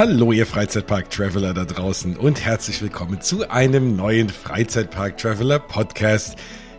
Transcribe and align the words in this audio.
Hallo, 0.00 0.32
ihr 0.32 0.46
Freizeitpark-Traveler 0.46 1.52
da 1.52 1.66
draußen 1.66 2.16
und 2.16 2.42
herzlich 2.42 2.80
willkommen 2.80 3.20
zu 3.20 3.50
einem 3.50 3.96
neuen 3.96 4.30
Freizeitpark-Traveler-Podcast. 4.30 6.38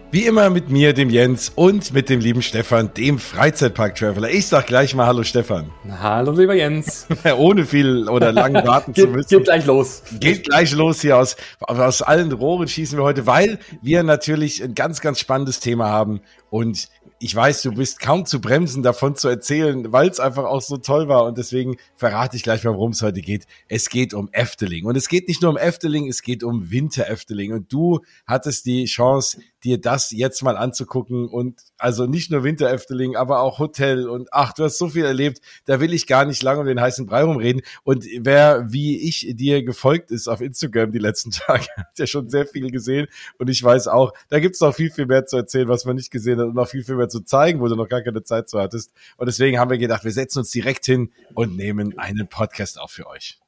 Wie 0.10 0.26
immer 0.26 0.50
mit 0.50 0.72
mir, 0.72 0.94
dem 0.94 1.12
Jens 1.12 1.52
und 1.54 1.94
mit 1.94 2.10
dem 2.10 2.20
lieben 2.20 2.42
Stefan, 2.42 2.96
dem 2.96 3.20
Freizeitpark-Traveler. 3.20 4.32
Ich 4.32 4.48
sag 4.48 4.66
gleich 4.66 4.96
mal 4.96 5.06
Hallo 5.06 5.22
Stefan. 5.22 5.70
Hallo 6.02 6.32
lieber 6.32 6.56
Jens. 6.56 7.06
Ohne 7.38 7.68
viel 7.68 8.10
oder 8.10 8.32
lang 8.32 8.56
warten 8.66 8.96
zu 8.96 9.06
müssen. 9.06 9.30
Geht 9.30 9.44
gleich 9.44 9.68
los. 9.68 10.02
Geht 10.20 10.46
gleich 10.46 10.72
los 10.72 11.02
hier 11.02 11.18
aus, 11.18 11.36
aus 11.60 12.02
allen 12.02 12.32
Rohren 12.32 12.68
schießen 12.68 12.98
wir 12.98 13.04
heute, 13.04 13.28
weil 13.28 13.60
wir 13.84 14.02
natürlich 14.02 14.64
ein 14.64 14.74
ganz, 14.74 15.00
ganz 15.00 15.20
spannendes 15.20 15.60
Thema 15.60 15.90
haben 15.90 16.22
und 16.50 16.90
ich 17.24 17.36
weiß, 17.36 17.62
du 17.62 17.72
bist 17.72 18.00
kaum 18.00 18.26
zu 18.26 18.42
bremsen, 18.42 18.82
davon 18.82 19.16
zu 19.16 19.28
erzählen, 19.28 19.92
weil 19.92 20.10
es 20.10 20.20
einfach 20.20 20.46
auch 20.46 20.62
so 20.62 20.78
toll 20.78 21.08
war. 21.08 21.26
Und 21.26 21.38
deswegen 21.38 21.78
verrate 21.96 22.36
ich 22.36 22.42
gleich 22.42 22.64
mal, 22.64 22.74
worum 22.74 22.92
es 22.92 23.04
heute 23.04 23.22
geht. 23.22 23.46
Es 23.68 23.90
geht 23.90 24.16
um 24.16 24.28
Efteling. 24.32 24.86
Und 24.86 24.98
es 24.98 25.08
geht 25.08 25.28
nicht 25.28 25.44
nur 25.44 25.52
um 25.52 25.58
Efteling, 25.58 26.08
es 26.08 26.24
geht 26.24 26.44
um 26.44 26.72
Winter 26.72 27.08
Efteling. 27.08 27.54
Und 27.54 27.72
du 27.72 28.00
hattest 28.26 28.66
die 28.66 28.86
Chance, 28.86 29.40
dir 29.64 29.80
das 29.80 30.12
jetzt 30.12 30.44
mal 30.44 30.58
anzugucken. 30.58 31.28
Und 31.28 31.62
also 31.78 32.06
nicht 32.06 32.32
nur 32.32 32.44
Winter 32.44 32.72
Efteling, 32.72 33.16
aber 33.16 33.42
auch 33.42 33.60
Hotel. 33.60 34.10
Und 34.10 34.30
ach, 34.32 34.54
du 34.54 34.64
hast 34.64 34.78
so 34.78 34.90
viel 34.90 35.06
erlebt. 35.06 35.42
Da 35.66 35.80
will 35.80 35.94
ich 35.94 36.08
gar 36.08 36.26
nicht 36.26 36.44
lange 36.44 36.62
um 36.62 36.66
den 36.66 36.82
heißen 36.82 37.06
Brei 37.06 37.24
rumreden. 37.24 37.62
Und 37.84 38.06
wer, 38.20 38.72
wie 38.72 39.08
ich 39.08 39.28
dir 39.36 39.64
gefolgt 39.64 40.12
ist 40.12 40.28
auf 40.28 40.42
Instagram 40.42 40.92
die 40.92 41.00
letzten 41.00 41.32
Tage, 41.32 41.68
hat 41.78 41.98
ja 41.98 42.08
schon 42.08 42.30
sehr 42.30 42.46
viel 42.46 42.72
gesehen. 42.72 43.08
Und 43.38 43.50
ich 43.50 43.64
weiß 43.64 43.88
auch, 43.88 44.14
da 44.30 44.40
gibt 44.40 44.56
es 44.56 44.62
noch 44.62 44.74
viel, 44.74 44.92
viel 44.92 45.06
mehr 45.06 45.26
zu 45.26 45.38
erzählen, 45.38 45.68
was 45.68 45.86
man 45.86 45.96
nicht 45.96 46.12
gesehen 46.12 46.40
hat 46.40 46.48
und 46.48 46.56
noch 46.56 46.68
viel, 46.68 46.84
viel 46.84 46.96
mehr 46.96 47.10
zu 47.10 47.22
zeigen, 47.22 47.60
wo 47.60 47.68
du 47.68 47.76
noch 47.76 47.90
gar 47.90 48.02
keine 48.02 48.24
Zeit 48.24 48.50
zu 48.50 48.60
hattest. 48.60 48.92
Und 49.18 49.28
deswegen 49.28 49.60
haben 49.60 49.70
wir 49.72 49.78
gedacht, 49.78 50.04
wir 50.04 50.12
setzen 50.12 50.40
uns 50.40 50.52
direkt 50.52 50.86
hin 50.86 51.12
und 51.34 51.56
nehmen 51.56 51.98
einen 51.98 52.28
Podcast 52.28 52.80
auf 52.80 52.92
für 52.92 53.08
euch. 53.08 53.42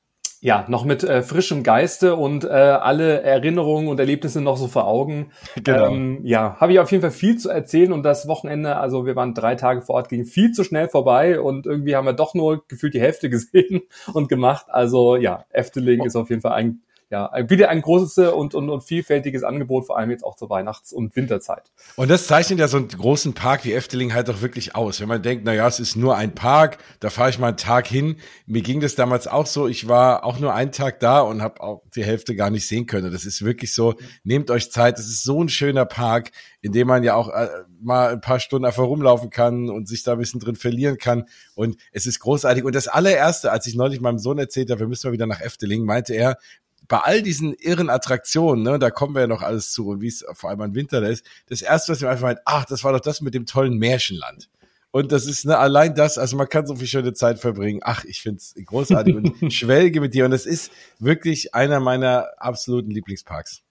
Ja, 0.43 0.65
noch 0.67 0.83
mit 0.83 1.05
äh, 1.05 1.23
frischem 1.23 1.63
Geiste 1.63 2.17
und 2.17 2.43
äh, 2.43 2.49
alle 2.49 3.21
Erinnerungen 3.21 3.87
und 3.87 3.97
Erlebnisse 3.97 4.41
noch 4.41 4.57
so 4.57 4.67
vor 4.67 4.87
Augen. 4.87 5.31
Genau. 5.63 5.87
Ähm, 5.87 6.19
ja, 6.25 6.57
habe 6.59 6.73
ich 6.73 6.79
auf 6.79 6.91
jeden 6.91 6.99
Fall 6.99 7.11
viel 7.11 7.37
zu 7.37 7.49
erzählen 7.49 7.93
und 7.93 8.03
das 8.03 8.27
Wochenende, 8.27 8.75
also 8.75 9.05
wir 9.05 9.15
waren 9.15 9.33
drei 9.33 9.55
Tage 9.55 9.81
vor 9.83 9.95
Ort, 9.95 10.09
ging 10.09 10.25
viel 10.25 10.51
zu 10.51 10.65
schnell 10.65 10.89
vorbei 10.89 11.39
und 11.39 11.65
irgendwie 11.65 11.95
haben 11.95 12.03
wir 12.03 12.11
doch 12.11 12.33
nur 12.33 12.67
gefühlt 12.67 12.93
die 12.93 12.99
Hälfte 12.99 13.29
gesehen 13.29 13.83
und 14.11 14.27
gemacht. 14.27 14.65
Also 14.67 15.15
ja, 15.15 15.45
Efteling 15.49 16.01
oh. 16.01 16.05
ist 16.05 16.17
auf 16.17 16.29
jeden 16.29 16.41
Fall 16.41 16.51
ein 16.51 16.81
ja, 17.13 17.29
wieder 17.47 17.69
ein 17.69 17.79
großes 17.79 18.33
und, 18.33 18.55
und, 18.55 18.71
und 18.71 18.81
vielfältiges 18.81 19.43
Angebot, 19.43 19.85
vor 19.85 19.99
allem 19.99 20.09
jetzt 20.09 20.23
auch 20.23 20.35
zur 20.35 20.49
Weihnachts- 20.49 20.91
und 20.91 21.15
Winterzeit. 21.15 21.71
Und 21.95 22.09
das 22.09 22.25
zeichnet 22.25 22.57
ja 22.57 22.67
so 22.67 22.77
einen 22.77 22.87
großen 22.87 23.33
Park 23.33 23.65
wie 23.65 23.73
Efteling 23.73 24.15
halt 24.15 24.31
auch 24.31 24.41
wirklich 24.41 24.75
aus. 24.75 24.99
Wenn 24.99 25.09
man 25.09 25.21
denkt, 25.21 25.43
na 25.45 25.53
ja, 25.53 25.67
es 25.67 25.79
ist 25.79 25.95
nur 25.95 26.17
ein 26.17 26.33
Park, 26.33 26.79
da 27.01 27.11
fahre 27.11 27.29
ich 27.29 27.37
mal 27.37 27.49
einen 27.49 27.57
Tag 27.57 27.85
hin. 27.85 28.15
Mir 28.47 28.63
ging 28.63 28.79
das 28.79 28.95
damals 28.95 29.27
auch 29.27 29.45
so. 29.45 29.67
Ich 29.67 29.87
war 29.87 30.23
auch 30.23 30.39
nur 30.39 30.55
einen 30.55 30.71
Tag 30.71 31.01
da 31.01 31.21
und 31.21 31.43
habe 31.43 31.61
auch 31.61 31.83
die 31.95 32.03
Hälfte 32.03 32.35
gar 32.35 32.49
nicht 32.49 32.67
sehen 32.67 32.87
können. 32.87 33.11
Das 33.11 33.25
ist 33.25 33.45
wirklich 33.45 33.75
so, 33.75 33.93
nehmt 34.23 34.49
euch 34.49 34.71
Zeit. 34.71 34.97
Das 34.97 35.05
ist 35.05 35.21
so 35.21 35.43
ein 35.43 35.49
schöner 35.49 35.85
Park, 35.85 36.31
in 36.61 36.71
dem 36.71 36.87
man 36.87 37.03
ja 37.03 37.13
auch 37.13 37.29
äh, 37.29 37.47
mal 37.79 38.13
ein 38.13 38.21
paar 38.21 38.39
Stunden 38.39 38.65
einfach 38.65 38.85
rumlaufen 38.85 39.29
kann 39.29 39.69
und 39.69 39.87
sich 39.87 40.01
da 40.01 40.13
ein 40.13 40.17
bisschen 40.17 40.39
drin 40.39 40.55
verlieren 40.55 40.97
kann. 40.97 41.25
Und 41.53 41.77
es 41.91 42.07
ist 42.07 42.21
großartig. 42.21 42.63
Und 42.63 42.73
das 42.73 42.87
allererste, 42.87 43.51
als 43.51 43.67
ich 43.67 43.75
neulich 43.75 44.01
meinem 44.01 44.17
Sohn 44.17 44.39
erzählt 44.39 44.71
habe, 44.71 44.79
wir 44.79 44.87
müssen 44.87 45.07
mal 45.07 45.13
wieder 45.13 45.27
nach 45.27 45.41
Efteling, 45.41 45.85
meinte 45.85 46.15
er, 46.15 46.39
bei 46.93 46.99
all 46.99 47.23
diesen 47.23 47.55
irren 47.55 47.89
Attraktionen, 47.89 48.63
ne, 48.63 48.77
da 48.77 48.91
kommen 48.91 49.15
wir 49.15 49.21
ja 49.21 49.27
noch 49.27 49.41
alles 49.41 49.71
zu 49.71 49.87
und 49.87 50.01
wie 50.01 50.09
es 50.09 50.23
vor 50.33 50.51
allem 50.51 50.61
im 50.61 50.75
Winter 50.75 51.01
da 51.01 51.07
ist, 51.07 51.25
das 51.49 51.63
erste, 51.63 51.91
was 51.91 52.01
mir 52.01 52.09
einfach 52.09 52.27
meint, 52.27 52.41
ach, 52.45 52.65
das 52.65 52.83
war 52.83 52.93
doch 52.93 52.99
das 52.99 53.19
mit 53.21 53.33
dem 53.33 53.47
tollen 53.47 53.79
Märchenland. 53.79 54.47
Und 54.91 55.11
das 55.11 55.25
ist 55.25 55.43
ne, 55.43 55.57
allein 55.57 55.95
das, 55.95 56.19
also 56.19 56.37
man 56.37 56.47
kann 56.49 56.67
so 56.67 56.75
viel 56.75 56.85
schöne 56.85 57.13
Zeit 57.13 57.39
verbringen. 57.39 57.79
Ach, 57.83 58.05
ich 58.05 58.21
find's 58.21 58.53
großartig 58.63 59.15
und 59.15 59.33
schwelge 59.51 60.01
mit 60.01 60.13
dir. 60.13 60.25
Und 60.25 60.33
es 60.33 60.45
ist 60.45 60.71
wirklich 60.99 61.55
einer 61.55 61.79
meiner 61.79 62.27
absoluten 62.37 62.91
Lieblingsparks. 62.91 63.63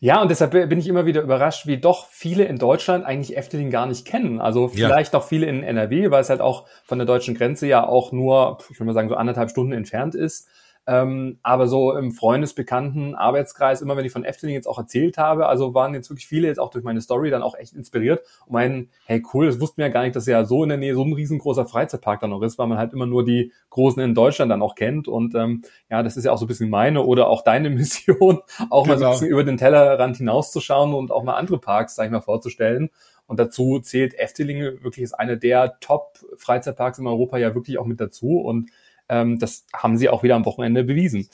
Ja, 0.00 0.22
und 0.22 0.30
deshalb 0.30 0.52
bin 0.52 0.78
ich 0.78 0.88
immer 0.88 1.04
wieder 1.04 1.20
überrascht, 1.20 1.66
wie 1.66 1.76
doch 1.76 2.08
viele 2.08 2.44
in 2.44 2.56
Deutschland 2.56 3.04
eigentlich 3.04 3.36
Efteling 3.36 3.68
gar 3.68 3.84
nicht 3.84 4.06
kennen. 4.06 4.40
Also 4.40 4.68
vielleicht 4.68 5.12
ja. 5.12 5.18
noch 5.18 5.28
viele 5.28 5.44
in 5.44 5.62
NRW, 5.62 6.10
weil 6.10 6.22
es 6.22 6.30
halt 6.30 6.40
auch 6.40 6.66
von 6.84 6.96
der 6.96 7.06
deutschen 7.06 7.34
Grenze 7.34 7.66
ja 7.66 7.86
auch 7.86 8.10
nur, 8.10 8.56
ich 8.70 8.80
würde 8.80 8.86
mal 8.86 8.94
sagen, 8.94 9.10
so 9.10 9.16
anderthalb 9.16 9.50
Stunden 9.50 9.72
entfernt 9.72 10.14
ist. 10.14 10.48
Ähm, 10.90 11.38
aber 11.44 11.68
so 11.68 11.96
im 11.96 12.10
Freundesbekannten 12.10 13.14
Arbeitskreis, 13.14 13.80
immer 13.80 13.96
wenn 13.96 14.04
ich 14.04 14.10
von 14.10 14.24
Efteling 14.24 14.56
jetzt 14.56 14.66
auch 14.66 14.76
erzählt 14.76 15.18
habe, 15.18 15.46
also 15.46 15.72
waren 15.72 15.94
jetzt 15.94 16.10
wirklich 16.10 16.26
viele 16.26 16.48
jetzt 16.48 16.58
auch 16.58 16.70
durch 16.70 16.82
meine 16.82 17.00
Story 17.00 17.30
dann 17.30 17.44
auch 17.44 17.54
echt 17.54 17.74
inspiriert 17.74 18.26
und 18.46 18.54
meinen, 18.54 18.90
hey 19.04 19.22
cool, 19.32 19.46
das 19.46 19.60
wussten 19.60 19.76
wir 19.76 19.86
ja 19.86 19.92
gar 19.92 20.02
nicht, 20.02 20.16
dass 20.16 20.26
ja 20.26 20.44
so 20.44 20.64
in 20.64 20.68
der 20.68 20.78
Nähe 20.78 20.96
so 20.96 21.04
ein 21.04 21.12
riesengroßer 21.12 21.64
Freizeitpark 21.64 22.18
dann 22.18 22.30
noch 22.30 22.42
ist, 22.42 22.58
weil 22.58 22.66
man 22.66 22.76
halt 22.76 22.92
immer 22.92 23.06
nur 23.06 23.24
die 23.24 23.52
großen 23.68 24.02
in 24.02 24.16
Deutschland 24.16 24.50
dann 24.50 24.62
auch 24.62 24.74
kennt. 24.74 25.06
Und 25.06 25.36
ähm, 25.36 25.62
ja, 25.88 26.02
das 26.02 26.16
ist 26.16 26.24
ja 26.24 26.32
auch 26.32 26.38
so 26.38 26.46
ein 26.46 26.48
bisschen 26.48 26.70
meine 26.70 27.04
oder 27.04 27.28
auch 27.28 27.44
deine 27.44 27.70
Mission, 27.70 28.40
auch 28.68 28.82
genau. 28.82 28.86
mal 28.86 28.86
so 28.86 28.90
ein 28.90 28.98
genau. 28.98 29.10
bisschen 29.12 29.28
über 29.28 29.44
den 29.44 29.58
Tellerrand 29.58 30.16
hinauszuschauen 30.16 30.92
und 30.92 31.12
auch 31.12 31.22
mal 31.22 31.34
andere 31.34 31.58
Parks, 31.58 31.94
sag 31.94 32.06
ich 32.06 32.10
mal, 32.10 32.20
vorzustellen. 32.20 32.90
Und 33.28 33.38
dazu 33.38 33.78
zählt 33.78 34.18
Efteling 34.18 34.82
wirklich 34.82 35.04
ist 35.04 35.12
einer 35.12 35.36
der 35.36 35.78
Top-Freizeitparks 35.78 36.98
in 36.98 37.06
Europa 37.06 37.38
ja 37.38 37.54
wirklich 37.54 37.78
auch 37.78 37.86
mit 37.86 38.00
dazu. 38.00 38.40
Und 38.40 38.70
ähm, 39.10 39.38
das 39.38 39.64
haben 39.74 39.98
sie 39.98 40.08
auch 40.08 40.22
wieder 40.22 40.36
am 40.36 40.46
Wochenende 40.46 40.84
bewiesen. 40.84 41.28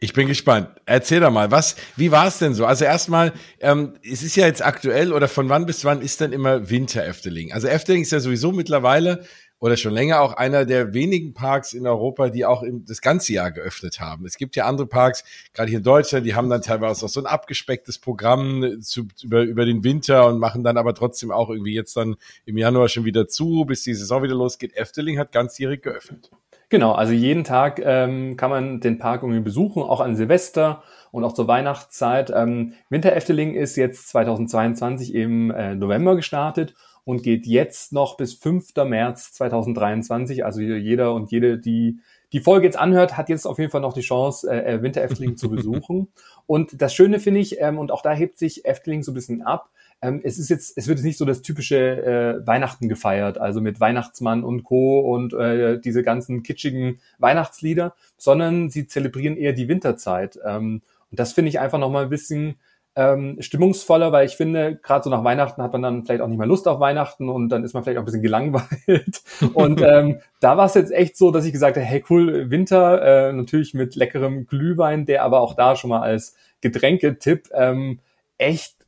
Ich 0.00 0.12
bin 0.12 0.26
gespannt. 0.26 0.68
Erzähl 0.86 1.20
doch 1.20 1.30
mal, 1.30 1.50
was, 1.50 1.76
wie 1.96 2.10
war 2.10 2.26
es 2.26 2.38
denn 2.38 2.52
so? 2.52 2.66
Also 2.66 2.84
erstmal, 2.84 3.32
ähm, 3.60 3.94
es 4.02 4.22
ist 4.22 4.36
ja 4.36 4.46
jetzt 4.46 4.62
aktuell 4.62 5.12
oder 5.12 5.28
von 5.28 5.48
wann 5.48 5.66
bis 5.66 5.84
wann 5.84 6.02
ist 6.02 6.20
denn 6.20 6.32
immer 6.32 6.68
Winter 6.68 7.04
Efteling? 7.04 7.52
Also 7.52 7.68
Efteling 7.68 8.02
ist 8.02 8.12
ja 8.12 8.20
sowieso 8.20 8.52
mittlerweile 8.52 9.24
oder 9.60 9.78
schon 9.78 9.94
länger 9.94 10.20
auch 10.20 10.34
einer 10.34 10.66
der 10.66 10.92
wenigen 10.92 11.32
Parks 11.32 11.72
in 11.72 11.86
Europa, 11.86 12.28
die 12.28 12.44
auch 12.44 12.62
im, 12.62 12.84
das 12.84 13.00
ganze 13.00 13.32
Jahr 13.32 13.50
geöffnet 13.50 13.98
haben. 13.98 14.26
Es 14.26 14.36
gibt 14.36 14.56
ja 14.56 14.66
andere 14.66 14.86
Parks, 14.86 15.24
gerade 15.54 15.70
hier 15.70 15.78
in 15.78 15.84
Deutschland, 15.84 16.26
die 16.26 16.34
haben 16.34 16.50
dann 16.50 16.60
teilweise 16.60 17.06
auch 17.06 17.08
so 17.08 17.20
ein 17.20 17.26
abgespecktes 17.26 17.98
Programm 17.98 18.82
zu, 18.82 19.08
über, 19.22 19.42
über 19.42 19.64
den 19.64 19.84
Winter 19.84 20.26
und 20.26 20.38
machen 20.38 20.64
dann 20.64 20.76
aber 20.76 20.94
trotzdem 20.94 21.30
auch 21.30 21.48
irgendwie 21.48 21.72
jetzt 21.72 21.96
dann 21.96 22.16
im 22.44 22.58
Januar 22.58 22.90
schon 22.90 23.06
wieder 23.06 23.26
zu, 23.26 23.64
bis 23.64 23.84
die 23.84 23.94
Saison 23.94 24.22
wieder 24.22 24.34
losgeht. 24.34 24.76
Efteling 24.76 25.18
hat 25.18 25.32
ganzjährig 25.32 25.80
geöffnet. 25.80 26.30
Genau, 26.74 26.90
also 26.90 27.12
jeden 27.12 27.44
Tag 27.44 27.80
ähm, 27.84 28.36
kann 28.36 28.50
man 28.50 28.80
den 28.80 28.98
Park 28.98 29.22
irgendwie 29.22 29.38
besuchen, 29.38 29.80
auch 29.80 30.00
an 30.00 30.16
Silvester 30.16 30.82
und 31.12 31.22
auch 31.22 31.32
zur 31.32 31.46
Weihnachtszeit. 31.46 32.32
Ähm, 32.34 32.72
Winter 32.90 33.14
Efteling 33.14 33.54
ist 33.54 33.76
jetzt 33.76 34.08
2022 34.08 35.14
im 35.14 35.52
äh, 35.52 35.76
November 35.76 36.16
gestartet 36.16 36.74
und 37.04 37.22
geht 37.22 37.46
jetzt 37.46 37.92
noch 37.92 38.16
bis 38.16 38.34
5. 38.34 38.74
März 38.86 39.34
2023. 39.34 40.44
Also 40.44 40.60
jeder 40.62 41.14
und 41.14 41.30
jede, 41.30 41.60
die 41.60 42.00
die 42.32 42.40
Folge 42.40 42.66
jetzt 42.66 42.76
anhört, 42.76 43.16
hat 43.16 43.28
jetzt 43.28 43.46
auf 43.46 43.60
jeden 43.60 43.70
Fall 43.70 43.80
noch 43.80 43.92
die 43.92 44.00
Chance, 44.00 44.50
äh, 44.50 44.74
äh 44.74 44.82
Winter 44.82 45.02
Efteling 45.02 45.36
zu 45.36 45.48
besuchen. 45.50 46.08
Und 46.48 46.82
das 46.82 46.92
Schöne 46.92 47.20
finde 47.20 47.38
ich, 47.38 47.60
ähm, 47.60 47.78
und 47.78 47.92
auch 47.92 48.02
da 48.02 48.10
hebt 48.10 48.36
sich 48.36 48.64
Efteling 48.64 49.04
so 49.04 49.12
ein 49.12 49.14
bisschen 49.14 49.42
ab, 49.42 49.70
ähm, 50.04 50.20
es 50.22 50.38
ist 50.38 50.50
jetzt, 50.50 50.76
es 50.76 50.86
wird 50.86 50.98
jetzt 50.98 51.06
nicht 51.06 51.18
so 51.18 51.24
das 51.24 51.40
typische 51.40 51.78
äh, 51.78 52.46
Weihnachten 52.46 52.88
gefeiert, 52.88 53.38
also 53.38 53.62
mit 53.62 53.80
Weihnachtsmann 53.80 54.44
und 54.44 54.62
Co. 54.62 55.00
und 55.00 55.32
äh, 55.32 55.80
diese 55.80 56.02
ganzen 56.02 56.42
kitschigen 56.42 57.00
Weihnachtslieder, 57.18 57.94
sondern 58.18 58.68
sie 58.68 58.86
zelebrieren 58.86 59.36
eher 59.36 59.54
die 59.54 59.68
Winterzeit. 59.68 60.38
Ähm, 60.44 60.82
und 61.10 61.18
das 61.18 61.32
finde 61.32 61.48
ich 61.48 61.58
einfach 61.58 61.78
nochmal 61.78 62.04
ein 62.04 62.10
bisschen 62.10 62.56
ähm, 62.96 63.38
stimmungsvoller, 63.40 64.12
weil 64.12 64.26
ich 64.26 64.36
finde, 64.36 64.76
gerade 64.76 65.04
so 65.04 65.10
nach 65.10 65.24
Weihnachten 65.24 65.62
hat 65.62 65.72
man 65.72 65.82
dann 65.82 66.04
vielleicht 66.04 66.20
auch 66.20 66.28
nicht 66.28 66.38
mehr 66.38 66.46
Lust 66.46 66.68
auf 66.68 66.80
Weihnachten 66.80 67.30
und 67.30 67.48
dann 67.48 67.64
ist 67.64 67.72
man 67.72 67.82
vielleicht 67.82 67.96
auch 67.96 68.02
ein 68.02 68.04
bisschen 68.04 68.22
gelangweilt. 68.22 69.22
und 69.54 69.80
ähm, 69.80 70.20
da 70.40 70.58
war 70.58 70.66
es 70.66 70.74
jetzt 70.74 70.92
echt 70.92 71.16
so, 71.16 71.30
dass 71.30 71.46
ich 71.46 71.52
gesagt 71.52 71.76
habe, 71.76 71.86
hey 71.86 72.04
cool, 72.10 72.50
Winter, 72.50 73.28
äh, 73.28 73.32
natürlich 73.32 73.72
mit 73.72 73.96
leckerem 73.96 74.46
Glühwein, 74.46 75.06
der 75.06 75.24
aber 75.24 75.40
auch 75.40 75.54
da 75.54 75.76
schon 75.76 75.90
mal 75.90 76.02
als 76.02 76.36
Getränketipp 76.60 77.48
ähm, 77.54 78.00
echt 78.36 78.83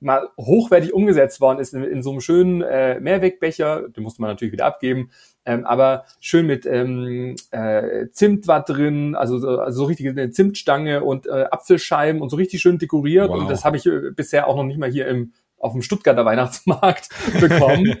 mal 0.00 0.28
hochwertig 0.36 0.92
umgesetzt 0.92 1.40
worden 1.40 1.58
ist 1.58 1.74
in, 1.74 1.82
in 1.82 2.02
so 2.02 2.10
einem 2.10 2.20
schönen 2.20 2.62
äh, 2.62 3.00
Mehrwegbecher, 3.00 3.88
den 3.88 4.02
musste 4.02 4.20
man 4.20 4.30
natürlich 4.30 4.52
wieder 4.52 4.66
abgeben, 4.66 5.10
ähm, 5.44 5.64
aber 5.64 6.04
schön 6.20 6.46
mit 6.46 6.66
ähm, 6.66 7.36
äh, 7.50 8.08
Zimt 8.10 8.46
war 8.46 8.62
drin, 8.62 9.14
also 9.14 9.38
so, 9.38 9.58
also 9.58 9.78
so 9.78 9.84
richtig 9.84 10.08
eine 10.08 10.30
Zimtstange 10.30 11.02
und 11.02 11.26
äh, 11.26 11.46
Apfelscheiben 11.50 12.20
und 12.20 12.28
so 12.28 12.36
richtig 12.36 12.60
schön 12.60 12.78
dekoriert 12.78 13.30
wow. 13.30 13.38
und 13.38 13.50
das 13.50 13.64
habe 13.64 13.76
ich 13.76 13.86
äh, 13.86 14.10
bisher 14.14 14.48
auch 14.48 14.56
noch 14.56 14.64
nicht 14.64 14.78
mal 14.78 14.90
hier 14.90 15.06
im 15.08 15.32
auf 15.58 15.72
dem 15.72 15.82
Stuttgarter 15.82 16.24
Weihnachtsmarkt 16.24 17.08
bekommen. 17.40 17.96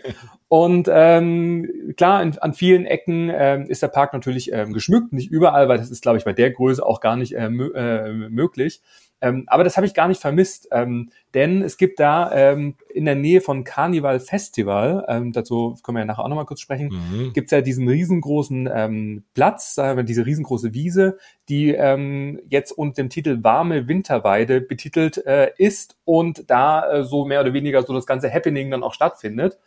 und 0.48 0.88
ähm, 0.92 1.94
klar, 1.96 2.22
in, 2.22 2.38
an 2.38 2.54
vielen 2.54 2.84
Ecken 2.84 3.30
ähm, 3.34 3.66
ist 3.66 3.82
der 3.82 3.88
Park 3.88 4.12
natürlich 4.12 4.52
ähm, 4.52 4.72
geschmückt, 4.72 5.12
nicht 5.12 5.30
überall, 5.30 5.68
weil 5.68 5.78
das 5.78 5.90
ist, 5.90 6.02
glaube 6.02 6.18
ich, 6.18 6.24
bei 6.24 6.32
der 6.32 6.50
Größe 6.50 6.84
auch 6.84 7.00
gar 7.00 7.16
nicht 7.16 7.34
äh, 7.34 7.46
äh, 7.46 8.12
möglich. 8.12 8.82
Ähm, 9.20 9.44
aber 9.46 9.64
das 9.64 9.76
habe 9.76 9.86
ich 9.86 9.94
gar 9.94 10.08
nicht 10.08 10.20
vermisst, 10.20 10.68
ähm, 10.72 11.10
denn 11.32 11.62
es 11.62 11.78
gibt 11.78 12.00
da 12.00 12.30
ähm, 12.32 12.76
in 12.92 13.06
der 13.06 13.14
Nähe 13.14 13.40
von 13.40 13.64
Carnival 13.64 14.20
Festival, 14.20 15.06
ähm, 15.08 15.32
dazu 15.32 15.76
können 15.82 15.96
wir 15.96 16.00
ja 16.00 16.04
nachher 16.04 16.24
auch 16.24 16.28
nochmal 16.28 16.44
kurz 16.44 16.60
sprechen, 16.60 16.88
mhm. 16.88 17.32
gibt 17.32 17.46
es 17.46 17.50
ja 17.52 17.62
diesen 17.62 17.88
riesengroßen 17.88 18.68
ähm, 18.72 19.24
Platz, 19.32 19.78
äh, 19.78 20.04
diese 20.04 20.26
riesengroße 20.26 20.74
Wiese, 20.74 21.16
die 21.48 21.70
ähm, 21.70 22.40
jetzt 22.48 22.72
unter 22.72 23.02
dem 23.02 23.08
Titel 23.08 23.42
Warme 23.42 23.88
Winterweide 23.88 24.60
betitelt 24.60 25.24
äh, 25.26 25.50
ist 25.56 25.96
und 26.04 26.50
da 26.50 26.90
äh, 26.90 27.04
so 27.04 27.24
mehr 27.24 27.40
oder 27.40 27.54
weniger 27.54 27.82
so 27.82 27.94
das 27.94 28.06
ganze 28.06 28.32
Happening 28.32 28.70
dann 28.70 28.82
auch 28.82 28.94
stattfindet. 28.94 29.58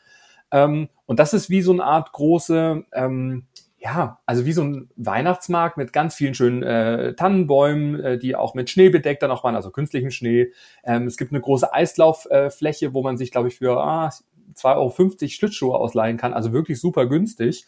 Und 0.51 0.89
das 1.05 1.35
ist 1.35 1.51
wie 1.51 1.61
so 1.61 1.71
eine 1.71 1.83
Art 1.83 2.11
große 2.11 2.83
ja, 3.79 4.19
also 4.25 4.45
wie 4.45 4.51
so 4.51 4.63
ein 4.63 4.89
Weihnachtsmarkt 4.97 5.77
mit 5.77 5.93
ganz 5.93 6.13
vielen 6.13 6.33
schönen 6.33 6.63
äh, 6.63 7.15
Tannenbäumen, 7.15 7.99
äh, 7.99 8.17
die 8.17 8.35
auch 8.35 8.53
mit 8.53 8.69
Schnee 8.69 8.89
bedeckt 8.89 9.23
dann 9.23 9.31
auch 9.31 9.43
waren, 9.43 9.55
also 9.55 9.71
künstlichen 9.71 10.11
Schnee. 10.11 10.51
Ähm, 10.83 11.07
es 11.07 11.17
gibt 11.17 11.31
eine 11.31 11.39
große 11.39 11.73
Eislauffläche, 11.73 12.87
äh, 12.87 12.93
wo 12.93 13.01
man 13.01 13.17
sich, 13.17 13.31
glaube 13.31 13.47
ich, 13.47 13.57
für 13.57 13.81
ah, 13.81 14.09
2,50 14.55 14.65
Euro 14.75 15.27
Schlittschuhe 15.29 15.75
ausleihen 15.75 16.17
kann, 16.17 16.33
also 16.33 16.51
wirklich 16.51 16.79
super 16.81 17.05
günstig. 17.05 17.65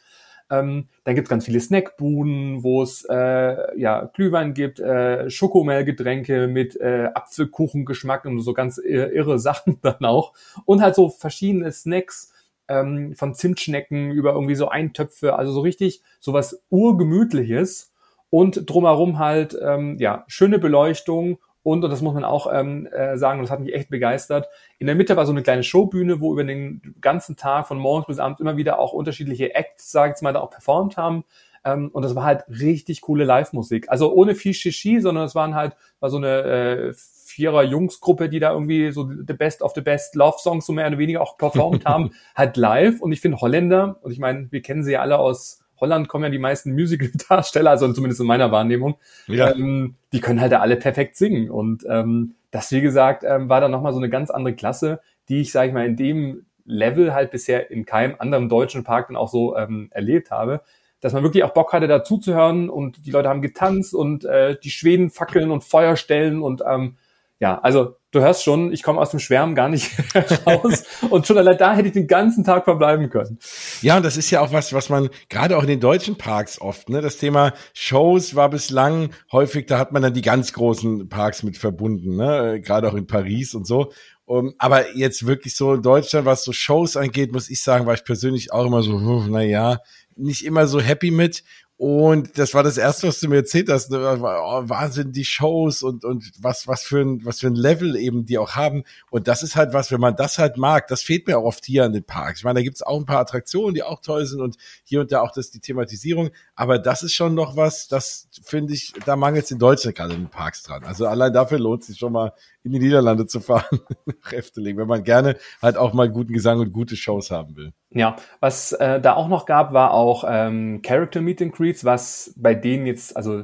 Ähm, 0.50 0.90
dann 1.06 1.16
gibt 1.16 1.28
es 1.28 1.30
ganz 1.30 1.46
viele 1.46 1.62
Snackbuden, 1.62 2.62
wo 2.62 2.84
es 2.84 3.06
äh, 3.10 3.80
ja, 3.80 4.12
Glühwein 4.14 4.54
gibt, 4.54 4.81
äh, 4.81 5.30
Schokomelgetränke 5.30 6.48
mit 6.48 6.75
äh, 6.75 7.10
Apfelkuchengeschmack 7.14 8.25
und 8.25 8.42
so 8.42 8.52
ganz 8.52 8.78
irre 8.78 9.40
Sachen 9.40 9.80
dann 9.81 10.04
auch. 10.04 10.34
Und 10.66 10.81
halt 10.81 10.96
so 10.96 11.07
verschiedene 11.07 11.72
Snacks, 11.72 12.34
ähm, 12.71 13.15
von 13.15 13.35
Zimtschnecken 13.35 14.12
über 14.12 14.33
irgendwie 14.33 14.56
so 14.56 14.69
Eintöpfe, 14.69 15.35
also 15.35 15.51
so 15.51 15.62
richtig 15.62 16.01
sowas 16.19 16.63
urgemütliches 16.69 17.91
und 18.29 18.69
drumherum 18.69 19.19
halt 19.19 19.57
ähm, 19.62 19.97
ja 20.00 20.23
schöne 20.27 20.57
Beleuchtung 20.57 21.38
und, 21.63 21.83
und 21.83 21.91
das 21.91 22.01
muss 22.01 22.13
man 22.13 22.23
auch 22.23 22.51
ähm, 22.51 22.88
äh, 22.88 23.18
sagen, 23.18 23.41
das 23.41 23.51
hat 23.51 23.59
mich 23.59 23.73
echt 23.73 23.89
begeistert. 23.89 24.47
In 24.79 24.88
der 24.88 24.95
Mitte 24.95 25.15
war 25.15 25.25
so 25.25 25.31
eine 25.31 25.44
kleine 25.44 25.63
Showbühne, 25.63 26.19
wo 26.19 26.33
über 26.33 26.44
den 26.44 26.95
ganzen 27.01 27.35
Tag 27.35 27.68
von 27.68 27.77
morgens 27.77 28.07
bis 28.07 28.19
abends 28.19 28.39
immer 28.39 28.57
wieder 28.57 28.79
auch 28.79 28.94
unterschiedliche 28.94 29.53
Acts, 29.53 29.91
sage 29.91 30.09
ich 30.09 30.13
jetzt 30.13 30.23
mal, 30.23 30.33
da 30.33 30.39
auch 30.39 30.50
performt 30.50 30.97
haben. 30.97 31.23
Ähm, 31.63 31.89
und 31.94 32.03
das 32.03 32.15
war 32.15 32.23
halt 32.23 32.45
richtig 32.47 33.01
coole 33.01 33.25
Live-Musik. 33.25 33.89
Also 33.89 34.12
ohne 34.12 34.33
viel 34.33 34.56
Shishi, 34.56 35.01
sondern 35.01 35.25
es 35.25 35.35
waren 35.35 35.53
halt 35.53 35.75
war 36.00 36.09
so 36.09 36.18
eine 36.18 36.41
äh, 36.41 36.94
vierer 37.31 37.63
Jungsgruppe, 37.63 38.30
die 38.30 38.39
da 38.39 38.51
irgendwie 38.51 38.92
so 38.92 39.10
the 39.10 39.33
best 39.33 39.62
of 39.62 39.74
the 39.74 39.81
best 39.81 40.16
Love 40.16 40.38
Songs 40.39 40.66
so 40.66 40.74
mehr 40.74 40.88
oder 40.88 40.98
weniger 40.98 41.22
auch 41.22 41.38
performt 41.38 41.86
haben, 41.86 42.12
halt 42.36 42.57
live. 42.57 43.01
Und 43.01 43.12
ich 43.12 43.22
finde 43.22 43.39
Holländer, 43.42 43.98
und 44.01 44.12
ich 44.12 44.19
meine, 44.19 44.51
wir 44.51 44.62
kennen 44.62 44.83
sie 44.83 44.94
ja 44.94 45.01
alle 45.01 45.19
aus 45.19 45.60
Holland 45.80 46.07
kommen 46.07 46.25
ja 46.25 46.30
die 46.30 46.38
meisten 46.38 46.74
Musical-Darsteller, 46.74 47.72
also 47.72 47.92
zumindest 47.92 48.22
in 48.22 48.28
meiner 48.28 48.51
Wahrnehmung, 48.51 48.98
ja. 49.25 49.51
ähm, 49.51 49.95
die 50.13 50.22
können 50.22 50.39
halt 50.39 50.51
da 50.51 50.60
alle 50.60 50.75
perfekt 50.75 51.18
singen. 51.18 51.50
Und 51.50 51.83
ähm, 51.89 52.36
das, 52.51 52.72
wie 52.72 52.81
gesagt, 52.81 53.24
ähm, 53.24 53.50
war 53.50 53.62
dann 53.62 53.72
nochmal 53.72 53.92
so 53.92 53.98
eine 53.98 54.10
ganz 54.10 54.30
andere 54.30 54.54
Klasse, 54.54 55.01
die 55.28 55.42
ich, 55.42 55.51
sage 55.51 55.69
ich 55.69 55.74
mal, 55.74 55.88
in 55.88 55.95
dem 55.95 56.45
Level 56.66 57.16
halt 57.16 57.31
bisher 57.31 57.72
in 57.72 57.86
keinem 57.86 58.16
anderen 58.19 58.48
deutschen 58.48 58.83
Park 58.83 59.07
dann 59.07 59.18
auch 59.18 59.30
so 59.30 59.57
ähm, 59.57 59.89
erlebt 59.92 60.30
habe 60.30 60.62
dass 61.01 61.13
man 61.13 61.24
wirklich 61.24 61.44
auch 61.44 61.54
Bock 61.54 61.74
hatte, 61.74 61.88
dazu 61.88 62.18
zu 62.18 62.33
hören 62.33 62.69
und 62.69 63.06
die 63.06 63.12
Leute 63.12 63.28
haben 63.28 63.42
getanzt 63.42 63.94
und 63.94 64.24
äh, 64.24 64.56
die 64.63 64.69
Schweden 64.69 65.10
fackeln 65.10 65.51
und 65.51 65.63
Feuer 65.63 65.95
stellen 65.95 66.42
und 66.44 66.63
ähm, 66.66 66.95
ja, 67.42 67.60
also 67.60 67.96
du 68.12 68.20
hörst 68.20 68.44
schon, 68.44 68.72
ich 68.72 68.84
komme 68.84 69.02
aus 69.02 69.10
dem 69.10 69.20
Schwärmen 69.20 69.56
gar 69.56 69.68
nicht 69.68 69.92
raus 70.46 70.84
und 71.10 71.26
schon 71.26 71.40
allein 71.40 71.58
da 71.58 71.74
hätte 71.74 71.88
ich 71.88 71.94
den 71.94 72.06
ganzen 72.06 72.44
Tag 72.44 72.66
verbleiben 72.66 73.10
können. 73.10 73.40
Ja, 73.82 73.98
und 73.98 74.04
das 74.04 74.16
ist 74.16 74.30
ja 74.30 74.42
auch 74.42 74.54
was, 74.54 74.74
was 74.74 74.90
man 74.90 75.10
gerade 75.28 75.58
auch 75.58 75.64
in 75.64 75.68
den 75.68 75.80
deutschen 75.80 76.20
Parks 76.20 76.62
oft, 76.62 76.90
ne, 76.90 77.02
das 77.02 77.18
Thema 77.18 77.54
Shows 77.74 78.36
war 78.36 78.50
bislang 78.50 79.10
häufig, 79.32 79.66
da 79.66 79.80
hat 79.80 79.92
man 79.92 80.04
dann 80.04 80.14
die 80.14 80.22
ganz 80.22 80.54
großen 80.54 81.10
Parks 81.10 81.42
mit 81.42 81.58
verbunden, 81.58 82.16
ne, 82.16 82.62
gerade 82.62 82.88
auch 82.88 82.96
in 82.96 83.08
Paris 83.08 83.56
und 83.56 83.66
so. 83.66 83.92
Um, 84.26 84.54
aber 84.60 84.96
jetzt 84.96 85.26
wirklich 85.26 85.58
so 85.58 85.74
in 85.74 85.82
Deutschland, 85.82 86.26
was 86.26 86.44
so 86.44 86.54
Shows 86.54 86.96
angeht, 86.96 87.34
muss 87.34 87.50
ich 87.50 87.62
sagen, 87.62 87.88
war 87.88 87.96
ich 87.96 88.06
persönlich 88.06 88.54
auch 88.54 88.66
immer 88.68 88.84
so, 88.84 88.98
na 89.28 89.42
ja, 89.42 89.80
nicht 90.16 90.46
immer 90.46 90.68
so 90.68 90.80
happy 90.80 91.12
mit. 91.12 91.44
Und 91.81 92.38
das 92.38 92.54
war 92.54 92.62
das 92.62 92.78
erste, 92.78 93.07
was 93.07 93.19
du 93.19 93.28
mir 93.28 93.38
erzählt 93.38 93.68
hast. 93.68 93.89
Ne? 93.89 93.98
Oh, 93.98 94.69
Wahnsinn, 94.69 95.13
die 95.13 95.25
Shows 95.25 95.81
und, 95.81 96.06
und 96.06 96.31
was, 96.39 96.68
was 96.68 96.83
für 96.83 97.00
ein, 97.00 97.25
was 97.25 97.39
für 97.39 97.48
ein 97.48 97.56
Level 97.56 97.95
eben 97.95 98.24
die 98.24 98.38
auch 98.38 98.51
haben. 98.51 98.83
Und 99.10 99.28
das 99.28 99.42
ist 99.42 99.56
halt 99.56 99.74
was, 99.74 99.92
wenn 99.92 100.00
man 100.00 100.16
das 100.16 100.38
halt 100.38 100.57
mag, 100.57 100.88
das 100.89 101.01
fehlt 101.01 101.25
mir 101.25 101.39
auch 101.39 101.44
oft 101.44 101.66
hier 101.66 101.83
an 101.83 101.94
den 101.94 102.04
Parks. 102.04 102.42
Ich 102.42 102.44
meine, 102.44 102.60
da 102.60 102.63
gibt's 102.63 102.83
auch 102.83 103.00
ein 103.00 103.07
paar 103.07 103.22
Attraktionen, 103.22 103.74
die 103.74 103.81
auch 103.81 104.00
toll 104.00 104.28
sind 104.28 104.42
und 104.42 104.57
hier 104.83 105.01
und 105.01 105.12
da 105.12 105.22
auch 105.22 105.31
das, 105.31 105.50
die 105.50 105.60
Thematisierung. 105.60 106.30
Aber 106.54 106.78
das 106.78 107.01
ist 107.01 107.16
schon 107.16 107.33
noch 107.33 107.57
was, 107.57 107.88
das 107.88 108.28
finde 108.44 108.75
ich, 108.75 108.94
da 109.07 109.16
mangelt 109.16 109.45
es 109.45 109.50
in 109.50 109.57
Deutschland 109.57 109.98
gerade 109.98 110.13
in 110.13 110.25
den 110.25 110.30
Parks 110.30 110.62
dran. 110.62 110.83
Also 110.83 111.07
allein 111.07 111.33
dafür 111.33 111.57
lohnt 111.57 111.83
sich 111.83 111.98
schon 111.98 112.13
mal 112.13 112.31
in 112.63 112.74
die 112.74 112.80
Niederlande 112.80 113.25
zu 113.25 113.39
fahren, 113.39 113.80
Kräfte 114.22 114.63
wenn 114.63 114.88
man 114.88 115.04
gerne 115.04 115.36
halt 115.63 115.78
auch 115.78 115.94
mal 115.94 116.12
guten 116.12 116.33
Gesang 116.33 116.60
und 116.60 116.74
gute 116.74 116.95
Shows 116.95 117.31
haben 117.31 117.56
will. 117.56 117.74
Ja, 117.94 118.16
was 118.40 118.72
äh, 118.74 119.02
da 119.02 119.16
auch 119.16 119.28
noch 119.28 119.46
gab, 119.46 119.74
war 119.74 119.94
auch 119.94 120.24
ähm, 120.28 120.82
Character 120.82 121.22
Meet 121.22 121.42
and 121.42 121.54
Greets, 121.54 121.84
was 121.84 122.34
bei 122.38 122.56
denen 122.56 122.86
jetzt, 122.86 123.18
also 123.18 123.44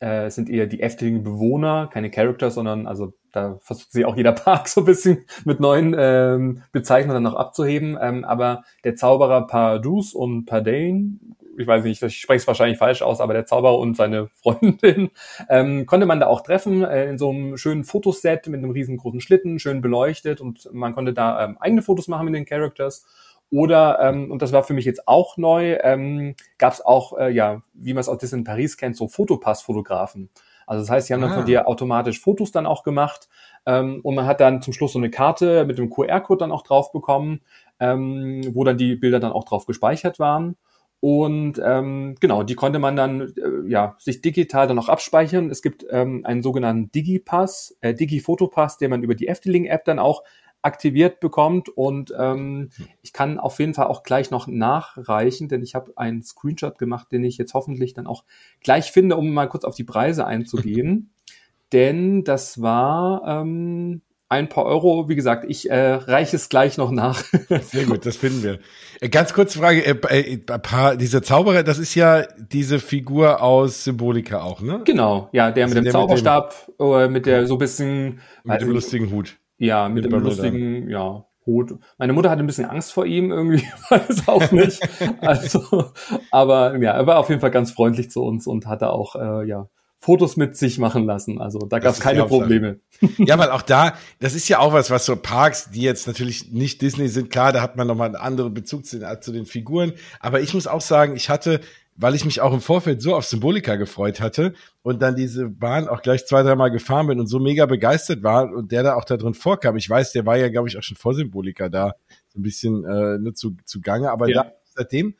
äh, 0.00 0.30
sind 0.30 0.48
eher 0.48 0.66
die 0.66 0.80
Efteling 0.80 1.22
Bewohner, 1.22 1.88
keine 1.92 2.10
Characters, 2.10 2.54
sondern 2.54 2.86
also 2.86 3.12
da 3.32 3.58
versucht 3.60 3.92
sie 3.92 4.06
auch 4.06 4.16
jeder 4.16 4.32
Park 4.32 4.68
so 4.68 4.80
ein 4.80 4.86
bisschen 4.86 5.26
mit 5.44 5.60
neuen 5.60 5.94
ähm, 5.98 6.62
Bezeichnungen 6.72 7.22
noch 7.22 7.34
abzuheben. 7.34 7.98
Ähm, 8.00 8.24
aber 8.24 8.64
der 8.84 8.96
Zauberer 8.96 9.46
Pardus 9.46 10.14
und 10.14 10.46
Pardane 10.46 11.18
ich 11.58 11.66
weiß 11.66 11.84
nicht, 11.84 12.02
ich 12.02 12.18
spreche 12.18 12.38
es 12.38 12.46
wahrscheinlich 12.46 12.78
falsch 12.78 13.02
aus, 13.02 13.20
aber 13.20 13.34
der 13.34 13.46
Zauberer 13.46 13.78
und 13.78 13.96
seine 13.96 14.28
Freundin 14.42 15.10
ähm, 15.48 15.86
konnte 15.86 16.06
man 16.06 16.20
da 16.20 16.26
auch 16.26 16.40
treffen 16.42 16.82
äh, 16.82 17.08
in 17.08 17.18
so 17.18 17.30
einem 17.30 17.56
schönen 17.56 17.84
Fotoset 17.84 18.46
mit 18.48 18.58
einem 18.58 18.70
riesengroßen 18.70 19.20
Schlitten, 19.20 19.58
schön 19.58 19.80
beleuchtet 19.80 20.40
und 20.40 20.68
man 20.72 20.94
konnte 20.94 21.12
da 21.12 21.44
ähm, 21.44 21.58
eigene 21.58 21.82
Fotos 21.82 22.08
machen 22.08 22.26
mit 22.26 22.34
den 22.34 22.46
Characters. 22.46 23.06
Oder, 23.52 24.00
ähm, 24.00 24.30
und 24.30 24.40
das 24.40 24.52
war 24.52 24.62
für 24.62 24.72
mich 24.72 24.86
jetzt 24.86 25.06
auch 25.06 25.36
neu, 25.36 25.76
ähm, 25.82 26.34
gab 26.56 26.72
es 26.72 26.80
auch, 26.80 27.18
äh, 27.18 27.30
ja, 27.30 27.60
wie 27.74 27.92
man 27.92 28.00
es 28.00 28.08
aus 28.08 28.16
Disney 28.16 28.44
Paris 28.44 28.78
kennt, 28.78 28.96
so 28.96 29.08
Fotopass-Fotografen. 29.08 30.30
Also 30.66 30.82
das 30.82 30.90
heißt, 30.90 31.06
sie 31.06 31.12
haben 31.12 31.22
ah. 31.22 31.26
dann 31.26 31.34
von 31.34 31.42
ah. 31.42 31.46
dir 31.46 31.68
automatisch 31.68 32.18
Fotos 32.18 32.50
dann 32.50 32.64
auch 32.64 32.82
gemacht 32.82 33.28
ähm, 33.66 34.00
und 34.02 34.14
man 34.14 34.24
hat 34.24 34.40
dann 34.40 34.62
zum 34.62 34.72
Schluss 34.72 34.94
so 34.94 34.98
eine 34.98 35.10
Karte 35.10 35.66
mit 35.66 35.76
dem 35.76 35.90
QR-Code 35.90 36.38
dann 36.38 36.50
auch 36.50 36.62
drauf 36.62 36.92
bekommen, 36.92 37.42
ähm, 37.78 38.40
wo 38.54 38.64
dann 38.64 38.78
die 38.78 38.96
Bilder 38.96 39.20
dann 39.20 39.32
auch 39.32 39.44
drauf 39.44 39.66
gespeichert 39.66 40.18
waren. 40.18 40.56
Und 41.00 41.60
ähm, 41.62 42.14
genau, 42.20 42.44
die 42.44 42.54
konnte 42.54 42.78
man 42.78 42.96
dann 42.96 43.34
äh, 43.36 43.68
ja 43.68 43.96
sich 43.98 44.22
digital 44.22 44.66
dann 44.66 44.78
auch 44.78 44.88
abspeichern. 44.88 45.50
Es 45.50 45.60
gibt 45.60 45.84
ähm, 45.90 46.24
einen 46.24 46.42
sogenannten 46.42 46.90
Digipass, 46.92 47.76
äh, 47.80 47.92
Digi-Fotopass, 47.92 48.78
den 48.78 48.88
man 48.88 49.02
über 49.02 49.14
die 49.14 49.26
Efteling-App 49.26 49.84
dann 49.84 49.98
auch 49.98 50.22
aktiviert 50.62 51.20
bekommt. 51.20 51.68
Und 51.68 52.14
ähm, 52.18 52.70
ich 53.02 53.12
kann 53.12 53.38
auf 53.38 53.58
jeden 53.58 53.74
Fall 53.74 53.86
auch 53.86 54.02
gleich 54.02 54.30
noch 54.30 54.46
nachreichen, 54.46 55.48
denn 55.48 55.62
ich 55.62 55.74
habe 55.74 55.92
einen 55.96 56.22
Screenshot 56.22 56.78
gemacht, 56.78 57.12
den 57.12 57.24
ich 57.24 57.38
jetzt 57.38 57.54
hoffentlich 57.54 57.94
dann 57.94 58.06
auch 58.06 58.24
gleich 58.62 58.92
finde, 58.92 59.16
um 59.16 59.32
mal 59.32 59.48
kurz 59.48 59.64
auf 59.64 59.74
die 59.74 59.84
Preise 59.84 60.26
einzugehen. 60.26 61.10
denn 61.72 62.24
das 62.24 62.60
war 62.60 63.22
ähm, 63.26 64.02
ein 64.28 64.48
paar 64.48 64.64
Euro. 64.64 65.08
Wie 65.08 65.14
gesagt, 65.14 65.44
ich 65.48 65.70
äh, 65.70 65.94
reiche 65.94 66.36
es 66.36 66.48
gleich 66.48 66.78
noch 66.78 66.90
nach. 66.90 67.22
Sehr 67.62 67.84
gut, 67.84 68.06
das 68.06 68.16
finden 68.16 68.42
wir. 68.42 68.58
Äh, 69.00 69.08
ganz 69.08 69.32
kurze 69.32 69.58
Frage, 69.58 69.84
äh, 69.84 70.32
äh, 70.32 70.38
paar, 70.38 70.96
dieser 70.96 71.22
Zauberer, 71.22 71.62
das 71.62 71.78
ist 71.78 71.94
ja 71.94 72.26
diese 72.38 72.78
Figur 72.78 73.42
aus 73.42 73.84
Symbolika 73.84 74.42
auch, 74.42 74.60
ne? 74.60 74.82
Genau, 74.84 75.28
ja, 75.32 75.50
der 75.50 75.64
also 75.64 75.74
mit 75.74 75.80
dem 75.80 75.84
der 75.84 75.92
Zauberstab, 75.92 76.54
mit, 76.68 76.78
dem, 76.78 76.92
äh, 76.92 77.08
mit 77.08 77.26
der 77.26 77.46
so 77.46 77.56
bisschen 77.56 78.20
mit 78.44 78.60
dem 78.60 78.70
lustigen 78.70 79.10
Hut. 79.10 79.36
Ja, 79.62 79.88
mit, 79.88 80.04
mit 80.04 80.12
dem 80.12 80.20
lustigen, 80.20 80.90
ja, 80.90 81.24
Hut. 81.46 81.78
Meine 81.98 82.12
Mutter 82.12 82.30
hatte 82.30 82.42
ein 82.42 82.46
bisschen 82.46 82.64
Angst 82.64 82.92
vor 82.92 83.06
ihm 83.06 83.30
irgendwie, 83.30 83.64
weiß 83.90 84.26
auch 84.28 84.50
nicht. 84.50 84.80
also, 85.20 85.92
aber 86.30 86.76
ja, 86.78 86.92
er 86.92 87.06
war 87.06 87.18
auf 87.18 87.28
jeden 87.28 87.40
Fall 87.40 87.52
ganz 87.52 87.70
freundlich 87.70 88.10
zu 88.10 88.22
uns 88.22 88.46
und 88.46 88.66
hatte 88.66 88.90
auch, 88.90 89.14
äh, 89.14 89.46
ja, 89.46 89.68
Fotos 90.00 90.36
mit 90.36 90.56
sich 90.56 90.80
machen 90.80 91.04
lassen. 91.04 91.40
Also 91.40 91.60
da 91.60 91.78
gab 91.78 91.92
es 91.92 92.00
keine 92.00 92.24
Probleme. 92.24 92.80
Ja, 93.18 93.38
weil 93.38 93.50
auch 93.50 93.62
da, 93.62 93.94
das 94.18 94.34
ist 94.34 94.48
ja 94.48 94.58
auch 94.58 94.72
was, 94.72 94.90
was 94.90 95.06
so 95.06 95.14
Parks, 95.16 95.70
die 95.70 95.82
jetzt 95.82 96.08
natürlich 96.08 96.52
nicht 96.52 96.82
Disney 96.82 97.06
sind, 97.06 97.30
klar, 97.30 97.52
da 97.52 97.62
hat 97.62 97.76
man 97.76 97.86
nochmal 97.86 98.06
einen 98.06 98.16
anderen 98.16 98.54
Bezug 98.54 98.84
zu 98.84 98.98
den, 98.98 99.22
zu 99.22 99.32
den 99.32 99.46
Figuren. 99.46 99.92
Aber 100.18 100.40
ich 100.40 100.54
muss 100.54 100.66
auch 100.66 100.80
sagen, 100.80 101.14
ich 101.14 101.28
hatte, 101.28 101.60
weil 101.96 102.14
ich 102.14 102.24
mich 102.24 102.40
auch 102.40 102.52
im 102.52 102.60
Vorfeld 102.60 103.02
so 103.02 103.14
auf 103.14 103.24
Symbolika 103.26 103.76
gefreut 103.76 104.20
hatte 104.20 104.54
und 104.82 105.02
dann 105.02 105.14
diese 105.14 105.48
Bahn 105.48 105.88
auch 105.88 106.02
gleich 106.02 106.26
zwei, 106.26 106.42
dreimal 106.42 106.70
gefahren 106.70 107.06
bin 107.06 107.20
und 107.20 107.26
so 107.26 107.38
mega 107.38 107.66
begeistert 107.66 108.22
war 108.22 108.50
und 108.50 108.72
der 108.72 108.82
da 108.82 108.94
auch 108.94 109.04
da 109.04 109.16
drin 109.16 109.34
vorkam. 109.34 109.76
Ich 109.76 109.88
weiß, 109.88 110.12
der 110.12 110.26
war 110.26 110.36
ja, 110.36 110.48
glaube 110.48 110.68
ich, 110.68 110.78
auch 110.78 110.82
schon 110.82 110.96
vor 110.96 111.14
Symbolika 111.14 111.68
da, 111.68 111.94
so 112.28 112.38
ein 112.38 112.42
bisschen 112.42 112.84
äh, 112.84 113.18
ne, 113.18 113.34
zu, 113.34 113.56
zu 113.64 113.80
Gange, 113.80 114.10
aber 114.10 114.28
ja. 114.28 114.44
da, 114.44 114.52
seitdem 114.74 115.14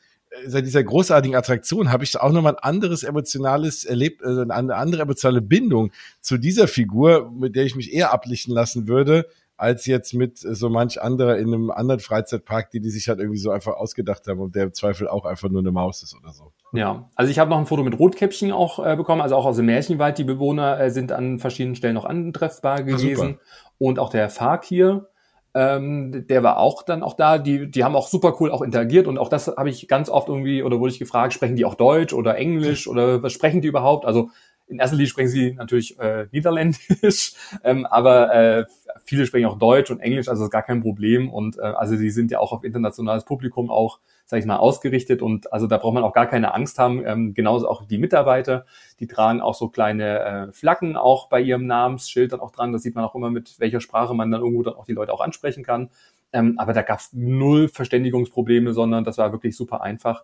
seit 0.45 0.65
dieser 0.65 0.83
großartigen 0.83 1.35
Attraktion 1.35 1.91
habe 1.91 2.03
ich 2.03 2.19
auch 2.19 2.31
nochmal 2.31 2.55
ein 2.55 2.63
anderes 2.63 3.03
emotionales 3.03 3.85
Erleb 3.85 4.21
äh, 4.21 4.41
eine 4.49 4.75
andere 4.75 5.03
emotionale 5.03 5.41
Bindung 5.41 5.91
zu 6.21 6.37
dieser 6.37 6.67
Figur, 6.67 7.31
mit 7.31 7.55
der 7.55 7.65
ich 7.65 7.75
mich 7.75 7.93
eher 7.93 8.13
ablichten 8.13 8.53
lassen 8.53 8.87
würde, 8.87 9.27
als 9.63 9.85
jetzt 9.85 10.13
mit 10.13 10.37
so 10.37 10.67
manch 10.67 11.01
anderer 11.01 11.37
in 11.37 11.47
einem 11.47 11.71
anderen 11.71 12.01
Freizeitpark, 12.01 12.69
die 12.71 12.81
die 12.81 12.89
sich 12.89 13.07
halt 13.07 13.19
irgendwie 13.19 13.39
so 13.39 13.49
einfach 13.49 13.77
ausgedacht 13.77 14.27
haben 14.27 14.41
und 14.41 14.55
der 14.55 14.63
im 14.63 14.73
Zweifel 14.73 15.07
auch 15.07 15.23
einfach 15.23 15.49
nur 15.49 15.61
eine 15.61 15.71
Maus 15.71 16.03
ist 16.03 16.13
oder 16.21 16.33
so. 16.33 16.51
Ja, 16.73 17.09
also 17.15 17.31
ich 17.31 17.39
habe 17.39 17.49
noch 17.49 17.59
ein 17.59 17.65
Foto 17.65 17.81
mit 17.81 17.97
Rotkäppchen 17.97 18.51
auch 18.51 18.85
äh, 18.85 18.97
bekommen, 18.97 19.21
also 19.21 19.37
auch 19.37 19.45
aus 19.45 19.55
dem 19.55 19.67
Märchenwald. 19.67 20.17
Die 20.17 20.25
Bewohner 20.25 20.81
äh, 20.81 20.91
sind 20.91 21.13
an 21.13 21.39
verschiedenen 21.39 21.75
Stellen 21.77 21.93
noch 21.93 22.03
antreffbar 22.03 22.83
gewesen. 22.83 23.39
Ah, 23.39 23.73
und 23.77 23.99
auch 23.99 24.09
der 24.09 24.29
Fakir, 24.29 25.07
ähm, 25.53 26.27
der 26.27 26.43
war 26.43 26.57
auch 26.57 26.83
dann 26.83 27.01
auch 27.01 27.13
da. 27.13 27.37
Die, 27.37 27.71
die 27.71 27.85
haben 27.85 27.95
auch 27.95 28.09
super 28.09 28.35
cool 28.41 28.51
auch 28.51 28.63
interagiert 28.63 29.07
und 29.07 29.17
auch 29.17 29.29
das 29.29 29.47
habe 29.47 29.69
ich 29.69 29.87
ganz 29.87 30.09
oft 30.09 30.27
irgendwie 30.27 30.61
oder 30.61 30.81
wurde 30.81 30.91
ich 30.91 30.99
gefragt, 30.99 31.31
sprechen 31.31 31.55
die 31.55 31.63
auch 31.63 31.75
Deutsch 31.75 32.11
oder 32.11 32.35
Englisch 32.35 32.85
oder 32.85 33.23
was 33.23 33.31
sprechen 33.31 33.61
die 33.61 33.69
überhaupt? 33.69 34.05
Also 34.05 34.29
in 34.67 34.79
erster 34.79 34.95
Linie 34.95 35.09
sprechen 35.09 35.29
sie 35.29 35.53
natürlich 35.53 35.99
äh, 35.99 36.27
Niederländisch, 36.31 37.33
ähm, 37.63 37.85
aber 37.85 38.33
äh, 38.33 38.65
viele 39.03 39.25
sprechen 39.25 39.45
auch 39.45 39.59
Deutsch 39.59 39.91
und 39.91 39.99
Englisch, 39.99 40.27
also 40.27 40.45
ist 40.45 40.51
gar 40.51 40.63
kein 40.63 40.81
Problem. 40.81 41.29
Und 41.31 41.57
äh, 41.57 41.61
also 41.61 41.95
sie 41.95 42.09
sind 42.09 42.31
ja 42.31 42.39
auch 42.39 42.51
auf 42.51 42.63
internationales 42.63 43.25
Publikum 43.25 43.69
auch 43.69 43.99
sage 44.25 44.39
ich 44.39 44.47
mal, 44.47 44.57
ausgerichtet 44.57 45.21
und 45.21 45.51
also 45.51 45.67
da 45.67 45.77
braucht 45.77 45.93
man 45.93 46.03
auch 46.03 46.13
gar 46.13 46.27
keine 46.27 46.53
Angst 46.53 46.79
haben. 46.79 47.05
Ähm, 47.05 47.33
genauso 47.33 47.67
auch 47.67 47.85
die 47.85 47.97
Mitarbeiter, 47.97 48.65
die 48.99 49.07
tragen 49.07 49.41
auch 49.41 49.53
so 49.53 49.67
kleine 49.67 50.19
äh, 50.19 50.51
Flaggen 50.51 50.95
auch 50.95 51.27
bei 51.27 51.41
ihrem 51.41 51.67
Namensschild 51.67 52.31
dann 52.31 52.39
auch 52.39 52.51
dran. 52.51 52.71
Das 52.71 52.83
sieht 52.83 52.95
man 52.95 53.03
auch 53.03 53.15
immer, 53.15 53.29
mit 53.29 53.59
welcher 53.59 53.81
Sprache 53.81 54.13
man 54.13 54.31
dann 54.31 54.41
irgendwo 54.41 54.63
dann 54.63 54.75
auch 54.75 54.85
die 54.85 54.93
Leute 54.93 55.13
auch 55.13 55.21
ansprechen 55.21 55.63
kann. 55.63 55.89
Ähm, 56.31 56.55
aber 56.57 56.73
da 56.73 56.81
gab 56.81 56.99
es 56.99 57.09
null 57.13 57.67
Verständigungsprobleme, 57.67 58.73
sondern 58.73 59.03
das 59.03 59.17
war 59.17 59.31
wirklich 59.31 59.55
super 59.55 59.81
einfach. 59.81 60.23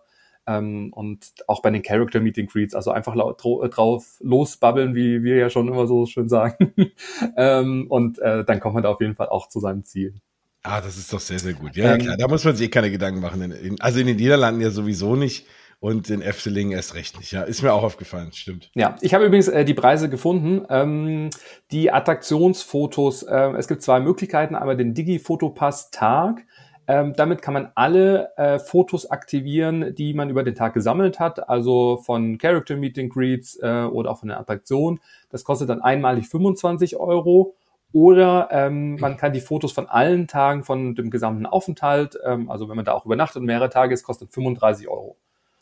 Ähm, 0.50 0.92
und 0.92 1.32
auch 1.46 1.62
bei 1.62 1.70
den 1.70 1.82
Character 1.82 2.18
Meeting 2.20 2.48
Greets, 2.48 2.74
also 2.74 2.90
einfach 2.90 3.14
laut, 3.14 3.40
drauf 3.44 4.16
losbabbeln, 4.20 4.96
wie 4.96 5.22
wir 5.22 5.36
ja 5.36 5.48
schon 5.48 5.68
immer 5.68 5.86
so 5.86 6.06
schön 6.06 6.28
sagen. 6.28 6.72
ähm, 7.36 7.86
und 7.88 8.18
äh, 8.18 8.44
dann 8.44 8.58
kommt 8.58 8.74
man 8.74 8.82
da 8.82 8.88
auf 8.88 9.00
jeden 9.00 9.14
Fall 9.14 9.28
auch 9.28 9.48
zu 9.48 9.60
seinem 9.60 9.84
Ziel. 9.84 10.14
Ah, 10.62 10.80
das 10.80 10.98
ist 10.98 11.12
doch 11.12 11.20
sehr, 11.20 11.38
sehr 11.38 11.54
gut. 11.54 11.76
Ja, 11.76 11.94
ähm, 11.94 12.00
klar, 12.00 12.16
da 12.16 12.28
muss 12.28 12.44
man 12.44 12.56
sich 12.56 12.66
eh 12.66 12.70
keine 12.70 12.90
Gedanken 12.90 13.20
machen. 13.20 13.40
In, 13.42 13.52
in, 13.52 13.80
also 13.80 14.00
in 14.00 14.06
den 14.06 14.16
Niederlanden 14.16 14.60
ja 14.60 14.70
sowieso 14.70 15.14
nicht 15.14 15.46
und 15.78 16.10
in 16.10 16.20
Efteling 16.20 16.72
erst 16.72 16.94
recht 16.94 17.18
nicht. 17.18 17.32
Ja, 17.32 17.42
ist 17.42 17.62
mir 17.62 17.72
auch 17.72 17.82
aufgefallen, 17.82 18.32
stimmt. 18.32 18.70
Ja, 18.74 18.96
ich 19.00 19.14
habe 19.14 19.24
übrigens 19.24 19.48
äh, 19.48 19.64
die 19.64 19.74
Preise 19.74 20.10
gefunden. 20.10 20.66
Ähm, 20.68 21.30
die 21.70 21.90
Attraktionsfotos, 21.90 23.22
äh, 23.22 23.52
es 23.56 23.68
gibt 23.68 23.82
zwei 23.82 24.00
Möglichkeiten, 24.00 24.54
einmal 24.54 24.76
den 24.76 24.92
Digi-Fotopass-Tag. 24.94 26.44
Ähm, 26.90 27.14
damit 27.14 27.40
kann 27.40 27.54
man 27.54 27.70
alle 27.76 28.36
äh, 28.36 28.58
Fotos 28.58 29.08
aktivieren, 29.08 29.94
die 29.94 30.12
man 30.12 30.28
über 30.28 30.42
den 30.42 30.56
Tag 30.56 30.74
gesammelt 30.74 31.20
hat, 31.20 31.48
also 31.48 31.98
von 31.98 32.36
Character 32.36 32.74
Meeting 32.74 33.10
Greets 33.10 33.56
äh, 33.62 33.84
oder 33.84 34.10
auch 34.10 34.18
von 34.18 34.28
der 34.28 34.40
Attraktion. 34.40 34.98
Das 35.28 35.44
kostet 35.44 35.68
dann 35.68 35.82
einmalig 35.82 36.26
25 36.28 36.96
Euro. 36.96 37.54
Oder 37.92 38.48
ähm, 38.50 38.96
man 38.96 39.16
kann 39.16 39.32
die 39.32 39.40
Fotos 39.40 39.70
von 39.70 39.86
allen 39.86 40.26
Tagen 40.26 40.64
von 40.64 40.96
dem 40.96 41.10
gesamten 41.10 41.46
Aufenthalt, 41.46 42.18
ähm, 42.24 42.50
also 42.50 42.68
wenn 42.68 42.74
man 42.74 42.84
da 42.84 42.92
auch 42.92 43.06
übernachtet 43.06 43.36
und 43.36 43.46
mehrere 43.46 43.70
Tage 43.70 43.94
ist, 43.94 44.02
kostet 44.02 44.32
35 44.32 44.88
Euro. 44.88 45.16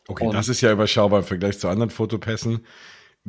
Okay, 0.08 0.24
und 0.24 0.34
das 0.34 0.48
ist 0.48 0.62
ja 0.62 0.72
überschaubar 0.72 1.18
im 1.18 1.26
Vergleich 1.26 1.58
zu 1.58 1.68
anderen 1.68 1.90
Fotopässen. 1.90 2.64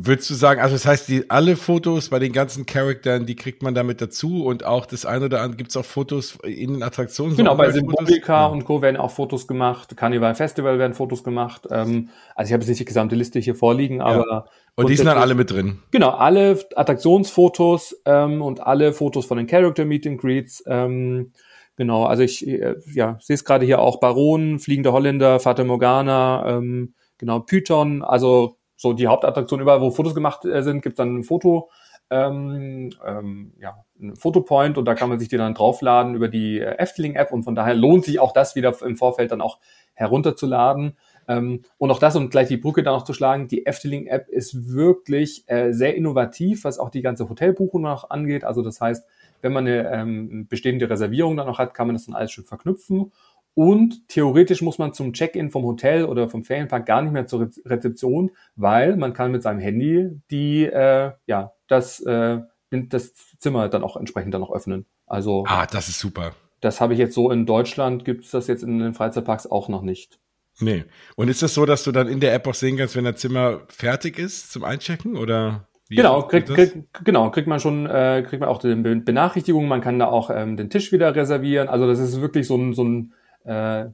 Würdest 0.02 0.30
du 0.30 0.34
sagen, 0.34 0.62
also 0.62 0.76
das 0.76 0.86
heißt, 0.86 1.10
die 1.10 1.30
alle 1.30 1.58
Fotos 1.58 2.08
bei 2.08 2.20
den 2.20 2.32
ganzen 2.32 2.66
Charakteren, 2.66 3.26
die 3.26 3.36
kriegt 3.36 3.62
man 3.64 3.76
damit 3.76 4.00
dazu 4.00 4.46
und 4.46 4.64
auch 4.64 4.86
das 4.86 5.06
eine 5.06 5.26
oder 5.26 5.42
andere, 5.42 5.58
gibt 5.58 5.72
es 5.72 5.78
auch 5.78 5.84
Fotos 5.84 6.38
in 6.44 6.76
den 6.76 6.84
Attraktionen? 6.84 7.36
Genau, 7.36 7.56
bei 7.56 7.70
Symbolika 7.70 8.44
ja. 8.44 8.46
und 8.48 8.64
Co. 8.64 8.82
werden 8.82 8.96
auch 8.96 9.12
Fotos 9.12 9.46
gemacht, 9.46 9.98
Carnival 9.98 10.36
Festival 10.36 10.80
werden 10.80 10.94
Fotos 10.94 11.22
gemacht. 11.22 11.68
Ähm, 11.70 12.08
also 12.34 12.48
ich 12.50 12.54
habe 12.54 12.62
jetzt 12.62 12.70
nicht 12.70 12.80
die 12.80 12.86
gesamte 12.86 13.16
Liste 13.16 13.40
hier 13.40 13.56
vorliegen, 13.56 14.00
aber. 14.00 14.26
Ja. 14.30 14.46
Und 14.76 14.90
die 14.90 14.96
sind 14.96 15.08
dann 15.08 15.18
alle 15.18 15.36
mit 15.36 15.52
drin? 15.52 15.80
Genau, 15.92 16.12
alle 16.12 16.58
Attraktionsfotos 16.76 18.02
ähm, 18.06 18.42
und 18.42 18.62
alle 18.62 18.94
Fotos 18.94 19.26
von 19.26 19.38
den 19.38 19.48
Character 19.48 19.84
Meet 19.84 20.08
and 20.08 20.22
Greets. 20.22 20.64
Ähm, 20.66 21.34
Genau, 21.76 22.04
also 22.04 22.24
ich 22.24 22.46
äh, 22.46 22.76
ja, 22.94 23.18
sehe 23.22 23.36
es 23.36 23.46
gerade 23.46 23.66
hier 23.66 23.80
auch 23.80 24.02
Baron, 24.02 24.60
Fliegende 24.60 24.92
Holländer, 24.92 25.40
Fata 25.40 25.64
Morgana, 25.64 26.58
ähm, 26.58 26.94
genau, 27.18 27.40
Python, 27.40 28.04
also 28.04 28.59
so 28.80 28.94
die 28.94 29.08
Hauptattraktion 29.08 29.60
überall, 29.60 29.82
wo 29.82 29.92
Fotos 29.92 30.16
gemacht 30.16 30.46
äh, 30.46 30.64
sind, 30.64 30.82
gibt 30.82 31.00
dann 31.00 31.18
ein 31.18 31.24
Foto, 31.26 31.70
ähm, 32.10 32.92
ähm, 33.06 33.52
ja, 33.60 33.84
ein 34.02 34.16
Fotopoint 34.16 34.78
und 34.78 34.86
da 34.86 34.96
kann 34.96 35.10
man 35.10 35.20
sich 35.20 35.28
die 35.28 35.36
dann 35.36 35.54
draufladen 35.54 36.16
über 36.16 36.30
die 36.30 36.60
äh, 36.60 36.78
Efteling-App 36.78 37.34
und 37.34 37.44
von 37.44 37.56
daher 37.56 37.76
lohnt 37.76 38.06
sich 38.06 38.22
auch 38.22 38.32
das 38.32 38.56
wieder 38.56 38.74
im 38.82 38.96
Vorfeld 38.96 39.32
dann 39.32 39.42
auch 39.42 39.60
herunterzuladen. 39.96 40.96
Ähm, 41.28 41.64
und 41.78 41.92
auch 41.92 42.00
das, 42.00 42.16
um 42.16 42.30
gleich 42.30 42.48
die 42.48 42.56
Brücke 42.56 42.82
da 42.82 42.92
noch 42.92 43.04
zu 43.04 43.12
schlagen, 43.12 43.50
die 43.50 43.66
Efteling-App 43.66 44.30
ist 44.30 44.74
wirklich 44.74 45.44
äh, 45.48 45.74
sehr 45.74 45.96
innovativ, 45.96 46.64
was 46.64 46.80
auch 46.80 46.90
die 46.90 47.02
ganze 47.02 47.28
Hotelbuchung 47.28 47.82
noch 47.82 48.10
angeht. 48.10 48.46
Also 48.46 48.62
das 48.62 48.80
heißt, 48.80 49.06
wenn 49.42 49.52
man 49.52 49.68
eine 49.68 49.92
ähm, 49.92 50.48
bestehende 50.48 50.90
Reservierung 50.90 51.36
dann 51.36 51.48
noch 51.48 51.60
hat, 51.60 51.74
kann 51.74 51.88
man 51.88 51.98
das 51.98 52.06
dann 52.06 52.16
alles 52.16 52.32
schon 52.32 52.46
verknüpfen. 52.46 53.12
Und 53.54 54.08
theoretisch 54.08 54.62
muss 54.62 54.78
man 54.78 54.94
zum 54.94 55.14
Check-in 55.14 55.50
vom 55.50 55.64
Hotel 55.64 56.06
oder 56.06 56.30
vom 56.30 56.44
Ferienpark 56.44 56.86
gar 56.86 57.02
nicht 57.02 57.12
mehr 57.12 57.26
zur 57.26 57.42
Re 57.42 57.50
Rezeption, 57.66 58.32
weil 58.56 58.96
man 58.96 59.14
kann 59.14 59.32
mit 59.32 59.44
seinem 59.44 59.60
Handy 59.60 60.10
die, 60.32 60.66
äh, 60.66 61.12
ja, 61.26 61.52
das, 61.68 62.00
äh, 62.02 62.40
das 62.72 63.14
Zimmer 63.38 63.68
dann 63.70 63.84
auch 63.84 63.98
entsprechend 63.98 64.34
dann 64.34 64.44
auch 64.44 64.54
öffnen. 64.54 64.86
Also. 65.06 65.46
Ah, 65.48 65.66
das 65.66 65.90
ist 65.90 66.00
super. 66.00 66.34
Das 66.62 66.82
habe 66.82 66.94
ich 66.94 67.00
jetzt 67.00 67.16
so 67.16 67.32
in 67.32 67.46
Deutschland, 67.46 68.06
gibt 68.06 68.26
es 68.26 68.32
das 68.32 68.48
jetzt 68.48 68.64
in 68.64 68.80
den 68.80 68.94
Freizeitparks 68.94 69.48
auch 69.48 69.70
noch 69.70 69.82
nicht. 69.82 70.20
Nee. 70.60 70.86
Und 71.16 71.30
ist 71.30 71.42
das 71.42 71.54
so, 71.54 71.66
dass 71.66 71.84
du 71.84 71.92
dann 71.92 72.08
in 72.08 72.20
der 72.20 72.34
App 72.34 72.48
auch 72.48 72.54
sehen 72.54 72.78
kannst, 72.78 72.96
wenn 72.96 73.06
das 73.06 73.16
Zimmer 73.16 73.62
fertig 73.70 74.20
ist 74.20 74.52
zum 74.52 74.64
Einchecken 74.64 75.16
oder? 75.16 75.68
Wie 75.88 75.96
genau, 75.96 76.22
kriegt, 76.24 76.50
kriegt, 76.50 77.04
genau, 77.04 77.32
kriegt 77.32 77.48
man 77.48 77.60
schon, 77.60 77.88
äh, 77.88 78.24
kriegt 78.28 78.42
man 78.42 78.50
auch 78.50 78.60
die 78.60 78.76
Benachrichtigung, 78.76 79.68
man 79.68 79.82
kann 79.82 79.98
da 79.98 80.08
auch 80.08 80.30
ähm, 80.30 80.56
den 80.56 80.70
Tisch 80.70 80.92
wieder 80.92 81.16
reservieren. 81.16 81.68
Also 81.68 81.88
das 81.88 82.00
ist 82.00 82.22
wirklich 82.22 82.46
so 82.46 82.58
ein, 82.58 82.74
so 82.74 82.84
ein 82.84 83.14
äh, 83.50 83.90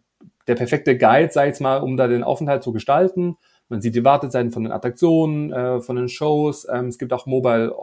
der 0.48 0.56
perfekte 0.56 0.98
Guide, 0.98 1.32
sag 1.32 1.44
ich 1.44 1.50
jetzt 1.50 1.62
mal, 1.62 1.78
um 1.78 1.98
da 1.98 2.08
den 2.08 2.24
Aufenthalt 2.24 2.64
zu 2.64 2.72
gestalten. 2.72 3.38
Man 3.70 3.82
sieht 3.82 3.96
die 3.96 4.04
Wartezeiten 4.04 4.52
von 4.52 4.64
den 4.64 4.72
Attraktionen, 4.72 5.52
äh, 5.52 5.82
von 5.82 5.96
den 5.96 6.10
Shows. 6.10 6.68
Ähm, 6.72 6.88
es 6.88 7.00
gibt 7.00 7.14
auch 7.14 7.26
Mobile, 7.26 7.74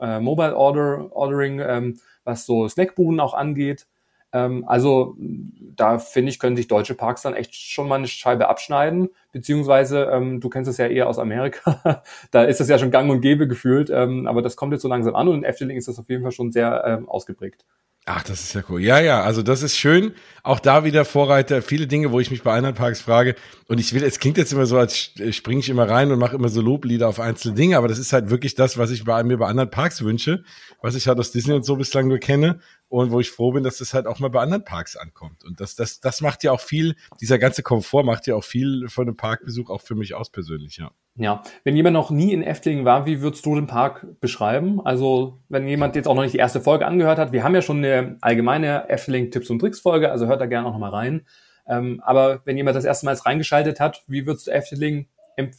äh, 0.00 0.20
Mobile 0.20 0.56
Order, 0.56 1.08
Ordering, 1.12 1.60
ähm, 1.60 1.98
was 2.24 2.44
so 2.44 2.68
Snackbuden 2.68 3.20
auch 3.20 3.34
angeht. 3.34 3.86
Ähm, 4.32 4.64
also 4.66 5.16
da 5.18 5.98
finde 5.98 6.30
ich, 6.30 6.38
können 6.38 6.56
sich 6.56 6.68
deutsche 6.68 6.94
Parks 6.94 7.22
dann 7.22 7.34
echt 7.34 7.54
schon 7.54 7.88
mal 7.88 7.96
eine 7.96 8.06
Scheibe 8.06 8.48
abschneiden, 8.48 9.10
beziehungsweise 9.32 10.04
ähm, 10.12 10.40
du 10.40 10.48
kennst 10.48 10.70
es 10.70 10.78
ja 10.78 10.86
eher 10.86 11.08
aus 11.08 11.18
Amerika, 11.18 12.02
da 12.30 12.44
ist 12.44 12.60
das 12.60 12.68
ja 12.68 12.78
schon 12.78 12.90
gang 12.90 13.10
und 13.10 13.20
gäbe 13.20 13.46
gefühlt, 13.46 13.90
ähm, 13.90 14.26
aber 14.26 14.42
das 14.42 14.56
kommt 14.56 14.72
jetzt 14.72 14.82
so 14.82 14.88
langsam 14.88 15.14
an 15.14 15.28
und 15.28 15.38
in 15.38 15.44
Efteling 15.44 15.76
ist 15.76 15.88
das 15.88 15.98
auf 15.98 16.08
jeden 16.08 16.22
Fall 16.22 16.32
schon 16.32 16.52
sehr 16.52 16.84
ähm, 16.86 17.08
ausgeprägt. 17.08 17.64
Ach, 18.04 18.24
das 18.24 18.42
ist 18.42 18.54
ja 18.54 18.62
cool. 18.68 18.80
Ja, 18.80 18.98
ja, 18.98 19.22
also 19.22 19.42
das 19.42 19.62
ist 19.62 19.76
schön. 19.76 20.12
Auch 20.42 20.58
da 20.58 20.82
wieder 20.82 21.04
Vorreiter. 21.04 21.62
Viele 21.62 21.86
Dinge, 21.86 22.10
wo 22.10 22.18
ich 22.18 22.32
mich 22.32 22.42
bei 22.42 22.52
anderen 22.52 22.74
Parks 22.74 23.00
frage. 23.00 23.36
Und 23.68 23.78
ich 23.78 23.94
will, 23.94 24.02
es 24.02 24.18
klingt 24.18 24.38
jetzt 24.38 24.52
immer 24.52 24.66
so, 24.66 24.76
als 24.76 25.12
springe 25.30 25.60
ich 25.60 25.68
immer 25.68 25.88
rein 25.88 26.10
und 26.10 26.18
mache 26.18 26.34
immer 26.34 26.48
so 26.48 26.60
Loblieder 26.60 27.08
auf 27.08 27.20
einzelne 27.20 27.54
Dinge. 27.54 27.76
Aber 27.76 27.86
das 27.86 28.00
ist 28.00 28.12
halt 28.12 28.28
wirklich 28.28 28.56
das, 28.56 28.76
was 28.76 28.90
ich 28.90 29.04
bei 29.04 29.22
mir 29.22 29.38
bei 29.38 29.46
anderen 29.46 29.70
Parks 29.70 30.02
wünsche, 30.02 30.42
was 30.80 30.96
ich 30.96 31.06
halt 31.06 31.20
aus 31.20 31.30
Disney 31.30 31.54
und 31.54 31.64
so 31.64 31.76
bislang 31.76 32.08
nur 32.08 32.18
kenne 32.18 32.58
und 32.92 33.10
wo 33.10 33.20
ich 33.20 33.30
froh 33.30 33.52
bin, 33.52 33.64
dass 33.64 33.78
das 33.78 33.94
halt 33.94 34.06
auch 34.06 34.18
mal 34.18 34.28
bei 34.28 34.42
anderen 34.42 34.64
Parks 34.64 34.98
ankommt. 34.98 35.44
Und 35.44 35.60
das, 35.60 35.76
das, 35.76 36.00
das 36.00 36.20
macht 36.20 36.44
ja 36.44 36.52
auch 36.52 36.60
viel, 36.60 36.94
dieser 37.22 37.38
ganze 37.38 37.62
Komfort 37.62 38.04
macht 38.04 38.26
ja 38.26 38.34
auch 38.34 38.44
viel 38.44 38.86
von 38.88 39.08
einem 39.08 39.16
Parkbesuch 39.16 39.70
auch 39.70 39.80
für 39.80 39.94
mich 39.94 40.12
aus 40.12 40.28
persönlich, 40.28 40.76
ja. 40.76 40.90
Ja, 41.16 41.42
wenn 41.64 41.74
jemand 41.74 41.94
noch 41.94 42.10
nie 42.10 42.34
in 42.34 42.42
Efteling 42.42 42.84
war, 42.84 43.06
wie 43.06 43.22
würdest 43.22 43.46
du 43.46 43.54
den 43.54 43.66
Park 43.66 44.06
beschreiben? 44.20 44.84
Also, 44.84 45.38
wenn 45.48 45.66
jemand 45.66 45.96
jetzt 45.96 46.06
auch 46.06 46.14
noch 46.14 46.22
nicht 46.22 46.34
die 46.34 46.38
erste 46.38 46.60
Folge 46.60 46.86
angehört 46.86 47.18
hat, 47.18 47.32
wir 47.32 47.44
haben 47.44 47.54
ja 47.54 47.62
schon 47.62 47.78
eine 47.78 48.18
allgemeine 48.20 48.90
Efteling-Tipps 48.90 49.48
und 49.48 49.60
Tricks-Folge, 49.60 50.10
also 50.10 50.26
hört 50.26 50.42
da 50.42 50.46
gerne 50.46 50.68
auch 50.68 50.72
noch 50.72 50.78
mal 50.78 50.90
rein. 50.90 51.26
Ähm, 51.66 52.02
aber 52.04 52.42
wenn 52.44 52.58
jemand 52.58 52.76
das 52.76 52.84
erste 52.84 53.06
Mal 53.06 53.14
reingeschaltet 53.14 53.80
hat, 53.80 54.02
wie 54.06 54.26
würdest 54.26 54.48
du 54.48 54.50
Efteling 54.50 55.06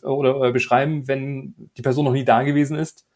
oder, 0.03 0.37
oder 0.37 0.51
beschreiben, 0.51 1.07
wenn 1.07 1.55
die 1.77 1.81
Person 1.81 2.05
noch 2.05 2.13
nie 2.13 2.25
da 2.25 2.43
gewesen 2.43 2.77
ist? 2.77 3.07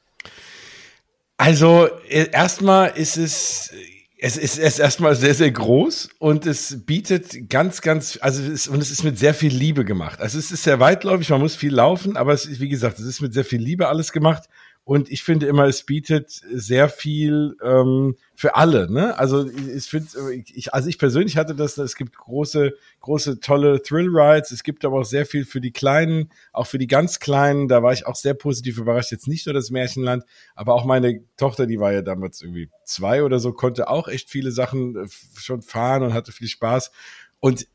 Also, 1.37 1.87
äh, 2.09 2.31
erstmal 2.31 2.97
ist 2.97 3.17
es 3.17 3.71
es 4.19 4.35
ist, 4.35 4.57
es 4.57 4.79
erstmal 4.79 5.15
sehr, 5.15 5.35
sehr 5.35 5.51
groß 5.51 6.09
und 6.17 6.45
es 6.47 6.85
bietet 6.85 7.49
ganz, 7.49 7.81
ganz, 7.81 8.17
also 8.21 8.41
es 8.41 8.49
ist, 8.49 8.67
und 8.67 8.81
es 8.81 8.89
ist 8.89 9.03
mit 9.03 9.19
sehr 9.19 9.35
viel 9.35 9.53
Liebe 9.53 9.85
gemacht. 9.85 10.19
Also 10.19 10.39
es 10.39 10.51
ist 10.51 10.63
sehr 10.63 10.79
weitläufig, 10.79 11.29
man 11.29 11.41
muss 11.41 11.55
viel 11.55 11.73
laufen, 11.73 12.17
aber 12.17 12.33
es 12.33 12.45
ist, 12.45 12.59
wie 12.59 12.69
gesagt, 12.69 12.97
es 12.97 13.05
ist 13.05 13.21
mit 13.21 13.33
sehr 13.33 13.45
viel 13.45 13.61
Liebe 13.61 13.87
alles 13.87 14.11
gemacht 14.11 14.49
und 14.87 15.11
ich 15.11 15.21
finde 15.21 15.47
immer, 15.47 15.65
es 15.65 15.83
bietet 15.83 16.29
sehr 16.31 16.87
viel 16.87 17.57
ähm, 17.61 18.15
für 18.35 18.55
alle. 18.55 18.89
Ne? 18.89 19.19
Also 19.19 19.45
ich 19.45 19.85
finde, 19.85 20.07
ich, 20.33 20.73
also 20.73 20.87
ich 20.87 20.97
persönlich 20.97 21.35
hatte 21.35 21.55
das. 21.55 21.77
Es 21.77 21.97
gibt 21.97 22.15
große, 22.15 22.73
große, 23.01 23.41
tolle 23.41 23.81
Thrill 23.81 24.07
Rides. 24.07 24.51
Es 24.51 24.63
gibt 24.63 24.85
aber 24.85 25.01
auch 25.01 25.03
sehr 25.03 25.25
viel 25.25 25.43
für 25.43 25.59
die 25.59 25.73
Kleinen, 25.73 26.31
auch 26.53 26.67
für 26.67 26.77
die 26.77 26.87
ganz 26.87 27.19
Kleinen. 27.19 27.67
Da 27.67 27.83
war 27.83 27.91
ich 27.91 28.07
auch 28.07 28.15
sehr 28.15 28.33
positiv 28.33 28.77
überrascht. 28.77 29.11
Jetzt 29.11 29.27
nicht 29.27 29.45
nur 29.45 29.53
das 29.53 29.71
Märchenland, 29.71 30.23
aber 30.55 30.73
auch 30.73 30.85
meine 30.85 31.21
Tochter, 31.35 31.67
die 31.67 31.81
war 31.81 31.91
ja 31.91 32.01
damals 32.01 32.41
irgendwie 32.41 32.69
zwei 32.85 33.23
oder 33.25 33.39
so, 33.39 33.51
konnte 33.51 33.89
auch 33.89 34.07
echt 34.07 34.29
viele 34.29 34.51
Sachen 34.51 34.95
äh, 34.95 35.07
schon 35.37 35.63
fahren 35.63 36.03
und 36.03 36.13
hatte 36.13 36.31
viel 36.31 36.47
Spaß. 36.47 36.91
Und 37.41 37.67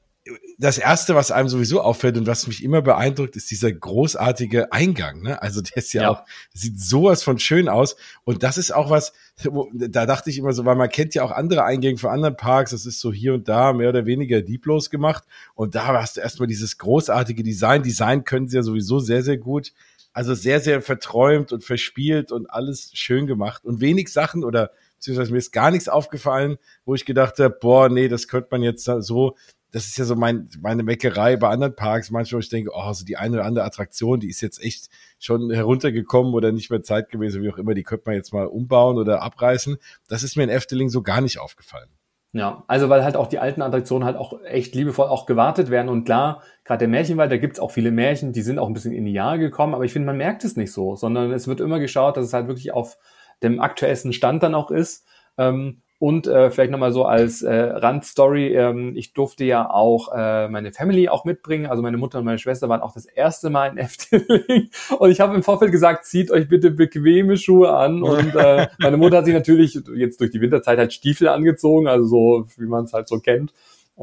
das 0.59 0.79
erste, 0.79 1.17
was 1.17 1.33
einem 1.33 1.49
sowieso 1.49 1.81
auffällt 1.81 2.17
und 2.17 2.29
was 2.29 2.47
mich 2.47 2.63
immer 2.63 2.81
beeindruckt, 2.81 3.35
ist 3.35 3.51
dieser 3.51 3.73
großartige 3.73 4.73
Eingang. 4.73 5.23
Ne? 5.23 5.43
Also 5.43 5.61
der 5.61 5.79
ist 5.79 5.93
ja, 5.93 6.03
ja. 6.03 6.11
auch, 6.11 6.23
sieht 6.53 6.79
sowas 6.81 7.25
von 7.25 7.41
schön 7.41 7.69
aus. 7.69 7.97
Und 8.23 8.45
das 8.45 8.57
ist 8.57 8.73
auch 8.73 8.89
was, 8.89 9.13
wo, 9.43 9.69
da 9.75 10.07
dachte 10.07 10.31
ich 10.31 10.39
immer 10.39 10.53
so, 10.53 10.65
weil 10.65 10.77
man 10.77 10.89
kennt 10.89 11.15
ja 11.15 11.25
auch 11.25 11.33
andere 11.33 11.65
Eingänge 11.65 11.99
von 11.99 12.11
anderen 12.11 12.37
Parks, 12.37 12.71
das 12.71 12.87
ist 12.87 13.01
so 13.01 13.13
hier 13.13 13.35
und 13.35 13.49
da 13.49 13.73
mehr 13.73 13.89
oder 13.89 14.07
weniger 14.07 14.43
dieblos 14.43 14.91
gemacht. 14.91 15.25
Und 15.55 15.75
da 15.75 15.87
hast 15.87 16.17
du 16.17 16.21
erstmal 16.21 16.47
dieses 16.47 16.79
großartige 16.79 17.43
Design. 17.43 17.83
Design 17.83 18.23
können 18.23 18.47
sie 18.47 18.57
ja 18.57 18.63
sowieso 18.63 19.01
sehr, 19.01 19.25
sehr 19.25 19.39
gut. 19.39 19.73
Also 20.13 20.35
sehr, 20.35 20.61
sehr 20.61 20.83
verträumt 20.83 21.53
und 21.53 21.65
verspielt 21.65 22.31
und 22.31 22.49
alles 22.49 22.91
schön 22.93 23.27
gemacht. 23.27 23.65
Und 23.65 23.81
wenig 23.81 24.13
Sachen 24.13 24.45
oder 24.45 24.71
beziehungsweise 24.97 25.33
mir 25.33 25.39
ist 25.39 25.53
gar 25.53 25.73
nichts 25.73 25.89
aufgefallen, 25.89 26.59
wo 26.85 26.95
ich 26.95 27.05
gedacht 27.05 27.41
habe, 27.41 27.57
boah, 27.61 27.89
nee, 27.89 28.07
das 28.07 28.29
könnte 28.29 28.49
man 28.53 28.63
jetzt 28.63 28.85
so 28.85 29.35
das 29.73 29.87
ist 29.87 29.97
ja 29.97 30.05
so 30.05 30.15
mein, 30.15 30.49
meine 30.61 30.83
Meckerei 30.83 31.37
bei 31.37 31.49
anderen 31.49 31.75
Parks. 31.75 32.11
Manchmal, 32.11 32.39
wo 32.39 32.41
ich 32.41 32.51
denke, 32.51 32.71
oh, 32.75 32.93
so 32.93 33.05
die 33.05 33.17
eine 33.17 33.37
oder 33.37 33.47
andere 33.47 33.65
Attraktion, 33.65 34.21
die 34.21 34.29
ist 34.29 34.43
jetzt 34.43 34.63
echt 34.63 34.89
schon 35.19 35.51
heruntergekommen 35.51 36.35
oder 36.35 36.53
nicht 36.53 36.71
mehr 36.71 36.83
Zeit 36.83 37.11
gewesen, 37.11 37.43
wie 37.43 37.51
auch 37.51 37.59
immer, 37.59 37.75
die 37.75 37.83
könnte 37.83 38.05
man 38.07 38.15
jetzt 38.15 38.33
mal 38.33 38.47
umbauen 38.47 38.99
oder 38.99 39.23
abreißen. 39.23 39.79
Das 40.09 40.23
ist 40.23 40.37
mir 40.37 40.45
in 40.45 40.51
Efteling 40.51 40.91
so 40.91 41.03
gar 41.03 41.23
nicht 41.23 41.39
aufgefallen. 41.39 41.89
Ja, 42.35 42.65
also 42.67 42.89
weil 42.89 43.05
halt 43.05 43.17
auch 43.17 43.27
die 43.27 43.39
alten 43.39 43.61
Attraktionen 43.61 44.07
halt 44.07 44.17
auch 44.17 44.43
echt 44.45 44.75
liebevoll 44.75 45.07
auch 45.07 45.27
gewartet 45.27 45.71
werden. 45.71 45.89
Und 45.89 46.05
klar, 46.05 46.43
gerade 46.65 46.81
der 46.81 46.89
Märchenwald, 46.89 47.31
da 47.31 47.37
gibt's 47.37 47.61
auch 47.61 47.71
viele 47.71 47.91
Märchen, 47.91 48.33
die 48.33 48.41
sind 48.41 48.59
auch 48.59 48.69
ein 48.69 48.73
bisschen 48.73 48.95
in 48.95 49.05
die 49.05 49.13
Jahre 49.13 49.39
gekommen, 49.39 49.75
aber 49.75 49.85
ich 49.85 49.93
finde, 49.93 50.07
man 50.07 50.17
merkt 50.17 50.45
es 50.45 50.57
nicht 50.57 50.73
so, 50.73 50.97
sondern 50.97 51.31
es 51.33 51.47
wird 51.47 51.61
immer 51.61 51.79
geschaut, 51.79 52.17
dass 52.17 52.25
es 52.25 52.33
halt 52.33 52.47
wirklich 52.47 52.73
auf 52.73 52.97
dem 53.43 53.61
aktuellsten 53.61 54.15
Stand 54.15 54.43
dann 54.43 54.55
auch 54.55 54.71
ist. 54.71 55.07
Ähm, 55.37 55.83
und 56.03 56.27
äh, 56.27 56.51
vielleicht 56.51 56.73
nochmal 56.73 56.91
so 56.91 57.05
als 57.05 57.43
äh, 57.43 57.55
Randstory, 57.55 58.57
ähm, 58.57 58.97
ich 58.97 59.13
durfte 59.13 59.45
ja 59.45 59.71
auch 59.71 60.13
äh, 60.13 60.49
meine 60.49 60.73
Family 60.73 61.09
auch 61.09 61.25
mitbringen. 61.25 61.67
Also 61.67 61.81
meine 61.81 61.97
Mutter 61.97 62.19
und 62.19 62.25
meine 62.25 62.39
Schwester 62.41 62.69
waren 62.69 62.81
auch 62.81 62.93
das 62.93 63.05
erste 63.05 63.51
Mal 63.51 63.71
in 63.71 63.79
Efteling. 63.79 64.69
Und 64.99 65.11
ich 65.13 65.21
habe 65.21 65.37
im 65.37 65.45
Vorfeld 65.45 65.71
gesagt, 65.71 66.05
zieht 66.05 66.33
euch 66.33 66.49
bitte 66.49 66.73
bequeme 66.73 67.37
Schuhe 67.37 67.73
an. 67.73 68.03
Und 68.03 68.35
äh, 68.35 68.67
meine 68.81 68.97
Mutter 68.97 69.19
hat 69.19 69.27
sich 69.27 69.35
natürlich 69.35 69.81
jetzt 69.95 70.21
durch 70.21 70.33
die 70.33 70.41
Winterzeit 70.41 70.77
halt 70.77 70.93
Stiefel 70.93 71.29
angezogen, 71.29 71.87
also 71.87 72.05
so, 72.05 72.47
wie 72.57 72.67
man 72.67 72.87
es 72.87 72.93
halt 72.93 73.07
so 73.07 73.21
kennt. 73.21 73.53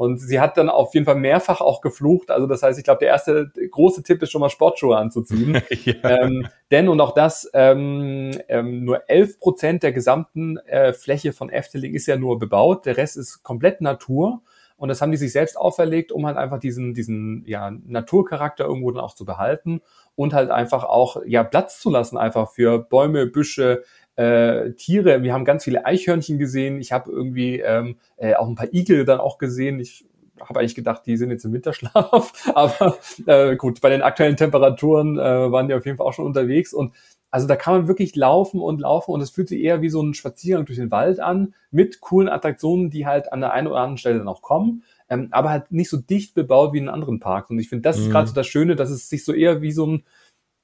Und 0.00 0.16
sie 0.16 0.40
hat 0.40 0.56
dann 0.56 0.70
auf 0.70 0.94
jeden 0.94 1.04
Fall 1.04 1.16
mehrfach 1.16 1.60
auch 1.60 1.82
geflucht. 1.82 2.30
Also 2.30 2.46
das 2.46 2.62
heißt, 2.62 2.78
ich 2.78 2.84
glaube, 2.84 3.00
der 3.00 3.08
erste 3.08 3.50
große 3.70 4.02
Tipp 4.02 4.22
ist 4.22 4.30
schon 4.30 4.40
mal 4.40 4.48
Sportschuhe 4.48 4.96
anzuziehen. 4.96 5.60
ja. 5.84 5.94
ähm, 6.04 6.48
denn, 6.70 6.88
und 6.88 7.02
auch 7.02 7.12
das, 7.12 7.50
ähm, 7.52 8.30
ähm, 8.48 8.82
nur 8.86 9.10
11 9.10 9.38
Prozent 9.38 9.82
der 9.82 9.92
gesamten 9.92 10.56
äh, 10.56 10.94
Fläche 10.94 11.34
von 11.34 11.50
Efteling 11.50 11.92
ist 11.92 12.06
ja 12.06 12.16
nur 12.16 12.38
bebaut. 12.38 12.86
Der 12.86 12.96
Rest 12.96 13.18
ist 13.18 13.42
komplett 13.42 13.82
Natur. 13.82 14.40
Und 14.78 14.88
das 14.88 15.02
haben 15.02 15.10
die 15.10 15.18
sich 15.18 15.32
selbst 15.32 15.58
auferlegt, 15.58 16.10
um 16.10 16.24
halt 16.24 16.38
einfach 16.38 16.58
diesen, 16.58 16.94
diesen 16.94 17.44
ja, 17.44 17.70
Naturcharakter 17.70 18.64
irgendwo 18.64 18.90
dann 18.90 19.04
auch 19.04 19.14
zu 19.14 19.26
behalten 19.26 19.82
und 20.14 20.32
halt 20.32 20.50
einfach 20.50 20.84
auch 20.84 21.18
ja 21.26 21.44
Platz 21.44 21.78
zu 21.78 21.90
lassen, 21.90 22.16
einfach 22.16 22.50
für 22.50 22.78
Bäume, 22.78 23.26
Büsche, 23.26 23.84
äh, 24.16 24.72
Tiere. 24.72 25.22
Wir 25.22 25.32
haben 25.32 25.44
ganz 25.44 25.64
viele 25.64 25.84
Eichhörnchen 25.84 26.38
gesehen. 26.38 26.80
Ich 26.80 26.92
habe 26.92 27.10
irgendwie 27.10 27.60
ähm, 27.60 27.96
äh, 28.16 28.34
auch 28.34 28.48
ein 28.48 28.54
paar 28.54 28.72
Igel 28.72 29.04
dann 29.04 29.20
auch 29.20 29.38
gesehen. 29.38 29.80
Ich 29.80 30.06
habe 30.40 30.60
eigentlich 30.60 30.74
gedacht, 30.74 31.02
die 31.06 31.16
sind 31.16 31.30
jetzt 31.30 31.44
im 31.44 31.52
Winterschlaf. 31.52 32.32
Aber 32.54 32.98
äh, 33.26 33.56
gut, 33.56 33.80
bei 33.80 33.90
den 33.90 34.02
aktuellen 34.02 34.36
Temperaturen 34.36 35.18
äh, 35.18 35.52
waren 35.52 35.68
die 35.68 35.74
auf 35.74 35.84
jeden 35.84 35.98
Fall 35.98 36.06
auch 36.06 36.12
schon 36.12 36.26
unterwegs. 36.26 36.72
Und 36.72 36.94
also 37.30 37.46
da 37.46 37.56
kann 37.56 37.74
man 37.74 37.88
wirklich 37.88 38.16
laufen 38.16 38.60
und 38.60 38.80
laufen 38.80 39.12
und 39.12 39.20
es 39.20 39.30
fühlt 39.30 39.48
sich 39.48 39.60
eher 39.60 39.82
wie 39.82 39.88
so 39.88 40.02
ein 40.02 40.14
Spaziergang 40.14 40.66
durch 40.66 40.78
den 40.78 40.90
Wald 40.90 41.20
an, 41.20 41.54
mit 41.70 42.00
coolen 42.00 42.28
Attraktionen, 42.28 42.90
die 42.90 43.06
halt 43.06 43.32
an 43.32 43.40
der 43.40 43.52
einen 43.52 43.68
oder 43.68 43.76
anderen 43.76 43.98
Stelle 43.98 44.18
dann 44.18 44.28
auch 44.28 44.42
kommen, 44.42 44.82
ähm, 45.08 45.28
aber 45.30 45.50
halt 45.50 45.70
nicht 45.70 45.90
so 45.90 45.96
dicht 45.96 46.34
bebaut 46.34 46.72
wie 46.72 46.78
in 46.78 46.88
anderen 46.88 47.20
Parks. 47.20 47.50
Und 47.50 47.60
ich 47.60 47.68
finde, 47.68 47.82
das 47.82 47.98
mhm. 47.98 48.04
ist 48.04 48.10
gerade 48.10 48.26
so 48.28 48.34
das 48.34 48.48
Schöne, 48.48 48.74
dass 48.74 48.90
es 48.90 49.08
sich 49.08 49.24
so 49.24 49.32
eher 49.32 49.62
wie 49.62 49.70
so 49.70 49.86
ein, 49.86 50.04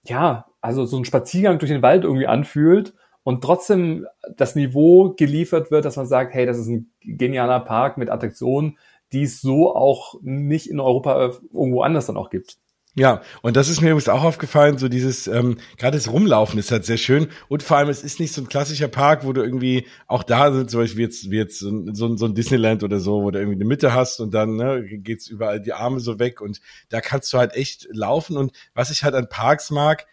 ja, 0.05 0.47
also 0.61 0.85
so 0.87 0.97
ein 0.97 1.05
Spaziergang 1.05 1.61
durch 1.61 1.71
den 1.71 1.83
Wald 1.83 2.03
irgendwie 2.03 2.27
anfühlt 2.27 2.95
und 3.27 3.43
trotzdem 3.43 4.07
das 4.37 4.55
Niveau 4.55 5.13
geliefert 5.17 5.73
wird, 5.73 5.85
dass 5.85 5.97
man 5.97 6.07
sagt, 6.07 6.33
hey, 6.33 6.47
das 6.47 6.59
ist 6.59 6.69
ein 6.69 6.93
genialer 7.03 7.59
Park 7.59 7.99
mit 7.99 8.09
Attraktionen, 8.09 8.79
die 9.13 9.25
es 9.25 9.41
so 9.41 9.75
auch 9.75 10.15
nicht 10.23 10.71
in 10.71 10.79
Europa 10.79 11.33
irgendwo 11.53 11.83
anders 11.83 12.07
dann 12.07 12.17
auch 12.17 12.31
gibt. 12.31 12.59
Ja, 12.95 13.23
und 13.43 13.57
das 13.57 13.69
ist 13.69 13.81
mir 13.81 13.89
übrigens 13.89 14.09
auch 14.09 14.23
aufgefallen, 14.23 14.79
so 14.79 14.89
dieses, 14.89 15.27
ähm, 15.27 15.59
gerade 15.77 15.97
das 15.97 16.09
Rumlaufen 16.09 16.57
ist 16.61 16.71
halt 16.71 16.85
sehr 16.85 16.99
schön 16.99 17.27
und 17.49 17.65
vor 17.65 17.79
allem, 17.79 17.89
es 17.89 18.05
ist 18.05 18.21
nicht 18.21 18.33
so 18.33 18.43
ein 18.43 18.49
klassischer 18.49 18.87
Park, 18.87 19.27
wo 19.27 19.33
du 19.33 19.43
irgendwie 19.43 19.89
auch 20.07 20.23
da 20.23 20.53
sind, 20.53 20.71
zum 20.71 20.83
Beispiel 20.83 21.03
jetzt, 21.03 21.29
wie 21.29 21.37
jetzt 21.37 21.59
so, 21.59 21.85
so, 21.95 22.17
so 22.17 22.27
ein 22.27 22.35
Disneyland 22.37 22.85
oder 22.85 23.01
so, 23.01 23.25
wo 23.25 23.33
du 23.33 23.41
irgendwie 23.41 23.57
eine 23.57 23.65
Mitte 23.65 23.93
hast 23.93 24.21
und 24.21 24.33
dann 24.35 24.55
ne, 24.55 24.85
geht's 24.85 25.27
überall 25.27 25.61
die 25.61 25.73
Arme 25.73 25.99
so 25.99 26.21
weg 26.21 26.41
und 26.41 26.61
da 26.91 27.01
kannst 27.01 27.33
du 27.33 27.39
halt 27.39 27.57
echt 27.57 27.89
laufen 27.91 28.37
und 28.37 28.53
was 28.73 28.93
ich 28.93 29.03
halt 29.03 29.17
an 29.17 29.29
Parks 29.29 29.73
mag, 29.73 30.07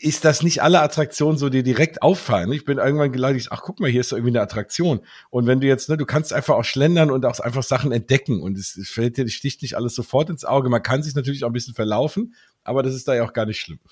ist 0.00 0.24
das 0.24 0.42
nicht 0.42 0.62
alle 0.62 0.80
Attraktionen 0.80 1.36
so 1.36 1.48
dir 1.48 1.62
direkt 1.62 2.02
auffallen. 2.02 2.52
Ich 2.52 2.64
bin 2.64 2.78
irgendwann 2.78 3.12
geleitet, 3.12 3.48
ach 3.50 3.62
guck 3.62 3.80
mal, 3.80 3.90
hier 3.90 4.00
ist 4.00 4.12
irgendwie 4.12 4.30
eine 4.30 4.40
Attraktion. 4.40 5.00
Und 5.30 5.46
wenn 5.46 5.60
du 5.60 5.66
jetzt, 5.66 5.88
ne, 5.88 5.96
du 5.96 6.06
kannst 6.06 6.32
einfach 6.32 6.54
auch 6.54 6.64
schlendern 6.64 7.10
und 7.10 7.24
auch 7.26 7.38
einfach 7.40 7.62
Sachen 7.62 7.92
entdecken 7.92 8.40
und 8.40 8.58
es, 8.58 8.76
es 8.76 8.90
fällt 8.90 9.16
dir, 9.16 9.28
sticht 9.28 9.62
nicht 9.62 9.76
alles 9.76 9.94
sofort 9.94 10.30
ins 10.30 10.44
Auge. 10.44 10.68
Man 10.68 10.82
kann 10.82 11.02
sich 11.02 11.14
natürlich 11.14 11.44
auch 11.44 11.48
ein 11.48 11.52
bisschen 11.52 11.74
verlaufen, 11.74 12.34
aber 12.64 12.82
das 12.82 12.94
ist 12.94 13.06
da 13.06 13.14
ja 13.14 13.24
auch 13.24 13.32
gar 13.32 13.46
nicht 13.46 13.60
schlimm. 13.60 13.78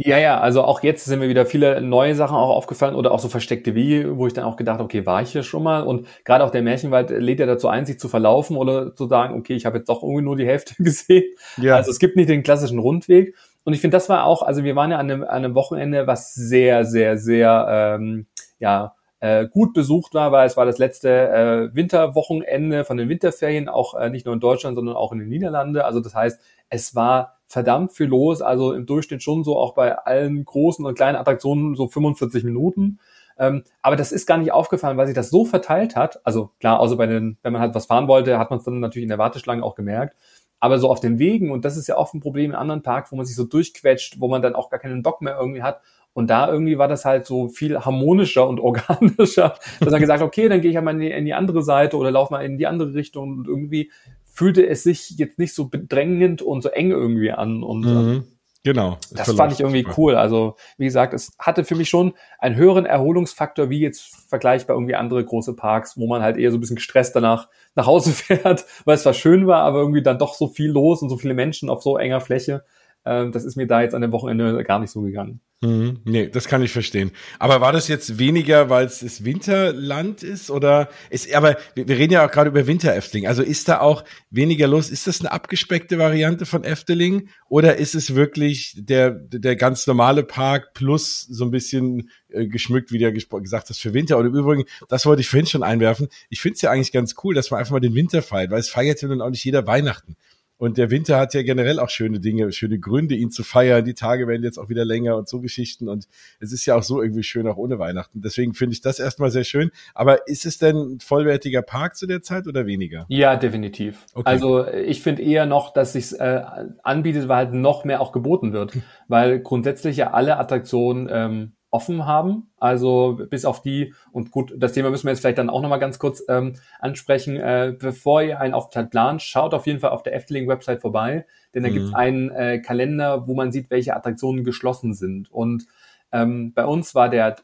Ja, 0.00 0.16
ja, 0.16 0.38
also 0.38 0.62
auch 0.62 0.84
jetzt 0.84 1.06
sind 1.06 1.18
mir 1.18 1.28
wieder 1.28 1.44
viele 1.44 1.80
neue 1.80 2.14
Sachen 2.14 2.36
auch 2.36 2.50
aufgefallen 2.50 2.94
oder 2.94 3.10
auch 3.10 3.18
so 3.18 3.28
versteckte 3.28 3.74
Wege, 3.74 4.16
wo 4.16 4.28
ich 4.28 4.32
dann 4.32 4.44
auch 4.44 4.56
gedacht, 4.56 4.80
okay, 4.80 5.04
war 5.06 5.22
ich 5.22 5.32
hier 5.32 5.42
schon 5.42 5.64
mal? 5.64 5.80
Und 5.82 6.06
gerade 6.24 6.44
auch 6.44 6.50
der 6.50 6.62
Märchenwald 6.62 7.10
lädt 7.10 7.40
ja 7.40 7.46
dazu 7.46 7.66
ein, 7.66 7.84
sich 7.84 7.98
zu 7.98 8.08
verlaufen 8.08 8.56
oder 8.56 8.94
zu 8.94 9.08
sagen, 9.08 9.34
okay, 9.36 9.54
ich 9.54 9.66
habe 9.66 9.78
jetzt 9.78 9.88
doch 9.88 10.04
irgendwie 10.04 10.22
nur 10.22 10.36
die 10.36 10.46
Hälfte 10.46 10.74
gesehen. 10.82 11.24
Ja. 11.56 11.74
Also 11.74 11.90
es 11.90 11.98
gibt 11.98 12.14
nicht 12.14 12.28
den 12.28 12.44
klassischen 12.44 12.78
Rundweg. 12.78 13.34
Und 13.64 13.74
ich 13.74 13.80
finde, 13.80 13.96
das 13.96 14.08
war 14.08 14.24
auch, 14.24 14.42
also 14.42 14.64
wir 14.64 14.76
waren 14.76 14.90
ja 14.90 14.98
an 14.98 15.10
einem, 15.10 15.22
an 15.22 15.28
einem 15.28 15.54
Wochenende, 15.54 16.06
was 16.06 16.34
sehr, 16.34 16.84
sehr, 16.84 17.18
sehr, 17.18 17.66
ähm, 17.98 18.26
ja, 18.58 18.94
äh, 19.20 19.48
gut 19.48 19.74
besucht 19.74 20.14
war, 20.14 20.32
weil 20.32 20.46
es 20.46 20.56
war 20.56 20.64
das 20.64 20.78
letzte 20.78 21.08
äh, 21.10 21.74
Winterwochenende 21.74 22.84
von 22.84 22.96
den 22.96 23.08
Winterferien, 23.08 23.68
auch 23.68 23.94
äh, 23.94 24.10
nicht 24.10 24.26
nur 24.26 24.34
in 24.34 24.40
Deutschland, 24.40 24.76
sondern 24.76 24.96
auch 24.96 25.12
in 25.12 25.18
den 25.18 25.28
Niederlanden. 25.28 25.78
Also 25.78 26.00
das 26.00 26.14
heißt, 26.14 26.40
es 26.68 26.94
war 26.94 27.38
verdammt 27.46 27.92
viel 27.92 28.06
los, 28.06 28.42
also 28.42 28.72
im 28.72 28.86
Durchschnitt 28.86 29.22
schon 29.22 29.42
so 29.42 29.56
auch 29.56 29.74
bei 29.74 29.96
allen 29.96 30.44
großen 30.44 30.84
und 30.84 30.94
kleinen 30.94 31.16
Attraktionen 31.16 31.74
so 31.74 31.88
45 31.88 32.44
Minuten. 32.44 33.00
Ähm, 33.38 33.62
aber 33.82 33.96
das 33.96 34.12
ist 34.12 34.26
gar 34.26 34.38
nicht 34.38 34.52
aufgefallen, 34.52 34.96
weil 34.96 35.06
sich 35.06 35.14
das 35.14 35.30
so 35.30 35.44
verteilt 35.44 35.96
hat. 35.96 36.20
Also 36.24 36.50
klar, 36.60 36.80
außer 36.80 36.96
bei 36.96 37.06
den, 37.06 37.38
wenn 37.42 37.52
man 37.52 37.62
halt 37.62 37.74
was 37.74 37.86
fahren 37.86 38.08
wollte, 38.08 38.38
hat 38.38 38.50
man 38.50 38.58
es 38.58 38.64
dann 38.64 38.80
natürlich 38.80 39.04
in 39.04 39.10
der 39.10 39.18
Warteschlange 39.18 39.62
auch 39.62 39.74
gemerkt. 39.74 40.16
Aber 40.60 40.78
so 40.78 40.90
auf 40.90 41.00
den 41.00 41.18
Wegen, 41.18 41.50
und 41.50 41.64
das 41.64 41.76
ist 41.76 41.86
ja 41.86 41.96
oft 41.96 42.14
ein 42.14 42.20
Problem 42.20 42.50
in 42.50 42.56
anderen 42.56 42.82
Parks, 42.82 43.12
wo 43.12 43.16
man 43.16 43.26
sich 43.26 43.36
so 43.36 43.44
durchquetscht, 43.44 44.20
wo 44.20 44.28
man 44.28 44.42
dann 44.42 44.54
auch 44.54 44.70
gar 44.70 44.80
keinen 44.80 45.02
Bock 45.02 45.22
mehr 45.22 45.36
irgendwie 45.38 45.62
hat. 45.62 45.80
Und 46.14 46.30
da 46.30 46.50
irgendwie 46.50 46.78
war 46.78 46.88
das 46.88 47.04
halt 47.04 47.26
so 47.26 47.48
viel 47.48 47.78
harmonischer 47.78 48.48
und 48.48 48.58
organischer, 48.60 49.54
dass 49.78 49.92
er 49.92 50.00
gesagt 50.00 50.22
okay, 50.22 50.48
dann 50.48 50.60
gehe 50.60 50.70
ich 50.70 50.74
ja 50.74 50.82
mal 50.82 50.92
in 50.92 51.00
die, 51.00 51.10
in 51.10 51.24
die 51.24 51.34
andere 51.34 51.62
Seite 51.62 51.96
oder 51.96 52.10
laufe 52.10 52.32
mal 52.32 52.44
in 52.44 52.58
die 52.58 52.66
andere 52.66 52.94
Richtung. 52.94 53.38
Und 53.38 53.46
irgendwie 53.46 53.92
fühlte 54.24 54.66
es 54.66 54.82
sich 54.82 55.10
jetzt 55.10 55.38
nicht 55.38 55.54
so 55.54 55.68
bedrängend 55.68 56.42
und 56.42 56.62
so 56.62 56.70
eng 56.70 56.90
irgendwie 56.90 57.30
an. 57.30 57.62
Und 57.62 57.84
mhm. 57.84 58.24
Genau. 58.64 58.98
Das 59.12 59.32
fand 59.34 59.52
ich 59.52 59.60
irgendwie 59.60 59.86
cool. 59.96 60.16
Also, 60.16 60.56
wie 60.76 60.84
gesagt, 60.84 61.14
es 61.14 61.32
hatte 61.38 61.64
für 61.64 61.76
mich 61.76 61.88
schon 61.88 62.14
einen 62.38 62.56
höheren 62.56 62.86
Erholungsfaktor, 62.86 63.70
wie 63.70 63.80
jetzt 63.80 64.28
vergleichbar 64.28 64.76
irgendwie 64.76 64.96
andere 64.96 65.24
große 65.24 65.54
Parks, 65.54 65.96
wo 65.96 66.06
man 66.08 66.22
halt 66.22 66.36
eher 66.36 66.50
so 66.50 66.58
ein 66.58 66.60
bisschen 66.60 66.76
gestresst 66.76 67.14
danach 67.14 67.48
nach 67.76 67.86
Hause 67.86 68.10
fährt, 68.12 68.66
weil 68.84 68.96
es 68.96 69.02
zwar 69.02 69.14
schön 69.14 69.46
war, 69.46 69.62
aber 69.62 69.78
irgendwie 69.78 70.02
dann 70.02 70.18
doch 70.18 70.34
so 70.34 70.48
viel 70.48 70.70
los 70.70 71.02
und 71.02 71.08
so 71.08 71.16
viele 71.16 71.34
Menschen 71.34 71.70
auf 71.70 71.82
so 71.82 71.96
enger 71.96 72.20
Fläche. 72.20 72.64
Ähm, 73.08 73.32
das 73.32 73.44
ist 73.44 73.56
mir 73.56 73.66
da 73.66 73.80
jetzt 73.80 73.94
an 73.94 74.02
dem 74.02 74.12
Wochenende 74.12 74.62
gar 74.64 74.78
nicht 74.78 74.90
so 74.90 75.00
gegangen. 75.00 75.40
Mhm. 75.60 75.98
Nee, 76.04 76.28
das 76.28 76.46
kann 76.46 76.62
ich 76.62 76.70
verstehen. 76.70 77.10
Aber 77.40 77.60
war 77.60 77.72
das 77.72 77.88
jetzt 77.88 78.18
weniger, 78.18 78.70
weil 78.70 78.86
es 78.86 79.00
das 79.00 79.24
Winterland 79.24 80.22
ist 80.22 80.52
oder 80.52 80.88
ist, 81.10 81.34
aber 81.34 81.56
wir, 81.74 81.88
reden 81.88 82.12
ja 82.12 82.24
auch 82.24 82.30
gerade 82.30 82.50
über 82.50 82.68
Winter-Efteling. 82.68 83.26
Also 83.26 83.42
ist 83.42 83.68
da 83.68 83.80
auch 83.80 84.04
weniger 84.30 84.68
los? 84.68 84.88
Ist 84.88 85.08
das 85.08 85.18
eine 85.18 85.32
abgespeckte 85.32 85.98
Variante 85.98 86.46
von 86.46 86.62
Efteling 86.62 87.28
oder 87.48 87.76
ist 87.76 87.96
es 87.96 88.14
wirklich 88.14 88.74
der, 88.76 89.10
der 89.10 89.56
ganz 89.56 89.84
normale 89.88 90.22
Park 90.22 90.74
plus 90.74 91.22
so 91.22 91.44
ein 91.44 91.50
bisschen 91.50 92.08
äh, 92.28 92.46
geschmückt, 92.46 92.92
wie 92.92 92.98
du 92.98 93.04
ja 93.04 93.10
gesagt 93.10 93.68
hast, 93.68 93.80
für 93.80 93.94
Winter? 93.94 94.16
Und 94.16 94.26
im 94.26 94.34
Übrigen, 94.36 94.64
das 94.88 95.06
wollte 95.06 95.22
ich 95.22 95.28
vorhin 95.28 95.46
schon 95.46 95.64
einwerfen. 95.64 96.06
Ich 96.28 96.40
finde 96.40 96.54
es 96.54 96.62
ja 96.62 96.70
eigentlich 96.70 96.92
ganz 96.92 97.16
cool, 97.24 97.34
dass 97.34 97.50
man 97.50 97.58
einfach 97.58 97.72
mal 97.72 97.80
den 97.80 97.96
Winter 97.96 98.22
feiert, 98.22 98.52
weil 98.52 98.60
es 98.60 98.68
feiert 98.68 99.02
ja 99.02 99.08
nun 99.08 99.22
auch 99.22 99.30
nicht 99.30 99.44
jeder 99.44 99.66
Weihnachten. 99.66 100.14
Und 100.58 100.76
der 100.76 100.90
Winter 100.90 101.18
hat 101.18 101.34
ja 101.34 101.42
generell 101.42 101.78
auch 101.78 101.88
schöne 101.88 102.20
Dinge, 102.20 102.50
schöne 102.52 102.78
Gründe, 102.78 103.14
ihn 103.14 103.30
zu 103.30 103.44
feiern. 103.44 103.84
Die 103.84 103.94
Tage 103.94 104.26
werden 104.26 104.42
jetzt 104.42 104.58
auch 104.58 104.68
wieder 104.68 104.84
länger 104.84 105.16
und 105.16 105.28
so 105.28 105.40
Geschichten. 105.40 105.88
Und 105.88 106.08
es 106.40 106.52
ist 106.52 106.66
ja 106.66 106.74
auch 106.74 106.82
so 106.82 107.00
irgendwie 107.00 107.22
schön, 107.22 107.46
auch 107.46 107.56
ohne 107.56 107.78
Weihnachten. 107.78 108.20
Deswegen 108.20 108.54
finde 108.54 108.74
ich 108.74 108.80
das 108.80 108.98
erstmal 108.98 109.30
sehr 109.30 109.44
schön. 109.44 109.70
Aber 109.94 110.26
ist 110.26 110.44
es 110.44 110.58
denn 110.58 110.76
ein 110.76 111.00
vollwertiger 111.00 111.62
Park 111.62 111.96
zu 111.96 112.06
der 112.06 112.22
Zeit 112.22 112.46
oder 112.46 112.66
weniger? 112.66 113.06
Ja, 113.08 113.36
definitiv. 113.36 114.04
Okay. 114.14 114.28
Also 114.28 114.66
ich 114.66 115.00
finde 115.00 115.22
eher 115.22 115.46
noch, 115.46 115.72
dass 115.72 115.92
sich 115.92 116.18
äh, 116.18 116.42
anbietet, 116.82 117.28
weil 117.28 117.36
halt 117.36 117.52
noch 117.54 117.84
mehr 117.84 118.00
auch 118.00 118.12
geboten 118.12 118.52
wird. 118.52 118.72
weil 119.08 119.40
grundsätzlich 119.40 119.96
ja 119.96 120.10
alle 120.12 120.38
Attraktionen 120.38 121.08
ähm, 121.10 121.52
offen 121.70 122.06
haben. 122.06 122.50
Also 122.58 123.20
bis 123.28 123.44
auf 123.44 123.62
die, 123.62 123.94
und 124.12 124.30
gut, 124.30 124.54
das 124.56 124.72
Thema 124.72 124.90
müssen 124.90 125.06
wir 125.06 125.12
jetzt 125.12 125.20
vielleicht 125.20 125.38
dann 125.38 125.50
auch 125.50 125.60
nochmal 125.60 125.78
ganz 125.78 125.98
kurz 125.98 126.22
ähm, 126.28 126.54
ansprechen. 126.80 127.36
Äh, 127.36 127.74
bevor 127.78 128.22
ihr 128.22 128.40
einen 128.40 128.54
Aufenthalt 128.54 128.90
plant, 128.90 129.22
schaut 129.22 129.54
auf 129.54 129.66
jeden 129.66 129.80
Fall 129.80 129.90
auf 129.90 130.02
der 130.02 130.14
Efteling-Website 130.14 130.80
vorbei, 130.80 131.26
denn 131.54 131.62
da 131.62 131.68
mhm. 131.68 131.74
gibt 131.74 131.86
es 131.86 131.94
einen 131.94 132.30
äh, 132.30 132.60
Kalender, 132.60 133.26
wo 133.26 133.34
man 133.34 133.52
sieht, 133.52 133.70
welche 133.70 133.94
Attraktionen 133.94 134.44
geschlossen 134.44 134.94
sind. 134.94 135.30
Und 135.30 135.66
ähm, 136.12 136.52
bei 136.54 136.64
uns 136.64 136.94
war 136.94 137.08
der 137.08 137.36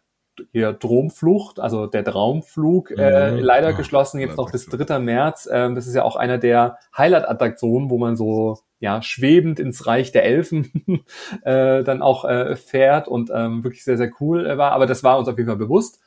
hier 0.52 0.72
Dromflucht, 0.72 1.60
also 1.60 1.86
der 1.86 2.04
Traumflug, 2.04 2.90
äh, 2.90 3.32
mhm. 3.32 3.38
leider 3.38 3.70
oh, 3.70 3.76
geschlossen, 3.76 4.20
jetzt 4.20 4.36
noch 4.36 4.50
bis 4.50 4.66
3. 4.66 4.98
März. 4.98 5.48
Ähm, 5.50 5.74
das 5.74 5.86
ist 5.86 5.94
ja 5.94 6.02
auch 6.02 6.16
einer 6.16 6.38
der 6.38 6.78
Highlight-Attraktionen, 6.96 7.90
wo 7.90 7.98
man 7.98 8.16
so 8.16 8.58
ja 8.80 9.02
schwebend 9.02 9.60
ins 9.60 9.86
Reich 9.86 10.12
der 10.12 10.24
Elfen 10.24 10.70
äh, 11.42 11.82
dann 11.84 12.02
auch 12.02 12.24
äh, 12.24 12.56
fährt 12.56 13.08
und 13.08 13.30
ähm, 13.34 13.64
wirklich 13.64 13.84
sehr, 13.84 13.96
sehr 13.96 14.10
cool 14.20 14.46
äh, 14.46 14.58
war. 14.58 14.72
Aber 14.72 14.86
das 14.86 15.02
war 15.02 15.18
uns 15.18 15.28
auf 15.28 15.36
jeden 15.36 15.48
Fall 15.48 15.58
bewusst. 15.58 16.00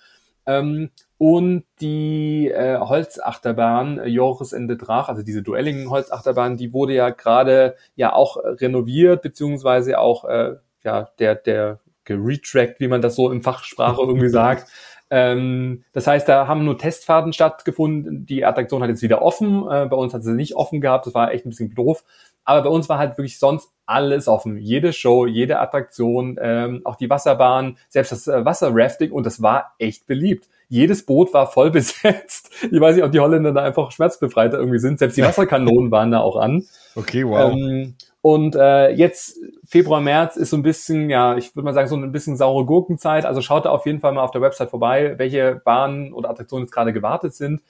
Ähm, 0.45 0.91
und 1.17 1.65
die 1.82 2.49
äh, 2.49 2.77
Holzachterbahn 2.80 3.99
äh, 3.99 4.08
Joris 4.08 4.53
Ende 4.53 4.77
Drach, 4.77 5.10
also 5.10 5.23
diese 5.23 5.43
duelligen 5.43 5.89
Holzachterbahn, 5.89 6.58
die 6.58 6.73
wurde 6.73 6.93
ja 6.93 7.10
gerade 7.10 7.75
ja 7.95 8.13
auch 8.13 8.38
renoviert, 8.38 9.23
beziehungsweise 9.23 9.99
auch 9.99 10.25
äh, 10.25 10.56
ja 10.84 11.10
der, 11.19 11.36
der 11.36 11.80
geretrackt, 12.06 12.80
wie 12.80 12.88
man 12.88 13.01
das 13.01 13.15
so 13.15 13.30
in 13.32 13.41
Fachsprache 13.41 14.01
irgendwie 14.01 14.30
sagt. 14.30 14.67
Ähm, 15.10 15.86
das 15.93 16.06
heißt, 16.06 16.27
da 16.27 16.47
haben 16.47 16.65
nur 16.65 16.77
Testfahrten 16.77 17.32
stattgefunden. 17.32 18.25
Die 18.25 18.43
Attraktion 18.43 18.84
hat 18.84 18.89
jetzt 18.89 19.01
wieder 19.01 19.21
offen. 19.21 19.65
Äh, 19.69 19.86
bei 19.86 19.95
uns 19.95 20.13
hat 20.13 20.23
sie 20.23 20.34
nicht 20.34 20.56
offen 20.56 20.82
gehabt. 20.82 21.06
Das 21.06 21.13
war 21.13 21.32
echt 21.32 21.45
ein 21.45 21.49
bisschen 21.49 21.73
doof. 21.73 22.03
Aber 22.47 22.62
bei 22.62 22.69
uns 22.69 22.88
war 22.88 22.97
halt 22.97 23.17
wirklich 23.17 23.39
sonst 23.39 23.73
alles 23.86 24.29
offen. 24.29 24.57
Jede 24.57 24.93
Show, 24.93 25.25
jede 25.25 25.60
Attraktion, 25.60 26.39
ähm, 26.41 26.81
auch 26.86 26.95
die 26.95 27.10
Wasserbahn, 27.10 27.77
selbst 27.89 28.13
das 28.13 28.27
äh, 28.27 28.45
Wasserrafting 28.45 29.12
und 29.12 29.25
das 29.25 29.41
war 29.41 29.73
echt 29.79 30.07
beliebt. 30.07 30.47
Jedes 30.69 31.05
Boot 31.05 31.33
war 31.33 31.51
voll 31.51 31.71
besetzt. 31.71 32.49
Ich 32.71 32.79
weiß 32.79 32.95
nicht, 32.95 33.03
ob 33.03 33.12
die 33.12 33.19
Holländer 33.19 33.51
da 33.51 33.63
einfach 33.63 33.91
schmerzbefreiter 33.91 34.57
irgendwie 34.57 34.79
sind. 34.79 34.97
Selbst 34.97 35.17
die 35.17 35.21
Wasserkanonen 35.23 35.91
waren 35.91 36.12
da 36.12 36.21
auch 36.21 36.38
an. 36.38 36.63
Okay, 36.95 37.27
wow. 37.27 37.51
Ähm, 37.51 37.95
und 38.21 38.55
äh, 38.55 38.91
jetzt 38.91 39.39
Februar, 39.65 39.99
März 39.99 40.38
ist 40.38 40.51
so 40.51 40.55
ein 40.55 40.63
bisschen, 40.63 41.10
ja, 41.10 41.36
ich 41.36 41.53
würde 41.53 41.65
mal 41.65 41.73
sagen, 41.73 41.89
so 41.89 41.97
ein 41.97 42.13
bisschen 42.13 42.38
saure 42.38 42.65
Gurkenzeit. 42.65 43.25
Also 43.25 43.41
schaut 43.41 43.65
da 43.65 43.71
auf 43.71 43.86
jeden 43.86 43.99
Fall 43.99 44.13
mal 44.13 44.23
auf 44.23 44.31
der 44.31 44.41
Website 44.41 44.69
vorbei, 44.69 45.15
welche 45.17 45.62
Bahnen 45.65 46.13
oder 46.13 46.29
Attraktionen 46.29 46.65
jetzt 46.65 46.73
gerade 46.73 46.93
gewartet 46.93 47.36
sind. 47.36 47.62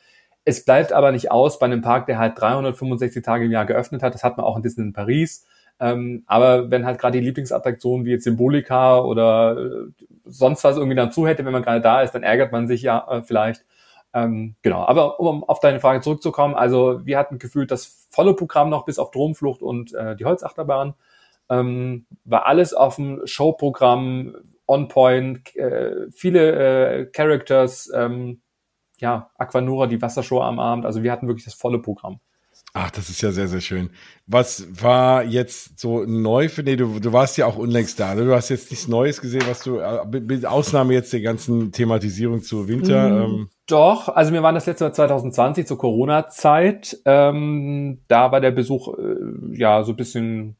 Es 0.49 0.63
bleibt 0.63 0.93
aber 0.93 1.11
nicht 1.11 1.29
aus 1.29 1.59
bei 1.59 1.65
einem 1.65 1.81
Park, 1.81 2.05
der 2.05 2.19
halt 2.19 2.39
365 2.39 3.21
Tage 3.21 3.43
im 3.43 3.51
Jahr 3.51 3.65
geöffnet 3.65 4.01
hat. 4.01 4.13
Das 4.13 4.23
hat 4.23 4.37
man 4.37 4.45
auch 4.45 4.55
in 4.55 4.63
Disney 4.63 4.85
in 4.85 4.93
Paris. 4.93 5.45
Ähm, 5.77 6.23
aber 6.25 6.71
wenn 6.71 6.85
halt 6.85 6.99
gerade 6.99 7.19
die 7.19 7.25
Lieblingsattraktionen 7.25 8.05
wie 8.05 8.11
jetzt 8.11 8.23
Symbolika 8.23 8.99
oder 8.99 9.57
äh, 9.57 10.05
sonst 10.23 10.63
was 10.63 10.77
irgendwie 10.77 10.95
dazu 10.95 11.27
hätte, 11.27 11.43
wenn 11.43 11.51
man 11.51 11.63
gerade 11.63 11.81
da 11.81 12.01
ist, 12.01 12.13
dann 12.13 12.23
ärgert 12.23 12.53
man 12.53 12.65
sich 12.65 12.81
ja 12.81 13.05
äh, 13.09 13.23
vielleicht. 13.23 13.65
Ähm, 14.13 14.55
genau, 14.61 14.85
aber 14.85 15.19
um 15.19 15.43
auf 15.43 15.59
deine 15.59 15.81
Frage 15.81 15.99
zurückzukommen, 15.99 16.55
also 16.55 17.05
wir 17.05 17.17
hatten 17.17 17.39
gefühlt 17.39 17.69
das 17.69 18.07
volle 18.09 18.33
Programm 18.33 18.69
noch 18.69 18.85
bis 18.85 18.99
auf 18.99 19.11
Dromflucht 19.11 19.61
und 19.61 19.93
äh, 19.95 20.15
die 20.15 20.23
Holzachterbahn. 20.23 20.93
Ähm, 21.49 22.05
war 22.23 22.45
alles 22.45 22.73
auf 22.73 22.95
dem 22.95 23.19
Showprogramm, 23.25 24.33
on 24.65 24.87
point, 24.87 25.53
äh, 25.57 26.09
viele 26.11 26.99
äh, 27.01 27.05
Characters, 27.07 27.91
ähm, 27.93 28.39
ja, 28.99 29.29
Aquanura, 29.37 29.87
die 29.87 30.01
Wassershow 30.01 30.41
am 30.41 30.59
Abend. 30.59 30.85
Also 30.85 31.03
wir 31.03 31.11
hatten 31.11 31.27
wirklich 31.27 31.45
das 31.45 31.53
volle 31.53 31.79
Programm. 31.79 32.19
Ach, 32.73 32.91
das 32.91 33.09
ist 33.09 33.21
ja 33.21 33.31
sehr, 33.31 33.47
sehr 33.47 33.61
schön. 33.61 33.89
Was 34.25 34.67
war 34.83 35.23
jetzt 35.23 35.79
so 35.79 36.03
neu 36.05 36.49
für 36.49 36.63
dich? 36.63 36.77
Du, 36.77 36.99
du 36.99 37.13
warst 37.13 37.37
ja 37.37 37.45
auch 37.45 37.57
unlängst 37.57 37.99
da. 37.99 38.13
Ne? 38.13 38.25
Du 38.25 38.35
hast 38.35 38.49
jetzt 38.49 38.69
nichts 38.69 38.87
Neues 38.87 39.21
gesehen, 39.21 39.43
was 39.47 39.63
du, 39.63 39.77
äh, 39.77 40.05
mit 40.05 40.45
Ausnahme 40.45 40.93
jetzt 40.93 41.13
der 41.13 41.21
ganzen 41.21 41.71
Thematisierung 41.71 42.41
zu 42.41 42.67
Winter. 42.67 43.09
Mm, 43.09 43.23
ähm. 43.23 43.49
Doch, 43.67 44.09
also 44.09 44.33
wir 44.33 44.43
waren 44.43 44.55
das 44.55 44.65
letzte 44.65 44.85
Mal 44.85 44.93
2020 44.93 45.65
zur 45.65 45.77
Corona-Zeit. 45.77 46.99
Ähm, 47.05 48.01
da 48.07 48.31
war 48.31 48.41
der 48.41 48.51
Besuch 48.51 48.97
äh, 48.97 49.57
ja 49.57 49.83
so 49.83 49.93
ein 49.93 49.97
bisschen 49.97 50.57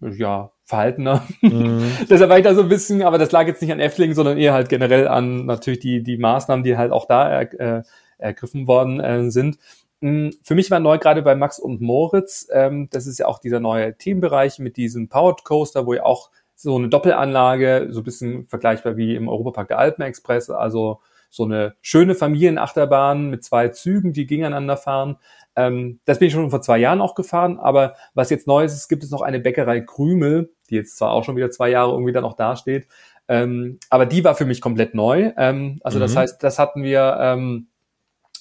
ja, 0.00 0.50
verhaltener. 0.64 1.26
Mhm. 1.42 1.90
Deshalb 2.10 2.30
war 2.30 2.38
ich 2.38 2.44
da 2.44 2.54
so 2.54 2.62
ein 2.62 2.68
bisschen, 2.68 3.02
aber 3.02 3.18
das 3.18 3.32
lag 3.32 3.46
jetzt 3.46 3.60
nicht 3.60 3.72
an 3.72 3.80
Efteling, 3.80 4.14
sondern 4.14 4.38
eher 4.38 4.54
halt 4.54 4.68
generell 4.68 5.08
an 5.08 5.46
natürlich 5.46 5.80
die, 5.80 6.02
die 6.02 6.16
Maßnahmen, 6.16 6.64
die 6.64 6.76
halt 6.76 6.92
auch 6.92 7.06
da 7.06 7.28
er, 7.28 7.60
äh, 7.60 7.82
ergriffen 8.18 8.66
worden 8.66 9.00
äh, 9.00 9.30
sind. 9.30 9.58
Mm, 10.00 10.30
für 10.42 10.54
mich 10.54 10.70
war 10.70 10.80
neu 10.80 10.98
gerade 10.98 11.22
bei 11.22 11.34
Max 11.34 11.58
und 11.58 11.80
Moritz, 11.80 12.48
ähm, 12.52 12.88
das 12.90 13.06
ist 13.06 13.18
ja 13.18 13.26
auch 13.26 13.38
dieser 13.38 13.60
neue 13.60 13.96
Themenbereich 13.96 14.58
mit 14.58 14.76
diesem 14.76 15.08
Powered 15.08 15.44
Coaster, 15.44 15.86
wo 15.86 15.94
ja 15.94 16.04
auch 16.04 16.30
so 16.54 16.76
eine 16.76 16.88
Doppelanlage, 16.88 17.88
so 17.90 18.00
ein 18.00 18.04
bisschen 18.04 18.46
vergleichbar 18.46 18.96
wie 18.96 19.14
im 19.14 19.28
Europapark 19.28 19.68
der 19.68 19.78
Alpenexpress, 19.78 20.50
also 20.50 21.00
so 21.30 21.44
eine 21.44 21.74
schöne 21.82 22.14
Familienachterbahn 22.14 23.28
mit 23.28 23.42
zwei 23.42 23.68
Zügen, 23.68 24.12
die 24.12 24.26
gegeneinander 24.26 24.76
fahren. 24.76 25.16
Ähm, 25.56 26.00
das 26.04 26.18
bin 26.18 26.28
ich 26.28 26.34
schon 26.34 26.50
vor 26.50 26.62
zwei 26.62 26.78
Jahren 26.78 27.00
auch 27.00 27.14
gefahren, 27.14 27.58
aber 27.58 27.94
was 28.14 28.30
jetzt 28.30 28.46
neu 28.46 28.64
ist, 28.64 28.74
es 28.74 28.88
gibt 28.88 29.04
es 29.04 29.10
noch 29.10 29.22
eine 29.22 29.40
Bäckerei 29.40 29.80
Krümel, 29.80 30.52
die 30.70 30.76
jetzt 30.76 30.96
zwar 30.96 31.12
auch 31.12 31.24
schon 31.24 31.36
wieder 31.36 31.50
zwei 31.50 31.70
Jahre 31.70 31.92
irgendwie 31.92 32.12
dann 32.12 32.24
auch 32.24 32.36
dasteht, 32.36 32.86
ähm, 33.28 33.78
aber 33.90 34.06
die 34.06 34.24
war 34.24 34.34
für 34.34 34.44
mich 34.44 34.60
komplett 34.60 34.94
neu. 34.94 35.32
Ähm, 35.36 35.78
also 35.82 35.98
mhm. 35.98 36.02
das 36.02 36.16
heißt, 36.16 36.42
das 36.42 36.58
hatten 36.58 36.82
wir 36.82 37.16
ähm, 37.20 37.68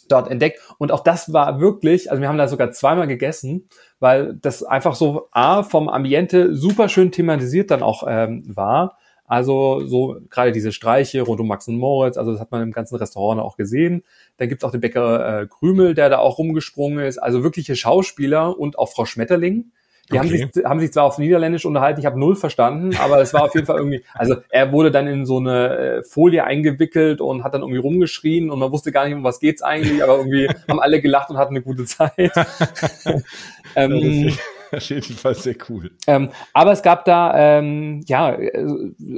dort 0.09 0.29
entdeckt 0.29 0.59
und 0.77 0.91
auch 0.91 1.01
das 1.01 1.31
war 1.31 1.59
wirklich, 1.59 2.11
also 2.11 2.21
wir 2.21 2.27
haben 2.27 2.37
da 2.37 2.47
sogar 2.47 2.71
zweimal 2.71 3.07
gegessen, 3.07 3.69
weil 3.99 4.35
das 4.35 4.63
einfach 4.63 4.95
so 4.95 5.29
A 5.31 5.63
vom 5.63 5.89
Ambiente 5.89 6.55
super 6.55 6.89
schön 6.89 7.11
thematisiert 7.11 7.71
dann 7.71 7.83
auch 7.83 8.03
ähm, 8.07 8.43
war 8.47 8.97
also 9.25 9.85
so 9.85 10.17
gerade 10.29 10.51
diese 10.51 10.71
Streiche 10.71 11.21
rund 11.21 11.39
um 11.39 11.47
Max 11.47 11.67
und 11.67 11.77
Moritz, 11.77 12.17
also 12.17 12.31
das 12.31 12.41
hat 12.41 12.51
man 12.51 12.61
im 12.61 12.71
ganzen 12.71 12.95
Restaurant 12.97 13.41
auch 13.41 13.55
gesehen. 13.55 14.03
Dann 14.37 14.49
gibt's 14.49 14.63
auch 14.63 14.71
den 14.71 14.81
Bäcker 14.81 15.41
äh, 15.41 15.47
Krümel, 15.47 15.93
der 15.93 16.09
da 16.09 16.19
auch 16.19 16.37
rumgesprungen 16.37 17.05
ist. 17.05 17.17
Also 17.17 17.43
wirkliche 17.43 17.75
Schauspieler 17.75 18.59
und 18.59 18.77
auch 18.77 18.89
Frau 18.89 19.05
Schmetterling. 19.05 19.71
Die 20.11 20.19
okay. 20.19 20.19
haben, 20.19 20.51
sich, 20.51 20.65
haben 20.65 20.79
sich 20.81 20.91
zwar 20.91 21.05
auf 21.05 21.17
Niederländisch 21.17 21.65
unterhalten, 21.65 22.01
ich 22.01 22.05
habe 22.05 22.19
null 22.19 22.35
verstanden, 22.35 22.93
aber 23.01 23.21
es 23.21 23.33
war 23.33 23.43
auf 23.43 23.55
jeden 23.55 23.65
Fall 23.65 23.77
irgendwie, 23.77 24.03
also 24.13 24.35
er 24.49 24.73
wurde 24.73 24.91
dann 24.91 25.07
in 25.07 25.25
so 25.25 25.37
eine 25.37 25.77
äh, 25.77 26.03
Folie 26.03 26.43
eingewickelt 26.43 27.21
und 27.21 27.45
hat 27.45 27.53
dann 27.53 27.61
irgendwie 27.61 27.79
rumgeschrien 27.79 28.51
und 28.51 28.59
man 28.59 28.69
wusste 28.73 28.91
gar 28.91 29.05
nicht, 29.05 29.15
um 29.15 29.23
was 29.23 29.39
geht's 29.39 29.61
eigentlich, 29.61 30.03
aber 30.03 30.17
irgendwie 30.17 30.49
haben 30.67 30.81
alle 30.81 30.99
gelacht 30.99 31.29
und 31.29 31.37
hatten 31.37 31.55
eine 31.55 31.63
gute 31.63 31.85
Zeit. 31.85 32.11
ähm, 33.77 34.33
auf 34.77 34.89
jeden 34.89 35.15
Fall 35.15 35.35
sehr 35.35 35.55
cool. 35.69 35.91
Ähm, 36.07 36.29
aber 36.53 36.71
es 36.71 36.81
gab 36.81 37.05
da 37.05 37.59
ähm, 37.59 38.03
ja 38.07 38.37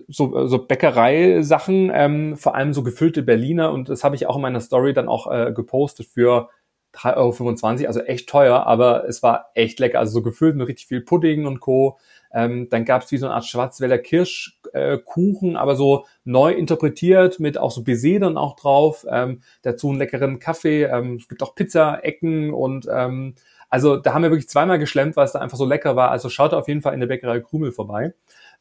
so, 0.07 0.47
so 0.47 0.65
Bäckerei-Sachen, 0.65 1.91
ähm, 1.93 2.37
vor 2.37 2.55
allem 2.55 2.73
so 2.73 2.83
gefüllte 2.83 3.23
Berliner 3.23 3.71
und 3.71 3.89
das 3.89 4.03
habe 4.03 4.15
ich 4.15 4.27
auch 4.27 4.35
in 4.35 4.41
meiner 4.41 4.61
Story 4.61 4.93
dann 4.93 5.07
auch 5.07 5.31
äh, 5.31 5.51
gepostet 5.53 6.07
für 6.07 6.49
3,25 6.95 7.79
Euro, 7.79 7.87
also 7.87 7.99
echt 8.01 8.29
teuer, 8.29 8.65
aber 8.65 9.07
es 9.07 9.21
war 9.21 9.51
echt 9.53 9.79
lecker. 9.79 9.99
Also 9.99 10.13
so 10.13 10.21
gefüllt 10.21 10.55
mit 10.55 10.67
richtig 10.67 10.87
viel 10.87 11.01
Pudding 11.01 11.45
und 11.45 11.59
Co. 11.59 11.97
Ähm, 12.33 12.67
dann 12.69 12.85
gab 12.85 13.03
es 13.03 13.11
wie 13.11 13.17
so 13.17 13.27
eine 13.27 13.35
Art 13.35 13.45
Schwarzwälder 13.45 13.97
Kirschkuchen, 13.97 15.55
äh, 15.55 15.57
aber 15.57 15.75
so 15.75 16.05
neu 16.23 16.51
interpretiert 16.51 17.39
mit 17.39 17.57
auch 17.57 17.71
so 17.71 17.83
Baiser 17.83 18.19
dann 18.19 18.37
auch 18.37 18.55
drauf. 18.55 19.05
Ähm, 19.09 19.41
dazu 19.61 19.89
einen 19.89 19.99
leckeren 19.99 20.39
Kaffee. 20.39 20.83
Ähm, 20.83 21.15
es 21.15 21.27
gibt 21.27 21.43
auch 21.43 21.55
Pizza-Ecken 21.55 22.53
und 22.53 22.87
ähm, 22.91 23.35
also 23.69 23.97
da 23.97 24.13
haben 24.13 24.23
wir 24.23 24.31
wirklich 24.31 24.49
zweimal 24.49 24.79
geschlemmt, 24.79 25.15
weil 25.15 25.25
es 25.25 25.31
da 25.31 25.39
einfach 25.39 25.57
so 25.57 25.65
lecker 25.65 25.95
war. 25.95 26.11
Also 26.11 26.29
schaut 26.29 26.53
auf 26.53 26.67
jeden 26.67 26.81
Fall 26.81 26.93
in 26.93 26.99
der 26.99 27.07
Bäckerei 27.07 27.39
Krümel 27.39 27.71
vorbei. 27.71 28.13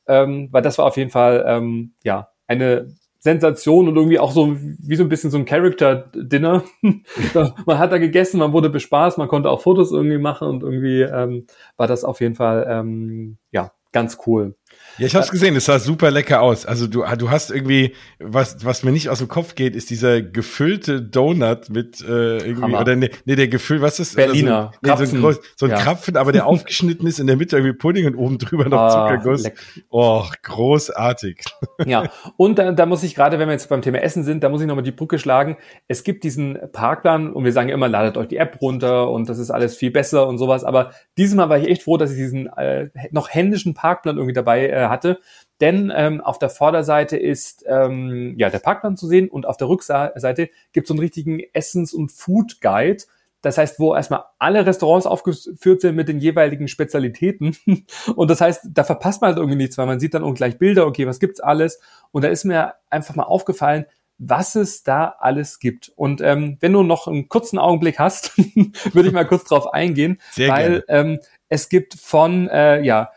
Ähm, 0.06 0.48
weil 0.50 0.62
das 0.62 0.78
war 0.78 0.84
auf 0.86 0.96
jeden 0.96 1.10
Fall 1.10 1.44
ähm, 1.46 1.92
ja 2.02 2.28
eine 2.46 2.94
Sensation 3.24 3.88
und 3.88 3.96
irgendwie 3.96 4.18
auch 4.18 4.32
so 4.32 4.54
wie 4.60 4.96
so 4.96 5.02
ein 5.02 5.08
bisschen 5.08 5.30
so 5.30 5.38
ein 5.38 5.46
Character-Dinner. 5.46 6.62
man 7.66 7.78
hat 7.78 7.90
da 7.90 7.96
gegessen, 7.96 8.38
man 8.38 8.52
wurde 8.52 8.68
bespaßt, 8.68 9.16
man 9.16 9.28
konnte 9.28 9.48
auch 9.48 9.62
Fotos 9.62 9.92
irgendwie 9.92 10.18
machen 10.18 10.48
und 10.48 10.62
irgendwie 10.62 11.00
ähm, 11.00 11.46
war 11.78 11.86
das 11.86 12.04
auf 12.04 12.20
jeden 12.20 12.34
Fall 12.34 12.66
ähm, 12.68 13.38
ja 13.50 13.72
ganz 13.92 14.18
cool. 14.26 14.56
Ja, 14.98 15.06
ich 15.06 15.14
habe 15.14 15.24
es 15.24 15.30
gesehen, 15.30 15.56
es 15.56 15.64
sah 15.64 15.78
super 15.80 16.10
lecker 16.10 16.40
aus. 16.40 16.66
Also 16.66 16.86
du, 16.86 17.04
du 17.18 17.30
hast 17.30 17.50
irgendwie, 17.50 17.94
was, 18.20 18.64
was 18.64 18.84
mir 18.84 18.92
nicht 18.92 19.08
aus 19.08 19.18
dem 19.18 19.26
Kopf 19.26 19.56
geht, 19.56 19.74
ist 19.74 19.90
dieser 19.90 20.22
gefüllte 20.22 21.02
Donut 21.02 21.68
mit 21.68 22.00
äh, 22.00 22.38
irgendwie, 22.38 22.62
Hammer. 22.62 22.80
oder 22.80 22.94
nee, 22.94 23.10
nee, 23.24 23.34
der 23.34 23.48
Gefühl, 23.48 23.82
was 23.82 23.98
ist 23.98 24.14
Berliner. 24.14 24.72
So, 24.82 24.90
nee, 24.90 25.06
so 25.06 25.16
ein, 25.16 25.22
groß, 25.22 25.40
so 25.56 25.66
ein 25.66 25.72
ja. 25.72 25.78
Krapfen, 25.78 26.16
aber 26.16 26.30
der 26.30 26.46
aufgeschnitten 26.54 27.08
ist, 27.08 27.18
in 27.18 27.26
der 27.26 27.36
Mitte 27.36 27.56
irgendwie 27.56 27.76
Pudding 27.76 28.06
und 28.06 28.14
oben 28.14 28.38
drüber 28.38 28.68
noch 28.68 28.78
ah, 28.78 28.90
Zuckerguss. 28.90 29.50
Oh, 29.90 30.24
großartig. 30.42 31.42
Ja, 31.86 32.04
und 32.36 32.58
da, 32.58 32.72
da 32.72 32.86
muss 32.86 33.02
ich 33.02 33.14
gerade, 33.14 33.38
wenn 33.38 33.48
wir 33.48 33.52
jetzt 33.52 33.68
beim 33.68 33.82
Thema 33.82 33.98
Essen 33.98 34.22
sind, 34.22 34.42
da 34.42 34.48
muss 34.48 34.60
ich 34.60 34.66
nochmal 34.66 34.84
die 34.84 34.92
Brücke 34.92 35.18
schlagen. 35.18 35.56
Es 35.88 36.04
gibt 36.04 36.24
diesen 36.24 36.58
Parkplan 36.72 37.32
und 37.32 37.44
wir 37.44 37.52
sagen 37.52 37.68
immer, 37.68 37.88
ladet 37.88 38.16
euch 38.16 38.28
die 38.28 38.36
App 38.36 38.60
runter 38.60 39.10
und 39.10 39.28
das 39.28 39.38
ist 39.38 39.50
alles 39.50 39.76
viel 39.76 39.90
besser 39.90 40.26
und 40.26 40.38
sowas. 40.38 40.64
Aber 40.64 40.92
dieses 41.18 41.34
Mal 41.34 41.48
war 41.48 41.58
ich 41.58 41.68
echt 41.68 41.82
froh, 41.82 41.96
dass 41.96 42.12
ich 42.12 42.16
diesen 42.16 42.46
äh, 42.46 42.88
noch 43.10 43.28
händischen 43.28 43.74
Parkplan 43.74 44.16
irgendwie 44.16 44.34
dabei 44.34 44.68
äh, 44.68 44.83
hatte. 44.90 45.18
Denn 45.60 45.92
ähm, 45.94 46.20
auf 46.20 46.38
der 46.38 46.50
Vorderseite 46.50 47.16
ist 47.16 47.64
ähm, 47.66 48.34
ja 48.36 48.50
der 48.50 48.58
Parkplan 48.58 48.96
zu 48.96 49.06
sehen 49.06 49.28
und 49.28 49.46
auf 49.46 49.56
der 49.56 49.68
Rückseite 49.68 50.50
gibt 50.72 50.84
es 50.84 50.88
so 50.88 50.94
einen 50.94 51.00
richtigen 51.00 51.40
Essens- 51.52 51.94
und 51.94 52.10
Food-Guide. 52.10 53.04
Das 53.44 53.58
heißt, 53.58 53.78
wo 53.78 53.94
erstmal 53.94 54.24
alle 54.38 54.64
Restaurants 54.64 55.06
aufgeführt 55.06 55.82
sind 55.82 55.96
mit 55.96 56.08
den 56.08 56.18
jeweiligen 56.18 56.66
Spezialitäten. 56.66 57.54
Und 58.16 58.30
das 58.30 58.40
heißt, 58.40 58.68
da 58.72 58.84
verpasst 58.84 59.20
man 59.20 59.28
halt 59.28 59.36
irgendwie 59.36 59.58
nichts, 59.58 59.76
weil 59.76 59.84
man 59.84 60.00
sieht 60.00 60.14
dann 60.14 60.24
auch 60.24 60.32
gleich 60.32 60.56
Bilder, 60.56 60.86
okay, 60.86 61.06
was 61.06 61.20
gibt's 61.20 61.40
alles? 61.40 61.78
Und 62.10 62.24
da 62.24 62.28
ist 62.28 62.44
mir 62.44 62.72
einfach 62.88 63.14
mal 63.16 63.24
aufgefallen, 63.24 63.84
was 64.16 64.54
es 64.54 64.82
da 64.82 65.16
alles 65.18 65.58
gibt. 65.58 65.92
Und 65.94 66.22
ähm, 66.22 66.56
wenn 66.60 66.72
du 66.72 66.82
noch 66.82 67.06
einen 67.06 67.28
kurzen 67.28 67.58
Augenblick 67.58 67.98
hast, 67.98 68.36
würde 68.94 69.08
ich 69.08 69.14
mal 69.14 69.26
kurz 69.26 69.44
drauf 69.44 69.74
eingehen, 69.74 70.20
Sehr 70.32 70.48
weil 70.48 70.84
ähm, 70.88 71.18
es 71.48 71.68
gibt 71.68 71.94
von 71.94 72.48
äh, 72.48 72.80
ja 72.82 73.10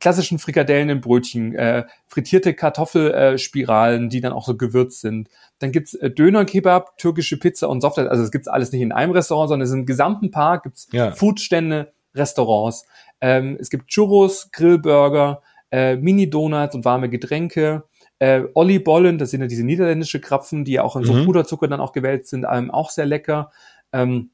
klassischen 0.00 0.38
Frikadellen 0.38 0.88
in 0.88 1.00
Brötchen, 1.00 1.54
äh, 1.54 1.84
frittierte 2.06 2.54
Kartoffelspiralen, 2.54 4.06
äh, 4.06 4.08
die 4.08 4.20
dann 4.20 4.32
auch 4.32 4.44
so 4.44 4.56
gewürzt 4.56 5.00
sind. 5.00 5.28
Dann 5.58 5.72
gibt's 5.72 5.94
äh, 5.94 6.10
Döner-Kebab, 6.10 6.98
türkische 6.98 7.38
Pizza 7.38 7.68
und 7.68 7.80
Software. 7.80 8.10
Also 8.10 8.22
es 8.22 8.30
gibt's 8.30 8.48
alles 8.48 8.72
nicht 8.72 8.82
in 8.82 8.92
einem 8.92 9.12
Restaurant, 9.12 9.48
sondern 9.48 9.64
es 9.64 9.70
ist 9.70 9.76
im 9.76 9.86
gesamten 9.86 10.30
Park 10.30 10.64
gibt's 10.64 10.88
ja. 10.92 11.12
Foodstände, 11.12 11.92
Restaurants. 12.14 12.86
Ähm, 13.20 13.56
es 13.60 13.70
gibt 13.70 13.88
Churros, 13.88 14.50
Grillburger, 14.52 15.42
äh, 15.70 15.96
Mini-Donuts 15.96 16.74
und 16.74 16.84
warme 16.84 17.08
Getränke. 17.08 17.84
Äh, 18.18 18.44
Olli 18.54 18.78
Bollen, 18.78 19.18
das 19.18 19.30
sind 19.30 19.42
ja 19.42 19.46
diese 19.46 19.64
niederländische 19.64 20.20
Krapfen, 20.20 20.64
die 20.64 20.72
ja 20.72 20.82
auch 20.82 20.96
in 20.96 21.04
so 21.04 21.12
mhm. 21.12 21.26
Puderzucker 21.26 21.68
dann 21.68 21.80
auch 21.80 21.92
gewählt 21.92 22.26
sind, 22.26 22.46
ähm, 22.50 22.70
auch 22.70 22.90
sehr 22.90 23.06
lecker. 23.06 23.50
Ähm, 23.92 24.30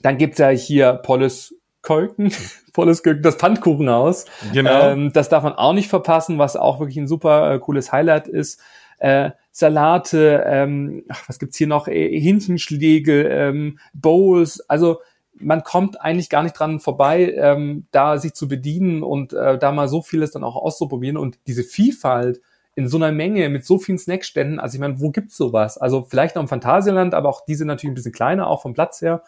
dann 0.00 0.18
gibt's 0.18 0.38
ja 0.38 0.48
hier 0.48 0.94
Polles 0.94 1.54
Kolken, 1.82 2.32
volles 2.74 3.02
Glück, 3.02 3.22
das 3.22 3.36
Pfannkuchenhaus. 3.36 4.24
Genau. 4.52 4.90
Ähm, 4.90 5.12
das 5.12 5.28
darf 5.28 5.42
man 5.42 5.54
auch 5.54 5.72
nicht 5.72 5.88
verpassen, 5.88 6.38
was 6.38 6.56
auch 6.56 6.80
wirklich 6.80 6.96
ein 6.98 7.08
super 7.08 7.52
äh, 7.52 7.58
cooles 7.58 7.92
Highlight 7.92 8.28
ist. 8.28 8.60
äh, 8.98 9.30
Salate, 9.50 10.44
ähm, 10.46 11.04
ach, 11.08 11.28
was 11.28 11.38
gibt's 11.38 11.58
hier 11.58 11.66
noch, 11.66 11.88
äh, 11.88 12.20
Hähnchenschläge, 12.20 13.24
ähm, 13.28 13.78
Bowls, 13.92 14.60
also 14.68 15.00
man 15.34 15.64
kommt 15.64 16.00
eigentlich 16.00 16.30
gar 16.30 16.42
nicht 16.42 16.52
dran 16.52 16.80
vorbei, 16.80 17.34
ähm, 17.36 17.86
da 17.90 18.18
sich 18.18 18.34
zu 18.34 18.48
bedienen 18.48 19.02
und 19.02 19.32
äh, 19.32 19.58
da 19.58 19.72
mal 19.72 19.88
so 19.88 20.02
vieles 20.02 20.30
dann 20.30 20.44
auch 20.44 20.56
auszuprobieren 20.56 21.16
und 21.16 21.38
diese 21.46 21.64
Vielfalt 21.64 22.40
in 22.74 22.88
so 22.88 22.96
einer 22.96 23.12
Menge 23.12 23.48
mit 23.48 23.66
so 23.66 23.78
vielen 23.78 23.98
Snackständen, 23.98 24.58
also 24.58 24.76
ich 24.76 24.80
meine, 24.80 25.00
wo 25.00 25.10
gibt's 25.10 25.36
sowas? 25.36 25.76
Also 25.76 26.06
vielleicht 26.08 26.36
noch 26.36 26.42
im 26.42 26.48
Phantasialand, 26.48 27.12
aber 27.12 27.28
auch 27.28 27.44
diese 27.44 27.66
natürlich 27.66 27.92
ein 27.92 27.96
bisschen 27.96 28.12
kleiner, 28.12 28.46
auch 28.46 28.62
vom 28.62 28.72
Platz 28.72 29.02
her, 29.02 29.22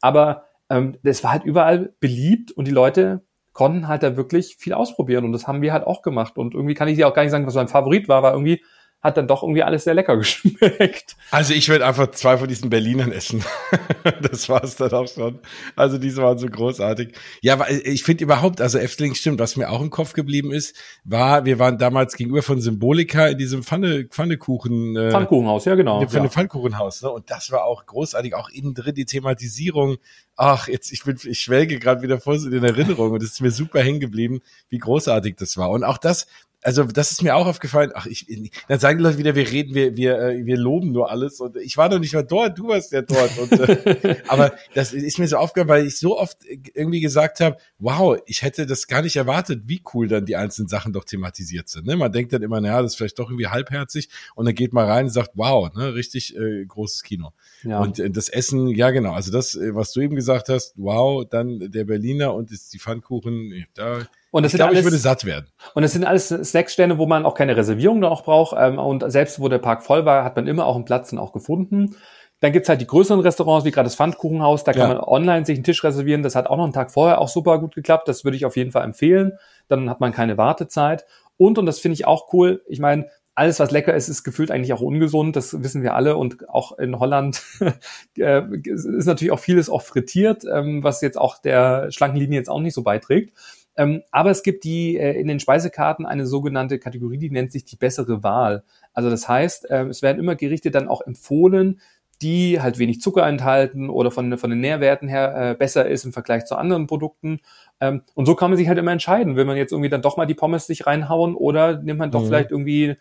aber 0.00 0.44
ähm, 0.70 0.96
das 1.02 1.24
war 1.24 1.32
halt 1.32 1.44
überall 1.44 1.94
beliebt 2.00 2.52
und 2.52 2.66
die 2.66 2.72
Leute 2.72 3.22
konnten 3.52 3.88
halt 3.88 4.02
da 4.02 4.16
wirklich 4.16 4.56
viel 4.58 4.72
ausprobieren 4.72 5.24
und 5.24 5.32
das 5.32 5.46
haben 5.46 5.62
wir 5.62 5.72
halt 5.72 5.86
auch 5.86 6.02
gemacht 6.02 6.36
und 6.36 6.54
irgendwie 6.54 6.74
kann 6.74 6.88
ich 6.88 6.96
dir 6.96 7.08
auch 7.08 7.14
gar 7.14 7.22
nicht 7.22 7.32
sagen, 7.32 7.46
was 7.46 7.54
mein 7.54 7.68
Favorit 7.68 8.08
war, 8.08 8.22
war 8.22 8.32
irgendwie 8.32 8.62
hat 9.00 9.16
dann 9.16 9.28
doch 9.28 9.42
irgendwie 9.42 9.62
alles 9.62 9.84
sehr 9.84 9.94
lecker 9.94 10.16
geschmeckt. 10.18 11.16
Also 11.30 11.54
ich 11.54 11.68
werde 11.68 11.86
einfach 11.86 12.10
zwei 12.10 12.36
von 12.36 12.48
diesen 12.48 12.68
Berlinern 12.68 13.12
essen. 13.12 13.44
das 14.22 14.48
war 14.48 14.64
es 14.64 14.76
dann 14.76 14.90
auch 14.90 15.06
schon. 15.06 15.38
Also 15.76 15.98
diese 15.98 16.22
waren 16.22 16.38
so 16.38 16.48
großartig. 16.48 17.14
Ja, 17.40 17.64
ich 17.68 18.02
finde 18.02 18.24
überhaupt, 18.24 18.60
also 18.60 18.78
Efteling 18.78 19.14
stimmt, 19.14 19.38
was 19.38 19.56
mir 19.56 19.70
auch 19.70 19.80
im 19.80 19.90
Kopf 19.90 20.14
geblieben 20.14 20.50
ist, 20.50 20.76
war, 21.04 21.44
wir 21.44 21.58
waren 21.58 21.78
damals 21.78 22.16
gegenüber 22.16 22.42
von 22.42 22.60
Symbolika 22.60 23.28
in 23.28 23.38
diesem 23.38 23.62
Pfanne, 23.62 24.06
Pfannekuchen. 24.10 24.96
Äh, 24.96 25.10
Pfannkuchenhaus, 25.10 25.64
ja 25.64 25.76
genau. 25.76 26.02
In 26.02 26.08
ja. 26.08 26.28
Pfannkuchenhaus, 26.28 27.02
ne? 27.02 27.10
Und 27.10 27.30
das 27.30 27.52
war 27.52 27.64
auch 27.64 27.86
großartig, 27.86 28.34
auch 28.34 28.48
innen 28.48 28.74
drin 28.74 28.94
die 28.94 29.04
Thematisierung. 29.04 29.98
Ach, 30.40 30.68
jetzt, 30.68 30.92
ich 30.92 31.02
bin, 31.02 31.18
ich 31.22 31.40
schwelge 31.40 31.80
gerade 31.80 32.00
wieder 32.00 32.20
vor 32.20 32.34
in 32.34 32.62
Erinnerung 32.62 33.10
und 33.10 33.22
es 33.24 33.32
ist 33.32 33.40
mir 33.40 33.50
super 33.50 33.82
hängen 33.82 33.98
geblieben, 33.98 34.40
wie 34.68 34.78
großartig 34.78 35.34
das 35.36 35.56
war. 35.56 35.70
Und 35.70 35.82
auch 35.82 35.98
das, 35.98 36.28
also 36.62 36.82
das 36.82 37.12
ist 37.12 37.22
mir 37.22 37.36
auch 37.36 37.46
aufgefallen. 37.46 37.92
Ach, 37.94 38.06
ich, 38.06 38.26
dann 38.66 38.80
sagen 38.80 38.98
die 38.98 39.04
Leute 39.04 39.18
wieder, 39.18 39.34
wir 39.36 39.48
reden, 39.48 39.74
wir, 39.74 39.96
wir, 39.96 40.18
äh, 40.18 40.44
wir 40.44 40.56
loben 40.56 40.90
nur 40.90 41.10
alles. 41.10 41.40
Und 41.40 41.56
ich 41.56 41.76
war 41.76 41.88
doch 41.88 42.00
nicht 42.00 42.14
mal 42.14 42.24
dort, 42.24 42.58
du 42.58 42.68
warst 42.68 42.92
ja 42.92 43.02
dort. 43.02 43.38
Und, 43.38 43.52
äh, 43.52 44.16
aber 44.28 44.52
das 44.74 44.92
ist 44.92 45.18
mir 45.18 45.28
so 45.28 45.36
aufgefallen, 45.36 45.68
weil 45.68 45.86
ich 45.86 45.98
so 45.98 46.18
oft 46.18 46.38
irgendwie 46.74 47.00
gesagt 47.00 47.40
habe, 47.40 47.56
wow, 47.78 48.18
ich 48.26 48.42
hätte 48.42 48.66
das 48.66 48.88
gar 48.88 49.02
nicht 49.02 49.16
erwartet, 49.16 49.62
wie 49.66 49.82
cool 49.94 50.08
dann 50.08 50.26
die 50.26 50.34
einzelnen 50.34 50.68
Sachen 50.68 50.92
doch 50.92 51.04
thematisiert 51.04 51.68
sind. 51.68 51.86
Ne? 51.86 51.96
Man 51.96 52.10
denkt 52.10 52.32
dann 52.32 52.42
immer, 52.42 52.60
naja, 52.60 52.82
das 52.82 52.92
ist 52.92 52.96
vielleicht 52.96 53.20
doch 53.20 53.30
irgendwie 53.30 53.46
halbherzig. 53.46 54.08
Und 54.34 54.46
dann 54.46 54.54
geht 54.54 54.72
man 54.72 54.86
rein 54.86 55.06
und 55.06 55.12
sagt, 55.12 55.30
wow, 55.34 55.72
ne, 55.74 55.94
richtig 55.94 56.36
äh, 56.36 56.64
großes 56.66 57.04
Kino. 57.04 57.32
Ja. 57.62 57.78
Und 57.78 58.00
äh, 58.00 58.10
das 58.10 58.28
Essen, 58.28 58.68
ja 58.68 58.90
genau, 58.90 59.12
also 59.12 59.30
das, 59.30 59.54
äh, 59.54 59.74
was 59.74 59.92
du 59.92 60.00
eben 60.00 60.16
gesagt 60.16 60.27
hast, 60.28 60.74
wow, 60.76 61.24
dann 61.28 61.70
der 61.70 61.84
Berliner 61.84 62.34
und 62.34 62.50
die 62.50 62.78
Pfannkuchen, 62.78 63.66
da 63.74 64.00
und 64.30 64.42
das 64.42 64.52
ich 64.52 64.58
glaube, 64.58 64.74
ich 64.74 64.84
würde 64.84 64.98
satt 64.98 65.24
werden. 65.24 65.46
Und 65.74 65.84
es 65.84 65.92
sind 65.92 66.04
alles 66.04 66.28
Snackstände, 66.28 66.98
wo 66.98 67.06
man 67.06 67.24
auch 67.24 67.34
keine 67.34 67.56
Reservierung 67.56 67.98
noch 67.98 68.24
braucht. 68.24 68.54
Ähm, 68.58 68.78
und 68.78 69.10
selbst 69.10 69.40
wo 69.40 69.48
der 69.48 69.58
Park 69.58 69.82
voll 69.82 70.04
war, 70.04 70.22
hat 70.22 70.36
man 70.36 70.46
immer 70.46 70.66
auch 70.66 70.76
einen 70.76 70.84
Platz 70.84 71.10
dann 71.10 71.18
auch 71.18 71.32
gefunden. 71.32 71.96
Dann 72.40 72.52
gibt's 72.52 72.68
halt 72.68 72.80
die 72.80 72.86
größeren 72.86 73.20
Restaurants, 73.20 73.64
wie 73.64 73.70
gerade 73.70 73.86
das 73.86 73.96
Pfannkuchenhaus. 73.96 74.64
Da 74.64 74.72
kann 74.72 74.90
ja. 74.90 74.94
man 74.94 75.00
online 75.00 75.46
sich 75.46 75.56
einen 75.56 75.64
Tisch 75.64 75.82
reservieren. 75.82 76.22
Das 76.22 76.34
hat 76.36 76.46
auch 76.46 76.56
noch 76.56 76.64
einen 76.64 76.74
Tag 76.74 76.90
vorher 76.90 77.20
auch 77.20 77.28
super 77.28 77.58
gut 77.58 77.74
geklappt. 77.74 78.06
Das 78.06 78.22
würde 78.24 78.36
ich 78.36 78.44
auf 78.44 78.56
jeden 78.56 78.70
Fall 78.70 78.84
empfehlen. 78.84 79.32
Dann 79.66 79.88
hat 79.88 80.00
man 80.00 80.12
keine 80.12 80.36
Wartezeit. 80.36 81.04
Und, 81.38 81.56
und 81.56 81.66
das 81.66 81.78
finde 81.78 81.94
ich 81.94 82.06
auch 82.06 82.32
cool, 82.32 82.62
ich 82.66 82.80
meine, 82.80 83.08
alles, 83.38 83.60
was 83.60 83.70
lecker 83.70 83.94
ist, 83.94 84.08
ist 84.08 84.24
gefühlt 84.24 84.50
eigentlich 84.50 84.72
auch 84.72 84.80
ungesund. 84.80 85.36
Das 85.36 85.62
wissen 85.62 85.84
wir 85.84 85.94
alle. 85.94 86.16
Und 86.16 86.48
auch 86.48 86.76
in 86.76 86.98
Holland 86.98 87.40
äh, 88.18 88.42
ist 88.64 89.06
natürlich 89.06 89.30
auch 89.30 89.38
vieles 89.38 89.70
auch 89.70 89.82
frittiert, 89.82 90.44
ähm, 90.52 90.82
was 90.82 91.00
jetzt 91.02 91.16
auch 91.16 91.38
der 91.40 91.92
schlanken 91.92 92.18
Linie 92.18 92.38
jetzt 92.38 92.50
auch 92.50 92.60
nicht 92.60 92.74
so 92.74 92.82
beiträgt. 92.82 93.32
Ähm, 93.76 94.02
aber 94.10 94.32
es 94.32 94.42
gibt 94.42 94.64
die 94.64 94.96
äh, 94.96 95.12
in 95.12 95.28
den 95.28 95.38
Speisekarten 95.38 96.04
eine 96.04 96.26
sogenannte 96.26 96.80
Kategorie, 96.80 97.18
die 97.18 97.30
nennt 97.30 97.52
sich 97.52 97.64
die 97.64 97.76
bessere 97.76 98.24
Wahl. 98.24 98.64
Also 98.92 99.08
das 99.08 99.28
heißt, 99.28 99.70
äh, 99.70 99.84
es 99.84 100.02
werden 100.02 100.18
immer 100.18 100.34
Gerichte 100.34 100.72
dann 100.72 100.88
auch 100.88 101.00
empfohlen, 101.00 101.80
die 102.20 102.60
halt 102.60 102.80
wenig 102.80 103.00
Zucker 103.00 103.24
enthalten 103.24 103.88
oder 103.88 104.10
von, 104.10 104.36
von 104.36 104.50
den 104.50 104.58
Nährwerten 104.60 105.08
her 105.08 105.50
äh, 105.50 105.54
besser 105.54 105.86
ist 105.86 106.04
im 106.04 106.12
Vergleich 106.12 106.44
zu 106.46 106.56
anderen 106.56 106.88
Produkten. 106.88 107.38
Ähm, 107.80 108.02
und 108.14 108.26
so 108.26 108.34
kann 108.34 108.50
man 108.50 108.56
sich 108.56 108.66
halt 108.66 108.78
immer 108.78 108.90
entscheiden, 108.90 109.36
will 109.36 109.44
man 109.44 109.56
jetzt 109.56 109.70
irgendwie 109.70 109.90
dann 109.90 110.02
doch 110.02 110.16
mal 110.16 110.26
die 110.26 110.34
Pommes 110.34 110.66
sich 110.66 110.88
reinhauen 110.88 111.36
oder 111.36 111.80
nimmt 111.80 112.00
man 112.00 112.10
doch 112.10 112.22
mhm. 112.22 112.26
vielleicht 112.26 112.50
irgendwie 112.50 112.96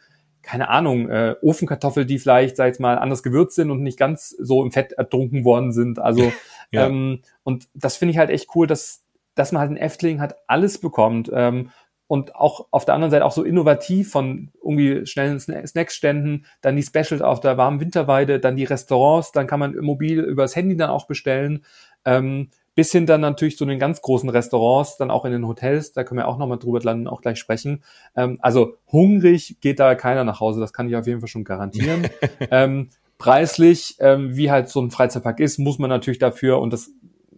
keine 0.47 0.69
Ahnung, 0.69 1.09
äh, 1.09 1.35
Ofenkartoffel, 1.41 2.05
die 2.05 2.19
vielleicht, 2.19 2.55
sag 2.55 2.73
ich 2.73 2.79
mal, 2.79 2.97
anders 2.97 3.21
gewürzt 3.21 3.55
sind 3.55 3.69
und 3.69 3.83
nicht 3.83 3.99
ganz 3.99 4.29
so 4.29 4.63
im 4.63 4.71
Fett 4.71 4.93
ertrunken 4.93 5.43
worden 5.43 5.73
sind. 5.73 5.99
Also 5.99 6.31
ja. 6.71 6.87
ähm, 6.87 7.19
und 7.43 7.67
das 7.73 7.97
finde 7.97 8.13
ich 8.13 8.17
halt 8.17 8.29
echt 8.29 8.47
cool, 8.55 8.65
dass 8.65 9.03
dass 9.35 9.51
man 9.51 9.59
halt 9.59 9.71
ein 9.71 9.77
Efteling 9.77 10.19
hat 10.19 10.35
alles 10.47 10.79
bekommt. 10.79 11.29
Ähm, 11.31 11.69
und 12.07 12.35
auch 12.35 12.67
auf 12.71 12.85
der 12.85 12.95
anderen 12.95 13.11
Seite 13.11 13.25
auch 13.25 13.33
so 13.33 13.43
innovativ 13.43 14.09
von 14.11 14.49
irgendwie 14.63 15.05
schnellen 15.05 15.39
Snackständen, 15.39 16.45
dann 16.61 16.77
die 16.77 16.83
Specials 16.83 17.21
auf 17.21 17.41
der 17.41 17.57
warmen 17.57 17.81
Winterweide, 17.81 18.39
dann 18.39 18.55
die 18.55 18.63
Restaurants, 18.63 19.33
dann 19.33 19.45
kann 19.45 19.59
man 19.59 19.75
mobil 19.75 20.21
übers 20.21 20.55
Handy 20.55 20.77
dann 20.77 20.89
auch 20.89 21.05
bestellen, 21.05 21.65
ähm, 22.05 22.49
bis 22.77 22.91
hin 22.91 23.07
dann 23.07 23.21
natürlich 23.21 23.57
zu 23.57 23.65
den 23.65 23.79
ganz 23.79 24.03
großen 24.03 24.29
Restaurants, 24.29 24.97
dann 24.97 25.09
auch 25.09 25.25
in 25.25 25.31
den 25.31 25.47
Hotels, 25.47 25.93
da 25.93 26.03
können 26.03 26.19
wir 26.19 26.27
auch 26.27 26.37
nochmal 26.37 26.59
drüber 26.59 26.79
landen, 26.79 27.07
auch 27.07 27.21
gleich 27.21 27.39
sprechen. 27.39 27.81
Ähm, 28.15 28.37
also 28.39 28.75
hungrig 28.91 29.57
geht 29.61 29.79
da 29.79 29.95
keiner 29.95 30.23
nach 30.23 30.39
Hause, 30.41 30.59
das 30.59 30.73
kann 30.73 30.87
ich 30.87 30.95
auf 30.95 31.07
jeden 31.07 31.19
Fall 31.19 31.27
schon 31.27 31.43
garantieren. 31.43 32.07
ähm, 32.51 32.89
preislich, 33.17 33.95
ähm, 33.97 34.37
wie 34.37 34.51
halt 34.51 34.69
so 34.69 34.79
ein 34.79 34.91
Freizeitpark 34.91 35.39
ist, 35.39 35.57
muss 35.57 35.79
man 35.79 35.89
natürlich 35.89 36.19
dafür 36.19 36.59
und 36.59 36.71
das, 36.71 36.91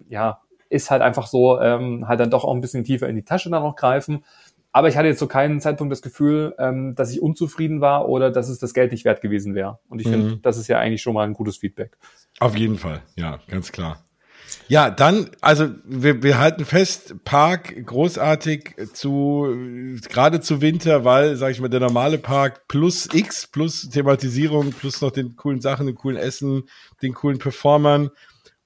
ja, 0.10 0.42
ist 0.68 0.92
halt 0.92 1.02
einfach 1.02 1.26
so, 1.26 1.58
ähm, 1.62 2.06
halt 2.10 2.20
dann 2.20 2.32
doch 2.32 2.44
auch 2.44 2.54
ein 2.54 2.60
bisschen 2.60 2.84
tiefer 2.84 3.08
in 3.08 3.16
die 3.16 3.24
Tasche 3.24 3.50
dann 3.50 3.64
noch 3.64 3.78
greifen. 3.78 4.26
Aber 4.74 4.90
ich 4.90 4.98
hatte 4.98 5.08
jetzt 5.08 5.20
zu 5.20 5.26
so 5.26 5.30
keinen 5.30 5.62
Zeitpunkt 5.62 5.94
das 5.94 6.02
Gefühl, 6.02 6.54
ähm, 6.60 6.96
dass 6.96 7.14
ich 7.14 7.22
unzufrieden 7.22 7.80
war 7.80 8.10
oder 8.10 8.30
dass 8.30 8.50
es 8.50 8.60
das 8.60 8.74
Geld 8.74 8.92
nicht 8.92 9.06
wert 9.06 9.22
gewesen 9.22 9.56
wäre. 9.56 9.80
Und 9.88 10.02
ich 10.02 10.08
mhm. 10.08 10.12
finde, 10.12 10.38
das 10.42 10.58
ist 10.58 10.68
ja 10.68 10.80
eigentlich 10.80 11.02
schon 11.02 11.14
mal 11.14 11.26
ein 11.26 11.34
gutes 11.34 11.56
Feedback. 11.56 11.98
Auf 12.42 12.58
jeden 12.58 12.78
Fall, 12.78 13.02
ja, 13.16 13.40
ganz 13.48 13.72
klar. 13.72 14.04
Ja, 14.68 14.90
dann, 14.90 15.30
also 15.42 15.70
wir, 15.84 16.22
wir 16.22 16.38
halten 16.38 16.66
fest, 16.66 17.16
Park 17.26 17.76
großartig 17.86 18.76
zu, 18.94 19.48
gerade 20.10 20.42
zu 20.42 20.62
Winter, 20.62 21.06
weil, 21.06 21.36
sag 21.36 21.52
ich 21.52 21.60
mal, 21.60 21.70
der 21.70 21.80
normale 21.80 22.18
Park 22.18 22.68
plus 22.68 23.10
X, 23.12 23.48
plus 23.48 23.90
Thematisierung, 23.90 24.72
plus 24.72 25.02
noch 25.02 25.12
den 25.12 25.36
coolen 25.36 25.62
Sachen, 25.62 25.88
den 25.88 25.96
coolen 25.96 26.18
Essen, 26.18 26.64
den 27.02 27.14
coolen 27.14 27.40
Performern 27.40 28.12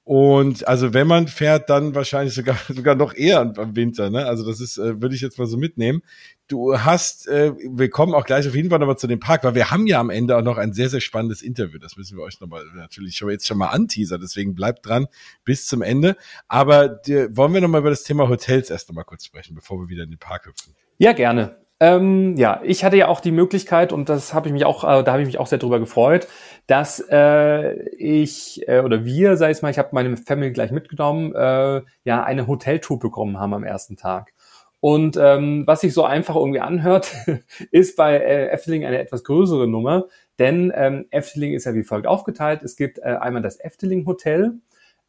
und 0.06 0.68
also 0.68 0.94
wenn 0.94 1.08
man 1.08 1.30
fährt, 1.30 1.70
dann 1.70 1.96
wahrscheinlich 1.96 2.34
sogar 2.34 2.58
sogar 2.68 2.96
noch 2.96 3.14
eher 3.14 3.40
am 3.40 3.76
Winter. 3.76 4.10
Ne? 4.10 4.26
Also 4.26 4.46
das 4.46 4.60
ist, 4.60 4.78
äh, 4.78 5.02
würde 5.02 5.16
ich 5.16 5.22
jetzt 5.22 5.40
mal 5.40 5.48
so 5.48 5.58
mitnehmen. 5.58 6.02
Du 6.48 6.78
hast, 6.78 7.28
äh, 7.28 7.54
wir 7.58 7.90
kommen 7.90 8.14
auch 8.14 8.26
gleich 8.26 8.48
auf 8.48 8.56
jeden 8.56 8.70
Fall 8.70 8.80
nochmal 8.80 8.98
zu 8.98 9.08
dem 9.08 9.20
Park, 9.20 9.44
weil 9.44 9.56
wir 9.56 9.72
haben 9.72 9.88
ja 9.88 10.00
am 10.00 10.10
Ende 10.10 10.38
auch 10.38 10.42
noch 10.42 10.58
ein 10.58 10.74
sehr, 10.74 10.90
sehr 10.90 11.00
spannendes 11.00 11.42
Interview. 11.42 11.80
Das 11.80 11.96
müssen 11.96 12.18
wir 12.18 12.24
euch 12.24 12.42
nochmal 12.42 12.64
natürlich 12.76 13.16
schon 13.16 13.30
jetzt 13.30 13.48
schon 13.48 13.58
mal 13.58 13.70
anteasern, 13.70 14.20
deswegen 14.22 14.54
bleibt 14.54 14.86
dran 14.86 15.08
bis 15.46 15.68
zum 15.68 15.82
Ende. 15.82 16.18
Aber 16.50 16.90
die, 16.90 17.36
wollen 17.36 17.54
wir 17.54 17.62
nochmal 17.62 17.82
über 17.82 17.90
das 17.90 18.04
Thema 18.04 18.28
Hotels 18.28 18.70
erst 18.70 18.90
nochmal 18.90 19.06
kurz 19.06 19.26
sprechen, 19.26 19.56
bevor 19.56 19.80
wir 19.80 19.88
wieder 19.88 20.04
in 20.04 20.10
den 20.10 20.20
Park 20.20 20.48
hüpfen. 20.48 20.76
Ja, 20.98 21.14
gerne. 21.14 21.64
Ähm, 21.80 22.38
ja, 22.38 22.62
ich 22.64 22.86
hatte 22.86 22.96
ja 22.96 23.08
auch 23.08 23.20
die 23.20 23.32
Möglichkeit 23.32 23.92
und 23.92 24.08
das 24.08 24.34
habe 24.34 24.48
ich 24.48 24.54
mich 24.54 24.64
auch, 24.64 24.84
äh, 24.84 25.04
da 25.04 25.12
habe 25.12 25.22
ich 25.22 25.26
mich 25.26 25.40
auch 25.40 25.48
sehr 25.48 25.58
drüber 25.58 25.80
gefreut, 25.80 26.28
dass 26.68 27.04
äh, 27.10 27.90
ich 27.98 28.66
äh, 28.70 28.80
oder 28.80 29.04
wir, 29.04 29.36
sag 29.38 29.52
ich 29.52 29.62
mal, 29.62 29.70
ich 29.70 29.78
habe 29.78 29.90
meine 29.92 30.16
Family 30.16 30.54
gleich 30.54 30.72
mitgenommen, 30.72 31.34
äh, 31.36 31.82
ja 32.06 32.24
eine 32.24 32.48
Hoteltour 32.48 33.00
bekommen 33.00 33.40
haben 33.40 33.54
am 33.54 33.64
ersten 33.64 33.98
Tag. 33.98 34.33
Und 34.84 35.16
ähm, 35.16 35.64
was 35.66 35.80
sich 35.80 35.94
so 35.94 36.04
einfach 36.04 36.36
irgendwie 36.36 36.60
anhört, 36.60 37.10
ist 37.72 37.96
bei 37.96 38.18
äh, 38.18 38.50
Efteling 38.50 38.84
eine 38.84 39.00
etwas 39.00 39.24
größere 39.24 39.66
Nummer, 39.66 40.08
denn 40.40 40.74
ähm, 40.76 41.06
Efteling 41.10 41.54
ist 41.54 41.64
ja 41.64 41.74
wie 41.74 41.84
folgt 41.84 42.06
aufgeteilt. 42.06 42.64
Es 42.64 42.76
gibt 42.76 43.00
äh, 43.00 43.04
einmal 43.04 43.42
das 43.42 43.62
Efteling 43.62 44.06
Hotel, 44.06 44.56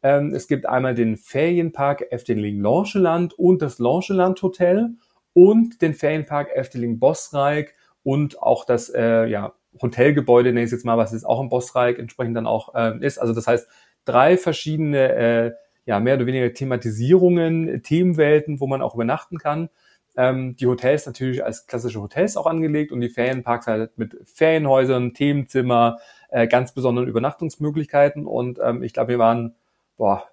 ähm, 0.01 0.33
es 0.33 0.47
gibt 0.47 0.65
einmal 0.65 0.95
den 0.95 1.17
Ferienpark 1.17 2.09
Efteling 2.09 2.61
Lorscheland 2.61 3.37
und 3.37 3.61
das 3.61 3.77
Lorscheland 3.77 4.41
Hotel 4.41 4.91
und 5.33 5.81
den 5.81 5.93
Ferienpark 5.93 6.55
Efteling 6.55 6.97
Bosreik 6.97 7.75
und 8.01 8.41
auch 8.41 8.63
das 8.63 8.87
äh, 8.87 9.25
ja, 9.25 9.55
Hotelgebäude, 9.81 10.53
nenne 10.53 10.63
ich 10.65 10.71
jetzt 10.71 10.85
mal, 10.85 10.97
was 10.97 11.11
jetzt 11.11 11.25
auch 11.25 11.41
im 11.41 11.49
Bosreik 11.49 11.99
entsprechend 11.99 12.37
dann 12.37 12.47
auch 12.47 12.75
äh, 12.75 12.97
ist. 13.05 13.17
Also 13.17 13.33
das 13.33 13.45
heißt, 13.45 13.67
drei 14.05 14.37
verschiedene, 14.37 15.15
äh, 15.15 15.51
ja, 15.85 15.99
mehr 15.99 16.15
oder 16.15 16.25
weniger 16.25 16.53
Thematisierungen, 16.53 17.83
Themenwelten, 17.83 18.59
wo 18.59 18.67
man 18.67 18.81
auch 18.81 18.95
übernachten 18.95 19.37
kann. 19.37 19.69
Ähm, 20.17 20.55
die 20.55 20.67
Hotels 20.67 21.05
natürlich 21.05 21.43
als 21.43 21.67
klassische 21.67 22.01
Hotels 22.01 22.37
auch 22.37 22.47
angelegt 22.47 22.91
und 22.91 23.01
die 23.01 23.09
Ferienparks 23.09 23.67
halt 23.67 23.97
mit 23.97 24.17
Ferienhäusern, 24.23 25.13
Themenzimmer, 25.13 25.97
äh, 26.29 26.47
ganz 26.47 26.73
besonderen 26.73 27.09
Übernachtungsmöglichkeiten. 27.09 28.25
Und 28.25 28.59
ähm, 28.63 28.81
ich 28.81 28.93
glaube, 28.93 29.09
wir 29.09 29.19
waren 29.19 29.55
boah, 29.97 30.23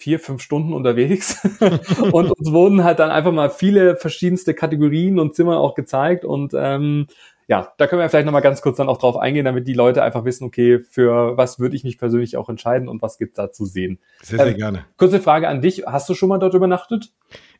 vier, 0.00 0.18
fünf 0.18 0.40
Stunden 0.40 0.72
unterwegs 0.72 1.44
und 2.12 2.30
uns 2.30 2.52
wurden 2.52 2.84
halt 2.84 2.98
dann 2.98 3.10
einfach 3.10 3.32
mal 3.32 3.50
viele 3.50 3.96
verschiedenste 3.96 4.54
Kategorien 4.54 5.18
und 5.18 5.34
Zimmer 5.34 5.58
auch 5.58 5.74
gezeigt 5.74 6.24
und 6.24 6.54
ähm, 6.56 7.06
ja, 7.50 7.72
da 7.78 7.88
können 7.88 8.00
wir 8.00 8.08
vielleicht 8.08 8.26
nochmal 8.26 8.42
ganz 8.42 8.62
kurz 8.62 8.76
dann 8.76 8.88
auch 8.88 8.98
drauf 8.98 9.16
eingehen, 9.16 9.44
damit 9.44 9.66
die 9.66 9.74
Leute 9.74 10.04
einfach 10.04 10.24
wissen, 10.24 10.44
okay, 10.44 10.78
für 10.78 11.36
was 11.36 11.58
würde 11.58 11.74
ich 11.74 11.82
mich 11.82 11.98
persönlich 11.98 12.36
auch 12.36 12.48
entscheiden 12.48 12.88
und 12.88 13.02
was 13.02 13.18
gibt's 13.18 13.38
da 13.38 13.50
zu 13.50 13.64
sehen. 13.64 13.98
Sehr, 14.22 14.38
sehr 14.38 14.46
ähm, 14.52 14.56
gerne. 14.56 14.84
Kurze 14.96 15.18
Frage 15.18 15.48
an 15.48 15.60
dich. 15.60 15.82
Hast 15.84 16.08
du 16.08 16.14
schon 16.14 16.28
mal 16.28 16.38
dort 16.38 16.54
übernachtet? 16.54 17.10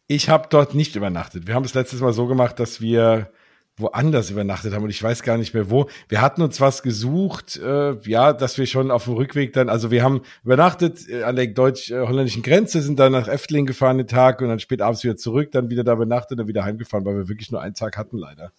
Ich 0.06 0.28
habe 0.28 0.46
dort 0.48 0.76
nicht 0.76 0.94
übernachtet. 0.94 1.48
Wir 1.48 1.56
haben 1.56 1.64
es 1.64 1.74
letztes 1.74 2.00
Mal 2.00 2.12
so 2.12 2.28
gemacht, 2.28 2.60
dass 2.60 2.80
wir 2.80 3.32
woanders 3.78 4.30
übernachtet 4.30 4.74
haben 4.74 4.84
und 4.84 4.90
ich 4.90 5.02
weiß 5.02 5.24
gar 5.24 5.38
nicht 5.38 5.54
mehr 5.54 5.70
wo. 5.70 5.88
Wir 6.08 6.20
hatten 6.20 6.42
uns 6.42 6.60
was 6.60 6.84
gesucht, 6.84 7.56
äh, 7.56 7.98
ja, 8.08 8.32
dass 8.32 8.58
wir 8.58 8.66
schon 8.66 8.92
auf 8.92 9.04
dem 9.04 9.14
Rückweg 9.14 9.54
dann, 9.54 9.68
also 9.68 9.90
wir 9.90 10.04
haben 10.04 10.20
übernachtet 10.44 11.08
äh, 11.08 11.24
an 11.24 11.34
der 11.34 11.48
deutsch-holländischen 11.48 12.44
Grenze, 12.44 12.80
sind 12.80 13.00
dann 13.00 13.10
nach 13.10 13.26
Efteling 13.26 13.66
gefahren 13.66 13.98
den 13.98 14.06
Tag 14.06 14.40
und 14.40 14.50
dann 14.50 14.60
spät 14.60 14.82
abends 14.82 15.02
wieder 15.02 15.16
zurück, 15.16 15.50
dann 15.50 15.68
wieder 15.68 15.82
da 15.82 15.94
übernachtet 15.94 16.38
und 16.38 16.46
wieder 16.46 16.62
heimgefahren, 16.62 17.04
weil 17.04 17.16
wir 17.16 17.28
wirklich 17.28 17.50
nur 17.50 17.60
einen 17.60 17.74
Tag 17.74 17.96
hatten 17.96 18.18
leider. 18.18 18.52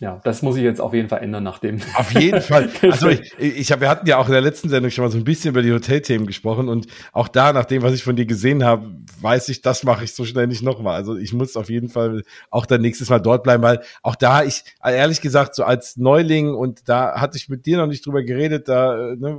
Ja, 0.00 0.20
das 0.22 0.42
muss 0.42 0.56
ich 0.56 0.62
jetzt 0.62 0.80
auf 0.80 0.94
jeden 0.94 1.08
Fall 1.08 1.22
ändern 1.22 1.42
nach 1.42 1.58
dem. 1.58 1.80
Auf 1.94 2.12
jeden 2.12 2.40
Fall. 2.40 2.68
Also 2.82 3.08
ich, 3.08 3.32
ich 3.38 3.72
hab, 3.72 3.80
wir 3.80 3.88
hatten 3.88 4.06
ja 4.06 4.18
auch 4.18 4.26
in 4.26 4.32
der 4.32 4.40
letzten 4.40 4.68
Sendung 4.68 4.90
schon 4.90 5.04
mal 5.04 5.10
so 5.10 5.18
ein 5.18 5.24
bisschen 5.24 5.50
über 5.50 5.62
die 5.62 5.72
Hotelthemen 5.72 6.26
gesprochen 6.26 6.68
und 6.68 6.86
auch 7.12 7.28
da, 7.28 7.52
nach 7.52 7.64
dem, 7.64 7.82
was 7.82 7.92
ich 7.92 8.02
von 8.02 8.16
dir 8.16 8.24
gesehen 8.24 8.64
habe, 8.64 8.90
weiß 9.20 9.48
ich, 9.48 9.62
das 9.62 9.82
mache 9.82 10.04
ich 10.04 10.14
so 10.14 10.24
schnell 10.24 10.46
nicht 10.46 10.62
nochmal. 10.62 10.94
Also 10.94 11.16
ich 11.16 11.32
muss 11.32 11.56
auf 11.56 11.70
jeden 11.70 11.88
Fall 11.88 12.22
auch 12.50 12.66
dann 12.66 12.80
nächstes 12.80 13.10
Mal 13.10 13.18
dort 13.18 13.42
bleiben, 13.42 13.62
weil 13.62 13.82
auch 14.02 14.14
da 14.14 14.42
ich, 14.42 14.64
ehrlich 14.82 15.20
gesagt, 15.20 15.54
so 15.54 15.64
als 15.64 15.96
Neuling 15.96 16.54
und 16.54 16.88
da 16.88 17.20
hatte 17.20 17.36
ich 17.36 17.48
mit 17.48 17.66
dir 17.66 17.78
noch 17.78 17.86
nicht 17.86 18.06
drüber 18.06 18.22
geredet, 18.22 18.68
da 18.68 19.14
ne, 19.16 19.36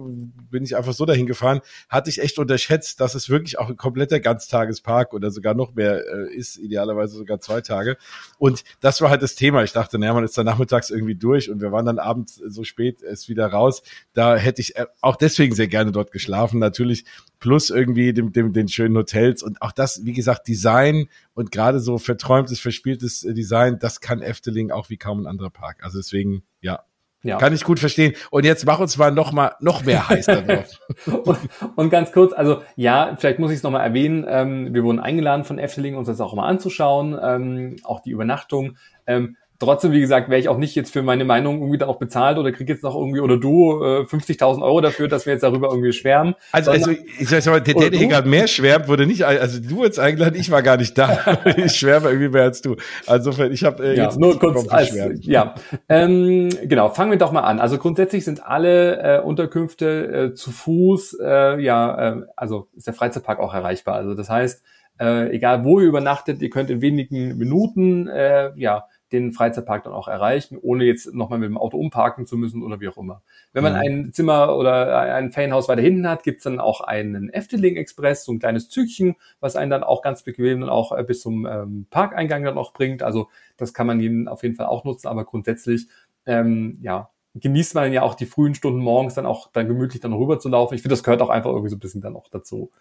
bin 0.52 0.64
ich 0.64 0.76
einfach 0.76 0.94
so 0.94 1.06
dahin 1.06 1.26
gefahren, 1.26 1.62
hatte 1.88 2.10
ich 2.10 2.22
echt 2.22 2.40
unterschätzt, 2.40 3.00
dass 3.00 3.16
es 3.16 3.30
wirklich 3.30 3.58
auch 3.60 3.70
ein 3.70 3.78
kompletter 3.78 4.20
Ganztagespark 4.20 5.14
oder 5.14 5.32
sogar 5.32 5.54
noch 5.54 5.74
mehr 5.76 6.04
äh, 6.06 6.36
ist, 6.36 6.58
idealerweise 6.58 7.18
sogar 7.18 7.40
zwei 7.40 7.62
Tage. 7.62 7.98
Und 8.38 8.64
das 8.82 9.02
war 9.02 9.10
halt 9.10 9.22
das 9.22 9.36
Thema. 9.36 9.64
Ich 9.64 9.72
dachte, 9.72 9.98
naja, 9.98 10.14
man 10.14 10.24
ist 10.24 10.38
dann 10.38 10.49
nachmittags 10.50 10.90
irgendwie 10.90 11.16
durch 11.16 11.50
und 11.50 11.62
wir 11.62 11.72
waren 11.72 11.86
dann 11.86 12.00
abends 12.00 12.36
so 12.36 12.64
spät 12.64 13.02
es 13.02 13.30
wieder 13.30 13.48
raus. 13.48 13.84
Da 14.14 14.36
hätte 14.36 14.62
ich 14.62 14.76
äh, 14.76 14.86
auch 15.02 15.16
deswegen 15.16 15.56
sehr 15.56 15.68
gerne 15.68 15.92
dort 15.92 16.12
geschlafen, 16.12 16.60
natürlich 16.60 17.06
plus 17.40 17.70
irgendwie 17.70 18.14
dem, 18.14 18.32
dem, 18.32 18.52
den 18.52 18.68
schönen 18.68 18.98
Hotels 18.98 19.44
und 19.44 19.62
auch 19.62 19.72
das, 19.72 20.06
wie 20.06 20.14
gesagt, 20.14 20.48
Design 20.48 21.08
und 21.34 21.52
gerade 21.52 21.80
so 21.80 21.98
verträumtes, 21.98 22.60
verspieltes 22.60 23.22
Design, 23.22 23.80
das 23.80 24.02
kann 24.02 24.22
Efteling 24.22 24.72
auch 24.72 24.90
wie 24.90 24.98
kaum 24.98 25.22
ein 25.22 25.28
anderer 25.28 25.52
Park. 25.52 25.84
Also 25.84 26.00
deswegen, 26.00 26.44
ja, 26.62 26.84
ja. 27.22 27.38
Kann 27.38 27.54
ich 27.54 27.66
gut 27.66 27.80
verstehen. 27.80 28.14
Und 28.32 28.46
jetzt 28.46 28.66
mach 28.66 28.80
uns 28.80 28.98
mal 28.98 29.12
noch 29.12 29.34
mal 29.34 29.52
noch 29.60 29.84
mehr 29.84 30.08
heiß 30.08 30.26
darauf. 30.26 30.80
und, 31.06 31.38
und, 31.76 31.90
ganz 31.90 32.14
kurz, 32.14 32.32
also 32.32 32.62
ja, 32.78 33.18
vielleicht 33.20 33.40
muss 33.40 33.52
ich 33.52 33.58
es 33.58 33.64
nochmal 33.64 33.86
erwähnen. 33.86 34.26
Ähm, 34.28 34.74
wir 34.74 34.84
wurden 34.84 35.02
eingeladen 35.02 35.44
von 35.44 35.60
Efteling, 35.60 35.96
uns 35.96 36.08
das 36.08 36.22
auch 36.22 36.34
mal 36.34 36.48
anzuschauen, 36.48 37.20
ähm, 37.22 37.76
auch 37.84 38.00
die 38.00 38.12
Übernachtung. 38.12 38.78
Ähm, 39.06 39.36
Trotzdem, 39.60 39.92
wie 39.92 40.00
gesagt, 40.00 40.30
wäre 40.30 40.40
ich 40.40 40.48
auch 40.48 40.58
nicht 40.58 40.74
jetzt 40.76 40.94
für 40.94 41.02
meine 41.04 41.26
Meinung 41.26 41.58
irgendwie 41.58 41.78
dann 41.78 41.90
auch 41.90 42.00
bezahlt 42.00 42.38
oder 42.38 42.54
krieg 42.54 42.70
jetzt 42.70 42.82
noch 42.82 42.96
irgendwie 42.96 43.20
oder 43.20 43.38
du 43.38 43.84
äh, 43.84 44.02
50.000 44.04 44.62
Euro 44.62 44.80
dafür, 44.80 45.10
dass 45.10 45.26
wir 45.26 45.34
jetzt 45.34 45.44
darüber 45.44 45.68
irgendwie 45.68 45.92
schwärmen. 45.92 46.36
Also, 46.54 46.72
also 46.72 46.92
ich 46.92 47.28
sag 47.28 47.46
mal, 47.48 47.60
der, 47.60 47.74
der, 47.74 47.90
der 47.90 48.00
hier 48.00 48.08
gerade 48.08 48.30
mehr 48.30 48.48
schwärmt, 48.48 48.88
wurde 48.88 49.06
nicht, 49.06 49.26
also 49.26 49.60
du 49.60 49.84
jetzt 49.84 50.00
eingeladen, 50.00 50.40
ich 50.40 50.50
war 50.50 50.64
gar 50.64 50.78
nicht 50.78 50.98
da. 50.98 51.38
ich 51.58 51.74
schwärme 51.74 52.08
irgendwie 52.08 52.30
mehr 52.30 52.44
als 52.44 52.62
du. 52.62 52.78
Also 53.06 53.32
ich 53.44 53.66
habe 53.66 53.84
äh, 53.84 53.98
ja, 53.98 54.06
jetzt 54.06 54.18
nur 54.18 54.40
kurz 54.40 54.66
als, 54.70 54.96
ja, 55.24 55.56
ähm, 55.90 56.48
genau. 56.64 56.88
Fangen 56.92 57.12
wir 57.12 57.18
doch 57.18 57.34
mal 57.34 57.42
an. 57.42 57.60
Also 57.60 57.80
grundsätzlich 57.80 58.24
sind 58.24 58.42
alle 58.46 59.18
äh, 59.18 59.22
Unterkünfte 59.22 60.30
äh, 60.30 60.34
zu 60.36 60.52
Fuß, 60.52 61.18
äh, 61.22 61.62
ja, 61.62 62.14
äh, 62.14 62.22
also 62.38 62.70
ist 62.78 62.88
der 62.88 62.94
Freizeitpark 62.94 63.40
auch 63.40 63.54
erreichbar. 63.54 63.96
Also 63.96 64.16
das 64.16 64.30
heißt, 64.30 64.64
äh, 65.02 65.36
egal 65.36 65.66
wo 65.66 65.82
ihr 65.82 65.88
übernachtet, 65.88 66.42
ihr 66.42 66.50
könnt 66.50 66.70
in 66.70 66.82
wenigen 66.82 67.38
Minuten, 67.38 68.08
äh, 68.08 68.52
ja 68.56 68.86
den 69.12 69.32
Freizeitpark 69.32 69.84
dann 69.84 69.94
auch 69.94 70.08
erreichen, 70.08 70.58
ohne 70.62 70.84
jetzt 70.86 71.14
nochmal 71.14 71.40
mit 71.40 71.50
dem 71.50 71.58
Auto 71.58 71.78
umparken 71.78 72.26
zu 72.26 72.38
müssen 72.38 72.64
oder 72.64 72.80
wie 72.80 72.88
auch 72.88 72.98
immer. 72.98 73.22
Wenn 73.54 73.64
man 73.64 73.74
mhm. 73.74 73.80
ein 73.80 74.14
Zimmer 74.14 74.56
oder 74.56 75.00
ein 75.00 75.32
Ferienhaus 75.32 75.68
weiter 75.68 75.82
hinten 75.82 76.08
hat, 76.08 76.24
gibt's 76.24 76.44
dann 76.44 76.60
auch 76.60 76.82
einen 76.82 77.30
Efteling 77.30 77.76
Express, 77.76 78.26
so 78.26 78.32
ein 78.32 78.40
kleines 78.40 78.70
Zügchen, 78.70 79.16
was 79.40 79.56
einen 79.56 79.72
dann 79.72 79.84
auch 79.84 80.02
ganz 80.02 80.24
bequem 80.24 80.62
dann 80.62 80.70
auch 80.70 80.92
äh, 80.92 81.04
bis 81.04 81.22
zum 81.22 81.46
ähm, 81.46 81.88
Parkeingang 81.90 82.44
dann 82.44 82.58
auch 82.58 82.74
bringt. 82.74 83.04
Also 83.04 83.30
das 83.58 83.74
kann 83.74 83.88
man 83.88 84.28
auf 84.28 84.44
jeden 84.44 84.56
Fall 84.56 84.68
auch 84.68 84.84
nutzen, 84.84 85.08
aber 85.08 85.26
grundsätzlich 85.26 85.88
ähm, 86.26 86.78
ja, 86.82 87.10
genießt 87.36 87.76
man 87.76 87.94
ja 87.94 88.04
auch 88.04 88.16
die 88.16 88.26
frühen 88.26 88.56
Stunden 88.56 88.80
morgens 88.80 89.16
dann 89.16 89.26
auch 89.26 89.52
dann 89.52 89.68
gemütlich 89.68 90.02
dann 90.02 90.14
rüber 90.14 90.40
zu 90.40 90.50
laufen. 90.50 90.76
Ich 90.76 90.82
finde, 90.82 90.94
das 90.94 91.04
gehört 91.04 91.22
auch 91.22 91.30
einfach 91.30 91.50
irgendwie 91.50 91.70
so 91.70 91.76
ein 91.76 91.80
bisschen 91.80 92.02
dann 92.02 92.16
auch 92.16 92.28
dazu. 92.30 92.72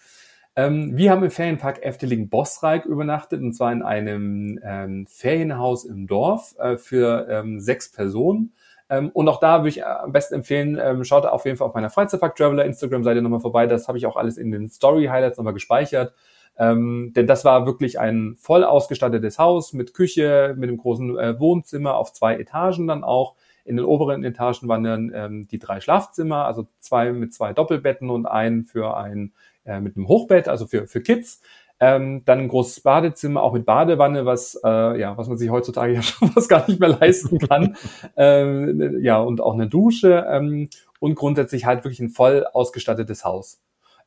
Ähm, 0.59 0.97
wir 0.97 1.13
haben 1.13 1.23
im 1.23 1.31
Ferienpark 1.31 1.85
Efteling 1.85 2.29
Bosreik 2.31 2.85
übernachtet 2.85 3.41
und 3.41 3.53
zwar 3.53 3.71
in 3.71 3.85
einem 3.85 4.59
ähm, 4.65 5.07
Ferienhaus 5.07 5.85
im 5.85 6.09
Dorf 6.09 6.57
äh, 6.59 6.77
für 6.77 7.29
ähm, 7.31 7.61
sechs 7.61 7.93
Personen. 7.93 8.53
Ähm, 8.91 9.11
und 9.11 9.29
auch 9.29 9.39
da 9.39 9.59
würde 9.59 9.69
ich 9.69 9.79
äh, 9.79 9.83
am 9.83 10.11
besten 10.11 10.35
empfehlen, 10.35 10.77
ähm, 10.83 11.05
schaut 11.05 11.27
auf 11.27 11.45
jeden 11.45 11.59
Fall 11.59 11.69
auf 11.69 11.75
meiner 11.75 11.91
Freizeitpark 11.91 12.35
Traveler 12.35 12.65
Instagram-Seite 12.65 13.23
nochmal 13.23 13.39
vorbei. 13.39 13.69
Das 13.69 13.87
habe 13.87 13.99
ich 13.99 14.07
auch 14.07 14.17
alles 14.17 14.37
in 14.37 14.51
den 14.51 14.69
Story-Highlights 14.69 15.39
nochmal 15.39 15.53
gespeichert. 15.53 16.13
Ähm, 16.59 17.13
denn 17.15 17.29
das 17.29 17.45
war 17.45 17.65
wirklich 17.65 18.01
ein 18.01 18.35
voll 18.37 18.65
ausgestattetes 18.65 19.39
Haus 19.39 19.73
mit 19.73 19.95
Küche, 19.95 20.57
mit 20.59 20.69
einem 20.69 20.79
großen 20.79 21.17
äh, 21.21 21.39
Wohnzimmer 21.39 21.95
auf 21.95 22.13
zwei 22.13 22.35
Etagen 22.37 22.89
dann 22.89 23.05
auch. 23.05 23.37
In 23.65 23.77
den 23.77 23.85
oberen 23.85 24.25
Etagen 24.25 24.67
waren 24.67 24.83
dann 24.83 25.13
ähm, 25.15 25.47
die 25.47 25.61
drei 25.61 25.79
Schlafzimmer, 25.81 26.47
also 26.47 26.67
zwei 26.81 27.13
mit 27.13 27.33
zwei 27.33 27.53
Doppelbetten 27.53 28.11
und 28.11 28.27
ein 28.27 28.65
für 28.65 28.97
ein 28.97 29.33
äh, 29.69 29.81
mit 29.81 29.97
einem 29.97 30.09
Hochbett, 30.09 30.49
also 30.49 30.67
für, 30.67 30.87
für 30.87 31.01
Kids. 31.01 31.41
Ähm, 31.81 32.25
dann 32.25 32.41
ein 32.41 32.49
großes 32.49 32.81
Badezimmer, 32.81 33.41
auch 33.41 33.53
mit 33.53 33.65
Badewanne, 33.65 34.27
was 34.27 34.61
äh, 34.65 34.99
ja, 34.99 35.17
was 35.17 35.29
man 35.29 35.39
sich 35.39 35.51
heutzutage 35.51 35.93
ja 35.95 36.03
schon 36.03 36.31
was 36.35 36.49
gar 36.49 36.67
nicht 36.67 36.81
mehr 36.81 36.89
leisten 36.89 37.39
kann. 37.39 37.77
ähm, 38.17 38.99
ja, 39.01 39.21
und 39.21 39.41
auch 39.41 39.55
eine 39.55 39.69
Dusche 39.69 40.27
ähm, 40.29 40.69
und 40.99 41.15
grundsätzlich 41.15 41.67
halt 41.67 41.85
wirklich 41.85 42.01
ein 42.01 42.11
voll 42.11 42.47
ausgestattetes 42.53 43.25
Haus. 43.25 43.61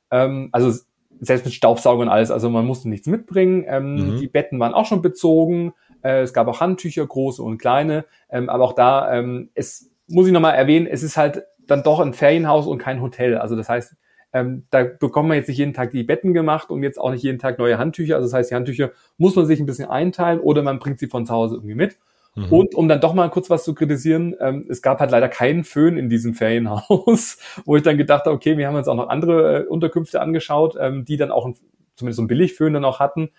Ähm, 0.10 0.50
also 0.52 0.78
selbst 1.21 1.45
mit 1.45 1.54
Staubsauger 1.54 2.02
und 2.02 2.10
alles, 2.10 2.32
also 2.32 2.50
man 2.50 2.65
musste 2.65 2.89
nichts 2.89 3.08
mitbringen. 3.08 3.63
Ähm, 3.67 3.93
mhm. 3.93 4.17
Die 4.19 4.28
Betten 4.28 4.60
waren 4.60 4.74
auch 4.74 4.86
schon 4.86 5.02
bezogen. 5.02 5.74
Äh, 6.02 6.21
es 6.21 6.34
gab 6.34 6.47
auch 6.47 6.60
Handtücher, 6.60 7.06
große 7.06 7.41
und 7.41 7.58
kleine. 7.58 8.06
Ähm, 8.30 8.50
aber 8.50 8.65
auch 8.65 8.74
da, 8.74 9.13
ähm, 9.13 9.50
es 9.54 9.91
muss 10.08 10.28
ich 10.28 10.34
nochmal 10.34 10.56
erwähnen, 10.56 10.88
es 10.88 11.04
ist 11.04 11.15
halt 11.15 11.43
dann 11.67 11.84
doch 11.84 12.00
ein 12.02 12.13
Ferienhaus 12.13 12.67
und 12.67 12.80
kein 12.80 13.02
Hotel. 13.02 13.38
Also 13.38 13.56
das 13.56 13.69
heißt, 13.69 13.95
ähm, 14.34 14.65
da 14.70 14.84
bekommt 14.84 15.30
man 15.30 15.38
jetzt 15.38 15.50
nicht 15.50 15.58
jeden 15.58 15.74
Tag 15.74 15.91
die 15.91 16.04
Betten 16.04 16.34
gemacht 16.34 16.70
und 16.70 16.84
jetzt 16.84 17.00
auch 17.00 17.12
nicht 17.12 17.24
jeden 17.24 17.39
Tag 17.39 17.60
neue 17.60 17.78
Handtücher. 17.78 18.15
Also 18.15 18.28
das 18.28 18.34
heißt, 18.34 18.52
die 18.52 18.56
Handtücher 18.56 18.91
muss 19.17 19.36
man 19.36 19.46
sich 19.46 19.60
ein 19.60 19.65
bisschen 19.65 19.89
einteilen 19.89 20.39
oder 20.39 20.62
man 20.63 20.80
bringt 20.80 21.00
sie 21.00 21.08
von 21.08 21.26
zu 21.26 21.34
Hause 21.34 21.56
irgendwie 21.56 21.76
mit. 21.76 21.98
Mhm. 22.36 22.46
Und 22.46 22.76
um 22.76 22.88
dann 22.88 23.02
doch 23.02 23.13
mal 23.13 23.30
kurz 23.30 23.50
was 23.50 23.63
zu 23.63 23.76
kritisieren, 23.76 24.36
ähm, 24.39 24.65
es 24.70 24.82
gab 24.82 25.00
halt 25.00 25.12
leider 25.12 25.28
keinen 25.28 25.63
Föhn 25.63 25.98
in 25.98 26.10
diesem 26.10 26.34
Ferienhaus, 26.34 27.38
wo 27.65 27.76
ich 27.76 27.84
dann 27.84 27.98
gedacht 27.98 28.26
habe, 28.26 28.36
okay, 28.36 28.58
wir 28.58 28.67
haben 28.67 28.76
uns 28.76 28.88
auch 28.88 28.96
noch 28.96 29.10
andere 29.10 29.63
äh, 29.63 29.67
Unterkünfte 29.67 30.22
angeschaut, 30.22 30.78
ähm, 30.80 31.04
die 31.04 31.17
dann 31.17 31.32
auch 31.32 31.46
ein, 31.46 31.56
zumindest 31.96 32.17
so 32.17 32.24
ein 32.24 32.28
Billigföhn 32.28 32.74
dann 32.74 32.86
auch 32.86 33.00
hatten. 33.00 33.32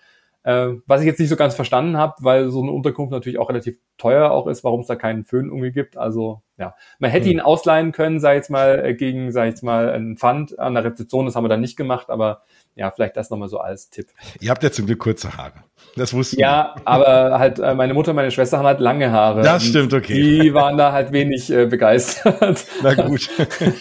Äh, 0.43 0.73
was 0.85 1.01
ich 1.01 1.07
jetzt 1.07 1.19
nicht 1.19 1.29
so 1.29 1.37
ganz 1.37 1.55
verstanden 1.55 1.97
habe, 1.97 2.15
weil 2.19 2.49
so 2.49 2.61
eine 2.61 2.71
Unterkunft 2.71 3.11
natürlich 3.11 3.39
auch 3.39 3.49
relativ 3.49 3.79
teuer 3.97 4.29
auch 4.29 4.45
ist, 4.45 4.63
warum 4.63 4.81
es 4.81 4.87
da 4.87 4.95
keinen 4.95 5.23
Föhn 5.23 5.45
irgendwie 5.45 5.71
gibt. 5.71 5.97
Also 5.97 6.41
ja, 6.57 6.75
man 6.99 7.09
hätte 7.09 7.29
ihn 7.29 7.39
ausleihen 7.39 7.91
können, 7.91 8.19
sei 8.19 8.35
jetzt 8.35 8.51
mal 8.51 8.85
äh, 8.85 8.93
gegen, 8.93 9.31
sei 9.31 9.47
jetzt 9.47 9.63
mal 9.63 9.89
ein 9.89 10.17
Pfand 10.17 10.59
an 10.59 10.75
der 10.75 10.83
Rezeption. 10.83 11.25
Das 11.25 11.35
haben 11.35 11.43
wir 11.43 11.49
dann 11.49 11.61
nicht 11.61 11.77
gemacht, 11.77 12.09
aber 12.11 12.43
ja, 12.75 12.91
vielleicht 12.91 13.17
das 13.17 13.29
nochmal 13.31 13.49
so 13.49 13.59
als 13.59 13.89
Tipp. 13.89 14.07
Ihr 14.39 14.51
habt 14.51 14.63
ja 14.63 14.71
zum 14.71 14.85
Glück 14.85 14.99
kurze 14.99 15.35
Haare. 15.35 15.63
Das 15.95 16.13
wussten 16.13 16.39
Ja, 16.39 16.75
wir. 16.75 16.87
aber 16.87 17.39
halt 17.39 17.59
äh, 17.59 17.73
meine 17.73 17.93
Mutter 17.93 18.11
und 18.11 18.15
meine 18.15 18.31
Schwester 18.31 18.59
haben 18.59 18.65
halt 18.65 18.79
lange 18.79 19.11
Haare. 19.11 19.41
Das 19.41 19.63
stimmt, 19.63 19.93
okay. 19.93 20.13
Die 20.13 20.53
waren 20.53 20.77
da 20.77 20.91
halt 20.91 21.11
wenig 21.11 21.51
äh, 21.51 21.65
begeistert. 21.65 22.65
Na 22.83 22.93
gut. 22.93 23.29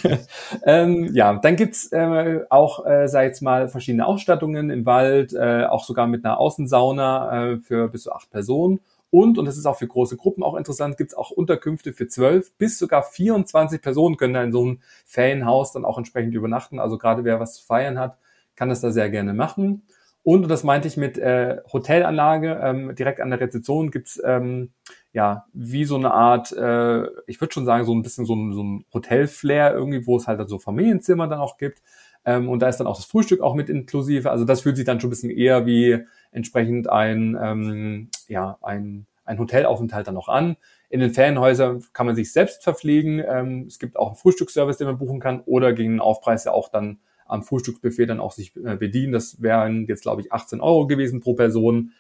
ähm, 0.67 1.11
ja, 1.15 1.35
dann 1.35 1.57
gibt's 1.57 1.93
äh, 1.93 2.41
auch, 2.49 2.87
äh, 2.87 3.07
sag 3.07 3.25
jetzt 3.25 3.43
mal, 3.43 3.69
verschiedene 3.69 4.07
Ausstattungen 4.07 4.71
im 4.71 4.87
Wald, 4.87 5.35
äh, 5.35 5.65
auch 5.65 5.85
sogar 5.85 6.07
mit 6.07 6.25
einer 6.25 6.39
Außensauna 6.39 7.53
äh, 7.53 7.57
für 7.59 7.89
bis 7.89 8.05
zu 8.05 8.13
acht 8.13 8.31
Personen. 8.31 8.81
Und, 9.13 9.37
und 9.37 9.45
das 9.45 9.59
ist 9.59 9.67
auch 9.67 9.77
für 9.77 9.87
große 9.87 10.17
Gruppen 10.17 10.43
auch 10.43 10.57
interessant, 10.57 10.97
gibt's 10.97 11.13
auch 11.13 11.31
Unterkünfte 11.31 11.93
für 11.93 12.09
zwölf 12.09 12.57
bis 12.57 12.79
sogar 12.79 13.03
24 13.03 13.83
Personen 13.83 14.17
können 14.17 14.33
da 14.33 14.43
in 14.43 14.53
so 14.53 14.63
einem 14.63 14.81
Ferienhaus 15.05 15.71
dann 15.71 15.85
auch 15.85 15.99
entsprechend 15.99 16.35
übernachten. 16.35 16.79
Also 16.79 16.97
gerade 16.97 17.23
wer 17.23 17.39
was 17.39 17.57
zu 17.57 17.67
feiern 17.67 17.99
hat, 17.99 18.17
kann 18.57 18.71
das 18.71 18.81
da 18.81 18.91
sehr 18.91 19.11
gerne 19.11 19.35
machen. 19.35 19.83
Und, 20.23 20.45
und 20.45 20.49
das 20.49 20.65
meinte 20.65 20.89
ich 20.89 20.97
mit 20.97 21.19
äh, 21.19 21.59
Hotelanlage, 21.71 22.59
ähm, 22.63 22.95
direkt 22.95 23.21
an 23.21 23.29
der 23.29 23.41
Rezeption 23.41 23.91
gibt's 23.91 24.19
ähm, 24.25 24.71
ja 25.13 25.45
wie 25.53 25.85
so 25.85 25.97
eine 25.97 26.13
Art, 26.15 26.51
äh, 26.53 27.03
ich 27.27 27.39
würde 27.39 27.53
schon 27.53 27.67
sagen, 27.67 27.85
so 27.85 27.95
ein 27.95 28.01
bisschen 28.01 28.25
so 28.25 28.35
ein, 28.35 28.55
so 28.55 28.63
ein 28.63 28.87
Hotel-Flair 28.95 29.75
irgendwie, 29.75 30.07
wo 30.07 30.17
es 30.17 30.27
halt 30.27 30.49
so 30.49 30.59
Familienzimmer 30.59 31.29
dann 31.29 31.41
auch 31.41 31.59
gibt. 31.59 31.83
Ähm, 32.25 32.49
und 32.49 32.61
da 32.61 32.69
ist 32.71 32.79
dann 32.79 32.87
auch 32.87 32.97
das 32.97 33.05
Frühstück 33.05 33.43
auch 33.43 33.55
mit 33.55 33.69
inklusive. 33.69 34.31
Also 34.31 34.47
das 34.47 34.63
fühlt 34.63 34.77
sich 34.77 34.87
dann 34.87 35.01
schon 35.01 35.09
ein 35.09 35.11
bisschen 35.11 35.31
eher 35.31 35.67
wie 35.67 36.07
entsprechend 36.33 36.91
ein, 36.91 37.39
ähm, 37.41 38.11
ja, 38.27 38.59
ein, 38.63 39.07
ein 39.25 39.39
Hotelaufenthalt 39.39 40.09
dann 40.09 40.17
auch 40.17 40.29
an. 40.29 40.57
In 40.89 41.01
den 41.01 41.15
Ferienhäusern 41.15 41.85
kann 41.93 42.07
man 42.07 42.17
sich 42.17 42.33
selbst 42.33 42.65
verpflegen. 42.65 43.23
Ähm, 43.27 43.65
es 43.69 43.79
gibt 43.79 43.97
auch 43.97 44.09
einen 44.09 44.17
Frühstücksservice, 44.17 44.79
den 44.79 44.89
man 44.89 44.99
buchen 44.99 45.21
kann 45.21 45.41
oder 45.47 45.73
gegen 45.73 45.93
einen 45.93 46.01
Aufpreis 46.01 46.45
ja 46.45 46.53
auch 46.53 46.69
dann 46.69 46.99
am 47.27 47.43
Frühstücksbuffet 47.43 48.07
dann 48.07 48.21
auch 48.21 48.33
sich 48.33 48.55
äh, 48.57 48.77
bedienen. 48.77 49.13
Das 49.13 49.41
wären 49.41 49.87
jetzt, 49.87 50.03
glaube 50.03 50.21
ich, 50.21 50.33
18 50.33 50.61
Euro 50.61 50.87
gewesen 50.87 51.21
pro 51.21 51.35
Person. 51.35 51.93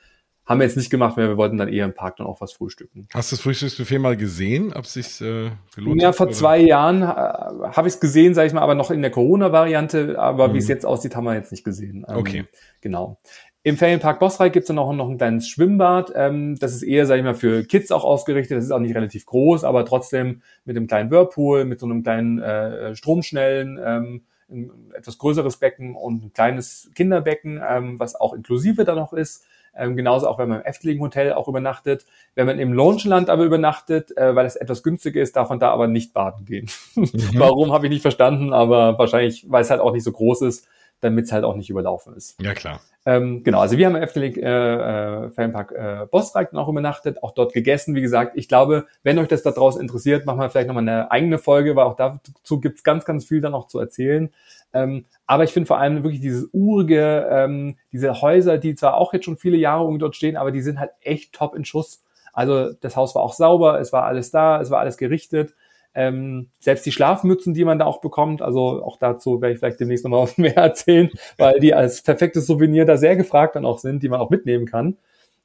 Haben 0.45 0.59
wir 0.59 0.66
jetzt 0.66 0.76
nicht 0.76 0.91
gemacht, 0.91 1.16
weil 1.16 1.28
wir 1.28 1.37
wollten 1.37 1.57
dann 1.57 1.68
eher 1.68 1.85
im 1.85 1.95
Park 1.95 2.16
dann 2.16 2.26
auch 2.26 2.41
was 2.41 2.53
frühstücken. 2.53 3.07
Hast 3.14 3.30
du 3.30 3.37
das 3.37 3.43
Frühstücksbuffet 3.43 4.01
mal 4.01 4.16
gesehen, 4.16 4.72
ob 4.72 4.87
sich 4.87 5.20
äh, 5.20 5.51
gelohnt 5.74 6.03
Ja, 6.03 6.12
vor 6.12 6.26
oder? 6.26 6.35
zwei 6.35 6.59
Jahren 6.59 7.03
äh, 7.03 7.07
habe 7.07 7.87
ich 7.87 7.95
es 7.95 8.01
gesehen, 8.01 8.35
sage 8.35 8.49
ich 8.49 8.53
mal, 8.53 8.61
aber 8.61 8.74
noch 8.74 8.91
in 8.91 9.03
der 9.03 9.12
Corona-Variante. 9.12 10.18
Aber 10.18 10.49
mhm. 10.49 10.55
wie 10.55 10.59
es 10.59 10.66
jetzt 10.66 10.85
aussieht, 10.85 11.14
haben 11.14 11.24
wir 11.24 11.35
jetzt 11.35 11.53
nicht 11.53 11.62
gesehen. 11.64 12.05
Ähm, 12.09 12.16
okay. 12.16 12.45
Genau. 12.80 13.20
Im 13.65 13.77
Ferienpark 13.77 14.19
Bosreich 14.19 14.53
gibt's 14.53 14.67
dann 14.67 14.79
auch 14.79 14.93
noch 14.93 15.09
ein 15.09 15.19
kleines 15.19 15.49
Schwimmbad. 15.49 16.13
Ähm, 16.17 16.59
das 16.59 16.75
ist 16.75 16.83
eher, 16.83 17.07
sage 17.07 17.21
ich 17.21 17.25
mal, 17.25 17.35
für 17.35 17.63
Kids 17.65 17.93
auch 17.93 18.03
ausgerichtet. 18.03 18.57
Das 18.57 18.65
ist 18.65 18.73
auch 18.73 18.81
nicht 18.81 18.97
relativ 18.97 19.25
groß, 19.25 19.63
aber 19.63 19.85
trotzdem 19.85 20.43
mit 20.65 20.77
einem 20.77 20.89
kleinen 20.89 21.11
Whirlpool, 21.13 21.65
mit 21.65 21.79
so 21.79 21.87
einem 21.87 22.03
kleinen 22.03 22.41
äh, 22.41 22.97
Stromschnellen, 22.97 23.79
ähm, 23.85 24.23
ein 24.51 24.71
etwas 24.95 25.17
größeres 25.19 25.59
Becken 25.59 25.95
und 25.95 26.25
ein 26.25 26.33
kleines 26.33 26.91
Kinderbecken, 26.95 27.63
ähm, 27.67 28.01
was 28.01 28.17
auch 28.17 28.35
inklusive 28.35 28.85
dann 28.85 28.97
noch 28.97 29.13
ist. 29.13 29.45
Ähm, 29.75 29.97
genauso 29.97 30.29
auch, 30.29 30.39
wenn 30.39 30.49
man 30.49 30.61
im 30.61 30.67
Efteling 30.67 31.01
Hotel 31.01 31.33
auch 31.33 31.49
übernachtet. 31.49 32.05
Wenn 32.35 32.47
man 32.47 32.59
im 32.59 32.73
Loungeland 32.73 33.31
aber 33.31 33.45
übernachtet, 33.45 34.15
äh, 34.17 34.35
weil 34.35 34.45
es 34.45 34.57
etwas 34.57 34.83
günstiger 34.83 35.23
ist, 35.23 35.37
darf 35.37 35.49
man 35.49 35.61
da 35.61 35.71
aber 35.71 35.87
nicht 35.87 36.13
baden 36.13 36.45
gehen. 36.45 36.69
Mhm. 36.95 37.09
Warum, 37.35 37.73
habe 37.73 37.87
ich 37.87 37.91
nicht 37.91 38.03
verstanden, 38.03 38.53
aber 38.53 38.99
wahrscheinlich, 38.99 39.47
weil 39.49 39.63
es 39.63 39.71
halt 39.71 39.81
auch 39.81 39.93
nicht 39.93 40.05
so 40.05 40.13
groß 40.13 40.43
ist, 40.43 40.69
damit 41.01 41.27
es 41.27 41.33
halt 41.33 41.45
auch 41.45 41.57
nicht 41.57 41.71
überlaufen 41.71 42.15
ist. 42.15 42.41
Ja, 42.43 42.55
klar. 42.55 42.81
Ähm, 43.05 43.42
genau, 43.42 43.61
also 43.61 43.76
wir 43.76 43.86
haben 43.86 43.96
im 43.96 44.03
Efteling 44.03 44.36
äh, 44.36 45.24
äh, 45.24 45.30
Fanpark 45.30 45.72
äh, 45.72 46.07
dann 46.11 46.59
auch 46.61 46.68
übernachtet, 46.68 47.22
auch 47.22 47.32
dort 47.32 47.53
gegessen. 47.53 47.96
Wie 47.96 48.00
gesagt, 48.00 48.36
ich 48.36 48.48
glaube, 48.48 48.86
wenn 49.03 49.18
euch 49.18 49.26
das 49.26 49.42
da 49.42 49.50
draußen 49.50 49.80
interessiert, 49.80 50.24
machen 50.24 50.38
wir 50.38 50.50
vielleicht 50.50 50.68
nochmal 50.68 50.88
eine 50.88 51.11
eigene 51.11 51.38
Folge, 51.38 51.74
weil 51.74 51.84
auch 51.84 51.96
dazu 51.96 52.61
gibt's 52.61 52.84
ganz, 52.84 53.05
ganz 53.05 53.24
viel 53.24 53.40
dann 53.40 53.55
auch 53.55 53.66
zu 53.66 53.80
erzählen. 53.80 54.30
Ähm, 54.72 55.05
aber 55.26 55.42
ich 55.44 55.53
finde 55.53 55.66
vor 55.66 55.78
allem 55.78 56.05
wirklich 56.05 56.20
dieses 56.20 56.48
urige, 56.53 57.26
ähm, 57.28 57.76
diese 57.90 58.22
Häuser, 58.22 58.59
die 58.59 58.74
zwar 58.76 58.94
auch 58.94 59.12
jetzt 59.12 59.24
schon 59.24 59.36
viele 59.36 59.57
Jahre 59.57 59.98
dort 59.98 60.14
stehen, 60.14 60.36
aber 60.36 60.53
die 60.53 60.62
sind 60.62 60.78
halt 60.78 60.92
echt 61.00 61.32
top 61.32 61.57
in 61.57 61.64
Schuss. 61.64 62.05
Also 62.32 62.72
das 62.72 62.96
Haus 62.96 63.14
war 63.14 63.22
auch 63.22 63.34
sauber, 63.34 63.80
es 63.80 63.92
war 63.92 64.05
alles 64.05 64.30
da, 64.30 64.61
es 64.61 64.70
war 64.70 64.78
alles 64.78 64.96
gerichtet. 64.96 65.55
Ähm, 65.95 66.49
selbst 66.59 66.86
die 66.86 66.93
Schlafmützen, 66.93 67.53
die 67.53 67.64
man 67.64 67.78
da 67.78 67.84
auch 67.84 68.01
bekommt, 68.01 68.40
also 68.40 68.82
auch 68.82 68.97
dazu 68.99 69.43
werde 69.43 69.53
ich 69.53 69.59
vielleicht 69.59 69.80
demnächst 69.80 70.05
nochmal 70.05 70.28
mehr 70.36 70.57
erzählen, 70.57 71.11
weil 71.36 71.61
die 71.61 71.74
als 71.74 72.03
perfektes 72.03 72.47
Souvenir 72.47 72.84
da 72.86 72.97
sehr 72.97 73.16
gefragt 73.16 73.57
dann 73.57 73.66
auch 73.66 73.78
sind, 73.78 74.03
die 74.03 74.09
man 74.09 74.20
auch 74.20 74.30
mitnehmen 74.30 74.66
kann. 74.66 74.97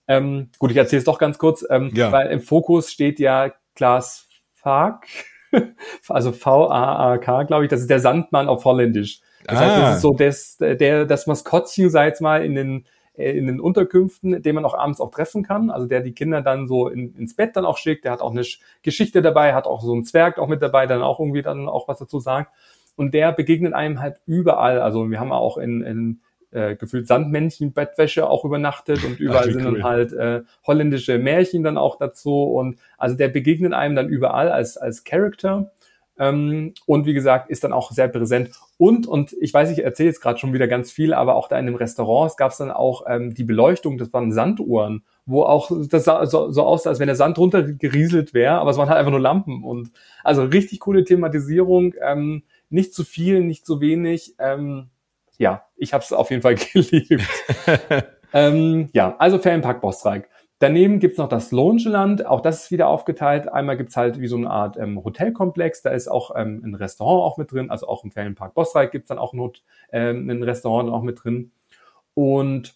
Ähm, 0.07 0.49
gut, 0.57 0.71
ich 0.71 0.77
erzähle 0.77 0.99
es 0.99 1.05
doch 1.05 1.19
ganz 1.19 1.37
kurz, 1.37 1.65
ähm, 1.69 1.91
ja. 1.93 2.11
weil 2.11 2.27
im 2.27 2.39
Fokus 2.39 2.91
steht 2.91 3.19
ja 3.19 3.51
Klaas 3.75 4.27
Fark, 4.53 5.05
also 6.07 6.31
V-A-A-K, 6.31 7.43
glaube 7.43 7.65
ich, 7.65 7.69
das 7.69 7.81
ist 7.81 7.89
der 7.89 7.99
Sandmann 7.99 8.47
auf 8.47 8.63
Holländisch. 8.63 9.19
Das 9.45 9.57
ah. 9.57 9.61
heißt, 9.61 9.81
das 9.81 9.95
ist 9.97 10.01
so 10.01 10.13
das, 10.13 10.57
der, 10.59 11.05
das 11.05 11.27
Maskottchen, 11.27 11.89
sei 11.89 12.07
jetzt 12.07 12.21
mal, 12.21 12.43
in 12.43 12.55
den 12.55 12.85
in 13.17 13.47
den 13.47 13.59
Unterkünften, 13.59 14.41
den 14.41 14.55
man 14.55 14.65
auch 14.65 14.77
abends 14.77 15.01
auch 15.01 15.09
treffen 15.09 15.43
kann, 15.43 15.71
also 15.71 15.87
der 15.87 16.01
die 16.01 16.13
Kinder 16.13 16.41
dann 16.41 16.67
so 16.67 16.87
in, 16.87 17.15
ins 17.15 17.35
Bett 17.35 17.55
dann 17.55 17.65
auch 17.65 17.77
schickt, 17.77 18.05
der 18.05 18.11
hat 18.11 18.21
auch 18.21 18.31
eine 18.31 18.43
Geschichte 18.83 19.21
dabei, 19.21 19.53
hat 19.53 19.65
auch 19.65 19.81
so 19.81 19.93
einen 19.93 20.05
Zwerg 20.05 20.37
auch 20.37 20.47
mit 20.47 20.61
dabei, 20.61 20.85
dann 20.85 21.01
auch 21.01 21.19
irgendwie 21.19 21.41
dann 21.41 21.67
auch 21.67 21.87
was 21.87 21.97
dazu 21.97 22.19
sagt. 22.19 22.51
Und 22.95 23.13
der 23.13 23.31
begegnet 23.31 23.73
einem 23.73 23.99
halt 23.99 24.21
überall. 24.25 24.81
Also 24.81 25.09
wir 25.09 25.19
haben 25.19 25.31
auch 25.31 25.57
in, 25.57 25.81
in 25.81 26.19
äh, 26.51 26.75
gefühlt 26.75 27.07
Sandmännchen, 27.07 27.73
Bettwäsche 27.73 28.29
auch 28.29 28.45
übernachtet 28.45 29.03
und 29.03 29.19
überall 29.19 29.47
Ach, 29.47 29.51
sind 29.51 29.65
dann 29.65 29.83
halt 29.83 30.13
äh, 30.13 30.41
holländische 30.65 31.17
Märchen 31.17 31.63
dann 31.63 31.77
auch 31.77 31.97
dazu. 31.97 32.43
Und 32.43 32.79
also 32.97 33.15
der 33.15 33.27
begegnet 33.27 33.73
einem 33.73 33.95
dann 33.95 34.09
überall 34.09 34.49
als, 34.49 34.77
als 34.77 35.03
Character. 35.03 35.71
Ähm, 36.19 36.73
und 36.85 37.05
wie 37.05 37.13
gesagt, 37.13 37.49
ist 37.49 37.63
dann 37.63 37.73
auch 37.73 37.91
sehr 37.91 38.07
präsent. 38.07 38.51
Und, 38.77 39.07
und 39.07 39.35
ich 39.39 39.53
weiß, 39.53 39.71
ich 39.71 39.83
erzähle 39.83 40.09
jetzt 40.09 40.21
gerade 40.21 40.39
schon 40.39 40.53
wieder 40.53 40.67
ganz 40.67 40.91
viel, 40.91 41.13
aber 41.13 41.35
auch 41.35 41.47
da 41.47 41.57
in 41.59 41.65
dem 41.65 41.75
Restaurant 41.75 42.35
gab 42.37 42.51
es 42.51 42.57
dann 42.57 42.71
auch 42.71 43.03
ähm, 43.07 43.33
die 43.33 43.43
Beleuchtung, 43.43 43.97
das 43.97 44.11
waren 44.13 44.31
Sanduhren, 44.31 45.03
wo 45.25 45.43
auch 45.43 45.71
das 45.89 46.05
sah 46.05 46.25
so, 46.25 46.51
so 46.51 46.63
aussah, 46.63 46.89
als 46.89 46.99
wenn 46.99 47.07
der 47.07 47.15
Sand 47.15 47.37
runtergerieselt 47.37 48.33
wäre, 48.33 48.55
aber 48.55 48.71
es 48.71 48.77
waren 48.77 48.89
halt 48.89 48.97
einfach 48.97 49.11
nur 49.11 49.19
Lampen. 49.19 49.63
Und 49.63 49.91
also 50.23 50.43
richtig 50.43 50.79
coole 50.79 51.03
Thematisierung, 51.03 51.93
ähm, 52.01 52.43
nicht 52.69 52.93
zu 52.93 53.03
viel, 53.03 53.41
nicht 53.41 53.65
zu 53.65 53.81
wenig. 53.81 54.35
Ähm, 54.39 54.89
ja, 55.37 55.63
ich 55.75 55.93
habe 55.93 56.03
es 56.03 56.11
auf 56.13 56.29
jeden 56.31 56.41
Fall 56.41 56.55
geliebt. 56.73 57.23
ähm, 58.33 58.89
ja, 58.93 59.15
also 59.19 59.37
Ferienpark 59.37 59.81
Bostreik. 59.81 60.29
Daneben 60.59 60.99
gibt's 60.99 61.19
noch 61.19 61.29
das 61.29 61.51
Loungeland, 61.51 62.25
auch 62.25 62.41
das 62.41 62.63
ist 62.63 62.71
wieder 62.71 62.87
aufgeteilt. 62.87 63.47
Einmal 63.47 63.77
gibt's 63.77 63.95
halt 63.95 64.19
wie 64.19 64.27
so 64.27 64.37
eine 64.37 64.49
Art 64.49 64.75
ähm, 64.77 65.03
Hotelkomplex, 65.03 65.83
da 65.83 65.91
ist 65.91 66.07
auch 66.07 66.31
ähm, 66.35 66.61
ein 66.65 66.73
Restaurant 66.73 67.21
auch 67.21 67.37
mit 67.37 67.51
drin, 67.51 67.69
also 67.69 67.87
auch 67.87 68.03
im 68.03 68.11
Ferienpark 68.11 68.55
Bosreich 68.55 68.89
gibt's 68.89 69.09
dann 69.09 69.19
auch 69.19 69.33
ein, 69.33 69.51
ähm, 69.91 70.29
ein 70.29 70.41
Restaurant 70.41 70.89
auch 70.89 71.03
mit 71.03 71.23
drin. 71.23 71.51
Und 72.15 72.75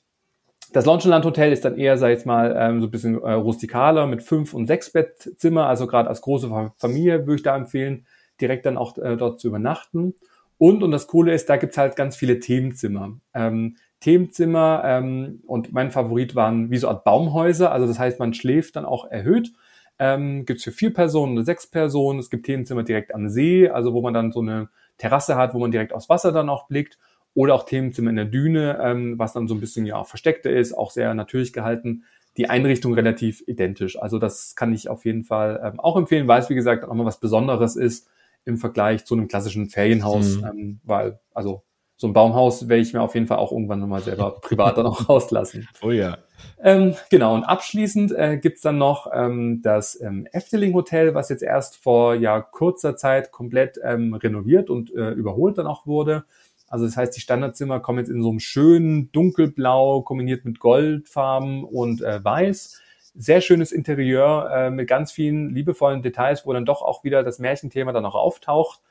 das 0.73 0.86
Loungeland 0.86 1.25
Hotel 1.25 1.51
ist 1.51 1.65
dann 1.65 1.75
eher, 1.75 1.97
sag 1.97 2.15
ich 2.15 2.25
mal, 2.25 2.55
ähm, 2.57 2.82
so 2.82 2.88
ein 2.88 2.91
bisschen 2.91 3.21
äh, 3.21 3.34
rustikaler 3.34 4.05
mit 4.05 4.21
fünf 4.21 4.53
und 4.53 4.67
sechs 4.67 4.91
Bettzimmer, 4.91 5.65
also 5.65 5.88
gerade 5.88 6.07
als 6.07 6.21
große 6.21 6.71
Familie 6.77 7.25
würde 7.25 7.36
ich 7.36 7.43
da 7.43 7.55
empfehlen, 7.55 8.05
direkt 8.39 8.67
dann 8.67 8.77
auch 8.77 8.97
äh, 8.99 9.17
dort 9.17 9.39
zu 9.39 9.47
übernachten. 9.47 10.13
Und, 10.57 10.84
und 10.84 10.91
das 10.91 11.07
Coole 11.07 11.34
ist, 11.34 11.49
da 11.49 11.57
gibt's 11.57 11.77
halt 11.77 11.95
ganz 11.95 12.15
viele 12.15 12.39
Themenzimmer. 12.39 13.17
Ähm, 13.34 13.77
Themenzimmer 14.02 14.82
ähm, 14.84 15.41
und 15.45 15.72
mein 15.72 15.91
Favorit 15.91 16.36
waren 16.36 16.72
wie 16.72 16.78
so 16.78 16.89
Art 16.89 17.04
Baumhäuser. 17.04 17.72
Also 17.72 17.88
das 17.88 17.99
heißt, 17.99 18.20
man 18.20 18.34
schläft 18.34 18.76
dann 18.76 18.84
auch 18.84 19.10
erhöht. 19.10 19.54
Ähm, 19.99 20.45
gibt 20.45 20.58
es 20.58 20.64
für 20.64 20.72
vier 20.72 20.91
Personen 20.91 21.34
oder 21.34 21.45
sechs 21.45 21.68
Personen. 21.68 22.20
Es 22.20 22.32
gibt 22.32 22.47
Themenzimmer 22.47 22.82
direkt 22.82 23.14
am 23.14 23.30
See, 23.30 23.70
also 23.70 23.93
wo 23.93 24.02
man 24.02 24.16
dann 24.16 24.32
so 24.32 24.41
eine 24.41 24.70
Terrasse 24.97 25.36
hat, 25.36 25.54
wo 25.54 25.60
man 25.60 25.72
direkt 25.72 25.93
aufs 25.93 26.10
Wasser 26.10 26.32
dann 26.32 26.49
auch 26.49 26.68
blickt. 26.68 26.97
Oder 27.34 27.54
auch 27.54 27.64
Themenzimmer 27.64 28.10
in 28.10 28.16
der 28.18 28.26
Düne, 28.26 28.80
ähm, 28.84 29.18
was 29.18 29.34
dann 29.34 29.47
so 29.47 29.54
ein 29.54 29.62
bisschen 29.62 29.86
ja 29.86 30.04
versteckter 30.04 30.52
ist, 30.52 30.74
auch 30.74 30.91
sehr 30.91 31.14
natürlich 31.14 31.54
gehalten. 31.54 32.04
Die 32.38 32.49
Einrichtung 32.49 32.93
relativ 32.93 33.43
identisch. 33.47 34.02
Also 34.02 34.18
das 34.18 34.56
kann 34.56 34.74
ich 34.74 34.89
auf 34.89 35.06
jeden 35.06 35.24
Fall 35.24 35.62
ähm, 35.64 35.80
auch 35.80 35.95
empfehlen, 35.95 36.28
weil 36.28 36.41
es 36.41 36.49
wie 36.49 36.56
gesagt 36.56 36.84
auch 36.84 36.93
mal 36.93 37.06
was 37.06 37.20
Besonderes 37.20 37.76
ist 37.76 38.10
im 38.45 38.58
Vergleich 38.58 39.06
zu 39.06 39.14
einem 39.14 39.28
klassischen 39.28 39.70
Ferienhaus, 39.70 40.38
mhm. 40.38 40.45
ähm, 40.45 40.80
weil 40.84 41.20
also 41.34 41.64
so 42.02 42.08
ein 42.08 42.14
Baumhaus 42.14 42.68
werde 42.68 42.82
ich 42.82 42.93
mir 42.93 43.02
auf 43.04 43.14
jeden 43.14 43.28
Fall 43.28 43.38
auch 43.38 43.52
irgendwann 43.52 43.80
nochmal 43.80 44.02
selber 44.02 44.32
privat 44.41 44.76
dann 44.76 44.88
auch 44.88 45.08
rauslassen. 45.08 45.70
Oh 45.84 45.91
ja. 45.91 46.18
Ähm, 46.60 46.95
genau, 47.12 47.36
und 47.36 47.43
abschließend 47.43 48.12
äh, 48.12 48.38
gibt's 48.38 48.62
dann 48.62 48.80
noch 48.80 49.06
ähm, 49.14 49.62
das 49.62 50.02
ähm, 50.02 50.28
Efteling 50.32 50.74
Hotel, 50.74 51.14
was 51.14 51.30
jetzt 51.30 51.43
erst 51.43 51.78
vor 51.78 52.16
ja 52.16 52.41
kurzer 52.41 52.95
Zeit 52.95 53.32
komplett 53.32 53.80
ähm, 53.84 54.16
renoviert 54.16 54.72
und 54.72 54.91
äh, 54.95 55.12
überholt 55.12 55.60
dann 55.60 55.68
auch 55.68 55.86
wurde. 55.86 56.24
Also 56.68 56.86
das 56.86 56.97
heißt, 56.97 57.16
die 57.16 57.22
Standardzimmer 57.22 57.80
kommen 57.80 57.99
jetzt 57.99 58.10
in 58.10 58.24
so 58.24 58.32
einem 58.32 58.39
schönen 58.39 59.12
dunkelblau 59.12 60.02
kombiniert 60.02 60.43
mit 60.43 60.60
Goldfarben 60.60 61.64
und 61.64 62.02
äh, 62.02 62.24
Weiß. 62.24 62.82
Sehr 63.14 63.41
schönes 63.41 63.72
Interieur 63.72 64.49
äh, 64.52 64.72
mit 64.72 64.89
ganz 64.89 65.12
vielen 65.12 65.54
liebevollen 65.54 66.02
Details, 66.02 66.47
wo 66.47 66.54
dann 66.54 66.66
doch 66.66 66.82
auch 66.82 67.04
wieder 67.04 67.22
das 67.22 67.38
Märchenthema 67.38 67.91
dann 67.91 68.08
auch 68.08 68.16
auftaucht. 68.16 68.82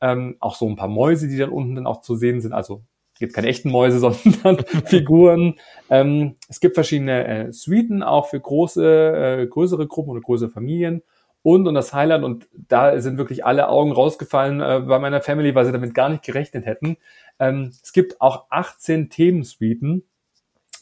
Ähm, 0.00 0.36
auch 0.40 0.56
so 0.56 0.68
ein 0.68 0.76
paar 0.76 0.88
Mäuse, 0.88 1.28
die 1.28 1.38
dann 1.38 1.50
unten 1.50 1.74
dann 1.74 1.86
auch 1.86 2.00
zu 2.00 2.16
sehen 2.16 2.40
sind. 2.40 2.52
Also 2.52 2.82
jetzt 3.18 3.34
keine 3.34 3.48
echten 3.48 3.70
Mäuse, 3.70 3.98
sondern 4.00 4.64
Figuren. 4.86 5.54
Ähm, 5.90 6.36
es 6.48 6.60
gibt 6.60 6.74
verschiedene 6.74 7.26
äh, 7.26 7.52
Suiten, 7.52 8.02
auch 8.02 8.28
für 8.28 8.40
große, 8.40 9.42
äh, 9.42 9.46
größere 9.46 9.86
Gruppen 9.86 10.10
oder 10.10 10.20
größere 10.20 10.50
Familien. 10.50 11.02
Und, 11.42 11.68
und 11.68 11.74
das 11.74 11.92
Highlight, 11.92 12.22
und 12.22 12.48
da 12.52 12.98
sind 13.00 13.18
wirklich 13.18 13.44
alle 13.44 13.68
Augen 13.68 13.92
rausgefallen 13.92 14.60
äh, 14.60 14.82
bei 14.86 14.98
meiner 14.98 15.20
Family, 15.20 15.54
weil 15.54 15.66
sie 15.66 15.72
damit 15.72 15.94
gar 15.94 16.08
nicht 16.08 16.24
gerechnet 16.24 16.64
hätten. 16.64 16.96
Ähm, 17.38 17.70
es 17.82 17.92
gibt 17.92 18.20
auch 18.20 18.46
18 18.48 19.10
Themensuiten, 19.10 20.04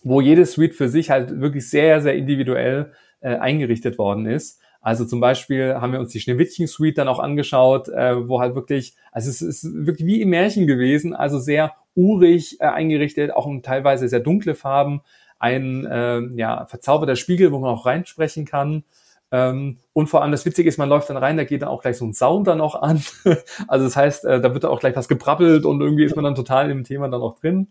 wo 0.05 0.21
jede 0.21 0.47
Suite 0.47 0.75
für 0.75 0.89
sich 0.89 1.11
halt 1.11 1.41
wirklich 1.41 1.69
sehr, 1.69 2.01
sehr 2.01 2.15
individuell 2.15 2.93
äh, 3.21 3.37
eingerichtet 3.37 3.99
worden 3.99 4.27
ist. 4.27 4.61
Also 4.83 5.05
zum 5.05 5.21
Beispiel 5.21 5.75
haben 5.75 5.93
wir 5.93 6.01
uns 6.01 6.11
die 6.11 6.21
Schneewittchen-Suite 6.21 6.99
dann 6.99 7.09
auch 7.09 7.21
angeschaut, 7.21 7.89
äh, 7.89 8.29
wo 8.29 8.41
halt 8.41 8.57
wirklich, 8.57 8.95
also 9.13 9.31
es 9.31 9.41
ist 9.41 9.65
wirklich 9.87 10.07
wie 10.07 10.21
im 10.21 10.31
Märchen 10.31 10.67
gewesen, 10.67 11.15
also 11.15 11.39
sehr 11.39 11.73
urig 11.95 12.61
äh, 12.61 12.65
eingerichtet, 12.65 13.33
auch 13.33 13.47
um 13.47 13.63
teilweise 13.63 14.09
sehr 14.09 14.21
dunkle 14.21 14.57
Farben, 14.57 15.03
ein 15.39 15.87
äh, 15.87 16.21
ja, 16.35 16.67
verzauberter 16.67 17.17
Spiegel, 17.17 17.53
wo 17.53 17.61
man 17.61 17.71
auch 17.71 17.87
reinsprechen 17.87 18.45
kann. 18.45 18.83
Ähm, 19.31 19.79
und 19.93 20.09
vor 20.09 20.23
allem 20.23 20.33
das 20.33 20.45
Witzige 20.45 20.69
ist, 20.69 20.79
man 20.79 20.89
läuft 20.89 21.11
dann 21.11 21.17
rein, 21.17 21.37
da 21.37 21.45
geht 21.45 21.63
dann 21.63 21.69
auch 21.69 21.83
gleich 21.83 21.97
so 21.97 22.05
ein 22.05 22.13
Sound 22.13 22.49
dann 22.49 22.61
auch 22.61 22.75
an. 22.75 23.03
also 23.69 23.85
das 23.85 23.97
heißt, 23.97 24.25
äh, 24.25 24.41
da 24.41 24.53
wird 24.53 24.65
auch 24.65 24.81
gleich 24.81 24.97
was 24.97 25.09
gebrabbelt 25.09 25.65
und 25.65 25.81
irgendwie 25.81 26.05
ist 26.05 26.17
man 26.17 26.25
dann 26.25 26.35
total 26.35 26.71
im 26.71 26.83
Thema 26.83 27.09
dann 27.09 27.23
auch 27.23 27.39
drin. 27.39 27.69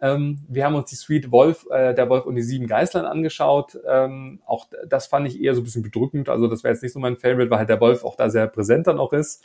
Ähm, 0.00 0.40
wir 0.48 0.64
haben 0.64 0.74
uns 0.74 0.90
die 0.90 0.96
Suite 0.96 1.32
Wolf, 1.32 1.66
äh, 1.70 1.94
der 1.94 2.08
Wolf 2.08 2.24
und 2.24 2.36
die 2.36 2.42
sieben 2.42 2.66
Geißlern 2.66 3.04
angeschaut. 3.04 3.78
Ähm, 3.86 4.40
auch 4.46 4.66
das 4.86 5.06
fand 5.06 5.26
ich 5.26 5.40
eher 5.40 5.54
so 5.54 5.60
ein 5.60 5.64
bisschen 5.64 5.82
bedrückend. 5.82 6.28
Also 6.28 6.46
das 6.46 6.62
wäre 6.62 6.72
jetzt 6.74 6.82
nicht 6.82 6.92
so 6.92 7.00
mein 7.00 7.16
Favorite, 7.16 7.50
weil 7.50 7.58
halt 7.58 7.68
der 7.68 7.80
Wolf 7.80 8.04
auch 8.04 8.16
da 8.16 8.30
sehr 8.30 8.46
präsent 8.46 8.86
dann 8.86 8.98
auch 8.98 9.12
ist. 9.12 9.44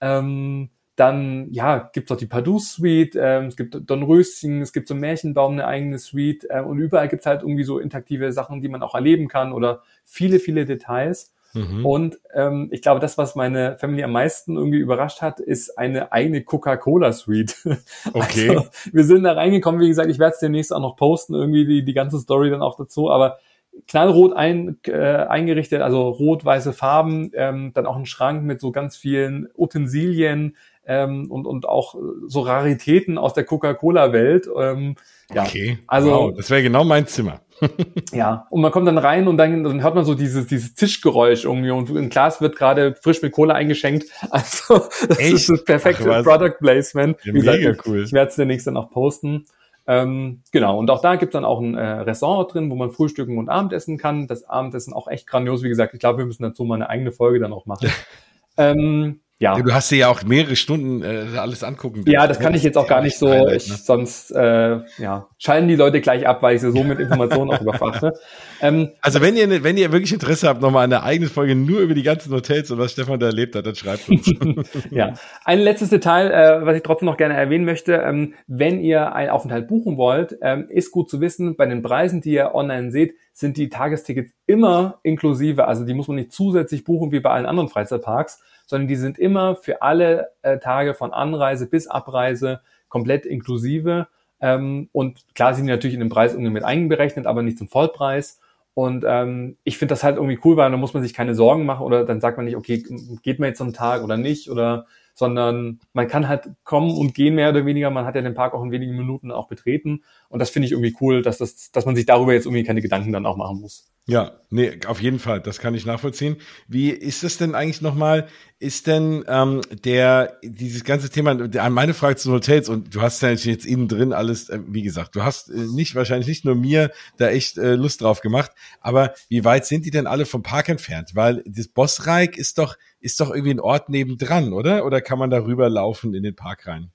Ähm, 0.00 0.70
dann, 0.96 1.48
ja, 1.50 1.90
gibt's 1.94 2.12
auch 2.12 2.16
die 2.16 2.26
Pardus-Suite, 2.26 3.16
ähm, 3.18 3.46
es 3.46 3.56
gibt 3.56 3.74
Don 3.88 4.02
Röschen, 4.02 4.60
es 4.60 4.72
gibt 4.72 4.86
so 4.86 4.94
Märchenbaum, 4.94 5.52
eine 5.52 5.66
eigene 5.66 5.98
Suite 5.98 6.46
äh, 6.50 6.60
und 6.60 6.78
überall 6.78 7.08
gibt's 7.08 7.24
halt 7.24 7.40
irgendwie 7.42 7.64
so 7.64 7.78
interaktive 7.78 8.32
Sachen, 8.32 8.60
die 8.60 8.68
man 8.68 8.82
auch 8.82 8.94
erleben 8.94 9.26
kann 9.26 9.52
oder 9.52 9.82
viele, 10.04 10.40
viele 10.40 10.66
Details. 10.66 11.32
Mhm. 11.52 11.84
Und 11.84 12.20
ähm, 12.34 12.68
ich 12.70 12.82
glaube, 12.82 13.00
das, 13.00 13.18
was 13.18 13.34
meine 13.34 13.76
Family 13.78 14.02
am 14.02 14.12
meisten 14.12 14.56
irgendwie 14.56 14.78
überrascht 14.78 15.20
hat, 15.22 15.40
ist 15.40 15.78
eine 15.78 16.12
eigene 16.12 16.42
Coca-Cola-Suite. 16.42 17.56
Okay. 18.12 18.50
Also, 18.50 18.68
wir 18.92 19.04
sind 19.04 19.24
da 19.24 19.32
reingekommen, 19.32 19.80
wie 19.80 19.88
gesagt, 19.88 20.10
ich 20.10 20.18
werde 20.18 20.34
es 20.34 20.40
demnächst 20.40 20.72
auch 20.72 20.80
noch 20.80 20.96
posten, 20.96 21.34
irgendwie 21.34 21.66
die, 21.66 21.84
die 21.84 21.92
ganze 21.92 22.18
Story 22.18 22.50
dann 22.50 22.62
auch 22.62 22.76
dazu, 22.76 23.10
aber 23.10 23.38
knallrot 23.86 24.32
ein, 24.32 24.78
äh, 24.86 24.92
eingerichtet, 24.92 25.82
also 25.82 26.08
rot-weiße 26.08 26.72
Farben, 26.72 27.30
ähm, 27.34 27.72
dann 27.74 27.86
auch 27.86 27.96
ein 27.96 28.06
Schrank 28.06 28.44
mit 28.44 28.60
so 28.60 28.72
ganz 28.72 28.96
vielen 28.96 29.48
Utensilien 29.56 30.56
ähm, 30.86 31.30
und, 31.30 31.46
und 31.46 31.68
auch 31.68 31.94
so 32.26 32.40
Raritäten 32.40 33.18
aus 33.18 33.34
der 33.34 33.44
Coca-Cola-Welt. 33.44 34.48
Ähm, 34.56 34.96
ja, 35.32 35.42
okay, 35.42 35.78
also 35.86 36.10
wow, 36.10 36.34
das 36.36 36.50
wäre 36.50 36.62
genau 36.62 36.84
mein 36.84 37.06
Zimmer. 37.06 37.40
ja, 38.12 38.46
und 38.50 38.60
man 38.60 38.70
kommt 38.72 38.86
dann 38.86 38.98
rein 38.98 39.28
und 39.28 39.36
dann, 39.36 39.64
dann 39.64 39.82
hört 39.82 39.94
man 39.94 40.04
so 40.04 40.14
dieses, 40.14 40.46
dieses 40.46 40.74
Tischgeräusch 40.74 41.44
irgendwie 41.44 41.70
und 41.70 41.90
ein 41.90 42.08
Glas 42.08 42.40
wird 42.40 42.56
gerade 42.56 42.94
frisch 43.00 43.22
mit 43.22 43.32
Cola 43.32 43.54
eingeschenkt. 43.54 44.06
Also 44.30 44.88
das 45.08 45.18
Echt? 45.18 45.32
ist 45.32 45.48
das 45.50 45.64
perfekte 45.64 46.10
Ach, 46.14 46.22
Product 46.22 46.56
Placement. 46.58 47.16
Ja, 47.24 47.32
mega 47.32 47.56
gesagt, 47.56 47.86
cool. 47.86 48.04
Ich 48.04 48.12
werde 48.12 48.30
es 48.30 48.36
demnächst 48.36 48.66
dann 48.66 48.76
auch 48.76 48.90
posten. 48.90 49.46
Ähm, 49.86 50.42
genau, 50.52 50.78
und 50.78 50.90
auch 50.90 51.00
da 51.00 51.16
gibt's 51.16 51.32
dann 51.32 51.44
auch 51.44 51.60
ein 51.60 51.74
äh, 51.74 51.80
Restaurant 51.80 52.54
drin, 52.54 52.70
wo 52.70 52.76
man 52.76 52.90
frühstücken 52.90 53.38
und 53.38 53.48
Abendessen 53.48 53.98
kann. 53.98 54.28
Das 54.28 54.44
Abendessen 54.44 54.92
auch 54.92 55.08
echt 55.08 55.26
grandios. 55.26 55.62
Wie 55.62 55.68
gesagt, 55.68 55.94
ich 55.94 56.00
glaube, 56.00 56.18
wir 56.18 56.26
müssen 56.26 56.42
dazu 56.44 56.64
mal 56.64 56.76
eine 56.76 56.88
eigene 56.88 57.12
Folge 57.12 57.40
dann 57.40 57.52
auch 57.52 57.66
machen. 57.66 57.90
ähm, 58.56 59.20
ja. 59.40 59.58
Du 59.58 59.72
hast 59.72 59.90
dir 59.90 59.96
ja 59.96 60.08
auch 60.08 60.22
mehrere 60.22 60.54
Stunden 60.54 61.02
äh, 61.02 61.38
alles 61.38 61.64
angucken. 61.64 62.04
Ja, 62.06 62.26
das 62.26 62.38
kann 62.38 62.52
ich 62.52 62.62
jetzt 62.62 62.76
auch 62.76 62.86
gar 62.86 63.00
nicht 63.00 63.16
so. 63.16 63.32
Ich, 63.48 63.70
ne? 63.70 63.76
Sonst 63.76 64.30
äh, 64.32 64.80
ja, 64.98 65.28
schalten 65.38 65.66
die 65.66 65.76
Leute 65.76 66.02
gleich 66.02 66.26
ab, 66.26 66.42
weil 66.42 66.56
ich 66.56 66.60
sie 66.60 66.70
so 66.70 66.84
mit 66.84 67.00
Informationen 67.00 67.50
auch 67.50 67.60
überfrachte. 67.62 68.12
Ähm, 68.60 68.90
also 69.00 69.22
wenn 69.22 69.38
ihr, 69.38 69.64
wenn 69.64 69.78
ihr 69.78 69.92
wirklich 69.92 70.12
Interesse 70.12 70.46
habt, 70.46 70.60
nochmal 70.60 70.84
eine 70.84 71.02
eigene 71.02 71.30
Folge 71.30 71.54
nur 71.54 71.80
über 71.80 71.94
die 71.94 72.02
ganzen 72.02 72.30
Hotels 72.34 72.70
und 72.70 72.78
was 72.78 72.92
Stefan 72.92 73.18
da 73.18 73.26
erlebt 73.26 73.56
hat, 73.56 73.64
dann 73.64 73.74
schreibt 73.74 74.10
uns. 74.10 74.30
ja, 74.90 75.14
ein 75.46 75.60
letztes 75.60 75.88
Detail, 75.88 76.30
äh, 76.30 76.66
was 76.66 76.76
ich 76.76 76.82
trotzdem 76.82 77.06
noch 77.06 77.16
gerne 77.16 77.34
erwähnen 77.34 77.64
möchte. 77.64 77.94
Ähm, 77.94 78.34
wenn 78.46 78.78
ihr 78.82 79.14
einen 79.14 79.30
Aufenthalt 79.30 79.68
buchen 79.68 79.96
wollt, 79.96 80.36
ähm, 80.42 80.66
ist 80.68 80.90
gut 80.90 81.08
zu 81.08 81.22
wissen, 81.22 81.56
bei 81.56 81.64
den 81.64 81.80
Preisen, 81.80 82.20
die 82.20 82.32
ihr 82.32 82.54
online 82.54 82.90
seht, 82.90 83.14
sind 83.32 83.56
die 83.56 83.70
Tagestickets 83.70 84.32
immer 84.46 84.98
inklusive. 85.02 85.66
Also 85.66 85.86
die 85.86 85.94
muss 85.94 86.08
man 86.08 86.16
nicht 86.16 86.32
zusätzlich 86.32 86.84
buchen 86.84 87.10
wie 87.10 87.20
bei 87.20 87.30
allen 87.30 87.46
anderen 87.46 87.70
Freizeitparks 87.70 88.42
sondern 88.70 88.88
die 88.88 88.96
sind 88.96 89.18
immer 89.18 89.56
für 89.56 89.82
alle 89.82 90.30
äh, 90.42 90.58
Tage 90.58 90.94
von 90.94 91.12
Anreise 91.12 91.68
bis 91.68 91.88
Abreise 91.88 92.60
komplett 92.88 93.26
inklusive. 93.26 94.06
Ähm, 94.40 94.88
und 94.92 95.34
klar 95.34 95.54
sind 95.54 95.66
die 95.66 95.72
natürlich 95.72 95.94
in 95.94 96.00
den 96.00 96.08
Preis 96.08 96.32
irgendwie 96.32 96.52
mit 96.52 96.64
einberechnet, 96.64 97.26
aber 97.26 97.42
nicht 97.42 97.58
zum 97.58 97.68
Vollpreis. 97.68 98.40
Und 98.74 99.04
ähm, 99.06 99.56
ich 99.64 99.76
finde 99.76 99.92
das 99.92 100.04
halt 100.04 100.16
irgendwie 100.16 100.38
cool, 100.44 100.56
weil 100.56 100.70
dann 100.70 100.78
muss 100.78 100.94
man 100.94 101.02
sich 101.02 101.12
keine 101.12 101.34
Sorgen 101.34 101.66
machen 101.66 101.84
oder 101.84 102.04
dann 102.04 102.20
sagt 102.20 102.36
man 102.36 102.46
nicht, 102.46 102.56
okay, 102.56 102.82
geht 103.22 103.40
mir 103.40 103.48
jetzt 103.48 103.58
so 103.58 103.70
Tag 103.72 104.04
oder 104.04 104.16
nicht 104.16 104.48
oder 104.48 104.86
sondern 105.14 105.80
man 105.92 106.06
kann 106.06 106.28
halt 106.28 106.48
kommen 106.62 106.96
und 106.96 107.12
gehen 107.12 107.34
mehr 107.34 107.50
oder 107.50 107.66
weniger. 107.66 107.90
Man 107.90 108.06
hat 108.06 108.14
ja 108.14 108.22
den 108.22 108.34
Park 108.34 108.54
auch 108.54 108.62
in 108.62 108.70
wenigen 108.70 108.96
Minuten 108.96 109.32
auch 109.32 109.48
betreten. 109.48 110.04
Und 110.30 110.38
das 110.38 110.50
finde 110.50 110.66
ich 110.66 110.72
irgendwie 110.72 110.96
cool, 111.00 111.22
dass, 111.22 111.38
das, 111.38 111.72
dass 111.72 111.84
man 111.86 111.96
sich 111.96 112.06
darüber 112.06 112.32
jetzt 112.32 112.46
irgendwie 112.46 112.62
keine 112.62 112.80
Gedanken 112.80 113.12
dann 113.12 113.26
auch 113.26 113.36
machen 113.36 113.60
muss. 113.60 113.90
Ja, 114.06 114.40
nee, 114.48 114.78
auf 114.86 115.02
jeden 115.02 115.18
Fall, 115.18 115.40
das 115.40 115.58
kann 115.58 115.74
ich 115.74 115.86
nachvollziehen. 115.86 116.36
Wie 116.68 116.90
ist 116.90 117.22
das 117.22 117.36
denn 117.36 117.54
eigentlich 117.54 117.80
nochmal? 117.82 118.28
Ist 118.58 118.86
denn 118.86 119.24
ähm, 119.28 119.60
der 119.84 120.38
dieses 120.42 120.84
ganze 120.84 121.10
Thema, 121.10 121.34
meine 121.70 121.94
Frage 121.94 122.16
zu 122.16 122.32
Hotels 122.32 122.68
und 122.68 122.94
du 122.94 123.02
hast 123.02 123.22
ja 123.22 123.30
jetzt 123.30 123.66
innen 123.66 123.88
drin 123.88 124.12
alles, 124.12 124.48
äh, 124.48 124.60
wie 124.66 124.82
gesagt, 124.82 125.16
du 125.16 125.22
hast 125.22 125.50
äh, 125.50 125.58
nicht 125.58 125.94
wahrscheinlich 125.94 126.28
nicht 126.28 126.44
nur 126.44 126.54
mir 126.54 126.90
da 127.18 127.28
echt 127.28 127.58
äh, 127.58 127.74
Lust 127.74 128.00
drauf 128.00 128.20
gemacht, 128.20 128.52
aber 128.80 129.14
wie 129.28 129.44
weit 129.44 129.66
sind 129.66 129.84
die 129.84 129.90
denn 129.90 130.06
alle 130.06 130.26
vom 130.26 130.42
Park 130.42 130.68
entfernt? 130.68 131.10
Weil 131.14 131.42
das 131.46 131.68
Bossreich 131.68 132.36
ist 132.36 132.58
doch 132.58 132.76
ist 133.00 133.20
doch 133.20 133.30
irgendwie 133.30 133.54
ein 133.54 133.60
Ort 133.60 133.88
nebendran, 133.88 134.52
oder? 134.52 134.84
Oder 134.84 135.00
kann 135.00 135.18
man 135.18 135.30
darüber 135.30 135.68
laufen 135.68 136.14
in 136.14 136.22
den 136.22 136.36
Park 136.36 136.66
rein? 136.66 136.90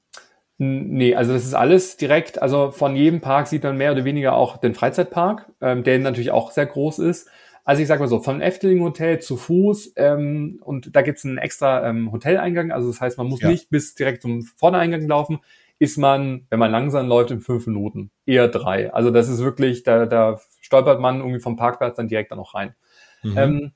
Nee, 0.58 1.16
also 1.16 1.34
das 1.34 1.44
ist 1.44 1.54
alles 1.54 1.98
direkt, 1.98 2.42
also 2.42 2.72
von 2.72 2.96
jedem 2.96 3.20
Park 3.20 3.48
sieht 3.48 3.64
man 3.64 3.76
mehr 3.76 3.92
oder 3.92 4.06
weniger 4.06 4.36
auch 4.36 4.56
den 4.56 4.74
Freizeitpark, 4.74 5.52
ähm, 5.60 5.84
der 5.84 6.00
natürlich 6.00 6.32
auch 6.32 6.52
sehr 6.52 6.66
groß 6.66 7.00
ist. 7.00 7.30
Also 7.66 7.82
ich 7.82 7.88
sag 7.88 8.00
mal 8.00 8.08
so, 8.08 8.20
von 8.20 8.42
Efteling 8.42 8.82
Hotel 8.82 9.20
zu 9.20 9.36
Fuß 9.36 9.94
ähm, 9.98 10.62
und 10.64 10.96
da 10.96 11.02
gibt's 11.02 11.26
einen 11.26 11.40
extra 11.40 11.90
ähm, 11.90 12.12
Hoteleingang, 12.12 12.72
also 12.72 12.88
das 12.88 13.02
heißt, 13.02 13.18
man 13.18 13.28
muss 13.28 13.42
ja. 13.42 13.50
nicht 13.50 13.70
bis 13.70 13.96
direkt 13.96 14.22
zum 14.22 14.44
Vordereingang 14.44 15.06
laufen, 15.08 15.40
ist 15.78 15.98
man, 15.98 16.46
wenn 16.50 16.60
man 16.60 16.72
langsam 16.72 17.08
läuft, 17.08 17.32
in 17.32 17.42
fünf 17.42 17.68
Minuten, 17.68 18.12
eher 18.26 18.48
drei. 18.48 18.94
Also 18.94 19.12
das 19.12 19.28
ist 19.28 19.40
wirklich, 19.40 19.84
da, 19.84 20.06
da 20.06 20.40
stolpert 20.62 21.02
man 21.02 21.18
irgendwie 21.18 21.42
vom 21.42 21.58
Parkplatz 21.58 21.98
dann 21.98 22.08
direkt 22.08 22.32
dann 22.32 22.38
noch 22.38 22.54
rein. 22.54 22.76
Mhm. 23.24 23.38
Ähm, 23.38 23.72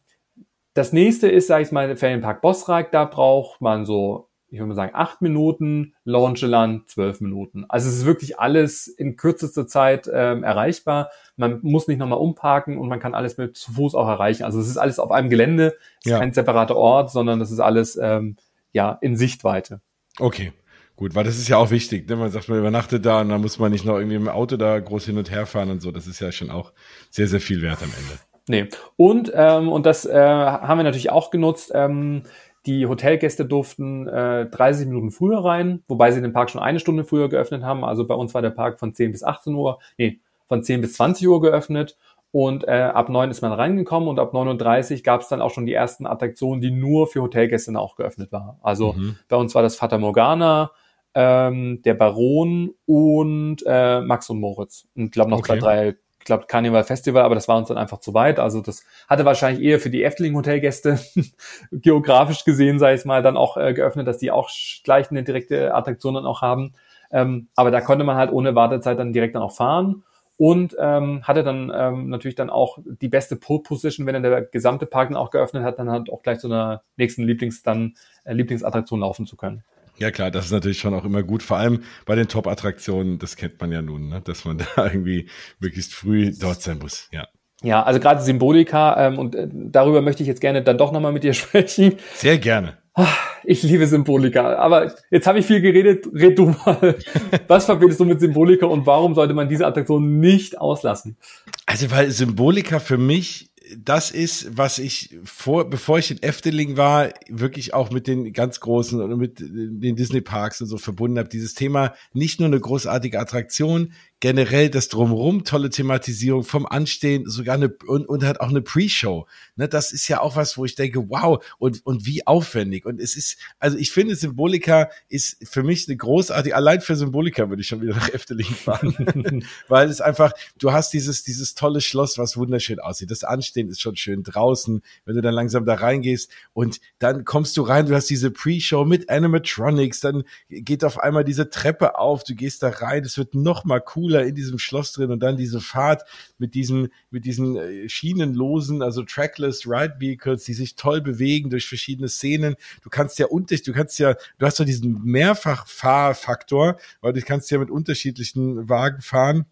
das 0.74 0.94
nächste 0.94 1.28
ist, 1.28 1.48
sage 1.48 1.64
ich 1.64 1.74
mal, 1.74 1.98
Ferienpark 1.98 2.42
Bosrag, 2.42 2.92
da 2.92 3.04
braucht 3.04 3.60
man 3.60 3.86
so 3.86 4.29
ich 4.52 4.60
würde 4.60 4.70
mal 4.70 4.76
sagen, 4.76 4.91
acht 4.93 5.22
Minuten, 5.22 5.93
Launcheland 6.06 6.89
zwölf 6.89 7.22
Minuten. 7.22 7.66
Also 7.70 7.89
es 7.89 7.97
ist 7.97 8.06
wirklich 8.06 8.39
alles 8.39 8.88
in 8.88 9.16
kürzester 9.16 9.68
Zeit 9.68 10.10
ähm, 10.12 10.43
erreichbar. 10.43 11.10
Man 11.36 11.60
muss 11.62 11.88
nicht 11.88 12.00
nochmal 12.00 12.20
umparken 12.20 12.78
und 12.78 12.88
man 12.88 13.00
kann 13.00 13.14
alles 13.14 13.38
mit 13.38 13.58
zu 13.58 13.74
Fuß 13.74 13.95
auch 13.95 14.08
erreichen. 14.08 14.43
Also 14.43 14.60
es 14.60 14.68
ist 14.68 14.78
alles 14.78 15.00
auf 15.00 15.12
einem 15.12 15.30
Gelände, 15.30 15.76
es 16.00 16.08
ist 16.08 16.12
ja. 16.12 16.20
kein 16.20 16.34
separater 16.34 16.76
Ort, 16.76 17.12
sondern 17.12 17.39
das 17.39 17.52
ist 17.52 17.60
alles 17.60 17.95
ähm, 18.02 18.38
ja 18.74 18.97
in 19.02 19.16
Sichtweite. 19.16 19.82
Okay. 20.20 20.52
Gut, 20.95 21.16
weil 21.16 21.24
das 21.24 21.38
ist 21.38 21.47
ja 21.47 21.56
auch 21.56 21.72
wichtig, 21.72 22.10
ne? 22.10 22.18
Man 22.18 22.30
sagt, 22.30 22.50
man 22.50 22.60
übernachtet 22.60 23.06
da 23.06 23.22
und 23.22 23.30
dann 23.30 23.39
muss 23.39 23.58
man 23.58 23.72
nicht 23.72 23.86
noch 23.86 23.95
irgendwie 23.95 24.18
im 24.18 24.28
Auto 24.28 24.58
da 24.58 24.78
groß 24.78 25.06
hin 25.06 25.18
und 25.18 25.32
her 25.32 25.45
fahren 25.45 25.72
und 25.72 25.82
so. 25.82 25.91
Das 25.91 26.08
ist 26.08 26.20
ja 26.20 26.30
schon 26.34 26.50
auch 26.50 26.74
sehr, 27.10 27.28
sehr 27.28 27.39
viel 27.39 27.62
wert 27.62 27.82
am 27.82 27.89
Ende. 27.97 28.20
Nee. 28.50 28.68
Und, 28.97 29.32
ähm, 29.34 29.70
und 29.70 29.86
das 29.86 30.06
äh, 30.06 30.20
haben 30.20 30.80
wir 30.80 30.84
natürlich 30.84 31.12
auch 31.12 31.30
genutzt, 31.30 31.72
ähm, 31.74 32.24
die 32.66 32.88
Hotelgäste 32.88 33.45
durften 33.45 34.07
äh, 34.07 34.45
30 34.47 34.88
Minuten 34.88 35.12
früher 35.12 35.43
rein, 35.43 35.84
wobei 35.88 36.12
sie 36.12 36.22
den 36.22 36.34
Park 36.34 36.49
schon 36.49 36.62
eine 36.62 36.80
Stunde 36.80 37.03
früher 37.03 37.30
geöffnet 37.30 37.64
haben. 37.64 37.84
Also 37.84 38.05
bei 38.05 38.16
uns 38.16 38.34
war 38.34 38.41
der 38.41 38.49
Park 38.49 38.80
von 38.80 38.93
10 38.93 39.12
bis 39.12 39.24
18 39.24 39.53
Uhr, 39.53 39.80
nee, 39.97 40.20
von 40.47 40.64
10 40.64 40.82
bis 40.82 40.93
20 40.93 41.28
Uhr 41.28 41.41
geöffnet. 41.41 41.97
Und 42.32 42.68
äh, 42.68 42.82
ab 42.93 43.10
9 43.10 43.32
ist 43.32 43.41
man 43.41 43.53
reingekommen 43.53 44.07
und 44.07 44.20
ab 44.20 44.34
39 44.34 45.03
gab 45.03 45.22
es 45.22 45.30
dann 45.30 45.41
auch 45.41 45.49
schon 45.49 45.66
die 45.66 45.74
ersten 45.74 46.05
Attraktionen, 46.05 46.62
die 46.62 46.70
nur 46.70 47.07
für 47.07 47.24
Hotelgäste 47.24 47.78
auch 47.80 47.95
geöffnet 47.95 48.32
waren. 48.32 48.57
Also 48.62 48.93
mhm. 48.93 49.16
bei 49.28 49.36
uns 49.36 49.55
war 49.55 49.64
das 49.64 49.78
Fata 49.78 49.97
Morgana, 49.97 50.72
ähm, 51.16 51.82
der 51.84 51.95
Baron 51.95 52.76
und 52.86 53.64
äh, 53.66 54.01
Max 54.01 54.30
und 54.30 54.39
Moritz. 54.39 54.88
Und 54.95 55.05
ich 55.05 55.12
glaube 55.12 55.32
noch 55.32 55.39
okay. 55.39 55.53
zwei, 55.53 55.60
drei 55.60 55.95
ich 56.20 56.26
glaube, 56.26 56.45
Carnival 56.47 56.84
Festival, 56.84 57.24
aber 57.24 57.36
das 57.36 57.47
war 57.47 57.57
uns 57.57 57.70
dann 57.70 57.78
einfach 57.78 57.99
zu 57.99 58.13
weit. 58.13 58.39
Also 58.39 58.61
das 58.61 58.84
hatte 59.07 59.26
wahrscheinlich 59.26 59.63
eher 59.63 59.80
für 59.80 59.89
die 59.89 60.03
Efteling-Hotelgäste 60.03 60.99
geografisch 61.72 62.43
gesehen, 62.43 62.78
sei 62.78 62.93
es 62.93 63.05
mal, 63.05 63.24
dann 63.24 63.38
auch 63.38 63.57
äh, 63.57 63.74
geöffnet, 63.74 64.07
dass 64.07 64.17
die 64.17 64.32
auch 64.32 64.49
gleich 64.84 65.09
eine 65.09 65.24
direkte 65.24 65.74
Attraktion 65.74 66.15
dann 66.15 66.26
auch 66.26 66.41
haben. 66.41 66.74
Ähm, 67.11 67.47
aber 67.55 67.72
da 67.72 67.82
konnte 67.82 68.03
man 68.03 68.17
halt 68.17 68.32
ohne 68.32 68.53
Wartezeit 68.53 68.99
dann 68.99 69.13
direkt 69.13 69.36
dann 69.36 69.41
auch 69.41 69.55
fahren 69.55 70.03
und 70.38 70.76
ähm, 70.80 71.24
hatte 71.24 71.43
dann 71.43 71.72
ähm, 71.74 72.09
natürlich 72.09 72.36
dann 72.36 72.49
auch 72.49 72.78
die 72.84 73.09
beste 73.09 73.36
Pole 73.36 73.61
Position, 73.61 74.05
wenn 74.05 74.13
dann 74.13 74.24
der 74.24 74.41
gesamte 74.43 74.86
Park 74.86 75.09
dann 75.09 75.17
auch 75.17 75.32
geöffnet 75.32 75.63
hat, 75.63 75.80
dann 75.80 75.89
halt 75.89 76.09
auch 76.09 76.22
gleich 76.22 76.39
zu 76.39 76.47
einer 76.47 76.84
nächsten 76.97 77.24
Lieblings 77.24 77.63
dann 77.63 77.95
äh, 78.24 78.34
Lieblingsattraktion 78.34 78.99
laufen 78.99 79.26
zu 79.26 79.36
können. 79.36 79.63
Ja 80.00 80.12
klar, 80.12 80.32
das 80.32 80.45
ist 80.45 80.52
natürlich 80.52 80.80
schon 80.80 80.93
auch 80.93 81.06
immer 81.06 81.24
gut, 81.24 81.43
vor 81.43 81.58
allem 81.58 81.84
bei 82.06 82.16
den 82.16 82.28
Top-Attraktionen, 82.28 83.20
das 83.20 83.36
kennt 83.36 83.60
man 83.60 83.72
ja 83.72 83.82
nun, 83.82 84.10
ne? 84.10 84.22
dass 84.24 84.45
man 84.45 84.58
da 84.76 84.86
irgendwie 84.86 85.30
möglichst 85.60 85.93
früh 85.93 86.32
dort 86.38 86.62
sein 86.62 86.80
muss, 86.80 87.10
ja. 87.12 87.28
Ja, 87.62 87.84
also 87.84 88.00
gerade 88.00 88.22
Symbolika 88.22 89.08
ähm, 89.08 89.20
und 89.20 89.36
äh, 89.36 89.47
darüber 89.52 90.02
möchte 90.02 90.24
ich 90.24 90.28
jetzt 90.28 90.39
gerne 90.39 90.62
dann 90.62 90.78
doch 90.78 90.93
nochmal 90.93 91.12
mit 91.12 91.24
dir 91.24 91.34
sprechen. 91.36 91.95
Sehr 92.16 92.38
gerne. 92.38 92.78
Ah, 92.93 93.08
ich 93.43 93.64
liebe 93.64 93.86
Symbolika, 93.86 94.56
aber 94.56 94.93
jetzt 95.10 95.28
habe 95.28 95.39
ich 95.39 95.45
viel 95.45 95.62
geredet, 95.62 96.08
red 96.14 96.38
du 96.38 96.56
mal. 96.66 96.95
Was 97.47 97.66
verbindest 97.66 98.00
du 98.00 98.06
mit 98.06 98.20
Symbolika 98.20 98.66
und 98.66 98.86
warum 98.86 99.16
sollte 99.16 99.34
man 99.34 99.47
diese 99.47 99.66
Attraktion 99.66 100.20
nicht 100.20 100.60
auslassen? 100.60 101.18
Also 101.66 101.91
weil 101.91 102.12
Symbolika 102.12 102.80
für 102.80 102.97
mich 102.97 103.49
das 103.78 104.11
ist, 104.11 104.57
was 104.57 104.80
ich 104.80 105.17
vor, 105.24 105.70
bevor 105.70 105.99
ich 105.99 106.11
in 106.11 106.22
Efteling 106.24 106.78
war, 106.78 107.09
wirklich 107.28 107.74
auch 107.74 107.91
mit 107.91 108.07
den 108.07 108.34
ganz 108.34 108.59
großen 108.59 109.01
und 109.01 109.17
mit 109.17 109.39
den 109.39 109.95
Disney 109.95 110.22
Parks 110.22 110.61
und 110.61 110.67
so 110.67 110.78
verbunden 110.78 111.20
habe. 111.20 111.30
Dieses 111.30 111.53
Thema 111.53 111.93
nicht 112.13 112.39
nur 112.39 112.47
eine 112.47 112.59
großartige 112.59 113.20
Attraktion, 113.20 113.93
generell 114.20 114.70
das 114.70 114.89
Drumherum, 114.89 115.45
tolle 115.45 115.70
Thematisierung 115.70 116.43
vom 116.43 116.65
Anstehen, 116.65 117.30
sogar 117.30 117.55
eine, 117.55 117.74
und, 117.88 118.07
und 118.07 118.24
hat 118.26 118.41
auch 118.41 118.49
eine 118.49 118.61
Pre-Show. 118.61 119.28
Ne, 119.55 119.70
das 119.70 119.93
ist 119.93 120.07
ja 120.09 120.20
auch 120.20 120.36
was, 120.36 120.57
wo 120.57 120.65
ich 120.65 120.76
denke, 120.76 121.09
wow, 121.09 121.43
und, 121.57 121.86
und 121.86 122.05
wie 122.05 122.28
aufwendig. 122.28 122.86
Und 122.86 122.99
es 122.99 123.15
ist, 123.15 123.38
also 123.59 123.78
ich 123.78 123.91
finde, 123.91 124.15
Symbolika 124.15 124.89
ist 125.07 125.38
für 125.47 125.63
mich 125.63 125.88
eine 125.88 125.95
großartige, 125.95 126.55
allein 126.55 126.82
für 126.82 126.97
Symbolika 126.97 127.49
würde 127.49 127.61
ich 127.61 127.67
schon 127.67 127.82
wieder 127.82 127.95
nach 127.95 128.09
Efteling 128.09 128.45
fahren. 128.45 129.45
Weil 129.70 129.89
es 129.89 130.01
einfach, 130.01 130.34
du 130.57 130.74
hast 130.74 130.91
dieses, 130.91 131.24
dieses 131.24 131.55
tolle 131.55 131.80
Schloss, 131.80 132.17
was 132.17 132.36
wunderschön 132.36 132.80
aussieht. 132.80 133.11
Das 133.11 133.24
Anstehen 133.24 133.70
ist 133.70 133.80
schon 133.80 133.95
schön 133.95 134.24
draußen, 134.24 134.82
wenn 135.05 135.15
du 135.15 135.22
dann 135.22 135.34
langsam 135.34 135.65
da 135.65 135.76
reingehst 135.76 136.30
und 136.51 136.82
dann 136.99 137.24
kommst 137.24 137.55
du 137.55 137.61
rein, 137.61 137.86
du 137.86 137.95
hast 137.95 138.09
diese 138.09 138.32
Pre-Show 138.32 138.84
mit 138.84 139.09
Animatronics, 139.09 140.01
dann 140.01 140.24
geht 140.49 140.84
auf 140.84 140.99
einmal 140.99 141.24
diese 141.24 141.49
Treppe 141.49 141.97
auf, 141.97 142.26
du 142.26 142.36
gehst 142.36 142.63
da 142.63 142.70
rein, 142.70 143.05
es 143.05 143.17
wird 143.17 143.34
noch 143.34 143.63
mal 143.63 143.82
cool 143.95 144.09
cooler 144.10 144.26
in 144.26 144.36
diesem 144.36 144.60
Schloss 144.60 144.91
drin 144.91 145.12
und 145.12 145.20
dann 145.22 145.38
diese 145.38 145.62
Fahrt 145.62 146.03
mit 146.38 146.55
diesen, 146.55 146.89
mit 147.12 147.26
diesen 147.26 147.55
äh, 147.55 147.88
schienenlosen, 147.89 148.82
also 148.82 149.03
trackless 149.03 149.68
Ride 149.68 149.95
Vehicles, 149.99 150.43
die 150.45 150.53
sich 150.53 150.76
toll 150.76 151.01
bewegen 151.01 151.49
durch 151.49 151.68
verschiedene 151.68 152.10
Szenen. 152.10 152.55
Du 152.82 152.89
kannst 152.89 153.20
ja 153.20 153.28
unter, 153.28 153.55
du 153.55 153.74
kannst 153.74 153.99
ja, 153.99 154.16
du 154.38 154.45
hast 154.45 154.57
so 154.57 154.64
diesen 154.64 155.03
Mehrfachfahrfaktor, 155.03 156.78
weil 157.01 157.14
du 157.14 157.22
kannst 157.22 157.51
ja 157.51 157.60
mit 157.60 157.70
unterschiedlichen 157.70 158.70
Wagen 158.70 159.01
fahren. 159.01 159.45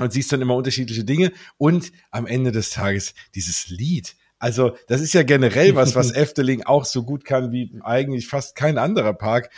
und 0.00 0.12
siehst 0.12 0.32
dann 0.32 0.42
immer 0.42 0.54
unterschiedliche 0.54 1.04
Dinge 1.04 1.32
und 1.56 1.92
am 2.10 2.26
Ende 2.26 2.52
des 2.52 2.70
Tages 2.70 3.14
dieses 3.34 3.68
Lied. 3.68 4.16
Also 4.38 4.76
das 4.88 5.00
ist 5.00 5.14
ja 5.14 5.22
generell 5.22 5.74
was, 5.74 5.94
was 5.94 6.12
Efteling 6.14 6.62
auch 6.64 6.84
so 6.84 7.02
gut 7.02 7.24
kann 7.24 7.52
wie 7.52 7.72
eigentlich 7.82 8.28
fast 8.28 8.54
kein 8.54 8.76
anderer 8.76 9.14
Park 9.14 9.50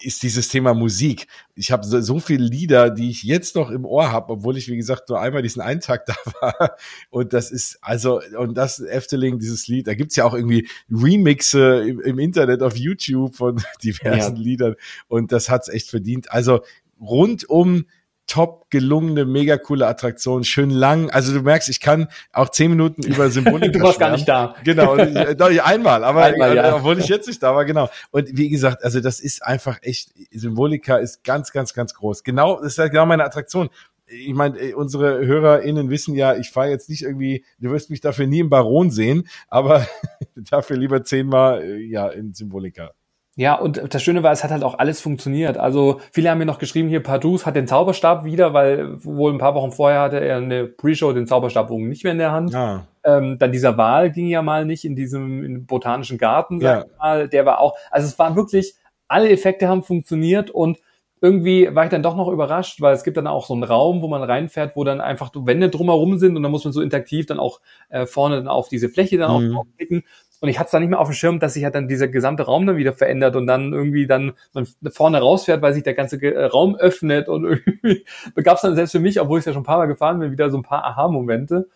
ist 0.00 0.22
dieses 0.22 0.48
Thema 0.48 0.74
Musik. 0.74 1.26
Ich 1.54 1.72
habe 1.72 1.86
so, 1.86 2.00
so 2.00 2.20
viele 2.20 2.44
Lieder, 2.44 2.90
die 2.90 3.10
ich 3.10 3.22
jetzt 3.22 3.56
noch 3.56 3.70
im 3.70 3.84
Ohr 3.84 4.12
habe, 4.12 4.34
obwohl 4.34 4.56
ich, 4.58 4.68
wie 4.68 4.76
gesagt, 4.76 5.08
nur 5.08 5.20
einmal 5.20 5.42
diesen 5.42 5.62
einen 5.62 5.80
Tag 5.80 6.04
da 6.06 6.14
war. 6.40 6.76
Und 7.10 7.32
das 7.32 7.50
ist, 7.50 7.78
also, 7.80 8.20
und 8.38 8.54
das 8.54 8.80
Efteling, 8.80 9.38
dieses 9.38 9.66
Lied, 9.66 9.86
da 9.86 9.94
gibt's 9.94 10.16
ja 10.16 10.24
auch 10.24 10.34
irgendwie 10.34 10.68
Remixe 10.90 11.88
im, 11.88 12.00
im 12.00 12.18
Internet 12.18 12.62
auf 12.62 12.76
YouTube 12.76 13.34
von 13.34 13.62
diversen 13.82 14.36
ja. 14.36 14.42
Liedern. 14.42 14.74
Und 15.08 15.32
das 15.32 15.48
hat's 15.48 15.68
echt 15.68 15.88
verdient. 15.88 16.30
Also 16.30 16.60
rundum 17.00 17.86
top 18.26 18.70
gelungene, 18.70 19.24
mega 19.24 19.56
coole 19.56 19.86
Attraktion, 19.86 20.44
schön 20.44 20.70
lang. 20.70 21.10
Also 21.10 21.32
du 21.32 21.42
merkst, 21.42 21.68
ich 21.68 21.80
kann 21.80 22.08
auch 22.32 22.48
zehn 22.50 22.70
Minuten 22.70 23.02
über 23.02 23.30
Symbolik. 23.30 23.72
du 23.72 23.80
warst 23.80 24.00
gar 24.00 24.10
nicht 24.10 24.28
da. 24.28 24.54
Genau, 24.64 24.96
doch, 24.96 25.50
einmal, 25.64 26.04
aber 26.04 26.24
einmal, 26.24 26.56
ja. 26.56 26.76
obwohl 26.76 26.98
ich 26.98 27.08
jetzt 27.08 27.28
nicht 27.28 27.42
da 27.42 27.54
war, 27.54 27.64
genau. 27.64 27.88
Und 28.10 28.36
wie 28.36 28.48
gesagt, 28.48 28.84
also 28.84 29.00
das 29.00 29.20
ist 29.20 29.44
einfach 29.44 29.78
echt, 29.82 30.12
Symbolika 30.32 30.96
ist 30.96 31.24
ganz, 31.24 31.52
ganz, 31.52 31.72
ganz 31.72 31.94
groß. 31.94 32.24
Genau, 32.24 32.56
das 32.56 32.72
ist 32.72 32.78
ja 32.78 32.88
genau 32.88 33.06
meine 33.06 33.24
Attraktion. 33.24 33.70
Ich 34.08 34.34
meine, 34.34 34.58
äh, 34.58 34.74
unsere 34.74 35.26
HörerInnen 35.26 35.90
wissen 35.90 36.14
ja, 36.14 36.36
ich 36.36 36.50
fahre 36.50 36.70
jetzt 36.70 36.88
nicht 36.88 37.02
irgendwie, 37.02 37.44
du 37.58 37.70
wirst 37.70 37.90
mich 37.90 38.00
dafür 38.00 38.26
nie 38.26 38.40
im 38.40 38.50
Baron 38.50 38.90
sehen, 38.90 39.28
aber 39.48 39.86
dafür 40.36 40.76
lieber 40.76 41.04
zehnmal 41.04 41.62
äh, 41.62 41.78
ja 41.78 42.08
in 42.08 42.32
Symbolika. 42.32 42.92
Ja, 43.38 43.54
und 43.54 43.94
das 43.94 44.02
Schöne 44.02 44.22
war, 44.22 44.32
es 44.32 44.42
hat 44.42 44.50
halt 44.50 44.64
auch 44.64 44.78
alles 44.78 45.02
funktioniert. 45.02 45.58
Also 45.58 46.00
viele 46.10 46.30
haben 46.30 46.38
mir 46.38 46.46
noch 46.46 46.58
geschrieben, 46.58 46.88
hier 46.88 47.02
Pardus 47.02 47.44
hat 47.44 47.54
den 47.54 47.66
Zauberstab 47.66 48.24
wieder, 48.24 48.54
weil 48.54 49.04
wohl 49.04 49.30
ein 49.30 49.38
paar 49.38 49.54
Wochen 49.54 49.72
vorher 49.72 50.00
hatte 50.00 50.20
er 50.20 50.38
eine 50.38 50.64
Pre-Show 50.64 51.12
den 51.12 51.26
Zauberstabbogen 51.26 51.86
nicht 51.86 52.02
mehr 52.02 52.12
in 52.12 52.18
der 52.18 52.32
Hand. 52.32 52.54
Ja. 52.54 52.86
Ähm, 53.04 53.38
dann 53.38 53.52
dieser 53.52 53.76
Wahl 53.76 54.10
ging 54.10 54.28
ja 54.28 54.40
mal 54.40 54.64
nicht 54.64 54.86
in 54.86 54.96
diesem 54.96 55.44
in 55.44 55.66
botanischen 55.66 56.16
Garten, 56.16 56.60
sag 56.60 56.78
ja. 56.78 56.84
ich 56.86 56.98
mal. 56.98 57.28
Der 57.28 57.44
war 57.44 57.60
auch, 57.60 57.74
also 57.90 58.06
es 58.06 58.18
waren 58.18 58.36
wirklich, 58.36 58.74
alle 59.06 59.28
Effekte 59.28 59.68
haben 59.68 59.82
funktioniert 59.82 60.50
und 60.50 60.78
irgendwie 61.20 61.74
war 61.74 61.84
ich 61.84 61.90
dann 61.90 62.02
doch 62.02 62.16
noch 62.16 62.28
überrascht, 62.28 62.80
weil 62.80 62.94
es 62.94 63.02
gibt 63.02 63.16
dann 63.16 63.26
auch 63.26 63.46
so 63.46 63.54
einen 63.54 63.64
Raum, 63.64 64.02
wo 64.02 64.08
man 64.08 64.22
reinfährt, 64.22 64.76
wo 64.76 64.84
dann 64.84 65.00
einfach 65.00 65.30
Wände 65.34 65.70
drumherum 65.70 66.18
sind 66.18 66.36
und 66.36 66.42
dann 66.42 66.52
muss 66.52 66.64
man 66.64 66.72
so 66.72 66.82
interaktiv 66.82 67.26
dann 67.26 67.38
auch 67.38 67.60
äh, 67.88 68.06
vorne 68.06 68.36
dann 68.36 68.48
auf 68.48 68.68
diese 68.68 68.88
Fläche 68.88 69.16
dann 69.18 69.48
mhm. 69.50 69.56
auch 69.56 69.64
klicken. 69.76 70.04
Und 70.40 70.48
ich 70.48 70.58
hatte 70.58 70.66
es 70.66 70.70
dann 70.72 70.82
nicht 70.82 70.90
mehr 70.90 71.00
auf 71.00 71.08
dem 71.08 71.14
Schirm, 71.14 71.40
dass 71.40 71.54
sich 71.54 71.64
halt 71.64 71.74
dann 71.74 71.88
dieser 71.88 72.08
gesamte 72.08 72.42
Raum 72.42 72.66
dann 72.66 72.76
wieder 72.76 72.92
verändert 72.92 73.36
und 73.36 73.46
dann 73.46 73.72
irgendwie 73.72 74.06
dann 74.06 74.32
man 74.52 74.66
vorne 74.90 75.18
rausfährt, 75.18 75.62
weil 75.62 75.72
sich 75.72 75.82
der 75.82 75.94
ganze 75.94 76.20
äh, 76.22 76.44
Raum 76.44 76.76
öffnet 76.76 77.28
und 77.28 77.44
irgendwie 77.66 78.04
gab 78.42 78.56
es 78.56 78.62
dann 78.62 78.74
selbst 78.74 78.92
für 78.92 79.00
mich, 79.00 79.20
obwohl 79.20 79.38
ich 79.38 79.46
ja 79.46 79.52
schon 79.52 79.62
ein 79.62 79.66
paar 79.66 79.78
Mal 79.78 79.86
gefahren 79.86 80.18
bin, 80.18 80.32
wieder 80.32 80.50
so 80.50 80.58
ein 80.58 80.62
paar 80.62 80.84
Aha-Momente. 80.84 81.68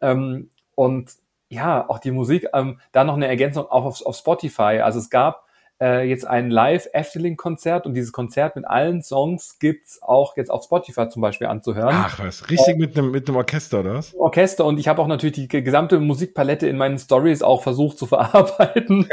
Ähm, 0.00 0.50
und 0.74 1.10
ja, 1.48 1.88
auch 1.88 1.98
die 1.98 2.10
Musik, 2.10 2.48
ähm, 2.54 2.80
da 2.92 3.04
noch 3.04 3.14
eine 3.14 3.28
Ergänzung 3.28 3.66
auch 3.66 3.84
auf, 3.84 4.04
auf 4.04 4.16
Spotify. 4.16 4.80
Also 4.82 4.98
es 4.98 5.10
gab 5.10 5.45
äh, 5.80 6.08
jetzt 6.08 6.26
ein 6.26 6.50
Live-Efteling-Konzert 6.50 7.86
und 7.86 7.94
dieses 7.94 8.12
Konzert 8.12 8.56
mit 8.56 8.66
allen 8.66 9.02
Songs 9.02 9.58
gibt's 9.58 10.02
auch 10.02 10.36
jetzt 10.36 10.50
auf 10.50 10.64
Spotify 10.64 11.08
zum 11.08 11.20
Beispiel 11.22 11.48
anzuhören. 11.48 11.92
Ach 11.92 12.18
was, 12.18 12.48
richtig 12.50 12.74
äh, 12.74 12.78
mit 12.78 12.98
einem 12.98 13.10
mit 13.10 13.28
einem 13.28 13.36
Orchester, 13.36 13.80
oder 13.80 13.94
was? 13.94 14.14
Orchester 14.14 14.64
und 14.64 14.78
ich 14.78 14.88
habe 14.88 15.02
auch 15.02 15.06
natürlich 15.06 15.34
die 15.34 15.48
gesamte 15.48 16.00
Musikpalette 16.00 16.66
in 16.66 16.78
meinen 16.78 16.98
Stories 16.98 17.42
auch 17.42 17.62
versucht 17.62 17.98
zu 17.98 18.06
verarbeiten. 18.16 19.06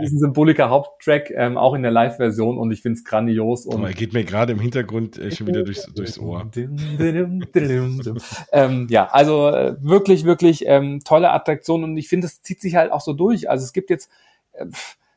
diesen 0.00 0.18
Symbolika 0.18 0.70
Haupttrack 0.70 1.30
ähm, 1.30 1.58
auch 1.58 1.74
in 1.74 1.82
der 1.82 1.90
Live-Version 1.90 2.56
und 2.56 2.70
ich 2.70 2.80
finde 2.80 2.98
es 2.98 3.04
grandios. 3.04 3.66
Und 3.66 3.84
er 3.84 3.92
geht 3.92 4.14
mir 4.14 4.24
gerade 4.24 4.52
im 4.52 4.60
Hintergrund 4.60 5.18
äh, 5.18 5.30
schon 5.30 5.46
wieder 5.48 5.64
durchs, 5.64 5.84
durchs 5.94 6.18
Ohr. 6.18 6.50
ähm, 8.52 8.86
ja, 8.88 9.08
also 9.10 9.48
äh, 9.48 9.76
wirklich, 9.80 10.24
wirklich 10.24 10.64
ähm, 10.66 11.00
tolle 11.04 11.30
Attraktion 11.30 11.84
und 11.84 11.96
ich 11.98 12.08
finde, 12.08 12.26
das 12.26 12.40
zieht 12.42 12.60
sich 12.60 12.74
halt 12.76 12.90
auch 12.90 13.00
so 13.02 13.12
durch. 13.12 13.50
Also 13.50 13.64
es 13.64 13.72
gibt 13.72 13.90
jetzt 13.90 14.10
äh, 14.52 14.66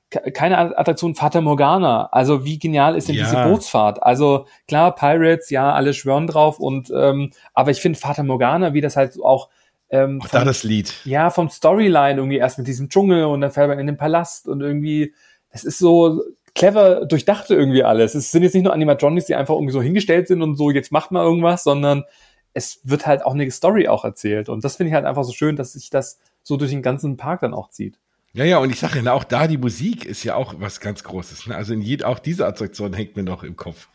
keine 0.10 0.78
Attraktion 0.78 1.16
Fata 1.16 1.42
Morgana. 1.42 2.08
Also 2.12 2.46
wie 2.46 2.60
genial 2.60 2.96
ist 2.96 3.10
denn 3.10 3.16
ja. 3.16 3.26
diese 3.26 3.44
Bootsfahrt? 3.44 4.02
Also 4.02 4.46
klar, 4.68 4.96
Pirates, 4.96 5.50
ja, 5.50 5.74
alle 5.74 5.94
schwören 5.94 6.28
drauf 6.28 6.60
und 6.60 6.92
ähm, 6.96 7.32
aber 7.54 7.72
ich 7.72 7.82
finde 7.82 8.00
Fata 8.00 8.24
Morgana, 8.24 8.74
wie 8.74 8.82
das 8.82 8.96
halt 8.96 9.20
auch 9.22 9.50
ähm, 9.90 10.22
auch 10.22 10.28
da 10.28 10.44
das 10.44 10.64
Lied. 10.64 10.94
Ja, 11.06 11.30
vom 11.30 11.50
Storyline 11.50 12.20
irgendwie 12.20 12.38
erst 12.38 12.58
mit 12.58 12.68
diesem 12.68 12.90
Dschungel 12.90 13.26
und 13.26 13.42
dann 13.42 13.52
fährt 13.52 13.70
man 13.70 13.80
in 13.80 13.88
den 13.88 13.98
Palast 13.98 14.48
und 14.48 14.62
irgendwie, 14.62 15.14
es 15.50 15.64
ist 15.64 15.80
so 15.80 16.22
clever 16.56 17.06
durchdachte 17.06 17.56
irgendwie 17.56 17.84
alles. 17.84 18.16
Es 18.16 18.32
sind 18.32 18.44
jetzt 18.44 18.54
nicht 18.54 18.64
nur 18.64 18.74
Animatronics, 18.74 19.28
die 19.28 19.36
einfach 19.36 19.54
irgendwie 19.54 19.74
so 19.74 19.82
hingestellt 19.82 20.28
sind 20.28 20.42
und 20.42 20.56
so, 20.56 20.72
jetzt 20.72 20.92
macht 20.92 21.12
mal 21.12 21.24
irgendwas, 21.24 21.64
sondern 21.64 22.04
es 22.54 22.82
wird 22.84 23.06
halt 23.06 23.24
auch 23.24 23.34
eine 23.34 23.50
Story 23.52 23.88
auch 23.88 24.04
erzählt. 24.04 24.50
Und 24.50 24.64
das 24.64 24.76
finde 24.76 24.90
ich 24.90 24.96
halt 24.96 25.06
einfach 25.06 25.24
so 25.24 25.32
schön, 25.32 25.56
dass 25.56 25.74
sich 25.74 25.90
das 25.90 26.20
so 26.42 26.58
durch 26.58 26.72
den 26.72 26.82
ganzen 26.82 27.16
Park 27.16 27.42
dann 27.42 27.54
auch 27.54 27.70
zieht. 27.70 28.00
Ja, 28.34 28.46
ja, 28.46 28.58
und 28.60 28.70
ich 28.70 28.80
sage 28.80 29.02
ja, 29.02 29.14
auch 29.14 29.24
da 29.24 29.48
die 29.48 29.58
Musik 29.58 30.06
ist 30.06 30.24
ja 30.24 30.36
auch 30.36 30.56
was 30.60 30.80
ganz 30.80 31.04
Großes. 31.04 31.48
Ne? 31.48 31.56
Also 31.56 31.74
in 31.74 31.82
jed, 31.82 32.04
auch 32.04 32.20
diese 32.20 32.46
Attraktion 32.46 32.94
hängt 32.94 33.16
mir 33.16 33.24
noch 33.24 33.44
im 33.44 33.56
Kopf. 33.56 33.88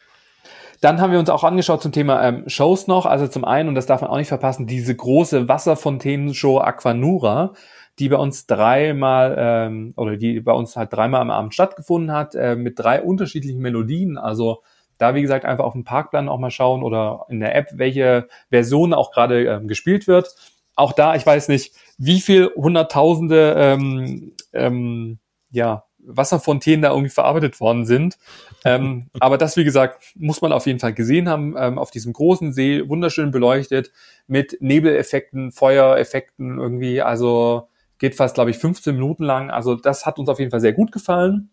Dann 0.80 1.01
haben 1.01 1.12
wir 1.12 1.20
uns 1.20 1.30
auch 1.30 1.45
angeschaut 1.45 1.80
zum 1.80 1.93
Thema 1.93 2.26
ähm, 2.26 2.49
Shows 2.49 2.89
noch. 2.89 3.07
Also 3.07 3.28
zum 3.28 3.45
einen, 3.45 3.68
und 3.68 3.76
das 3.76 3.87
darf 3.87 4.01
man 4.01 4.11
auch 4.11 4.16
nicht 4.16 4.28
verpassen, 4.28 4.66
diese 4.66 4.97
große 4.97 5.49
Wasserfontänen-Show 5.49 6.59
Aquanura, 6.59 7.53
die 8.01 8.09
bei 8.09 8.16
uns 8.16 8.47
dreimal, 8.47 9.37
ähm, 9.39 9.93
oder 9.97 10.16
die 10.16 10.41
bei 10.41 10.53
uns 10.53 10.74
halt 10.76 10.93
dreimal 10.93 11.20
am 11.20 11.30
Abend 11.30 11.55
stattgefunden 11.55 12.11
hat, 12.11 12.35
äh, 12.35 12.57
mit 12.57 12.80
drei 12.80 13.01
unterschiedlichen 13.01 13.61
Melodien. 13.61 14.18
Also 14.18 14.64
da, 14.99 15.14
wie 15.14 15.22
gesagt, 15.22 15.45
einfach 15.45 15.64
auf 15.64 15.74
dem 15.74 15.85
Parkplan 15.85 16.28
auch 16.28 16.39
mal 16.39 16.51
schauen 16.51 16.83
oder 16.83 17.26
in 17.28 17.39
der 17.39 17.55
App, 17.55 17.68
welche 17.74 18.26
Version 18.51 18.93
auch 18.93 19.12
gerade 19.12 19.45
ähm, 19.45 19.68
gespielt 19.68 20.09
wird. 20.09 20.35
Auch 20.74 20.92
da, 20.92 21.14
ich 21.14 21.26
weiß 21.26 21.48
nicht, 21.48 21.74
wie 21.98 22.20
viel 22.20 22.50
hunderttausende 22.54 23.54
ähm, 23.56 24.32
ähm, 24.52 25.18
ja, 25.50 25.84
Wasserfontänen 26.04 26.82
da 26.82 26.90
irgendwie 26.90 27.10
verarbeitet 27.10 27.60
worden 27.60 27.86
sind. 27.86 28.18
ähm, 28.64 29.08
aber 29.20 29.38
das, 29.38 29.56
wie 29.56 29.64
gesagt, 29.64 30.02
muss 30.16 30.40
man 30.40 30.52
auf 30.52 30.66
jeden 30.66 30.80
Fall 30.80 30.94
gesehen 30.94 31.28
haben, 31.28 31.54
ähm, 31.56 31.78
auf 31.78 31.90
diesem 31.90 32.12
großen 32.12 32.52
See, 32.52 32.88
wunderschön 32.88 33.30
beleuchtet, 33.30 33.92
mit 34.26 34.56
Nebeleffekten, 34.60 35.52
Feuereffekten 35.52 36.58
irgendwie, 36.58 37.02
also 37.02 37.68
geht 37.98 38.16
fast, 38.16 38.34
glaube 38.34 38.50
ich, 38.50 38.58
15 38.58 38.94
Minuten 38.94 39.22
lang. 39.22 39.50
Also 39.50 39.76
das 39.76 40.06
hat 40.06 40.18
uns 40.18 40.28
auf 40.28 40.40
jeden 40.40 40.50
Fall 40.50 40.60
sehr 40.60 40.72
gut 40.72 40.90
gefallen. 40.90 41.50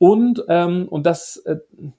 Und, 0.00 0.44
ähm, 0.48 0.86
und 0.88 1.06
das 1.06 1.42
äh, 1.44 1.56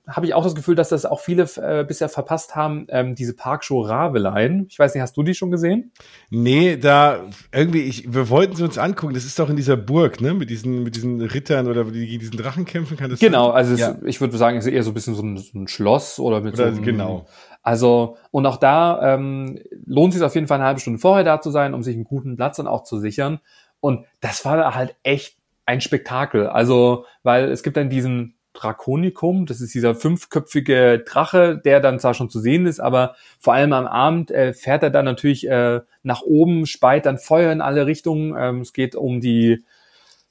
habe 0.07 0.25
ich 0.25 0.33
auch 0.33 0.43
das 0.43 0.55
Gefühl, 0.55 0.75
dass 0.75 0.87
das 0.87 1.05
auch 1.05 1.19
viele 1.19 1.43
äh, 1.57 1.83
bisher 1.83 2.07
verpasst 2.07 2.55
haben, 2.55 2.87
ähm, 2.87 3.13
diese 3.13 3.35
Parkshow 3.35 3.81
Ravelein. 3.81 4.67
Ich 4.69 4.79
weiß 4.79 4.93
nicht, 4.93 5.01
hast 5.01 5.17
du 5.17 5.23
die 5.23 5.33
schon 5.33 5.51
gesehen? 5.51 5.91
Nee, 6.29 6.77
da 6.77 7.25
irgendwie, 7.51 7.81
ich, 7.81 8.13
wir 8.13 8.29
wollten 8.29 8.55
sie 8.55 8.63
uns 8.63 8.77
angucken. 8.77 9.13
Das 9.13 9.25
ist 9.25 9.37
doch 9.37 9.49
in 9.49 9.57
dieser 9.57 9.75
Burg, 9.75 10.21
ne? 10.21 10.33
Mit 10.33 10.49
diesen, 10.49 10.83
mit 10.83 10.95
diesen 10.95 11.19
Rittern 11.19 11.67
oder 11.67 11.83
die 11.83 12.07
gegen 12.07 12.19
diesen 12.19 12.37
Drachen 12.37 12.63
kämpfen 12.63 12.95
kann. 12.95 13.09
Das 13.09 13.19
genau, 13.19 13.49
also 13.49 13.75
ja. 13.75 13.91
es, 13.91 13.97
ich 14.05 14.21
würde 14.21 14.37
sagen, 14.37 14.57
es 14.57 14.65
ist 14.65 14.71
eher 14.71 14.83
so 14.83 14.91
ein 14.91 14.93
bisschen 14.93 15.15
so 15.15 15.23
ein, 15.23 15.35
so 15.35 15.59
ein 15.59 15.67
Schloss 15.67 16.19
oder 16.19 16.39
mit 16.39 16.53
oder, 16.53 16.71
so 16.71 16.77
einem, 16.77 16.85
Genau. 16.85 17.25
Also, 17.63 18.15
und 18.31 18.45
auch 18.45 18.57
da 18.57 19.15
ähm, 19.15 19.59
lohnt 19.85 20.13
es 20.13 20.19
sich 20.19 20.25
auf 20.25 20.35
jeden 20.35 20.47
Fall 20.47 20.59
eine 20.59 20.67
halbe 20.67 20.79
Stunde 20.79 20.99
vorher 20.99 21.25
da 21.25 21.41
zu 21.41 21.51
sein, 21.51 21.73
um 21.73 21.83
sich 21.83 21.95
einen 21.95 22.05
guten 22.05 22.37
Platz 22.37 22.55
dann 22.55 22.67
auch 22.67 22.83
zu 22.83 22.97
sichern. 22.97 23.41
Und 23.81 24.05
das 24.21 24.45
war 24.45 24.73
halt 24.73 24.95
echt 25.03 25.38
ein 25.69 25.81
Spektakel. 25.81 26.47
Also, 26.47 27.05
weil 27.21 27.51
es 27.51 27.61
gibt 27.61 27.77
dann 27.77 27.91
diesen 27.91 28.33
Drakonikum, 28.53 29.45
das 29.45 29.61
ist 29.61 29.75
dieser 29.75 29.93
fünfköpfige 29.93 31.03
Drache, 31.07 31.61
der 31.63 31.79
dann 31.79 31.99
zwar 31.99 32.15
schon 32.15 32.31
zu 32.31 32.39
sehen 32.39 32.65
ist, 32.65 32.79
aber 32.79 33.15
vor 33.39 33.53
allem 33.53 33.71
am 33.73 33.85
Abend 33.85 34.31
äh, 34.31 34.53
fährt 34.53 34.81
er 34.81 34.89
dann 34.89 35.05
natürlich 35.05 35.47
äh, 35.47 35.81
nach 36.01 36.23
oben, 36.23 36.65
speit 36.65 37.05
dann 37.05 37.19
Feuer 37.19 37.51
in 37.51 37.61
alle 37.61 37.85
Richtungen. 37.85 38.35
Ähm, 38.35 38.61
es 38.61 38.73
geht 38.73 38.95
um 38.95 39.21
die 39.21 39.63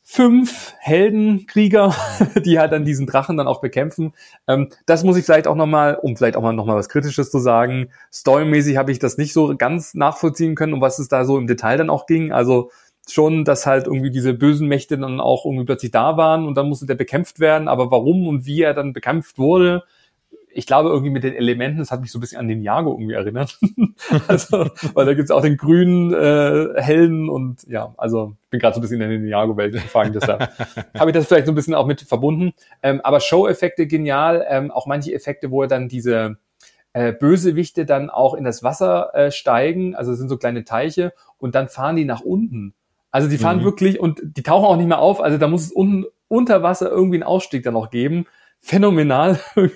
fünf 0.02 0.74
Heldenkrieger, 0.80 1.94
die 2.44 2.58
halt 2.58 2.72
dann 2.72 2.84
diesen 2.84 3.06
Drachen 3.06 3.36
dann 3.36 3.46
auch 3.46 3.60
bekämpfen. 3.60 4.14
Ähm, 4.48 4.70
das 4.86 5.04
muss 5.04 5.16
ich 5.16 5.24
vielleicht 5.24 5.46
auch 5.46 5.54
nochmal, 5.54 5.94
um 5.94 6.16
vielleicht 6.16 6.36
auch 6.36 6.42
mal 6.42 6.52
nochmal 6.52 6.76
was 6.76 6.88
Kritisches 6.88 7.30
zu 7.30 7.38
sagen, 7.38 7.90
storymäßig 8.12 8.76
habe 8.76 8.90
ich 8.90 8.98
das 8.98 9.16
nicht 9.16 9.32
so 9.32 9.54
ganz 9.56 9.94
nachvollziehen 9.94 10.56
können, 10.56 10.72
um 10.72 10.80
was 10.80 10.98
es 10.98 11.06
da 11.06 11.24
so 11.24 11.38
im 11.38 11.46
Detail 11.46 11.76
dann 11.76 11.90
auch 11.90 12.06
ging. 12.06 12.32
Also 12.32 12.70
schon, 13.12 13.44
dass 13.44 13.66
halt 13.66 13.86
irgendwie 13.86 14.10
diese 14.10 14.34
bösen 14.34 14.68
Mächte 14.68 14.98
dann 14.98 15.20
auch 15.20 15.44
irgendwie 15.44 15.64
plötzlich 15.64 15.90
da 15.90 16.16
waren 16.16 16.46
und 16.46 16.56
dann 16.56 16.68
musste 16.68 16.86
der 16.86 16.94
bekämpft 16.94 17.40
werden. 17.40 17.68
Aber 17.68 17.90
warum 17.90 18.26
und 18.26 18.46
wie 18.46 18.62
er 18.62 18.74
dann 18.74 18.92
bekämpft 18.92 19.38
wurde, 19.38 19.84
ich 20.50 20.66
glaube 20.66 20.88
irgendwie 20.88 21.10
mit 21.10 21.22
den 21.22 21.34
Elementen, 21.34 21.78
das 21.78 21.90
hat 21.90 22.00
mich 22.00 22.10
so 22.10 22.18
ein 22.18 22.20
bisschen 22.20 22.38
an 22.38 22.48
den 22.48 22.62
Jago 22.62 22.92
irgendwie 22.92 23.14
erinnert. 23.14 23.58
also, 24.28 24.68
weil 24.94 25.06
da 25.06 25.14
gibt's 25.14 25.30
auch 25.30 25.42
den 25.42 25.56
grünen 25.56 26.12
äh, 26.12 26.82
Helden 26.82 27.28
und 27.28 27.62
ja, 27.68 27.94
also 27.96 28.34
ich 28.42 28.50
bin 28.50 28.60
gerade 28.60 28.74
so 28.74 28.80
ein 28.80 28.82
bisschen 28.82 29.00
in 29.00 29.10
den 29.10 29.28
Jago-Welt 29.28 29.74
gefangen, 29.74 30.12
deshalb 30.12 30.50
habe 30.98 31.10
ich 31.10 31.14
das 31.14 31.26
vielleicht 31.26 31.46
so 31.46 31.52
ein 31.52 31.54
bisschen 31.54 31.74
auch 31.74 31.86
mit 31.86 32.00
verbunden. 32.00 32.52
Ähm, 32.82 33.00
aber 33.02 33.20
Show-Effekte 33.20 33.86
genial, 33.86 34.44
ähm, 34.48 34.70
auch 34.70 34.86
manche 34.86 35.12
Effekte, 35.12 35.50
wo 35.50 35.62
er 35.62 35.68
dann 35.68 35.88
diese 35.88 36.38
äh, 36.92 37.12
Bösewichte 37.12 37.84
dann 37.84 38.10
auch 38.10 38.34
in 38.34 38.44
das 38.44 38.62
Wasser 38.62 39.14
äh, 39.14 39.30
steigen, 39.30 39.94
also 39.94 40.12
es 40.12 40.18
sind 40.18 40.28
so 40.28 40.38
kleine 40.38 40.64
Teiche 40.64 41.12
und 41.36 41.54
dann 41.54 41.68
fahren 41.68 41.96
die 41.96 42.04
nach 42.04 42.22
unten. 42.22 42.74
Also 43.10 43.28
die 43.28 43.38
fahren 43.38 43.58
mhm. 43.58 43.64
wirklich 43.64 44.00
und 44.00 44.20
die 44.22 44.42
tauchen 44.42 44.66
auch 44.66 44.76
nicht 44.76 44.88
mehr 44.88 44.98
auf. 44.98 45.20
Also 45.20 45.38
da 45.38 45.48
muss 45.48 45.64
es 45.64 45.72
unten 45.72 46.04
unter 46.28 46.62
Wasser 46.62 46.90
irgendwie 46.90 47.16
einen 47.16 47.22
Ausstieg 47.22 47.62
dann 47.62 47.74
noch 47.74 47.90
geben. 47.90 48.26
Phänomenal. 48.60 49.40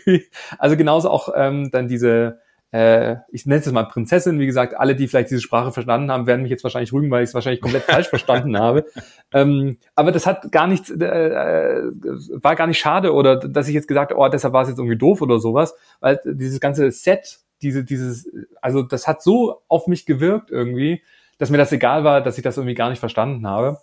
Also 0.59 0.77
genauso 0.77 1.11
auch 1.11 1.31
ähm, 1.35 1.71
dann 1.71 1.89
diese 1.89 2.41
äh, 2.73 3.17
ich 3.31 3.45
nenne 3.45 3.61
es 3.61 3.71
mal 3.71 3.85
Prinzessin, 3.85 4.41
wie 4.41 4.47
gesagt, 4.47 4.75
alle, 4.75 4.97
die 4.97 5.07
vielleicht 5.07 5.31
diese 5.31 5.43
Sprache 5.43 5.73
verstanden 5.73 6.11
haben, 6.11 6.27
werden 6.27 6.43
mich 6.43 6.51
jetzt 6.51 6.65
wahrscheinlich 6.65 6.93
rügen, 6.93 7.11
weil 7.11 7.23
ich 7.23 7.29
es 7.29 7.35
wahrscheinlich 7.35 7.61
komplett 7.61 7.83
falsch 7.85 8.09
verstanden 8.09 8.59
habe. 8.59 8.87
Ähm, 9.35 9.79
aber 9.95 10.13
das 10.13 10.27
hat 10.27 10.53
gar 10.53 10.67
nichts, 10.67 10.91
äh, 10.91 11.05
äh, 11.07 11.91
war 12.33 12.55
gar 12.55 12.67
nicht 12.67 12.79
schade 12.79 13.15
oder 13.15 13.37
dass 13.37 13.67
ich 13.67 13.73
jetzt 13.73 13.89
gesagt 13.89 14.11
habe, 14.11 14.21
oh, 14.21 14.29
deshalb 14.29 14.53
war 14.53 14.61
es 14.61 14.69
jetzt 14.69 14.77
irgendwie 14.77 14.99
doof 14.99 15.23
oder 15.23 15.39
sowas, 15.39 15.75
weil 16.01 16.21
dieses 16.27 16.61
ganze 16.61 16.91
Set, 16.91 17.39
diese, 17.63 17.83
dieses, 17.83 18.29
also 18.61 18.83
das 18.83 19.09
hat 19.09 19.23
so 19.23 19.63
auf 19.69 19.87
mich 19.87 20.05
gewirkt 20.05 20.51
irgendwie, 20.51 21.03
dass 21.43 21.51
mir 21.51 21.59
das 21.59 21.73
egal 21.73 22.05
war, 22.05 22.21
dass 22.21 22.39
ich 22.39 22.45
das 22.45 22.57
irgendwie 22.57 22.77
gar 22.77 22.89
nicht 22.89 23.01
verstanden 23.01 23.49
habe. 23.49 23.81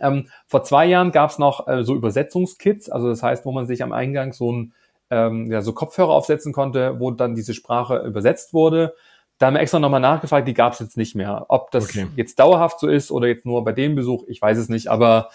Ähm, 0.00 0.30
vor 0.46 0.64
zwei 0.64 0.86
Jahren 0.86 1.12
gab 1.12 1.28
es 1.28 1.38
noch 1.38 1.68
äh, 1.68 1.84
so 1.84 1.94
Übersetzungskits, 1.94 2.88
also 2.88 3.10
das 3.10 3.22
heißt, 3.22 3.44
wo 3.44 3.52
man 3.52 3.66
sich 3.66 3.82
am 3.82 3.92
Eingang 3.92 4.32
so 4.32 4.50
ein 4.50 4.72
ähm, 5.10 5.52
ja, 5.52 5.60
so 5.60 5.74
Kopfhörer 5.74 6.08
aufsetzen 6.08 6.54
konnte, 6.54 6.98
wo 6.98 7.10
dann 7.10 7.34
diese 7.34 7.52
Sprache 7.52 7.98
übersetzt 7.98 8.54
wurde. 8.54 8.94
Da 9.36 9.48
haben 9.48 9.54
wir 9.54 9.60
extra 9.60 9.80
nochmal 9.80 10.00
nachgefragt, 10.00 10.48
die 10.48 10.54
gab 10.54 10.72
es 10.72 10.78
jetzt 10.78 10.96
nicht 10.96 11.14
mehr. 11.14 11.44
Ob 11.48 11.70
das 11.72 11.90
okay. 11.90 12.06
jetzt 12.16 12.38
dauerhaft 12.38 12.80
so 12.80 12.88
ist 12.88 13.10
oder 13.10 13.26
jetzt 13.26 13.44
nur 13.44 13.62
bei 13.64 13.72
dem 13.72 13.94
Besuch, 13.94 14.24
ich 14.26 14.40
weiß 14.40 14.56
es 14.56 14.70
nicht. 14.70 14.88
Aber 14.88 15.28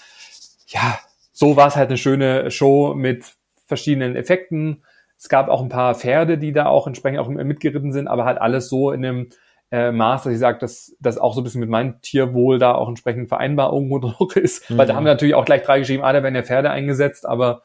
ja, 0.65 0.97
so 1.33 1.55
war 1.55 1.67
es 1.67 1.75
halt 1.75 1.89
eine 1.89 1.99
schöne 1.99 2.49
Show 2.49 2.95
mit 2.95 3.35
verschiedenen 3.67 4.15
Effekten. 4.15 4.81
Es 5.19 5.29
gab 5.29 5.49
auch 5.49 5.61
ein 5.61 5.69
paar 5.69 5.93
Pferde, 5.93 6.39
die 6.39 6.51
da 6.51 6.65
auch 6.65 6.87
entsprechend 6.87 7.19
auch 7.19 7.27
mitgeritten 7.27 7.93
sind, 7.93 8.07
aber 8.07 8.25
halt 8.25 8.41
alles 8.41 8.69
so 8.69 8.91
in 8.91 9.05
einem 9.05 9.29
äh, 9.73 9.91
Maß, 9.91 10.23
dass 10.23 10.33
ich 10.33 10.39
sage, 10.39 10.59
dass 10.59 10.95
das 10.99 11.17
auch 11.17 11.33
so 11.33 11.41
ein 11.41 11.43
bisschen 11.43 11.59
mit 11.59 11.69
meinem 11.69 11.99
Tierwohl 12.01 12.59
da 12.59 12.75
auch 12.75 12.87
entsprechend 12.87 13.27
vereinbar 13.27 13.73
irgendwo 13.73 13.97
noch 13.99 14.35
ist. 14.35 14.69
Mhm. 14.69 14.77
Weil 14.77 14.85
da 14.85 14.93
haben 14.93 15.03
wir 15.03 15.11
natürlich 15.11 15.33
auch 15.33 15.45
gleich 15.45 15.63
drei 15.63 15.79
geschrieben, 15.79 16.03
ah, 16.03 16.13
da 16.13 16.21
werden 16.21 16.35
ja 16.35 16.43
Pferde 16.43 16.69
eingesetzt, 16.69 17.25
aber 17.25 17.63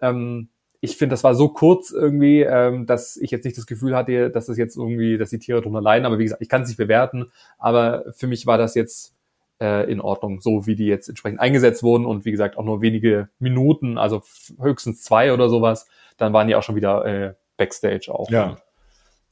ähm, 0.00 0.48
ich 0.80 0.96
finde, 0.96 1.12
das 1.12 1.22
war 1.22 1.34
so 1.34 1.50
kurz 1.50 1.90
irgendwie, 1.90 2.40
ähm, 2.40 2.86
dass 2.86 3.18
ich 3.18 3.30
jetzt 3.30 3.44
nicht 3.44 3.58
das 3.58 3.66
Gefühl 3.66 3.94
hatte, 3.94 4.30
dass 4.30 4.46
das 4.46 4.56
jetzt 4.56 4.74
irgendwie, 4.78 5.18
dass 5.18 5.28
die 5.28 5.38
Tiere 5.38 5.60
drunter 5.60 5.82
leiden. 5.82 6.06
Aber 6.06 6.18
wie 6.18 6.22
gesagt, 6.22 6.40
ich 6.40 6.48
kann 6.48 6.62
es 6.62 6.68
nicht 6.68 6.78
bewerten. 6.78 7.30
Aber 7.58 8.06
für 8.16 8.26
mich 8.26 8.46
war 8.46 8.56
das 8.56 8.74
jetzt 8.74 9.14
äh, 9.60 9.92
in 9.92 10.00
Ordnung, 10.00 10.40
so 10.40 10.66
wie 10.66 10.76
die 10.76 10.86
jetzt 10.86 11.10
entsprechend 11.10 11.40
eingesetzt 11.40 11.82
wurden 11.82 12.06
und 12.06 12.24
wie 12.24 12.30
gesagt 12.30 12.56
auch 12.56 12.64
nur 12.64 12.80
wenige 12.80 13.28
Minuten, 13.38 13.98
also 13.98 14.22
höchstens 14.58 15.02
zwei 15.02 15.34
oder 15.34 15.50
sowas. 15.50 15.86
Dann 16.16 16.32
waren 16.32 16.48
die 16.48 16.54
auch 16.54 16.62
schon 16.62 16.76
wieder 16.76 17.04
äh, 17.04 17.34
Backstage 17.58 18.06
auch. 18.08 18.30
Ja. 18.30 18.56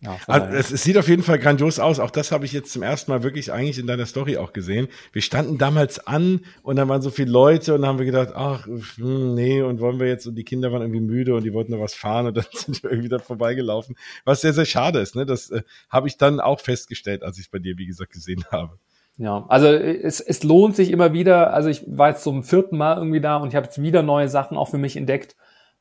Ja, 0.01 0.17
also 0.29 0.47
es, 0.55 0.71
es, 0.71 0.85
sieht 0.85 0.97
auf 0.97 1.09
jeden 1.09 1.25
Fall 1.25 1.41
grandios 1.41 1.81
aus. 1.81 1.99
Auch 1.99 2.13
das 2.13 2.31
habe 2.31 2.45
ich 2.45 2.53
jetzt 2.53 2.73
zum 2.73 2.83
ersten 2.83 3.11
Mal 3.11 3.25
wirklich 3.25 3.53
eigentlich 3.53 3.81
in 3.81 3.89
deiner 3.89 4.07
Story 4.07 4.37
auch 4.37 4.53
gesehen. 4.53 4.87
Wir 5.13 5.23
standen 5.23 5.59
damals 5.59 6.07
an 6.07 6.43
und 6.63 6.77
dann 6.77 6.89
waren 6.89 7.03
so 7.03 7.11
viele 7.11 7.33
Leute 7.33 7.75
und 7.75 7.81
dann 7.81 7.89
haben 7.89 7.99
wir 7.99 8.07
gedacht, 8.07 8.29
ach, 8.33 8.67
hm, 8.67 9.35
nee, 9.35 9.61
und 9.61 9.81
wollen 9.81 9.99
wir 9.99 10.07
jetzt, 10.07 10.27
und 10.27 10.37
die 10.37 10.45
Kinder 10.45 10.71
waren 10.71 10.83
irgendwie 10.83 11.01
müde 11.01 11.35
und 11.35 11.43
die 11.43 11.53
wollten 11.53 11.73
noch 11.73 11.81
was 11.81 11.95
fahren 11.95 12.27
und 12.27 12.37
dann 12.37 12.47
sind 12.53 12.81
wir 12.85 12.91
irgendwie 12.91 13.09
da 13.09 13.19
vorbeigelaufen. 13.19 13.97
Was 14.25 14.41
sehr, 14.41 14.53
sehr 14.53 14.67
schade 14.67 15.01
ist, 15.01 15.17
ne? 15.17 15.27
Das 15.27 15.51
äh, 15.51 15.63
habe 15.91 16.07
ich 16.07 16.17
dann 16.17 16.39
auch 16.39 16.61
festgestellt, 16.61 17.25
als 17.25 17.39
ich 17.39 17.47
es 17.47 17.51
bei 17.51 17.59
dir, 17.59 17.77
wie 17.77 17.87
gesagt, 17.87 18.13
gesehen 18.13 18.45
habe. 18.53 18.79
Ja, 19.17 19.47
also 19.49 19.67
es, 19.67 20.21
es 20.21 20.45
lohnt 20.45 20.77
sich 20.77 20.93
immer 20.93 21.13
wieder. 21.13 21.53
Also 21.53 21.69
ich 21.69 21.83
war 21.89 22.11
jetzt 22.11 22.23
zum 22.23 22.45
vierten 22.45 22.77
Mal 22.77 22.99
irgendwie 22.99 23.21
da 23.21 23.39
und 23.39 23.49
ich 23.49 23.57
habe 23.57 23.67
jetzt 23.67 23.83
wieder 23.83 24.03
neue 24.03 24.29
Sachen 24.29 24.57
auch 24.57 24.69
für 24.69 24.79
mich 24.79 24.97
entdeckt 24.97 25.35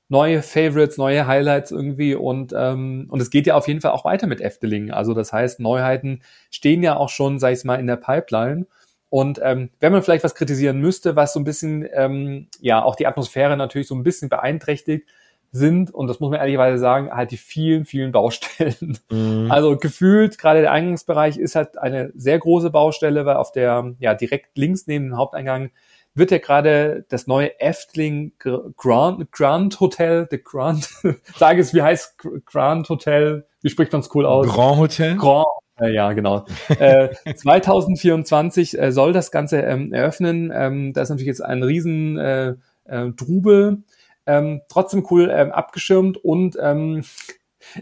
neue 0.09 0.41
Favorites, 0.41 0.97
neue 0.97 1.27
Highlights 1.27 1.71
irgendwie 1.71 2.15
und 2.15 2.53
ähm, 2.55 3.07
und 3.09 3.21
es 3.21 3.29
geht 3.29 3.47
ja 3.47 3.55
auf 3.55 3.67
jeden 3.67 3.81
Fall 3.81 3.91
auch 3.91 4.05
weiter 4.05 4.27
mit 4.27 4.41
Efteling. 4.41 4.91
Also 4.91 5.13
das 5.13 5.33
heißt, 5.33 5.59
Neuheiten 5.59 6.21
stehen 6.49 6.83
ja 6.83 6.95
auch 6.95 7.09
schon, 7.09 7.39
sag 7.39 7.53
ich 7.53 7.63
mal, 7.63 7.75
in 7.75 7.87
der 7.87 7.97
Pipeline. 7.97 8.67
Und 9.09 9.39
ähm, 9.41 9.69
wenn 9.79 9.93
man 9.93 10.03
vielleicht 10.03 10.23
was 10.25 10.35
kritisieren 10.35 10.79
müsste, 10.79 11.15
was 11.15 11.33
so 11.33 11.39
ein 11.39 11.45
bisschen 11.45 11.87
ähm, 11.93 12.47
ja 12.59 12.83
auch 12.83 12.95
die 12.95 13.07
Atmosphäre 13.07 13.55
natürlich 13.55 13.87
so 13.87 13.95
ein 13.95 14.03
bisschen 14.03 14.27
beeinträchtigt, 14.27 15.07
sind, 15.51 15.93
und 15.93 16.07
das 16.07 16.19
muss 16.19 16.29
man 16.29 16.39
ehrlicherweise 16.39 16.77
sagen, 16.77 17.11
halt 17.11 17.31
die 17.31 17.37
vielen, 17.37 17.85
vielen 17.85 18.11
Baustellen. 18.11 18.97
Mhm. 19.09 19.47
Also 19.49 19.77
gefühlt, 19.77 20.37
gerade 20.37 20.61
der 20.61 20.71
Eingangsbereich 20.71 21.37
ist 21.37 21.55
halt 21.55 21.77
eine 21.77 22.11
sehr 22.15 22.39
große 22.39 22.69
Baustelle, 22.69 23.25
weil 23.25 23.37
auf 23.37 23.51
der, 23.51 23.95
ja, 23.99 24.13
direkt 24.13 24.57
links 24.57 24.87
neben 24.87 25.05
dem 25.05 25.17
Haupteingang 25.17 25.71
wird 26.17 26.31
ja 26.31 26.37
gerade 26.39 27.05
das 27.09 27.27
neue 27.27 27.59
Efteling 27.59 28.33
Grand, 28.75 29.31
Grand 29.31 29.79
Hotel, 29.79 30.27
the 30.29 30.41
Grand, 30.41 30.89
sage 31.37 31.61
es, 31.61 31.73
wie 31.73 31.81
heißt 31.81 32.17
Grand 32.45 32.89
Hotel? 32.89 33.45
Wie 33.61 33.69
spricht 33.69 33.91
man 33.91 34.01
es 34.01 34.13
cool 34.15 34.25
aus? 34.25 34.47
Grand 34.47 34.77
Hotel? 34.77 35.15
Grand 35.17 35.47
äh, 35.79 35.93
ja, 35.93 36.11
genau. 36.13 36.45
äh, 36.79 37.09
2024 37.35 38.79
äh, 38.79 38.91
soll 38.91 39.13
das 39.13 39.31
Ganze 39.31 39.59
ähm, 39.61 39.93
eröffnen. 39.93 40.51
Ähm, 40.53 40.93
da 40.93 41.01
ist 41.01 41.09
natürlich 41.09 41.27
jetzt 41.27 41.41
ein 41.41 41.63
riesen 41.63 42.17
äh, 42.17 42.55
äh, 42.85 43.11
Trubel. 43.15 43.83
Ähm, 44.25 44.61
trotzdem 44.67 45.05
cool 45.09 45.29
ähm, 45.31 45.51
abgeschirmt 45.51 46.17
und 46.17 46.57
ähm, 46.61 47.03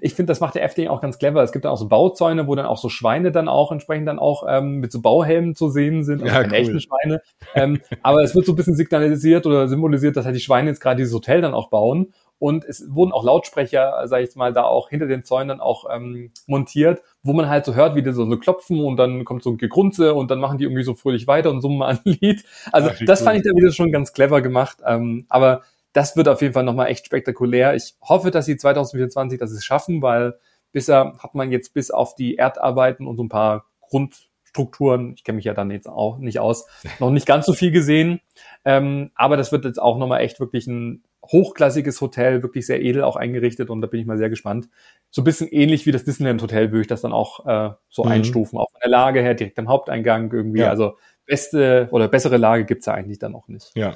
ich 0.01 0.13
finde, 0.13 0.31
das 0.31 0.39
macht 0.39 0.55
der 0.55 0.63
FD 0.63 0.89
auch 0.89 1.01
ganz 1.01 1.17
clever. 1.17 1.41
Es 1.43 1.51
gibt 1.51 1.65
dann 1.65 1.71
auch 1.71 1.77
so 1.77 1.87
Bauzäune, 1.87 2.47
wo 2.47 2.55
dann 2.55 2.65
auch 2.65 2.77
so 2.77 2.89
Schweine 2.89 3.31
dann 3.31 3.47
auch 3.47 3.71
entsprechend 3.71 4.07
dann 4.07 4.19
auch 4.19 4.45
ähm, 4.47 4.79
mit 4.79 4.91
so 4.91 5.01
Bauhelmen 5.01 5.55
zu 5.55 5.69
sehen 5.69 6.03
sind, 6.03 6.21
also 6.23 6.33
ja, 6.33 6.41
keine 6.41 6.53
cool. 6.53 6.59
echten 6.59 6.81
Schweine. 6.81 7.21
Ähm, 7.53 7.81
aber 8.01 8.23
es 8.23 8.35
wird 8.35 8.45
so 8.45 8.53
ein 8.53 8.55
bisschen 8.55 8.75
signalisiert 8.75 9.45
oder 9.45 9.67
symbolisiert, 9.67 10.17
dass 10.17 10.25
halt 10.25 10.35
die 10.35 10.41
Schweine 10.41 10.69
jetzt 10.69 10.79
gerade 10.79 10.97
dieses 10.97 11.13
Hotel 11.13 11.41
dann 11.41 11.53
auch 11.53 11.69
bauen. 11.69 12.13
Und 12.37 12.65
es 12.65 12.85
wurden 12.89 13.13
auch 13.13 13.23
Lautsprecher, 13.23 14.01
sag 14.05 14.19
ich 14.19 14.25
jetzt 14.25 14.35
mal, 14.35 14.51
da 14.51 14.63
auch 14.63 14.89
hinter 14.89 15.07
den 15.07 15.23
Zäunen 15.23 15.47
dann 15.47 15.61
auch 15.61 15.85
ähm, 15.89 16.31
montiert, 16.47 17.01
wo 17.23 17.31
man 17.31 17.47
halt 17.47 17.63
so 17.63 17.75
hört, 17.75 17.95
wie 17.95 18.03
die 18.03 18.11
so, 18.11 18.29
so 18.29 18.37
klopfen 18.37 18.83
und 18.83 18.97
dann 18.97 19.23
kommt 19.23 19.41
so 19.41 19.51
ein 19.51 19.57
Gegrunze 19.57 20.13
und 20.13 20.29
dann 20.31 20.39
machen 20.39 20.57
die 20.57 20.65
irgendwie 20.65 20.83
so 20.83 20.95
fröhlich 20.95 21.27
weiter 21.27 21.49
und 21.49 21.61
summen 21.61 21.77
mal 21.77 21.87
ein 21.87 21.99
Lied. 22.03 22.43
Also 22.73 22.89
Ach, 22.91 22.99
das 23.05 23.21
fand 23.21 23.37
ich 23.37 23.43
dann 23.43 23.55
wieder 23.55 23.71
schon 23.71 23.91
ganz 23.91 24.11
clever 24.11 24.41
gemacht. 24.41 24.79
Ähm, 24.85 25.25
aber 25.29 25.61
das 25.95 26.17
wird 26.17 26.27
auf 26.27 26.41
jeden 26.41 26.53
Fall 26.53 26.63
nochmal 26.63 26.87
echt 26.87 27.05
spektakulär. 27.05 27.73
Ich 27.73 27.95
hoffe, 28.01 28.29
dass 28.29 28.45
sie 28.45 28.57
2024 28.57 29.39
das 29.39 29.63
schaffen, 29.63 30.01
weil 30.01 30.37
bisher 30.73 31.13
hat 31.19 31.35
man 31.35 31.53
jetzt 31.53 31.73
bis 31.73 31.89
auf 31.89 32.15
die 32.15 32.35
Erdarbeiten 32.35 33.07
und 33.07 33.15
so 33.15 33.23
ein 33.23 33.29
paar 33.29 33.67
Grundstrukturen, 33.79 35.13
ich 35.15 35.23
kenne 35.23 35.37
mich 35.37 35.45
ja 35.45 35.53
dann 35.53 35.71
jetzt 35.71 35.87
auch 35.87 36.17
nicht 36.17 36.39
aus, 36.39 36.67
noch 36.99 37.11
nicht 37.11 37.25
ganz 37.25 37.45
so 37.45 37.53
viel 37.53 37.71
gesehen. 37.71 38.19
Ähm, 38.65 39.11
aber 39.15 39.37
das 39.37 39.53
wird 39.53 39.63
jetzt 39.63 39.81
auch 39.81 39.97
nochmal 39.97 40.19
echt 40.19 40.41
wirklich 40.41 40.67
ein 40.67 41.03
hochklassiges 41.25 42.01
Hotel, 42.01 42.43
wirklich 42.43 42.65
sehr 42.65 42.81
edel 42.81 43.03
auch 43.03 43.15
eingerichtet 43.15 43.69
und 43.69 43.79
da 43.79 43.87
bin 43.87 44.01
ich 44.01 44.05
mal 44.05 44.17
sehr 44.17 44.29
gespannt. 44.29 44.67
So 45.11 45.21
ein 45.21 45.25
bisschen 45.25 45.47
ähnlich 45.47 45.85
wie 45.85 45.93
das 45.93 46.03
Disneyland 46.03 46.41
Hotel 46.41 46.71
würde 46.71 46.81
ich 46.81 46.87
das 46.87 47.01
dann 47.01 47.13
auch 47.13 47.45
äh, 47.45 47.73
so 47.87 48.03
mhm. 48.03 48.11
einstufen, 48.11 48.59
auch 48.59 48.69
von 48.69 48.81
der 48.83 48.91
Lage 48.91 49.21
her, 49.21 49.33
direkt 49.33 49.57
am 49.59 49.69
Haupteingang 49.69 50.29
irgendwie. 50.33 50.59
Ja. 50.59 50.71
Also 50.71 50.97
beste 51.25 51.87
oder 51.91 52.09
bessere 52.09 52.35
Lage 52.35 52.65
gibt's 52.65 52.85
ja 52.85 52.93
eigentlich 52.93 53.17
dann 53.17 53.33
auch 53.33 53.47
nicht. 53.47 53.71
Ja. 53.75 53.95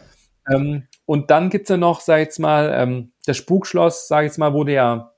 Ähm, 0.52 0.88
und 1.06 1.32
dann 1.32 1.50
gibt's 1.50 1.70
ja 1.70 1.78
noch, 1.78 2.02
sag 2.02 2.20
ich 2.20 2.26
jetzt 2.26 2.40
mal, 2.40 2.72
ähm, 2.74 3.12
das 3.26 3.38
Spukschloss, 3.38 4.08
sag 4.08 4.22
ich 4.22 4.30
jetzt 4.30 4.38
mal, 4.38 4.54
wurde 4.54 4.74
ja 4.74 5.12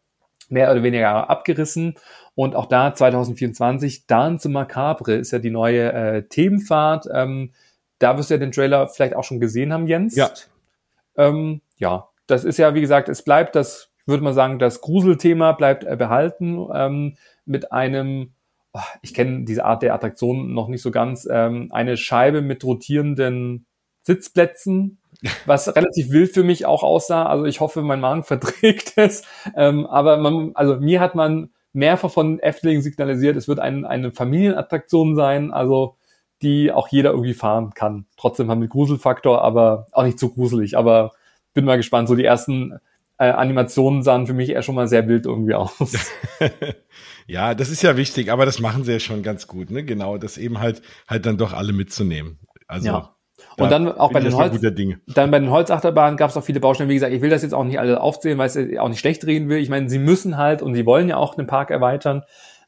mehr 0.50 0.72
oder 0.72 0.84
weniger 0.84 1.30
abgerissen. 1.30 1.96
Und 2.36 2.56
auch 2.56 2.66
da 2.66 2.94
2024, 2.94 4.08
Dance 4.08 4.50
Macabre 4.50 5.16
ist 5.16 5.32
ja 5.32 5.40
die 5.40 5.50
neue 5.50 5.92
äh, 5.92 6.24
Themenfahrt. 6.24 7.08
Ähm, 7.14 7.54
da 8.00 8.18
wirst 8.18 8.30
du 8.30 8.36
ja 8.36 8.40
den 8.40 8.52
Trailer 8.52 8.88
vielleicht 8.88 9.16
auch 9.16 9.24
schon 9.24 9.40
gesehen 9.40 9.74
haben, 9.74 9.88
Jens. 9.88 10.16
Ja. 10.16 10.30
Ähm, 11.18 11.62
ja, 11.78 12.10
das 12.28 12.44
ist 12.44 12.58
ja, 12.58 12.74
wie 12.74 12.82
gesagt, 12.82 13.10
es 13.10 13.24
bleibt 13.24 13.56
das, 13.56 13.92
würde 14.06 14.24
man 14.24 14.34
sagen, 14.34 14.60
das 14.60 14.82
Gruselthema 14.82 15.52
bleibt 15.52 15.84
äh, 15.84 15.96
behalten 15.96 16.68
ähm, 16.74 17.18
mit 17.46 17.72
einem, 17.72 18.34
oh, 18.74 18.80
ich 19.02 19.14
kenne 19.14 19.44
diese 19.44 19.66
Art 19.66 19.84
der 19.84 19.94
Attraktion 19.94 20.54
noch 20.54 20.68
nicht 20.68 20.82
so 20.82 20.92
ganz, 20.92 21.28
ähm, 21.30 21.68
eine 21.72 21.98
Scheibe 21.98 22.42
mit 22.42 22.64
rotierenden 22.64 23.66
Sitzplätzen, 24.04 25.01
was 25.46 25.76
relativ 25.76 26.12
wild 26.12 26.34
für 26.34 26.44
mich 26.44 26.66
auch 26.66 26.84
aussah. 26.84 27.26
Also 27.26 27.46
ich 27.46 27.60
hoffe, 27.60 27.82
mein 27.82 28.00
Magen 28.00 28.24
verträgt 28.26 28.94
es. 28.96 29.24
Ähm, 29.56 29.86
aber 29.86 30.18
man, 30.18 30.52
also 30.54 30.78
mir 30.78 31.00
hat 31.00 31.16
man 31.16 31.50
mehrfach 31.74 32.12
von 32.12 32.40
Efteling 32.40 32.82
signalisiert, 32.82 33.38
es 33.38 33.48
wird 33.48 33.60
ein, 33.60 33.86
eine 33.86 34.12
Familienattraktion 34.12 35.16
sein, 35.16 35.52
also 35.52 35.96
die 36.42 36.72
auch 36.72 36.88
jeder 36.90 37.12
irgendwie 37.12 37.34
fahren 37.34 37.72
kann. 37.74 38.08
Trotzdem 38.18 38.50
haben 38.50 38.62
wir 38.62 38.68
Gruselfaktor, 38.68 39.42
aber 39.44 39.88
auch 39.92 40.04
nicht 40.04 40.20
zu 40.20 40.30
gruselig. 40.30 40.76
Aber 40.76 41.12
bin 41.54 41.66
mal 41.66 41.78
gespannt. 41.78 42.08
So 42.08 42.16
die 42.16 42.26
ersten 42.26 42.80
äh, 43.18 43.30
Animationen 43.30 44.04
sahen 44.04 44.26
für 44.26 44.34
mich 44.34 44.50
eher 44.50 44.64
schon 44.64 44.76
mal 44.76 44.88
sehr 44.88 45.08
wild 45.08 45.26
irgendwie 45.26 45.54
aus. 45.54 45.72
ja, 47.28 47.54
das 47.54 47.70
ist 47.70 47.84
ja 47.84 47.98
wichtig, 47.98 48.32
aber 48.32 48.46
das 48.46 48.60
machen 48.60 48.84
sie 48.84 48.94
ja 48.94 49.00
schon 49.00 49.22
ganz 49.22 49.48
gut, 49.48 49.70
ne? 49.70 49.84
Genau, 49.84 50.18
das 50.18 50.38
eben 50.38 50.60
halt 50.60 50.82
halt 51.08 51.26
dann 51.26 51.38
doch 51.38 51.54
alle 51.54 51.74
mitzunehmen. 51.74 52.40
Also 52.68 52.88
ja. 52.88 53.16
Und 53.58 53.72
dann 53.72 53.92
auch 53.92 54.12
bei 54.12 54.20
den, 54.20 54.36
Holz, 54.36 54.60
dann 55.08 55.32
bei 55.32 55.40
den 55.40 55.52
Holzachterbahnen 55.52 56.18
gab 56.18 56.30
es 56.30 56.38
auch 56.38 56.44
viele 56.44 56.60
Baustellen. 56.60 56.90
Wie 56.90 56.94
gesagt, 56.94 57.14
ich 57.14 57.22
will 57.22 57.30
das 57.30 57.44
jetzt 57.44 57.54
auch 57.54 57.64
nicht 57.64 57.80
alle 57.80 58.00
aufzählen, 58.00 58.38
weil 58.38 58.50
ich 58.56 58.80
auch 58.80 58.90
nicht 58.90 59.00
schlecht 59.00 59.26
reden 59.26 59.50
will. 59.50 59.58
Ich 59.58 59.70
meine, 59.70 59.90
sie 59.90 60.00
müssen 60.00 60.38
halt 60.38 60.62
und 60.62 60.74
sie 60.74 60.86
wollen 60.86 61.10
ja 61.10 61.18
auch 61.18 61.36
den 61.36 61.48
Park 61.48 61.70
erweitern. 61.70 62.24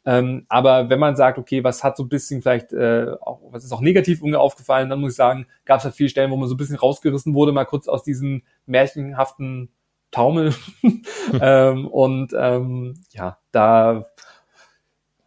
Ähm, 0.06 0.46
aber 0.50 0.90
wenn 0.90 1.00
man 1.00 1.16
sagt, 1.16 1.38
okay, 1.38 1.64
was 1.64 1.84
hat 1.84 1.96
so 1.96 2.04
ein 2.04 2.10
bisschen 2.10 2.42
vielleicht, 2.42 2.74
äh, 2.74 3.12
auch, 3.22 3.40
was 3.52 3.64
ist 3.64 3.72
auch 3.72 3.82
negativ 3.82 4.22
aufgefallen, 4.36 4.90
dann 4.90 5.00
muss 5.00 5.12
ich 5.12 5.18
sagen, 5.18 5.48
gab 5.66 5.80
es 5.80 5.86
halt 5.86 5.96
viele 5.96 6.10
Stellen, 6.10 6.32
wo 6.32 6.36
man 6.36 6.50
so 6.50 6.56
ein 6.56 6.58
bisschen 6.58 6.76
rausgerissen 6.76 7.34
wurde, 7.34 7.54
mal 7.54 7.66
kurz 7.66 7.88
aus 7.88 8.04
diesen 8.04 8.44
märchenhaften 8.66 9.70
Taumel. 10.12 10.54
ähm, 11.42 11.88
und 11.88 12.34
ähm, 12.38 12.96
ja, 13.12 13.38
da 13.52 14.06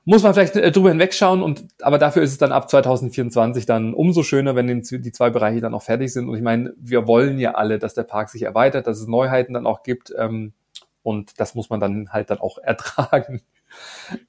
muss 0.07 0.23
man 0.23 0.33
vielleicht 0.35 0.57
äh, 0.57 0.71
drüber 0.71 0.91
hinwegschauen 0.91 1.43
und 1.43 1.67
aber 1.83 1.99
dafür 1.99 2.23
ist 2.23 2.31
es 2.31 2.39
dann 2.39 2.53
ab 2.53 2.71
2024 2.71 3.67
dann 3.67 3.93
umso 3.93 4.23
schöner, 4.23 4.55
wenn 4.55 4.69
die 4.69 5.13
zwei 5.13 5.31
Bereiche 5.31 5.61
dann 5.61 5.75
auch 5.75 5.83
fertig 5.83 6.13
sind. 6.13 6.29
Und 6.29 6.37
ich 6.37 6.43
meine, 6.43 6.73
wir 6.79 7.09
wollen 7.09 7.39
ja 7.39 7.57
alle, 7.57 7.79
dass 7.79 7.95
der 7.95 8.05
Park 8.05 8.31
sich 8.31 8.43
erweitert, 8.43 8.87
dass 8.87 9.01
es 9.01 9.09
Neuheiten 9.09 9.53
dann 9.53 9.67
auch 9.67 9.83
gibt 9.83 10.15
ähm, 10.17 10.55
und 11.03 11.41
das 11.41 11.57
muss 11.57 11.71
man 11.71 11.81
dann 11.81 12.13
halt 12.13 12.31
dann 12.31 12.39
auch 12.39 12.59
ertragen. 12.63 13.43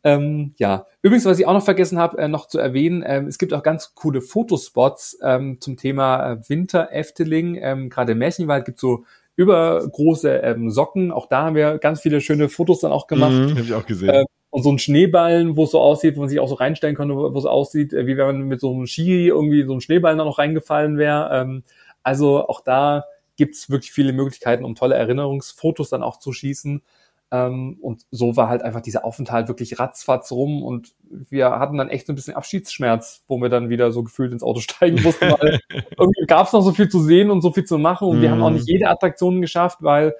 ähm, 0.04 0.56
ja, 0.58 0.88
übrigens, 1.04 1.26
was 1.26 1.38
ich 1.38 1.46
auch 1.46 1.54
noch 1.54 1.64
vergessen 1.64 2.00
habe, 2.00 2.18
äh, 2.18 2.28
noch 2.28 2.48
zu 2.48 2.58
erwähnen, 2.58 3.04
ähm, 3.06 3.28
es 3.28 3.38
gibt 3.38 3.54
auch 3.54 3.62
ganz 3.62 3.94
coole 3.94 4.22
Fotospots 4.22 5.20
ähm, 5.22 5.62
zum 5.62 5.78
Thema 5.78 6.32
äh, 6.32 6.50
Winter 6.50 6.92
Efteling. 6.92 7.56
Ähm, 7.62 7.90
Gerade 7.92 8.14
im 8.14 8.18
Märchenwald 8.18 8.66
gibt 8.66 8.80
so 8.80 9.06
übergroße 9.36 10.38
ähm, 10.38 10.72
Socken. 10.72 11.12
Auch 11.12 11.28
da 11.28 11.44
haben 11.44 11.56
wir 11.56 11.78
ganz 11.78 12.02
viele 12.02 12.20
schöne 12.20 12.50
Fotos 12.50 12.80
dann 12.80 12.92
auch 12.92 13.06
gemacht. 13.06 13.34
Mhm, 13.34 13.52
Habe 13.52 13.62
ich 13.62 13.74
auch 13.76 13.86
gesehen. 13.86 14.10
Ähm, 14.10 14.26
und 14.50 14.64
so 14.64 14.72
ein 14.72 14.80
Schneeballen, 14.80 15.56
wo 15.56 15.66
es 15.66 15.72
so 15.72 15.80
aussieht, 15.80 16.16
wo 16.16 16.22
man 16.22 16.30
sich 16.30 16.40
auch 16.40 16.48
so 16.48 16.56
reinstellen 16.56 16.96
könnte, 16.96 17.16
wo 17.16 17.38
es 17.38 17.46
aussieht, 17.46 17.94
äh, 17.94 18.08
wie 18.08 18.18
wenn 18.18 18.26
man 18.26 18.42
mit 18.44 18.60
so 18.60 18.74
einem 18.74 18.88
Ski 18.88 19.28
irgendwie 19.28 19.64
so 19.64 19.74
ein 19.74 19.82
Schneeballen 19.82 20.18
da 20.18 20.26
noch 20.26 20.40
reingefallen 20.40 20.98
wäre. 20.98 21.30
Ähm, 21.34 21.64
also 22.04 22.48
auch 22.48 22.62
da 22.62 23.06
gibt's 23.36 23.70
wirklich 23.70 23.92
viele 23.92 24.14
Möglichkeiten, 24.14 24.66
um 24.66 24.76
tolle 24.76 24.96
Erinnerungsfotos 24.96 25.90
dann 25.90 26.04
auch 26.04 26.18
zu 26.18 26.32
schießen. 26.32 26.82
Ähm, 27.30 27.78
und 27.82 28.06
so 28.10 28.38
war 28.38 28.48
halt 28.48 28.62
einfach 28.62 28.80
dieser 28.80 29.04
Aufenthalt 29.04 29.50
wirklich 29.50 29.80
ratzfatz 29.80 30.32
rum 30.32 30.64
und 30.64 30.94
wir 31.10 31.50
hatten 31.50 31.78
dann 31.78 31.90
echt 31.90 32.08
so 32.08 32.14
ein 32.14 32.16
bisschen 32.16 32.36
Abschiedsschmerz, 32.36 33.26
wo 33.28 33.38
wir 33.42 33.50
dann 33.50 33.68
wieder 33.68 33.92
so 33.92 34.04
gefühlt 34.04 34.32
ins 34.32 34.44
Auto 34.44 34.60
steigen 34.62 35.04
mussten, 35.04 35.32
weil 35.32 35.60
irgendwie 36.00 36.26
gab 36.26 36.48
es 36.48 36.54
noch 36.54 36.62
so 36.62 36.72
viel 36.72 36.88
zu 36.88 37.02
sehen 37.02 37.30
und 37.30 37.42
so 37.42 37.52
viel 37.52 37.66
zu 37.66 37.78
machen 37.78 38.08
und 38.08 38.20
mm. 38.20 38.22
wir 38.22 38.32
haben 38.32 38.42
auch 38.42 38.50
nicht 38.50 38.68
mhm. 38.68 38.76
jede 38.76 38.88
Attraktion 38.88 39.42
geschafft, 39.42 39.80
weil 39.82 40.16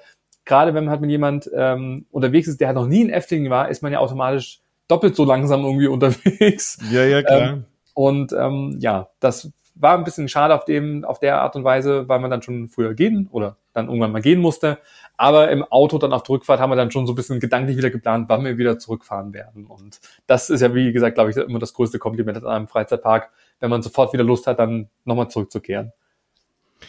gerade 0.48 0.74
wenn 0.74 0.84
man 0.84 0.90
halt 0.90 1.02
mit 1.02 1.10
jemand 1.10 1.48
ähm, 1.54 2.06
unterwegs 2.10 2.48
ist, 2.48 2.60
der 2.60 2.68
halt 2.68 2.76
noch 2.76 2.86
nie 2.86 3.02
in 3.02 3.10
Efteling 3.10 3.50
war, 3.50 3.68
ist 3.68 3.82
man 3.82 3.92
ja 3.92 4.00
automatisch 4.00 4.60
doppelt 4.88 5.14
so 5.14 5.24
langsam 5.24 5.64
irgendwie 5.64 5.86
unterwegs. 5.88 6.78
Ja, 6.90 7.04
ja, 7.04 7.22
klar. 7.22 7.40
Ähm, 7.40 7.64
und 7.94 8.32
ähm, 8.32 8.76
ja, 8.80 9.10
das 9.20 9.52
war 9.74 9.96
ein 9.96 10.04
bisschen 10.04 10.28
schade 10.28 10.54
auf 10.54 10.64
dem, 10.64 11.04
auf 11.04 11.20
der 11.20 11.40
Art 11.40 11.54
und 11.54 11.64
Weise, 11.64 12.08
weil 12.08 12.18
man 12.18 12.30
dann 12.30 12.42
schon 12.42 12.68
früher 12.68 12.94
gehen 12.94 13.28
oder 13.30 13.56
dann 13.74 13.86
irgendwann 13.86 14.10
mal 14.10 14.22
gehen 14.22 14.40
musste. 14.40 14.78
Aber 15.16 15.50
im 15.50 15.64
Auto 15.64 15.98
dann 15.98 16.12
auf 16.12 16.22
der 16.22 16.30
Rückfahrt 16.30 16.60
haben 16.60 16.70
wir 16.70 16.76
dann 16.76 16.90
schon 16.90 17.06
so 17.06 17.12
ein 17.12 17.16
bisschen 17.16 17.40
gedanklich 17.40 17.76
wieder 17.76 17.90
geplant, 17.90 18.28
wann 18.28 18.44
wir 18.44 18.56
wieder 18.56 18.78
zurückfahren 18.78 19.32
werden. 19.32 19.66
Und 19.66 20.00
das 20.26 20.48
ist 20.48 20.62
ja, 20.62 20.74
wie 20.74 20.92
gesagt, 20.92 21.14
glaube 21.14 21.30
ich, 21.30 21.36
immer 21.36 21.58
das 21.58 21.74
größte 21.74 21.98
Kompliment 21.98 22.38
an 22.38 22.46
einem 22.46 22.68
Freizeitpark, 22.68 23.30
wenn 23.60 23.70
man 23.70 23.82
sofort 23.82 24.12
wieder 24.12 24.24
Lust 24.24 24.46
hat, 24.46 24.58
dann 24.58 24.88
nochmal 25.04 25.28
zurückzukehren. 25.28 25.92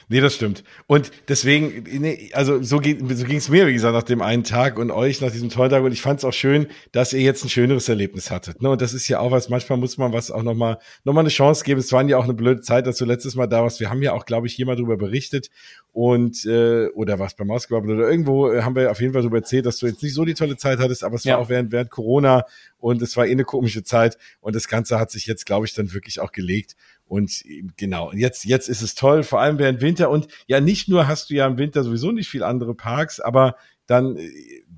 Nee, 0.07 0.21
das 0.21 0.35
stimmt. 0.35 0.63
Und 0.87 1.11
deswegen, 1.27 1.83
nee, 2.01 2.31
also 2.33 2.61
so, 2.61 2.79
geht, 2.79 2.99
so 2.99 3.25
ging 3.25 3.37
es 3.37 3.49
mir, 3.49 3.67
wie 3.67 3.73
gesagt, 3.73 3.93
nach 3.93 4.03
dem 4.03 4.21
einen 4.21 4.43
Tag 4.43 4.77
und 4.77 4.91
euch 4.91 5.21
nach 5.21 5.31
diesem 5.31 5.49
tollen 5.49 5.69
Tag. 5.69 5.83
Und 5.83 5.91
ich 5.91 6.01
fand 6.01 6.19
es 6.19 6.25
auch 6.25 6.33
schön, 6.33 6.67
dass 6.91 7.13
ihr 7.13 7.21
jetzt 7.21 7.43
ein 7.43 7.49
schöneres 7.49 7.89
Erlebnis 7.89 8.31
hattet. 8.31 8.61
Ne? 8.61 8.69
Und 8.69 8.81
das 8.81 8.93
ist 8.93 9.07
ja 9.07 9.19
auch 9.19 9.31
was, 9.31 9.49
manchmal 9.49 9.77
muss 9.77 9.97
man 9.97 10.13
was 10.13 10.31
auch 10.31 10.43
nochmal 10.43 10.79
noch 11.03 11.13
mal 11.13 11.21
eine 11.21 11.29
Chance 11.29 11.63
geben. 11.63 11.79
Es 11.79 11.91
war 11.91 12.03
ja 12.07 12.17
auch 12.17 12.23
eine 12.23 12.33
blöde 12.33 12.61
Zeit, 12.61 12.87
dass 12.87 12.97
du 12.97 13.05
letztes 13.05 13.35
Mal 13.35 13.47
da 13.47 13.63
warst. 13.63 13.79
Wir 13.79 13.89
haben 13.89 14.01
ja 14.01 14.13
auch, 14.13 14.25
glaube 14.25 14.47
ich, 14.47 14.53
hier 14.53 14.65
mal 14.65 14.75
drüber 14.75 14.97
berichtet. 14.97 15.49
Und 15.91 16.45
äh, 16.45 16.87
oder 16.89 17.19
was 17.19 17.35
beim 17.35 17.49
Ausgebabbel 17.51 17.97
oder 17.97 18.09
irgendwo 18.09 18.51
äh, 18.51 18.61
haben 18.61 18.75
wir 18.75 18.91
auf 18.91 19.01
jeden 19.01 19.13
Fall 19.13 19.23
darüber 19.23 19.37
erzählt, 19.37 19.65
dass 19.65 19.77
du 19.77 19.87
jetzt 19.87 20.03
nicht 20.03 20.13
so 20.13 20.23
die 20.23 20.35
tolle 20.35 20.55
Zeit 20.55 20.79
hattest, 20.79 21.03
aber 21.03 21.15
es 21.15 21.23
ja. 21.23 21.33
war 21.33 21.41
auch 21.41 21.49
während, 21.49 21.71
während 21.71 21.89
Corona 21.89 22.45
und 22.77 23.01
es 23.01 23.17
war 23.17 23.25
eh 23.25 23.31
eine 23.31 23.43
komische 23.43 23.83
Zeit. 23.83 24.17
Und 24.39 24.55
das 24.55 24.67
Ganze 24.67 24.99
hat 24.99 25.11
sich 25.11 25.25
jetzt, 25.25 25.45
glaube 25.45 25.65
ich, 25.65 25.73
dann 25.73 25.93
wirklich 25.93 26.19
auch 26.19 26.31
gelegt. 26.31 26.75
Und 27.09 27.43
genau, 27.75 28.11
jetzt, 28.13 28.45
jetzt 28.45 28.69
ist 28.69 28.83
es 28.83 28.93
toll, 28.93 29.23
vor 29.23 29.41
allem 29.41 29.57
während 29.57 29.81
Winter. 29.81 30.11
Und 30.11 30.27
ja, 30.45 30.61
nicht 30.61 30.87
nur 30.87 31.07
hast 31.07 31.31
du 31.31 31.33
ja 31.33 31.47
im 31.47 31.57
Winter 31.57 31.83
sowieso 31.83 32.11
nicht 32.11 32.29
viel 32.29 32.43
andere 32.43 32.75
Parks, 32.75 33.19
aber 33.19 33.55
dann 33.89 34.17
äh, 34.17 34.29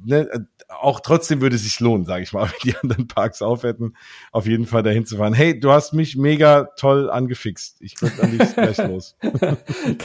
ne, 0.06 0.48
auch 0.80 1.02
trotzdem 1.02 1.42
würde 1.42 1.56
es 1.56 1.64
sich 1.64 1.80
lohnen, 1.80 2.06
sage 2.06 2.24
ich 2.24 2.34
mal, 2.34 2.44
wenn 2.48 2.72
die 2.72 2.76
anderen 2.78 3.08
Parks 3.08 3.42
aufhätten, 3.42 3.96
auf 4.32 4.46
jeden 4.48 4.66
Fall 4.66 4.84
dahin 4.84 5.06
zu 5.06 5.18
fahren. 5.18 5.34
Hey, 5.34 5.60
du 5.60 5.72
hast 5.72 5.94
mich 5.94 6.16
mega 6.16 6.70
toll 6.78 7.10
angefixt. 7.10 7.82
Ich 7.82 8.02
würde 8.02 8.22
am 8.22 8.32
liebsten 8.32 8.62
gleich 8.62 8.78
los. 8.88 9.18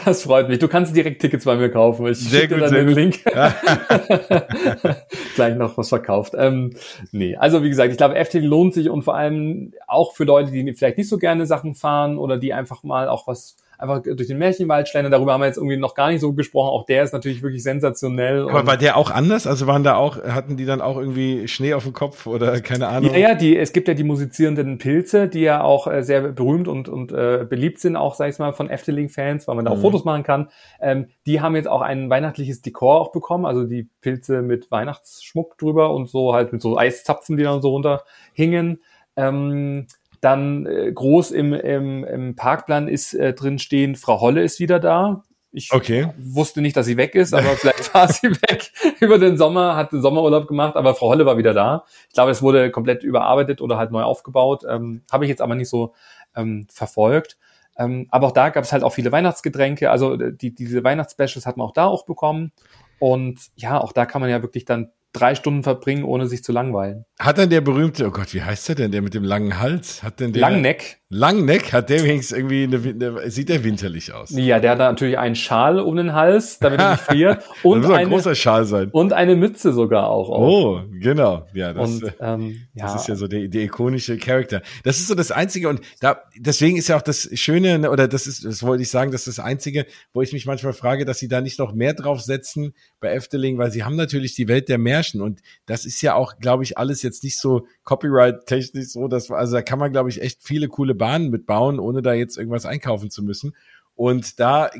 Das 0.04 0.22
freut 0.22 0.48
mich. 0.48 0.58
Du 0.58 0.66
kannst 0.68 0.96
direkt 0.96 1.20
Tickets 1.20 1.44
bei 1.44 1.56
mir 1.56 1.70
kaufen. 1.70 2.06
Ich 2.06 2.18
sehr 2.18 2.48
gut, 2.48 2.60
dann 2.60 2.70
sehr 2.70 2.84
den 2.84 2.88
gut. 2.88 2.96
Link. 2.96 3.24
gleich 5.34 5.56
noch 5.56 5.76
was 5.78 5.88
verkauft. 5.88 6.34
Ähm, 6.36 6.74
nee, 7.12 7.36
also 7.36 7.62
wie 7.62 7.68
gesagt, 7.68 7.92
ich 7.92 7.98
glaube, 7.98 8.22
FT 8.22 8.34
lohnt 8.34 8.74
sich 8.74 8.90
und 8.90 9.02
vor 9.02 9.14
allem 9.14 9.72
auch 9.86 10.14
für 10.14 10.24
Leute, 10.24 10.50
die 10.50 10.74
vielleicht 10.74 10.98
nicht 10.98 11.08
so 11.08 11.18
gerne 11.18 11.46
Sachen 11.46 11.74
fahren 11.74 12.18
oder 12.18 12.38
die 12.38 12.52
einfach 12.52 12.82
mal 12.82 13.08
auch 13.08 13.26
was 13.26 13.56
einfach 13.78 14.02
durch 14.02 14.28
den 14.28 14.38
Märchenwald 14.38 14.88
schlendern. 14.88 15.12
Darüber 15.12 15.32
haben 15.32 15.40
wir 15.40 15.46
jetzt 15.46 15.56
irgendwie 15.56 15.76
noch 15.76 15.94
gar 15.94 16.10
nicht 16.10 16.20
so 16.20 16.32
gesprochen. 16.32 16.68
Auch 16.68 16.86
der 16.86 17.02
ist 17.02 17.12
natürlich 17.12 17.42
wirklich 17.42 17.62
sensationell. 17.62 18.48
Aber 18.48 18.66
war 18.66 18.76
der 18.76 18.96
auch 18.96 19.10
anders? 19.10 19.46
Also 19.46 19.66
waren 19.66 19.84
da 19.84 19.96
auch, 19.96 20.22
hatten 20.22 20.56
die 20.56 20.64
dann 20.64 20.80
auch 20.80 20.96
irgendwie 20.96 21.48
Schnee 21.48 21.74
auf 21.74 21.84
dem 21.84 21.92
Kopf 21.92 22.26
oder 22.26 22.60
keine 22.60 22.88
Ahnung? 22.88 23.12
Ja, 23.12 23.18
ja, 23.18 23.34
die, 23.34 23.56
es 23.56 23.72
gibt 23.72 23.88
ja 23.88 23.94
die 23.94 24.04
musizierenden 24.04 24.78
Pilze, 24.78 25.28
die 25.28 25.40
ja 25.40 25.62
auch 25.62 25.86
äh, 25.86 26.02
sehr 26.02 26.20
berühmt 26.32 26.68
und, 26.68 26.88
und 26.88 27.12
äh, 27.12 27.46
beliebt 27.48 27.80
sind, 27.80 27.96
auch, 27.96 28.14
sag 28.14 28.30
ich 28.30 28.38
mal, 28.38 28.52
von 28.52 28.70
Efteling-Fans, 28.70 29.48
weil 29.48 29.56
man 29.56 29.64
da 29.64 29.72
auch 29.72 29.76
mhm. 29.76 29.82
Fotos 29.82 30.04
machen 30.04 30.22
kann. 30.22 30.48
Ähm, 30.80 31.08
die 31.26 31.40
haben 31.40 31.56
jetzt 31.56 31.68
auch 31.68 31.82
ein 31.82 32.10
weihnachtliches 32.10 32.62
Dekor 32.62 33.00
auch 33.00 33.12
bekommen, 33.12 33.46
also 33.46 33.64
die 33.64 33.88
Pilze 34.00 34.42
mit 34.42 34.70
Weihnachtsschmuck 34.70 35.58
drüber 35.58 35.92
und 35.92 36.08
so 36.08 36.34
halt 36.34 36.52
mit 36.52 36.62
so 36.62 36.78
Eiszapfen, 36.78 37.36
die 37.36 37.42
dann 37.42 37.62
so 37.62 37.70
runterhingen. 37.70 38.80
Ähm, 39.16 39.86
dann 40.20 40.66
äh, 40.66 40.92
groß 40.92 41.30
im, 41.30 41.52
im, 41.52 42.04
im 42.04 42.36
Parkplan 42.36 42.88
ist 42.88 43.14
äh, 43.14 43.32
drin 43.32 43.58
stehen, 43.58 43.96
Frau 43.96 44.20
Holle 44.20 44.42
ist 44.42 44.60
wieder 44.60 44.80
da. 44.80 45.22
Ich 45.52 45.72
okay. 45.72 46.10
wusste 46.18 46.60
nicht, 46.60 46.76
dass 46.76 46.84
sie 46.84 46.98
weg 46.98 47.14
ist, 47.14 47.32
aber 47.32 47.48
vielleicht 47.56 47.94
war 47.94 48.08
sie 48.12 48.30
weg 48.30 48.70
über 49.00 49.18
den 49.18 49.38
Sommer, 49.38 49.74
hat 49.74 49.92
den 49.92 50.02
Sommerurlaub 50.02 50.48
gemacht, 50.48 50.76
aber 50.76 50.94
Frau 50.94 51.08
Holle 51.08 51.24
war 51.24 51.38
wieder 51.38 51.54
da. 51.54 51.84
Ich 52.08 52.14
glaube, 52.14 52.30
es 52.30 52.42
wurde 52.42 52.70
komplett 52.70 53.02
überarbeitet 53.02 53.60
oder 53.60 53.78
halt 53.78 53.90
neu 53.90 54.02
aufgebaut. 54.02 54.64
Ähm, 54.68 55.02
Habe 55.10 55.24
ich 55.24 55.30
jetzt 55.30 55.40
aber 55.40 55.54
nicht 55.54 55.70
so 55.70 55.94
ähm, 56.34 56.66
verfolgt. 56.70 57.38
Ähm, 57.78 58.06
aber 58.10 58.26
auch 58.28 58.32
da 58.32 58.50
gab 58.50 58.64
es 58.64 58.72
halt 58.72 58.82
auch 58.82 58.92
viele 58.92 59.12
Weihnachtsgetränke. 59.12 59.90
Also 59.90 60.20
äh, 60.20 60.34
die, 60.34 60.54
diese 60.54 60.84
Weihnachtsspecials 60.84 61.46
hat 61.46 61.56
man 61.56 61.66
auch 61.66 61.72
da 61.72 61.86
auch 61.86 62.04
bekommen. 62.04 62.52
Und 62.98 63.38
ja, 63.56 63.80
auch 63.80 63.92
da 63.92 64.06
kann 64.06 64.20
man 64.20 64.30
ja 64.30 64.42
wirklich 64.42 64.64
dann 64.64 64.90
drei 65.16 65.34
Stunden 65.34 65.62
verbringen, 65.62 66.04
ohne 66.04 66.26
sich 66.26 66.44
zu 66.44 66.52
langweilen. 66.52 67.04
Hat 67.18 67.38
dann 67.38 67.50
der 67.50 67.60
berühmte, 67.60 68.06
oh 68.06 68.10
Gott, 68.10 68.34
wie 68.34 68.42
heißt 68.42 68.68
der 68.68 68.74
denn, 68.74 68.92
der 68.92 69.02
mit 69.02 69.14
dem 69.14 69.24
langen 69.24 69.58
Hals? 69.58 70.02
Hat 70.02 70.20
denn 70.20 70.32
der 70.32 70.42
Langneck? 70.42 70.98
Langneck 71.08 71.72
hat 71.72 71.88
der 71.88 72.02
wenigstens 72.02 72.36
irgendwie 72.36 72.64
eine, 72.64 72.78
eine, 72.78 73.30
sieht 73.30 73.48
der 73.48 73.62
winterlich 73.62 74.12
aus. 74.12 74.30
Ja, 74.30 74.58
der 74.58 74.72
hat 74.72 74.78
natürlich 74.78 75.16
einen 75.16 75.36
Schal 75.36 75.78
um 75.78 75.94
den 75.94 76.14
Hals, 76.14 76.58
damit 76.58 76.80
er 76.80 76.92
nicht 76.92 77.00
friert 77.04 77.44
und 77.62 77.82
das 77.82 77.90
muss 77.90 77.98
ein 77.98 78.08
großer 78.08 78.34
Schal 78.34 78.64
sein 78.64 78.88
und 78.90 79.12
eine 79.12 79.36
Mütze 79.36 79.72
sogar 79.72 80.08
auch. 80.08 80.28
Auf. 80.30 80.40
Oh, 80.40 80.80
genau, 80.90 81.46
ja, 81.54 81.72
das, 81.72 82.02
und, 82.02 82.12
ähm, 82.20 82.56
das 82.74 82.92
ja. 82.92 82.96
ist 82.96 83.08
ja 83.08 83.14
so 83.14 83.28
der, 83.28 83.46
der 83.46 83.62
ikonische 83.62 84.18
Charakter. 84.18 84.62
Das 84.82 84.98
ist 84.98 85.06
so 85.06 85.14
das 85.14 85.30
einzige 85.30 85.68
und 85.68 85.80
da 86.00 86.22
deswegen 86.36 86.76
ist 86.76 86.88
ja 86.88 86.96
auch 86.96 87.02
das 87.02 87.30
Schöne 87.34 87.78
ne, 87.78 87.90
oder 87.92 88.08
das 88.08 88.26
ist, 88.26 88.44
das 88.44 88.64
wollte 88.64 88.82
ich 88.82 88.90
sagen, 88.90 89.12
das 89.12 89.28
ist 89.28 89.38
das 89.38 89.44
einzige, 89.44 89.86
wo 90.12 90.22
ich 90.22 90.32
mich 90.32 90.44
manchmal 90.44 90.72
frage, 90.72 91.04
dass 91.04 91.20
sie 91.20 91.28
da 91.28 91.40
nicht 91.40 91.60
noch 91.60 91.72
mehr 91.72 91.94
drauf 91.94 92.20
setzen 92.20 92.74
bei 92.98 93.12
Efteling, 93.12 93.58
weil 93.58 93.70
sie 93.70 93.84
haben 93.84 93.94
natürlich 93.94 94.34
die 94.34 94.48
Welt 94.48 94.68
der 94.68 94.78
Märchen 95.06 95.20
und 95.20 95.40
das 95.66 95.84
ist 95.84 96.02
ja 96.02 96.14
auch, 96.14 96.38
glaube 96.38 96.64
ich, 96.64 96.78
alles 96.78 97.02
jetzt 97.02 97.24
nicht 97.24 97.38
so 97.38 97.66
Copyright-technisch 97.84 98.88
so, 98.88 99.08
dass 99.08 99.30
also 99.30 99.54
da 99.54 99.62
kann 99.62 99.78
man, 99.78 99.92
glaube 99.92 100.08
ich, 100.08 100.20
echt 100.20 100.42
viele 100.42 100.68
coole 100.68 100.94
Bahnen 100.94 101.30
mitbauen, 101.30 101.78
ohne 101.78 102.02
da 102.02 102.12
jetzt 102.12 102.36
irgendwas 102.38 102.66
einkaufen 102.66 103.10
zu 103.10 103.22
müssen. 103.22 103.54
Und 103.94 104.40
da 104.40 104.70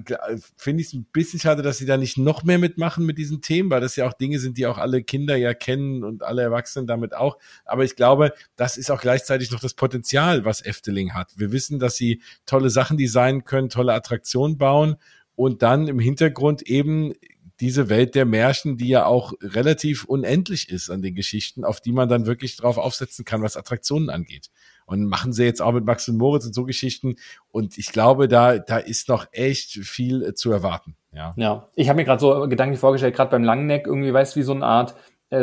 finde 0.59 0.83
ich 0.83 0.89
es 0.89 0.93
ein 0.93 1.07
bisschen 1.11 1.41
schade, 1.41 1.63
dass 1.63 1.79
sie 1.79 1.87
da 1.87 1.97
nicht 1.97 2.19
noch 2.19 2.45
mehr 2.45 2.59
mitmachen 2.59 3.07
mit 3.07 3.17
diesen 3.17 3.41
Themen, 3.41 3.71
weil 3.71 3.81
das 3.81 3.97
ja 3.97 4.07
auch 4.07 4.13
Dinge 4.13 4.39
sind, 4.39 4.59
die 4.59 4.67
auch 4.67 4.77
alle 4.77 5.03
Kinder 5.03 5.37
ja 5.37 5.55
kennen 5.55 6.05
und 6.05 6.23
alle 6.23 6.43
Erwachsenen 6.43 6.87
damit 6.87 7.15
auch. 7.15 7.39
Aber 7.65 7.83
ich 7.83 7.97
glaube, 7.97 8.35
das 8.57 8.77
ist 8.77 8.91
auch 8.91 9.01
gleichzeitig 9.01 9.51
noch 9.51 9.61
das 9.61 9.73
Potenzial, 9.73 10.45
was 10.45 10.63
Efteling 10.63 11.15
hat. 11.15 11.33
Wir 11.39 11.51
wissen, 11.51 11.79
dass 11.79 11.97
sie 11.97 12.21
tolle 12.45 12.69
Sachen 12.69 12.99
designen 12.99 13.45
können, 13.45 13.71
tolle 13.71 13.95
Attraktionen 13.95 14.59
bauen 14.59 14.97
und 15.35 15.63
dann 15.63 15.89
im 15.89 15.99
Hintergrund 15.99 16.61
eben 16.63 17.15
diese 17.61 17.89
Welt 17.89 18.15
der 18.15 18.27
Märchen, 18.27 18.77
die 18.77 18.89
ja 18.89 19.07
auch 19.07 19.33
relativ 19.41 20.05
unendlich 20.05 20.69
ist 20.69 20.91
an 20.91 21.03
den 21.03 21.15
Geschichten, 21.15 21.65
auf 21.65 21.81
die 21.81 21.93
man 21.93 22.09
dann 22.09 22.27
wirklich 22.27 22.57
drauf 22.57 22.79
aufsetzen 22.79 23.25
kann, 23.25 23.43
was 23.43 23.57
Attraktionen 23.57 24.11
angeht. 24.11 24.51
Und 24.85 25.07
machen 25.07 25.33
sie 25.33 25.45
jetzt 25.45 25.63
auch 25.63 25.73
mit 25.73 25.85
Max 25.85 26.09
und 26.09 26.17
Moritz 26.17 26.47
und 26.47 26.55
so 26.55 26.65
Geschichten. 26.65 27.17
Und 27.51 27.77
ich 27.77 27.91
glaube, 27.91 28.29
da, 28.29 28.59
da 28.59 28.79
ist 28.79 29.09
noch 29.09 29.27
echt 29.33 29.73
viel 29.73 30.35
zu 30.35 30.53
erwarten. 30.53 30.97
Ja, 31.13 31.35
ja. 31.37 31.69
ich 31.75 31.89
habe 31.89 31.97
mir 31.97 32.05
gerade 32.05 32.21
so 32.21 32.47
gedanklich 32.47 32.79
vorgestellt, 32.79 33.17
gerade 33.17 33.31
beim 33.31 33.43
Langneck 33.43 33.87
irgendwie, 33.87 34.13
weißt 34.13 34.37
du, 34.37 34.41
wie 34.41 34.45
so 34.45 34.53
eine 34.53 34.67
Art 34.67 34.93
äh, 34.93 34.95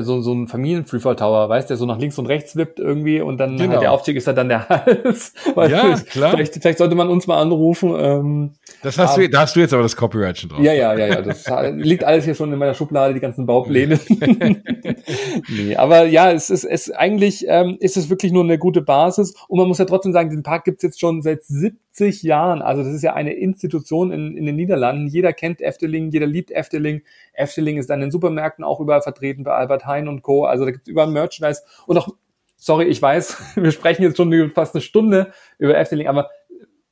so, 0.02 0.22
so 0.22 0.34
ein 0.34 0.48
Familien-Freefall-Tower, 0.48 1.50
weißt 1.50 1.70
der 1.70 1.78
so 1.78 1.86
nach 1.86 2.00
links 2.00 2.18
und 2.18 2.26
rechts 2.26 2.56
wippt 2.56 2.80
irgendwie 2.80 3.22
und 3.22 3.38
dann 3.38 3.58
genau. 3.58 3.74
halt 3.74 3.82
der 3.82 3.92
Aufstieg 3.92 4.18
ist 4.18 4.26
halt 4.28 4.38
dann 4.38 4.50
der 4.50 4.68
Hals. 4.70 5.34
ja, 5.56 5.96
klar. 5.98 6.32
Vielleicht, 6.32 6.56
vielleicht 6.56 6.78
sollte 6.78 6.96
man 6.96 7.10
uns 7.10 7.28
mal 7.28 7.40
anrufen. 7.40 7.94
Ähm, 7.98 8.52
das 8.82 8.98
hast 8.98 9.14
aber, 9.14 9.22
du, 9.24 9.30
da 9.30 9.42
hast 9.42 9.56
du 9.56 9.60
jetzt 9.60 9.74
aber 9.74 9.84
das 9.84 9.96
Copyright 9.96 10.38
schon 10.38 10.50
drauf. 10.50 10.60
Ja, 10.62 10.74
ja, 10.74 10.98
ja, 10.98 11.08
ja. 11.08 11.22
Das 11.22 11.46
liegt 11.74 12.04
alles 12.04 12.26
hier 12.26 12.36
schon 12.36 12.52
in 12.52 12.58
meiner 12.58 12.74
Schublade, 12.74 13.14
die 13.14 13.20
ganzen 13.20 13.46
Baupläne. 13.46 14.00
nee, 15.50 15.76
aber 15.76 16.06
ja, 16.06 16.32
es 16.32 16.50
ist, 16.50 16.64
es 16.64 16.90
eigentlich 16.92 17.46
ähm, 17.48 17.78
ist 17.80 17.98
es 17.98 18.10
wirklich 18.10 18.32
nur 18.32 18.44
eine 18.44 18.58
gute 18.58 18.82
Basis 18.82 19.34
und 19.48 19.60
man 19.60 19.68
muss 19.68 19.78
ja 19.78 19.86
trotzdem 19.86 20.14
sagen, 20.14 20.30
diesen 20.30 20.44
Park 20.44 20.66
gibt's 20.66 20.84
jetzt 20.84 21.00
schon 21.00 21.22
seit 21.22 21.44
70 21.44 21.93
Jahren. 22.24 22.62
Also 22.62 22.84
das 22.84 22.94
ist 22.94 23.04
ja 23.04 23.14
eine 23.14 23.34
Institution 23.34 24.12
in, 24.12 24.36
in 24.36 24.46
den 24.46 24.56
Niederlanden. 24.56 25.08
Jeder 25.08 25.34
kennt 25.34 25.62
Efteling, 25.62 26.12
jeder 26.12 26.26
liebt 26.26 26.52
Efteling. 26.52 27.04
Efteling 27.34 27.78
ist 27.78 27.90
in 27.90 28.02
den 28.02 28.12
Supermärkten 28.12 28.64
auch 28.64 28.80
überall 28.80 29.02
vertreten 29.02 29.44
bei 29.44 29.54
Albert 29.54 29.86
Hein 29.86 30.08
und 30.08 30.22
Co. 30.24 30.46
Also 30.46 30.66
da 30.66 30.72
gibt 30.72 30.84
es 30.84 30.88
überall 30.88 31.10
Merchandise 31.10 31.62
und 31.86 31.98
auch, 31.98 32.10
sorry, 32.56 32.86
ich 32.86 33.02
weiß, 33.02 33.56
wir 33.56 33.72
sprechen 33.72 34.04
jetzt 34.04 34.18
schon 34.18 34.52
fast 34.52 34.76
eine 34.76 34.82
Stunde 34.82 35.34
über 35.58 35.78
Efteling, 35.78 36.08
aber 36.08 36.30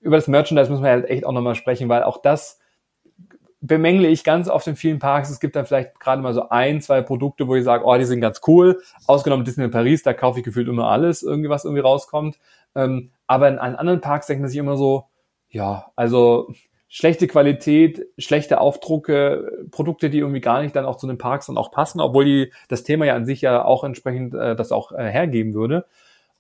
über 0.02 0.16
das 0.16 0.28
Merchandise 0.28 0.70
müssen 0.70 0.84
wir 0.84 0.92
halt 0.92 1.10
echt 1.10 1.26
auch 1.26 1.32
nochmal 1.32 1.56
sprechen, 1.56 1.90
weil 1.90 2.04
auch 2.04 2.22
das 2.22 2.60
bemängle 3.62 4.08
ich 4.08 4.24
ganz 4.24 4.50
oft 4.50 4.66
in 4.68 4.76
vielen 4.76 4.98
Parks. 4.98 5.30
Es 5.30 5.40
gibt 5.40 5.56
dann 5.56 5.68
vielleicht 5.68 6.00
gerade 6.00 6.22
mal 6.22 6.34
so 6.34 6.50
ein, 6.50 6.82
zwei 6.82 7.02
Produkte, 7.02 7.48
wo 7.48 7.56
ich 7.56 7.64
sage, 7.64 7.86
oh, 7.86 7.96
die 7.96 8.06
sind 8.06 8.20
ganz 8.20 8.42
cool. 8.48 8.82
Ausgenommen 9.06 9.46
Disney 9.46 9.66
in 9.66 9.72
Paris, 9.72 10.02
da 10.02 10.14
kaufe 10.14 10.40
ich 10.40 10.46
gefühlt 10.46 10.68
immer 10.68 10.90
alles, 10.90 11.22
irgendwie 11.22 11.50
was 11.50 11.64
irgendwie 11.64 11.82
rauskommt. 11.82 12.40
Ähm, 12.76 13.12
aber 13.28 13.48
in, 13.48 13.56
in 13.56 13.60
anderen 13.60 14.02
Parks 14.02 14.28
denkt 14.28 14.42
man 14.42 14.50
sich 14.50 14.60
immer 14.60 14.78
so, 14.78 15.06
ja, 15.50 15.92
also 15.96 16.54
schlechte 16.88 17.28
Qualität, 17.28 18.06
schlechte 18.18 18.60
Aufdrucke, 18.60 19.68
Produkte, 19.72 20.10
die 20.10 20.20
irgendwie 20.20 20.42
gar 20.42 20.62
nicht 20.62 20.76
dann 20.76 20.86
auch 20.86 20.98
zu 20.98 21.08
den 21.08 21.18
Parks 21.18 21.46
dann 21.46 21.58
auch 21.58 21.72
passen, 21.72 22.02
obwohl 22.02 22.26
die 22.26 22.54
das 22.68 22.84
Thema 22.84 23.06
ja 23.06 23.16
an 23.16 23.26
sich 23.26 23.42
ja 23.42 23.64
auch 23.64 23.84
entsprechend 23.84 24.34
äh, 24.34 24.56
das 24.56 24.72
auch 24.74 24.92
äh, 24.92 25.10
hergeben 25.10 25.54
würde. 25.54 25.86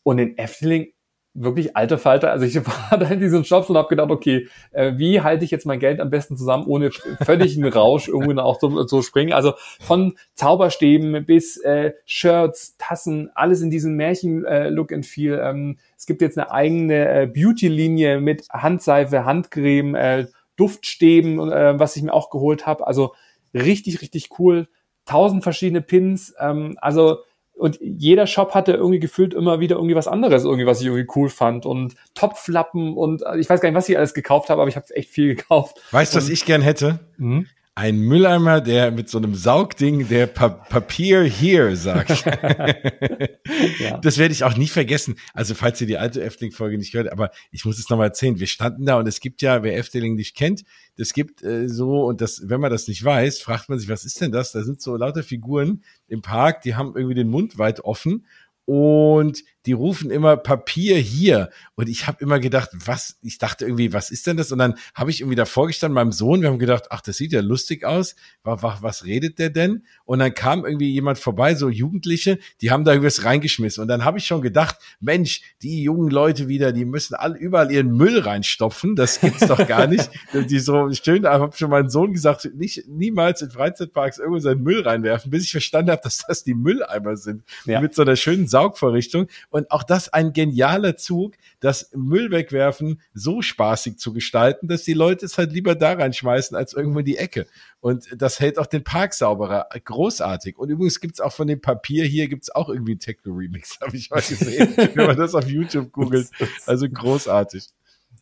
Und 0.04 0.20
in 0.20 0.38
Efteling 0.38 0.92
wirklich 1.34 1.78
alter 1.78 1.98
Falter. 1.98 2.32
Also 2.32 2.46
ich 2.46 2.56
war 2.66 2.98
da 2.98 3.08
in 3.08 3.20
diesen 3.20 3.46
Shops 3.46 3.70
und 3.70 3.78
habe 3.78 3.88
gedacht, 3.88 4.12
okay, 4.12 4.48
äh, 4.72 4.94
wie 4.98 5.22
halte 5.22 5.46
ich 5.46 5.52
jetzt 5.52 5.66
mein 5.66 5.80
Geld 5.80 6.00
am 6.00 6.10
besten 6.10 6.38
zusammen, 6.38 6.66
ohne 6.66 6.92
völligen 7.24 7.66
Rausch 7.68 8.08
irgendwie 8.08 8.40
auch 8.40 8.58
zu, 8.58 8.84
zu 8.86 9.02
springen. 9.02 9.34
Also 9.34 9.54
von 9.80 10.16
Zauberstäben 10.34 11.26
bis 11.26 11.58
äh, 11.58 11.94
Shirts, 12.06 12.76
Tassen, 12.78 13.32
alles 13.36 13.62
in 13.62 13.70
diesem 13.70 13.96
Märchen-Look 13.96 14.92
äh, 14.92 14.96
and 14.96 15.06
Feel. 15.06 15.40
Ähm, 15.42 15.78
es 15.98 16.06
gibt 16.06 16.22
jetzt 16.22 16.38
eine 16.38 16.52
eigene 16.52 17.10
äh, 17.10 17.28
Beauty-Linie 17.28 18.20
mit 18.20 18.48
Handseife, 18.50 19.26
Handcreme, 19.26 19.96
äh, 19.96 20.28
Duftstäben, 20.58 21.52
äh, 21.52 21.80
was 21.80 21.96
ich 21.96 22.04
mir 22.04 22.14
auch 22.14 22.30
geholt 22.30 22.68
habe. 22.68 22.86
Also 22.86 23.14
richtig, 23.54 24.02
richtig 24.02 24.30
cool. 24.38 24.68
Tausend 25.06 25.44
verschiedene 25.44 25.82
Pins. 25.82 26.34
Ähm, 26.40 26.78
also 26.82 27.20
und 27.62 27.78
jeder 27.80 28.26
Shop 28.26 28.56
hatte 28.56 28.74
irgendwie 28.74 29.00
gefühlt 29.00 29.36
immer 29.36 29.60
wieder 29.60 29.76
irgendwie 29.76 29.96
was 29.96 30.08
anderes, 30.08 30.44
irgendwie, 30.44 30.66
was 30.66 30.82
ich 30.82 30.88
irgendwie 30.88 31.08
cool 31.16 31.30
fand. 31.30 31.68
Und 31.68 31.94
Topflappen 32.16 32.98
und 32.98 33.22
ich 33.38 33.48
weiß 33.48 33.62
gar 33.62 33.70
nicht, 33.70 33.78
was 33.78 33.88
ich 33.88 33.98
alles 33.98 34.16
gekauft 34.16 34.50
habe, 34.50 34.62
aber 34.62 34.70
ich 34.70 34.76
habe 34.76 34.86
echt 34.96 35.12
viel 35.12 35.36
gekauft. 35.36 35.80
Weißt 35.92 36.14
du, 36.14 36.18
was 36.18 36.30
ich 36.30 36.46
gern 36.46 36.62
hätte? 36.62 37.00
Mhm 37.18 37.48
ein 37.74 38.00
Mülleimer, 38.00 38.60
der 38.60 38.92
mit 38.92 39.10
so 39.10 39.18
einem 39.18 39.34
Saugding, 39.34 40.10
der 40.10 40.28
pa 40.28 40.50
Papier 40.50 41.24
hier 41.24 41.76
sagt. 41.78 42.26
ja. 43.80 43.98
Das 44.00 44.18
werde 44.18 44.34
ich 44.34 44.44
auch 44.44 44.58
nie 44.58 44.68
vergessen. 44.68 45.16
Also 45.34 45.56
falls 45.56 45.80
ihr 45.80 45.88
die 45.88 45.98
alte 45.98 46.22
Efteling-Folge 46.22 46.78
nicht 46.78 46.92
gehört, 46.92 47.12
aber 47.12 47.32
ich 47.52 47.64
muss 47.64 47.80
es 47.80 47.90
nochmal 47.90 48.08
erzählen. 48.08 48.40
Wir 48.40 48.48
standen 48.48 48.86
da 48.86 49.00
und 49.00 49.08
es 49.08 49.22
gibt 49.22 49.42
ja, 49.42 49.64
wer 49.64 49.78
Efteling 49.78 50.16
nicht 50.16 50.36
kennt, 50.36 50.64
das 50.98 51.14
gibt 51.14 51.44
äh, 51.44 51.70
so 51.70 52.04
und 52.04 52.20
das, 52.20 52.42
wenn 52.46 52.60
man 52.60 52.72
das 52.72 52.88
nicht 52.88 53.04
weiß, 53.04 53.40
fragt 53.40 53.70
man 53.70 53.80
sich, 53.80 53.88
was 53.88 54.04
ist 54.04 54.20
denn 54.20 54.32
das? 54.32 54.52
Da 54.52 54.64
sind 54.64 54.82
so 54.82 54.96
lauter 54.98 55.24
Figuren 55.24 55.84
im 56.08 56.22
Park, 56.22 56.62
die 56.62 56.76
haben 56.76 56.94
irgendwie 56.96 57.16
den 57.16 57.30
Mund 57.30 57.58
weit 57.58 57.80
offen 57.82 58.26
und 58.66 59.44
die 59.66 59.74
rufen 59.74 60.10
immer 60.10 60.38
Papier 60.38 60.98
hier. 60.98 61.50
Und 61.76 61.88
ich 61.88 62.08
habe 62.08 62.18
immer 62.22 62.40
gedacht, 62.40 62.70
was, 62.74 63.18
ich 63.22 63.38
dachte 63.38 63.66
irgendwie, 63.66 63.94
was 63.94 64.10
ist 64.10 64.28
denn 64.28 64.38
das? 64.38 64.52
Und 64.52 64.60
dann 64.60 64.76
habe 64.96 65.12
ich 65.12 65.22
irgendwie 65.22 65.36
davor 65.36 65.68
gestanden, 65.68 65.96
meinem 65.96 66.12
Sohn, 66.12 66.42
wir 66.42 66.50
haben 66.50 66.60
gedacht, 66.60 66.86
ach, 66.90 67.02
das 67.02 67.18
sieht 67.18 67.32
ja 67.32 67.42
lustig 67.42 67.86
aus. 67.86 68.16
Was, 68.44 68.82
was, 68.82 69.06
redet 69.06 69.40
der 69.40 69.50
denn? 69.50 69.86
Und 70.06 70.20
dann 70.20 70.34
kam 70.34 70.66
irgendwie 70.66 70.92
jemand 70.92 71.20
vorbei, 71.20 71.56
so 71.56 71.70
Jugendliche, 71.70 72.40
die 72.62 72.72
haben 72.72 72.86
da 72.86 72.92
irgendwas 72.92 73.24
reingeschmissen. 73.24 73.82
Und 73.82 73.88
dann 73.88 74.04
habe 74.04 74.18
ich 74.18 74.26
schon 74.26 74.42
gedacht, 74.42 74.78
Mensch, 75.00 75.42
die 75.62 75.84
jungen 75.84 76.10
Leute 76.10 76.48
wieder, 76.48 76.72
die 76.72 76.86
müssen 76.86 77.16
alle 77.16 77.38
überall 77.38 77.72
ihren 77.72 77.92
Müll 77.92 78.20
reinstopfen. 78.20 78.96
Das 78.96 79.22
gibt's 79.22 79.48
doch 79.48 79.68
gar 79.68 79.88
nicht. 79.88 80.10
die 80.50 80.60
so 80.60 80.92
schön, 80.94 81.24
da 81.24 81.40
habe 81.40 81.56
schon 81.56 81.70
meinen 81.70 81.90
Sohn 81.90 82.14
gesagt, 82.14 82.50
nicht 82.56 82.88
niemals 82.88 83.42
in 83.42 83.52
Freizeitparks 83.52 84.18
irgendwo 84.18 84.40
seinen 84.40 84.64
Müll 84.64 84.82
reinwerfen, 84.82 85.32
bis 85.32 85.44
ich 85.44 85.52
verstanden 85.52 85.92
habe, 85.92 86.02
dass 86.04 86.24
das 86.28 86.44
die 86.44 86.54
Mülleimer 86.54 87.16
sind. 87.18 87.44
Ja. 87.66 87.82
Mit 87.82 87.96
so 87.96 88.02
einer 88.02 88.16
schönen 88.16 88.48
Saugvorrichtung. 88.48 89.28
Und 89.52 89.70
auch 89.70 89.84
das 89.84 90.12
ein 90.12 90.34
genialer 90.34 90.96
Zug, 90.96 91.36
das 91.60 91.92
Müll 91.94 92.32
wegwerfen 92.32 93.02
so 93.14 93.42
spaßig 93.42 93.98
zu 93.98 94.14
gestalten, 94.14 94.68
dass 94.68 94.84
die 94.84 94.94
Leute 94.94 95.26
es 95.26 95.38
halt 95.38 95.52
lieber 95.52 95.76
da 95.76 95.94
reinschmeißen 95.94 96.58
als 96.58 96.74
irgendwo 96.74 97.00
in 97.00 97.06
die 97.06 97.18
Ecke. 97.18 97.46
Und 97.82 98.08
das 98.16 98.40
hält 98.40 98.58
auch 98.58 98.66
den 98.66 98.84
Park 98.84 99.14
sauberer. 99.14 99.68
Großartig. 99.84 100.58
Und 100.58 100.70
übrigens 100.70 101.02
gibt's 101.02 101.20
auch 101.20 101.34
von 101.34 101.48
dem 101.48 101.62
Papier 101.62 102.06
hier 102.06 102.30
gibt's 102.30 102.50
auch 102.50 102.70
irgendwie 102.70 102.94
einen 102.94 103.00
Techno-Remix, 103.00 103.80
habe 103.82 103.98
ich 103.98 104.10
mal 104.10 104.22
gesehen, 104.22 104.74
wenn 104.78 105.08
man 105.08 105.18
das 105.18 105.36
auf 105.36 105.48
YouTube 105.48 105.92
googelt. 105.92 106.30
Also 106.66 106.88
großartig. 106.88 107.68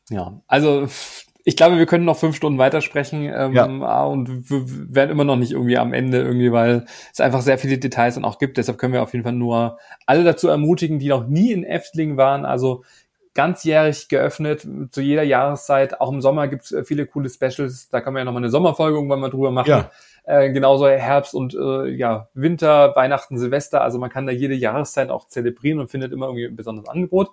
Ja, 0.09 0.41
also 0.47 0.87
ich 1.45 1.55
glaube, 1.55 1.77
wir 1.77 1.85
können 1.85 2.05
noch 2.05 2.17
fünf 2.17 2.35
Stunden 2.35 2.59
weitersprechen 2.59 3.23
ähm, 3.33 3.53
ja. 3.53 3.65
Ah, 3.65 4.05
und 4.05 4.49
wir 4.49 4.63
werden 4.93 5.09
immer 5.09 5.23
noch 5.23 5.37
nicht 5.37 5.51
irgendwie 5.51 5.77
am 5.77 5.93
Ende 5.93 6.19
irgendwie, 6.21 6.51
weil 6.51 6.85
es 7.11 7.19
einfach 7.21 7.41
sehr 7.41 7.57
viele 7.57 7.77
Details 7.77 8.15
dann 8.15 8.25
auch 8.25 8.39
gibt. 8.39 8.57
Deshalb 8.57 8.77
können 8.77 8.93
wir 8.93 9.01
auf 9.01 9.13
jeden 9.13 9.23
Fall 9.23 9.33
nur 9.33 9.77
alle 10.05 10.23
dazu 10.23 10.47
ermutigen, 10.47 10.99
die 10.99 11.07
noch 11.07 11.27
nie 11.27 11.51
in 11.51 11.63
Efteling 11.63 12.17
waren. 12.17 12.45
Also 12.45 12.83
ganzjährig 13.33 14.09
geöffnet, 14.09 14.67
zu 14.91 15.01
jeder 15.01 15.23
Jahreszeit. 15.23 16.01
Auch 16.01 16.11
im 16.11 16.19
Sommer 16.19 16.49
gibt 16.49 16.65
es 16.65 16.71
äh, 16.73 16.83
viele 16.83 17.05
coole 17.05 17.29
Specials. 17.29 17.89
Da 17.89 18.01
kann 18.01 18.13
man 18.13 18.21
ja 18.21 18.25
nochmal 18.25 18.43
eine 18.43 18.49
Sommerfolge 18.49 18.97
irgendwann 18.97 19.21
mal 19.21 19.29
drüber 19.29 19.51
machen. 19.51 19.69
Ja. 19.69 19.91
Äh, 20.25 20.51
genauso 20.51 20.87
Herbst 20.87 21.33
und 21.33 21.55
äh, 21.55 21.87
ja, 21.87 22.27
Winter, 22.33 22.95
Weihnachten, 22.95 23.37
Silvester. 23.37 23.81
Also 23.81 23.97
man 23.97 24.09
kann 24.09 24.27
da 24.27 24.33
jede 24.33 24.55
Jahreszeit 24.55 25.09
auch 25.09 25.25
zelebrieren 25.27 25.79
und 25.79 25.89
findet 25.89 26.11
immer 26.11 26.25
irgendwie 26.25 26.47
ein 26.47 26.55
besonderes 26.55 26.89
Angebot. 26.89 27.29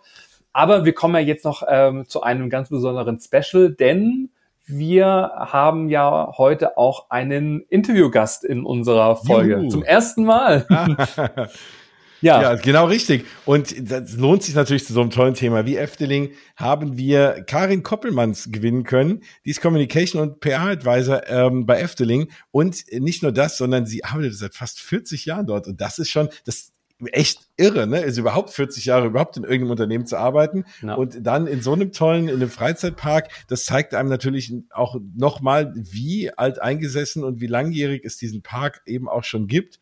Aber 0.56 0.86
wir 0.86 0.94
kommen 0.94 1.14
ja 1.16 1.20
jetzt 1.20 1.44
noch 1.44 1.62
ähm, 1.68 2.08
zu 2.08 2.22
einem 2.22 2.48
ganz 2.48 2.70
besonderen 2.70 3.20
Special, 3.20 3.74
denn 3.74 4.30
wir 4.64 5.32
haben 5.36 5.90
ja 5.90 6.32
heute 6.38 6.78
auch 6.78 7.10
einen 7.10 7.60
Interviewgast 7.68 8.42
in 8.42 8.64
unserer 8.64 9.16
Folge. 9.16 9.58
Juhu. 9.58 9.68
Zum 9.68 9.82
ersten 9.82 10.24
Mal. 10.24 10.66
ja. 12.22 12.40
ja, 12.40 12.54
genau 12.54 12.86
richtig. 12.86 13.26
Und 13.44 13.90
das 13.90 14.14
lohnt 14.14 14.44
sich 14.44 14.54
natürlich 14.54 14.86
zu 14.86 14.94
so 14.94 15.02
einem 15.02 15.10
tollen 15.10 15.34
Thema 15.34 15.66
wie 15.66 15.76
Efteling, 15.76 16.30
haben 16.56 16.96
wir 16.96 17.44
Karin 17.46 17.82
Koppelmanns 17.82 18.50
gewinnen 18.50 18.84
können. 18.84 19.24
Die 19.44 19.50
ist 19.50 19.60
Communication 19.60 20.22
und 20.22 20.40
PR-Advisor 20.40 21.28
ähm, 21.28 21.66
bei 21.66 21.80
Efteling. 21.80 22.28
Und 22.50 22.82
nicht 22.92 23.22
nur 23.22 23.32
das, 23.32 23.58
sondern 23.58 23.84
sie 23.84 24.04
arbeitet 24.04 24.38
seit 24.38 24.54
fast 24.54 24.80
40 24.80 25.26
Jahren 25.26 25.46
dort. 25.46 25.66
Und 25.66 25.82
das 25.82 25.98
ist 25.98 26.08
schon, 26.08 26.30
das 26.46 26.72
echt 27.04 27.40
irre, 27.56 27.86
ne? 27.86 27.98
Also 27.98 28.22
überhaupt 28.22 28.50
40 28.50 28.86
Jahre 28.86 29.06
überhaupt 29.06 29.36
in 29.36 29.44
irgendeinem 29.44 29.72
Unternehmen 29.72 30.06
zu 30.06 30.16
arbeiten 30.16 30.64
ja. 30.82 30.94
und 30.94 31.26
dann 31.26 31.46
in 31.46 31.60
so 31.60 31.72
einem 31.72 31.92
tollen, 31.92 32.28
in 32.28 32.36
einem 32.36 32.50
Freizeitpark, 32.50 33.28
das 33.48 33.64
zeigt 33.64 33.94
einem 33.94 34.08
natürlich 34.08 34.52
auch 34.70 34.96
nochmal, 35.14 35.72
wie 35.76 36.32
alt 36.32 36.60
eingesessen 36.60 37.24
und 37.24 37.40
wie 37.40 37.46
langjährig 37.46 38.04
es 38.04 38.16
diesen 38.16 38.42
Park 38.42 38.82
eben 38.86 39.08
auch 39.08 39.24
schon 39.24 39.46
gibt. 39.46 39.78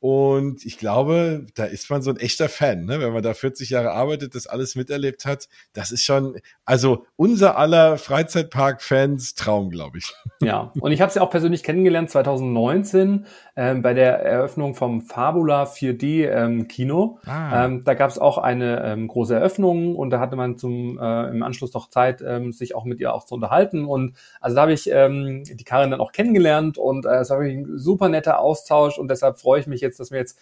Und 0.00 0.64
ich 0.64 0.78
glaube, 0.78 1.46
da 1.56 1.64
ist 1.64 1.90
man 1.90 2.02
so 2.02 2.10
ein 2.10 2.18
echter 2.18 2.48
Fan, 2.48 2.84
ne? 2.84 3.00
wenn 3.00 3.12
man 3.12 3.22
da 3.22 3.34
40 3.34 3.70
Jahre 3.70 3.90
arbeitet, 3.90 4.36
das 4.36 4.46
alles 4.46 4.76
miterlebt 4.76 5.24
hat. 5.24 5.48
Das 5.72 5.90
ist 5.90 6.04
schon, 6.04 6.40
also 6.64 7.04
unser 7.16 7.58
aller 7.58 7.98
Freizeitpark-Fans 7.98 9.34
Traum, 9.34 9.70
glaube 9.70 9.98
ich. 9.98 10.14
Ja, 10.40 10.72
und 10.80 10.92
ich 10.92 11.00
habe 11.00 11.10
sie 11.10 11.18
ja 11.18 11.24
auch 11.24 11.30
persönlich 11.30 11.64
kennengelernt 11.64 12.10
2019 12.10 13.26
ähm, 13.58 13.82
bei 13.82 13.92
der 13.92 14.22
Eröffnung 14.22 14.76
vom 14.76 15.02
Fabula 15.02 15.64
4D 15.64 16.30
ähm, 16.30 16.68
Kino. 16.68 17.18
Ah. 17.26 17.64
Ähm, 17.64 17.82
da 17.82 17.94
gab 17.94 18.08
es 18.08 18.16
auch 18.16 18.38
eine 18.38 18.84
ähm, 18.84 19.08
große 19.08 19.34
Eröffnung 19.34 19.96
und 19.96 20.10
da 20.10 20.20
hatte 20.20 20.36
man 20.36 20.56
zum 20.56 20.96
äh, 20.96 21.28
im 21.30 21.42
Anschluss 21.42 21.74
noch 21.74 21.90
Zeit, 21.90 22.22
ähm, 22.24 22.52
sich 22.52 22.76
auch 22.76 22.84
mit 22.84 23.00
ihr 23.00 23.12
auch 23.12 23.24
zu 23.24 23.34
unterhalten. 23.34 23.84
Und 23.84 24.16
also 24.40 24.54
da 24.54 24.62
habe 24.62 24.72
ich 24.72 24.88
ähm, 24.88 25.42
die 25.42 25.64
Karin 25.64 25.90
dann 25.90 26.00
auch 26.00 26.12
kennengelernt 26.12 26.78
und 26.78 27.04
äh, 27.04 27.16
es 27.16 27.30
war 27.30 27.40
wirklich 27.40 27.58
ein 27.58 27.78
super 27.78 28.08
netter 28.08 28.38
Austausch 28.38 28.96
und 28.96 29.10
deshalb 29.10 29.40
freue 29.40 29.58
ich 29.58 29.66
mich 29.66 29.80
jetzt, 29.80 29.98
dass 29.98 30.12
wir 30.12 30.20
jetzt 30.20 30.38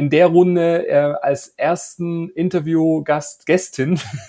in 0.00 0.08
der 0.08 0.28
Runde 0.28 0.88
äh, 0.88 1.14
als 1.20 1.48
ersten 1.58 2.30
Interviewgast 2.30 3.44
Gästin 3.44 4.00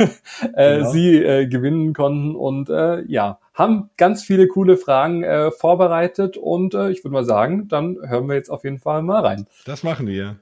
äh, 0.53 0.79
genau. 0.79 0.91
sie 0.91 1.15
äh, 1.15 1.47
gewinnen 1.47 1.93
konnten 1.93 2.35
und 2.35 2.69
äh, 2.69 3.03
ja 3.03 3.39
haben 3.53 3.89
ganz 3.95 4.21
viele 4.21 4.49
coole 4.49 4.75
Fragen 4.75 5.23
äh, 5.23 5.49
vorbereitet 5.49 6.35
und 6.35 6.73
äh, 6.73 6.89
ich 6.89 7.05
würde 7.05 7.13
mal 7.13 7.23
sagen, 7.23 7.69
dann 7.69 7.97
hören 8.05 8.27
wir 8.27 8.35
jetzt 8.35 8.49
auf 8.49 8.65
jeden 8.65 8.79
Fall 8.79 9.01
mal 9.01 9.21
rein. 9.21 9.47
Das 9.65 9.81
machen 9.83 10.07
wir. 10.07 10.35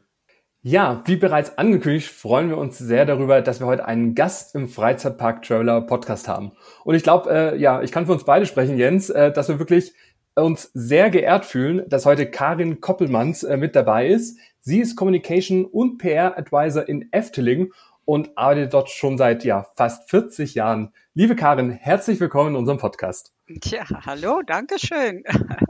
Ja, 0.63 1.03
wie 1.05 1.15
bereits 1.15 1.59
angekündigt, 1.59 2.07
freuen 2.07 2.49
wir 2.49 2.57
uns 2.57 2.79
sehr 2.79 3.05
darüber, 3.05 3.41
dass 3.41 3.59
wir 3.59 3.67
heute 3.67 3.85
einen 3.85 4.15
Gast 4.15 4.55
im 4.55 4.67
Freizeitpark 4.67 5.43
Traveler 5.43 5.81
Podcast 5.81 6.27
haben. 6.27 6.53
Und 6.83 6.95
ich 6.95 7.03
glaube, 7.03 7.29
äh, 7.29 7.57
ja, 7.57 7.83
ich 7.83 7.91
kann 7.91 8.07
für 8.07 8.13
uns 8.13 8.23
beide 8.23 8.47
sprechen, 8.47 8.77
Jens, 8.77 9.11
äh, 9.11 9.31
dass 9.31 9.47
wir 9.47 9.59
wirklich 9.59 9.93
uns 10.35 10.71
sehr 10.73 11.09
geehrt 11.09 11.45
fühlen, 11.45 11.83
dass 11.87 12.05
heute 12.05 12.29
Karin 12.29 12.81
Koppelmanns 12.81 13.43
äh, 13.43 13.57
mit 13.57 13.75
dabei 13.75 14.07
ist. 14.07 14.39
Sie 14.61 14.81
ist 14.81 14.97
Communication 14.97 15.63
und 15.63 15.99
PR 15.99 16.37
Advisor 16.37 16.87
in 16.87 17.07
Efteling 17.13 17.71
und 18.03 18.37
arbeitet 18.37 18.73
dort 18.73 18.89
schon 18.89 19.17
seit 19.17 19.45
ja 19.45 19.65
fast 19.75 20.09
40 20.09 20.53
Jahren. 20.53 20.93
Liebe 21.13 21.37
Karin, 21.37 21.71
herzlich 21.71 22.19
willkommen 22.19 22.49
in 22.49 22.55
unserem 22.57 22.77
Podcast. 22.77 23.33
Tja, 23.61 23.85
hallo, 24.05 24.41
danke 24.45 24.77
schön. 24.77 25.23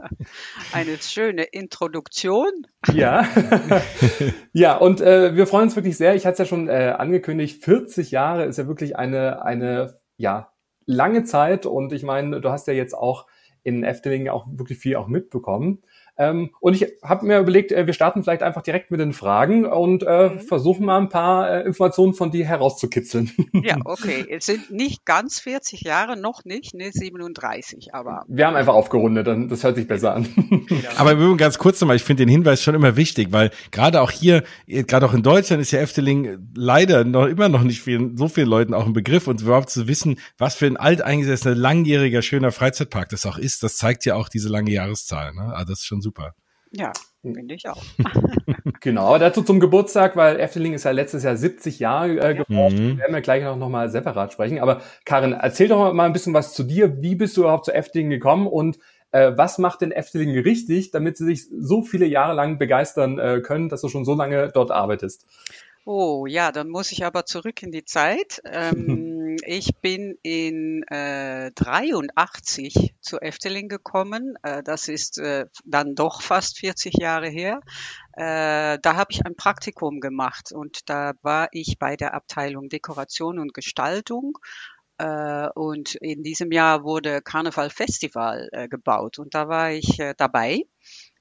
Eine 0.72 0.96
schöne 0.96 1.44
Introduktion. 1.44 2.50
Ja, 2.92 3.28
ja, 4.52 4.76
und 4.76 5.00
äh, 5.00 5.36
wir 5.36 5.46
freuen 5.46 5.64
uns 5.64 5.76
wirklich 5.76 5.96
sehr. 5.96 6.16
Ich 6.16 6.26
hatte 6.26 6.34
es 6.34 6.38
ja 6.40 6.44
schon 6.46 6.68
äh, 6.68 6.94
angekündigt. 6.98 7.64
40 7.64 8.10
Jahre 8.10 8.44
ist 8.46 8.56
ja 8.56 8.66
wirklich 8.66 8.96
eine 8.96 9.44
eine 9.44 10.00
ja 10.16 10.52
lange 10.84 11.22
Zeit 11.22 11.64
und 11.64 11.92
ich 11.92 12.02
meine, 12.02 12.40
du 12.40 12.50
hast 12.50 12.66
ja 12.66 12.74
jetzt 12.74 12.94
auch 12.94 13.26
in 13.62 13.84
Efteling 13.84 14.28
auch 14.28 14.46
wirklich 14.50 14.78
viel 14.78 14.96
auch 14.96 15.06
mitbekommen. 15.06 15.82
Ähm, 16.20 16.50
und 16.60 16.74
ich 16.74 16.86
habe 17.02 17.24
mir 17.24 17.38
überlegt, 17.38 17.72
äh, 17.72 17.86
wir 17.86 17.94
starten 17.94 18.22
vielleicht 18.22 18.42
einfach 18.42 18.60
direkt 18.60 18.90
mit 18.90 19.00
den 19.00 19.14
Fragen 19.14 19.64
und 19.64 20.02
äh, 20.02 20.28
mhm. 20.28 20.40
versuchen 20.40 20.84
mal 20.84 20.98
ein 20.98 21.08
paar 21.08 21.50
äh, 21.50 21.62
Informationen 21.62 22.12
von 22.12 22.30
dir 22.30 22.44
herauszukitzeln. 22.46 23.32
Ja, 23.62 23.76
okay. 23.84 24.24
Es 24.28 24.46
sind 24.46 24.70
nicht 24.70 25.04
ganz 25.04 25.40
40 25.40 25.82
Jahre, 25.82 26.16
noch 26.16 26.44
nicht, 26.44 26.74
ne, 26.74 26.90
37, 26.92 27.94
aber. 27.94 28.24
Wir 28.28 28.46
haben 28.46 28.56
einfach 28.56 28.74
aufgerundet, 28.74 29.26
dann 29.26 29.48
das 29.48 29.64
hört 29.64 29.76
sich 29.76 29.86
besser 29.86 30.14
an. 30.14 30.26
Genau. 30.70 30.88
aber 30.96 31.12
übrigens 31.12 31.38
ganz 31.38 31.58
kurz 31.58 31.80
nochmal, 31.80 31.96
ich 31.96 32.04
finde 32.04 32.24
den 32.24 32.28
Hinweis 32.28 32.62
schon 32.62 32.74
immer 32.74 32.96
wichtig, 32.96 33.32
weil 33.32 33.50
gerade 33.70 34.00
auch 34.00 34.10
hier, 34.10 34.44
gerade 34.66 35.06
auch 35.06 35.14
in 35.14 35.22
Deutschland 35.22 35.60
ist 35.60 35.70
ja 35.70 35.80
Efteling 35.80 36.50
leider 36.54 37.04
noch 37.04 37.26
immer 37.26 37.48
noch 37.48 37.62
nicht 37.62 37.80
vielen, 37.80 38.16
so 38.16 38.28
vielen 38.28 38.48
Leuten 38.48 38.74
auch 38.74 38.86
ein 38.86 38.92
Begriff 38.92 39.26
und 39.26 39.40
überhaupt 39.40 39.70
zu 39.70 39.88
wissen, 39.88 40.18
was 40.38 40.54
für 40.54 40.66
ein 40.66 40.76
alteingesessener, 40.76 41.54
langjähriger, 41.54 42.22
schöner 42.22 42.52
Freizeitpark 42.52 43.08
das 43.08 43.26
auch 43.26 43.38
ist, 43.38 43.62
das 43.62 43.76
zeigt 43.76 44.04
ja 44.04 44.14
auch 44.14 44.28
diese 44.28 44.48
lange 44.48 44.70
Jahreszahl. 44.70 45.32
Ne? 45.34 45.52
Also 45.54 45.72
das 45.72 45.80
ist 45.80 45.86
schon 45.86 46.02
super. 46.02 46.09
Ja, 46.72 46.92
finde 47.22 47.54
ich 47.54 47.68
auch. 47.68 47.82
genau, 48.80 49.06
aber 49.06 49.18
dazu 49.18 49.42
zum 49.42 49.60
Geburtstag, 49.60 50.16
weil 50.16 50.38
Efteling 50.38 50.74
ist 50.74 50.84
ja 50.84 50.92
letztes 50.92 51.22
Jahr 51.22 51.36
70 51.36 51.78
Jahre 51.78 52.20
äh, 52.20 52.34
geworden. 52.34 52.92
Mhm. 52.92 52.98
werden 52.98 53.14
wir 53.14 53.20
gleich 53.20 53.42
noch, 53.42 53.56
noch 53.56 53.68
mal 53.68 53.90
separat 53.90 54.32
sprechen. 54.32 54.60
Aber 54.60 54.80
Karin, 55.04 55.32
erzähl 55.32 55.68
doch 55.68 55.92
mal 55.92 56.06
ein 56.06 56.12
bisschen 56.12 56.34
was 56.34 56.54
zu 56.54 56.62
dir. 56.62 57.02
Wie 57.02 57.16
bist 57.16 57.36
du 57.36 57.42
überhaupt 57.42 57.64
zu 57.64 57.74
Efteling 57.74 58.10
gekommen 58.10 58.46
und 58.46 58.78
äh, 59.12 59.32
was 59.34 59.58
macht 59.58 59.80
denn 59.80 59.90
Efteling 59.90 60.38
richtig, 60.38 60.92
damit 60.92 61.16
sie 61.16 61.24
sich 61.24 61.48
so 61.50 61.82
viele 61.82 62.06
Jahre 62.06 62.34
lang 62.34 62.58
begeistern 62.58 63.18
äh, 63.18 63.40
können, 63.40 63.68
dass 63.68 63.80
du 63.80 63.88
schon 63.88 64.04
so 64.04 64.14
lange 64.14 64.50
dort 64.54 64.70
arbeitest? 64.70 65.26
Oh 65.84 66.26
ja, 66.26 66.52
dann 66.52 66.68
muss 66.68 66.92
ich 66.92 67.04
aber 67.04 67.24
zurück 67.24 67.62
in 67.62 67.72
die 67.72 67.84
Zeit. 67.84 68.40
Ähm, 68.52 69.19
ich 69.46 69.76
bin 69.80 70.16
in 70.22 70.82
äh, 70.84 71.50
83 71.52 72.94
zu 73.00 73.20
Efteling 73.20 73.68
gekommen. 73.68 74.36
Äh, 74.42 74.62
das 74.62 74.88
ist 74.88 75.18
äh, 75.18 75.46
dann 75.64 75.94
doch 75.94 76.22
fast 76.22 76.58
40 76.58 76.94
Jahre 76.94 77.28
her. 77.28 77.60
Äh, 78.12 78.78
da 78.82 78.96
habe 78.96 79.12
ich 79.12 79.24
ein 79.24 79.36
Praktikum 79.36 80.00
gemacht 80.00 80.52
und 80.52 80.88
da 80.88 81.12
war 81.22 81.48
ich 81.52 81.78
bei 81.78 81.96
der 81.96 82.14
Abteilung 82.14 82.68
Dekoration 82.68 83.38
und 83.38 83.54
Gestaltung. 83.54 84.38
Äh, 84.98 85.48
und 85.54 85.94
in 85.96 86.22
diesem 86.22 86.52
Jahr 86.52 86.84
wurde 86.84 87.22
Karneval 87.22 87.70
Festival 87.70 88.48
äh, 88.52 88.68
gebaut 88.68 89.18
und 89.18 89.34
da 89.34 89.48
war 89.48 89.72
ich 89.72 89.98
äh, 89.98 90.14
dabei. 90.16 90.64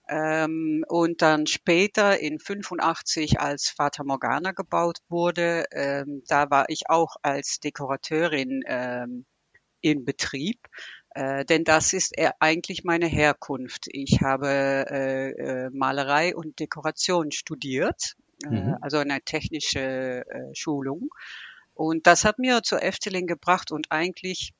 Ähm, 0.09 0.83
und 0.87 1.21
dann 1.21 1.45
später 1.45 2.19
in 2.19 2.39
85, 2.39 3.39
als 3.39 3.69
Fata 3.69 4.03
Morgana 4.03 4.53
gebaut 4.53 4.97
wurde, 5.07 5.65
ähm, 5.71 6.23
da 6.27 6.49
war 6.49 6.65
ich 6.69 6.89
auch 6.89 7.15
als 7.21 7.59
Dekorateurin 7.59 8.63
ähm, 8.65 9.25
in 9.81 10.05
Betrieb. 10.05 10.57
Äh, 11.11 11.45
denn 11.45 11.63
das 11.63 11.93
ist 11.93 12.15
eigentlich 12.39 12.83
meine 12.83 13.05
Herkunft. 13.05 13.85
Ich 13.91 14.21
habe 14.21 14.47
äh, 14.89 15.29
äh, 15.29 15.69
Malerei 15.71 16.35
und 16.35 16.59
Dekoration 16.59 17.31
studiert, 17.31 18.15
äh, 18.45 18.49
mhm. 18.49 18.77
also 18.81 18.97
eine 18.97 19.21
technische 19.21 20.25
äh, 20.27 20.55
Schulung. 20.55 21.09
Und 21.75 22.07
das 22.07 22.25
hat 22.25 22.39
mir 22.39 22.63
zur 22.63 22.81
Efteling 22.83 23.27
gebracht 23.27 23.71
und 23.71 23.91
eigentlich 23.91 24.53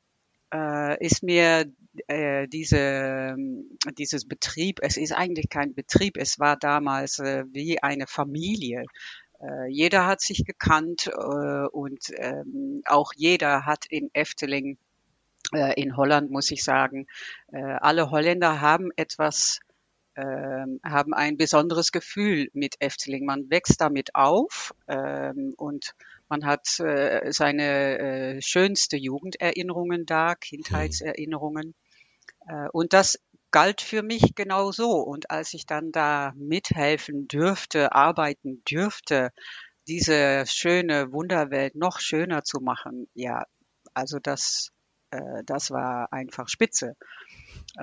ist 0.99 1.21
mir 1.21 1.71
äh, 2.07 2.47
diese, 2.47 3.35
dieses 3.97 4.27
Betrieb, 4.27 4.79
es 4.81 4.97
ist 4.97 5.11
eigentlich 5.11 5.49
kein 5.49 5.73
Betrieb, 5.73 6.17
es 6.17 6.39
war 6.39 6.57
damals 6.57 7.19
äh, 7.19 7.45
wie 7.51 7.81
eine 7.81 8.07
Familie. 8.07 8.83
Äh, 9.41 9.67
jeder 9.69 10.05
hat 10.05 10.21
sich 10.21 10.45
gekannt 10.45 11.07
äh, 11.07 11.67
und 11.71 12.11
ähm, 12.17 12.81
auch 12.85 13.13
jeder 13.15 13.65
hat 13.65 13.85
in 13.89 14.09
Efteling, 14.13 14.77
äh, 15.53 15.79
in 15.81 15.95
Holland 15.97 16.31
muss 16.31 16.51
ich 16.51 16.63
sagen, 16.63 17.07
äh, 17.51 17.61
alle 17.61 18.11
Holländer 18.11 18.61
haben 18.61 18.89
etwas 18.95 19.59
ähm, 20.19 20.81
haben 20.83 21.13
ein 21.13 21.37
besonderes 21.37 21.91
Gefühl 21.91 22.49
mit 22.53 22.75
Efteling. 22.79 23.25
Man 23.25 23.49
wächst 23.49 23.79
damit 23.79 24.15
auf 24.15 24.73
ähm, 24.87 25.53
und 25.55 25.93
man 26.27 26.45
hat 26.45 26.79
äh, 26.79 27.31
seine 27.31 27.99
äh, 27.99 28.41
schönste 28.41 28.97
Jugenderinnerungen 28.97 30.05
da, 30.05 30.35
Kindheitserinnerungen. 30.35 31.73
Äh, 32.49 32.67
und 32.71 32.93
das 32.93 33.19
galt 33.51 33.81
für 33.81 34.03
mich 34.03 34.35
genau 34.35 34.71
so. 34.71 34.91
Und 34.91 35.31
als 35.31 35.53
ich 35.53 35.65
dann 35.65 35.91
da 35.91 36.33
mithelfen 36.35 37.27
dürfte, 37.27 37.93
arbeiten 37.93 38.63
dürfte, 38.69 39.31
diese 39.87 40.45
schöne 40.47 41.11
Wunderwelt 41.11 41.75
noch 41.75 41.99
schöner 41.99 42.43
zu 42.43 42.59
machen, 42.59 43.07
ja, 43.13 43.45
also 43.93 44.19
das, 44.21 44.71
äh, 45.11 45.43
das 45.45 45.71
war 45.71 46.11
einfach 46.13 46.47
spitze. 46.47 46.95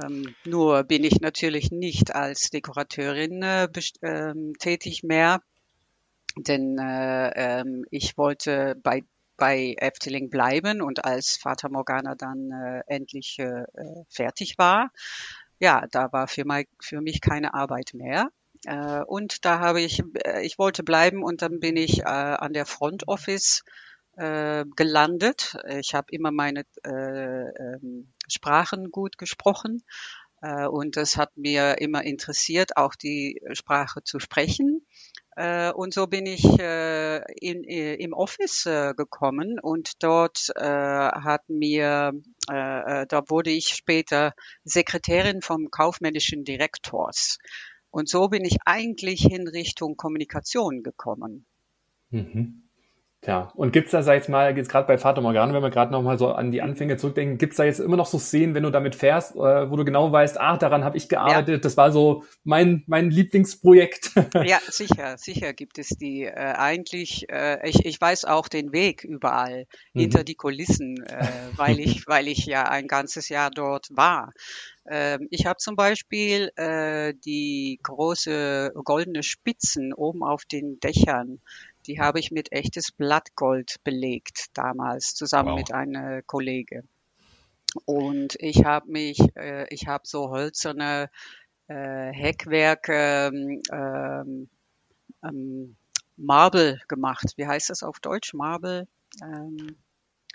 Ähm, 0.02 0.34
nur 0.44 0.84
bin 0.84 1.04
ich 1.04 1.20
natürlich 1.20 1.70
nicht 1.70 2.14
als 2.14 2.50
Dekorateurin 2.50 3.42
äh, 3.42 3.68
ähm, 4.02 4.52
tätig 4.58 5.02
mehr, 5.02 5.40
denn 6.36 6.78
äh, 6.78 7.60
ähm, 7.60 7.84
ich 7.90 8.16
wollte 8.16 8.76
bei 8.82 9.02
bei 9.36 9.74
Efteling 9.78 10.30
bleiben 10.30 10.82
und 10.82 11.04
als 11.04 11.36
Vater 11.36 11.68
Morgana 11.68 12.14
dann 12.14 12.50
äh, 12.50 12.82
endlich 12.86 13.38
äh, 13.38 13.64
fertig 14.08 14.58
war, 14.58 14.90
ja, 15.58 15.86
da 15.90 16.12
war 16.12 16.28
für, 16.28 16.44
mein, 16.44 16.66
für 16.80 17.00
mich 17.00 17.20
keine 17.20 17.54
Arbeit 17.54 17.92
mehr. 17.94 18.30
Äh, 18.64 19.02
und 19.02 19.44
da 19.44 19.60
habe 19.60 19.80
ich, 19.80 20.02
äh, 20.24 20.44
ich 20.44 20.58
wollte 20.58 20.82
bleiben 20.82 21.22
und 21.22 21.42
dann 21.42 21.60
bin 21.60 21.76
ich 21.76 22.00
äh, 22.00 22.04
an 22.04 22.52
der 22.52 22.66
Front 22.66 23.08
Office 23.08 23.62
äh, 24.16 24.64
gelandet. 24.76 25.56
Ich 25.78 25.94
habe 25.94 26.08
immer 26.10 26.30
meine 26.30 26.64
äh, 26.84 26.90
äh, 26.90 27.78
Sprachen 28.28 28.90
gut 28.90 29.18
gesprochen 29.18 29.82
äh, 30.42 30.66
und 30.66 30.96
es 30.96 31.16
hat 31.16 31.36
mir 31.36 31.78
immer 31.80 32.02
interessiert, 32.02 32.76
auch 32.76 32.94
die 32.94 33.40
Sprache 33.52 34.02
zu 34.02 34.18
sprechen. 34.18 34.86
Äh, 35.36 35.70
und 35.72 35.92
so 35.92 36.06
bin 36.06 36.24
ich 36.24 36.44
äh, 36.58 37.18
in, 37.40 37.62
äh, 37.64 37.94
im 37.94 38.14
Office 38.14 38.64
äh, 38.64 38.94
gekommen 38.94 39.60
und 39.60 40.02
dort 40.02 40.50
äh, 40.56 40.62
hat 40.62 41.48
mir, 41.48 42.12
äh, 42.48 43.06
da 43.06 43.22
wurde 43.28 43.50
ich 43.50 43.68
später 43.68 44.32
Sekretärin 44.64 45.42
vom 45.42 45.70
kaufmännischen 45.70 46.44
Direktors. 46.44 47.38
Und 47.90 48.08
so 48.08 48.28
bin 48.28 48.44
ich 48.46 48.56
eigentlich 48.64 49.30
in 49.30 49.46
Richtung 49.46 49.96
Kommunikation 49.96 50.82
gekommen. 50.82 51.46
Mhm. 52.10 52.65
Tja, 53.26 53.50
und 53.56 53.72
gibt's 53.72 53.90
da, 53.90 54.04
sag 54.04 54.12
ich 54.12 54.20
jetzt 54.20 54.28
mal, 54.28 54.56
jetzt 54.56 54.68
gerade 54.68 54.86
bei 54.86 54.98
Vater 54.98 55.20
Morgana, 55.20 55.52
wenn 55.52 55.60
wir 55.60 55.70
gerade 55.70 55.90
nochmal 55.90 56.16
so 56.16 56.28
an 56.28 56.52
die 56.52 56.62
Anfänge 56.62 56.96
zurückdenken, 56.96 57.38
gibt's 57.38 57.56
da 57.56 57.64
jetzt 57.64 57.80
immer 57.80 57.96
noch 57.96 58.06
so 58.06 58.20
Szenen, 58.20 58.54
wenn 58.54 58.62
du 58.62 58.70
damit 58.70 58.94
fährst, 58.94 59.34
äh, 59.34 59.68
wo 59.68 59.74
du 59.74 59.84
genau 59.84 60.12
weißt, 60.12 60.40
ah, 60.40 60.56
daran 60.56 60.84
habe 60.84 60.96
ich 60.96 61.08
gearbeitet, 61.08 61.48
ja. 61.48 61.58
das 61.58 61.76
war 61.76 61.90
so 61.90 62.22
mein, 62.44 62.84
mein 62.86 63.10
Lieblingsprojekt. 63.10 64.12
Ja, 64.46 64.60
sicher, 64.68 65.18
sicher 65.18 65.54
gibt 65.54 65.78
es 65.78 65.88
die. 65.88 66.22
Äh, 66.22 66.34
eigentlich, 66.34 67.28
äh, 67.30 67.68
ich, 67.68 67.84
ich 67.84 68.00
weiß 68.00 68.26
auch 68.26 68.46
den 68.46 68.72
Weg 68.72 69.02
überall 69.02 69.66
mhm. 69.92 70.00
hinter 70.00 70.22
die 70.22 70.36
Kulissen, 70.36 71.02
äh, 71.02 71.26
weil 71.56 71.80
ich, 71.80 72.04
weil 72.06 72.28
ich 72.28 72.46
ja 72.46 72.68
ein 72.68 72.86
ganzes 72.86 73.28
Jahr 73.28 73.50
dort 73.50 73.88
war. 73.90 74.32
Ähm, 74.88 75.26
ich 75.30 75.46
habe 75.46 75.56
zum 75.56 75.74
Beispiel 75.74 76.52
äh, 76.56 77.14
die 77.24 77.80
große 77.82 78.72
goldene 78.84 79.22
Spitzen 79.22 79.92
oben 79.92 80.22
auf 80.22 80.44
den 80.44 80.78
Dächern 80.80 81.40
die 81.86 82.00
habe 82.00 82.18
ich 82.18 82.30
mit 82.30 82.52
echtes 82.52 82.92
Blattgold 82.92 83.76
belegt 83.84 84.46
damals 84.54 85.14
zusammen 85.14 85.50
wow. 85.50 85.58
mit 85.58 85.72
einer 85.72 86.22
Kollege. 86.22 86.84
Und 87.84 88.36
ich 88.40 88.64
habe 88.64 88.90
mich, 88.90 89.18
äh, 89.36 89.66
ich 89.72 89.86
habe 89.86 90.06
so 90.06 90.32
hölzerne 90.32 91.10
äh, 91.68 92.12
Heckwerke, 92.12 93.30
ähm, 93.32 94.48
ähm, 95.22 95.76
Marble 96.16 96.80
gemacht. 96.88 97.34
Wie 97.36 97.46
heißt 97.46 97.70
das 97.70 97.82
auf 97.82 98.00
Deutsch? 98.00 98.32
Marble? 98.32 98.88
Ähm, 99.22 99.76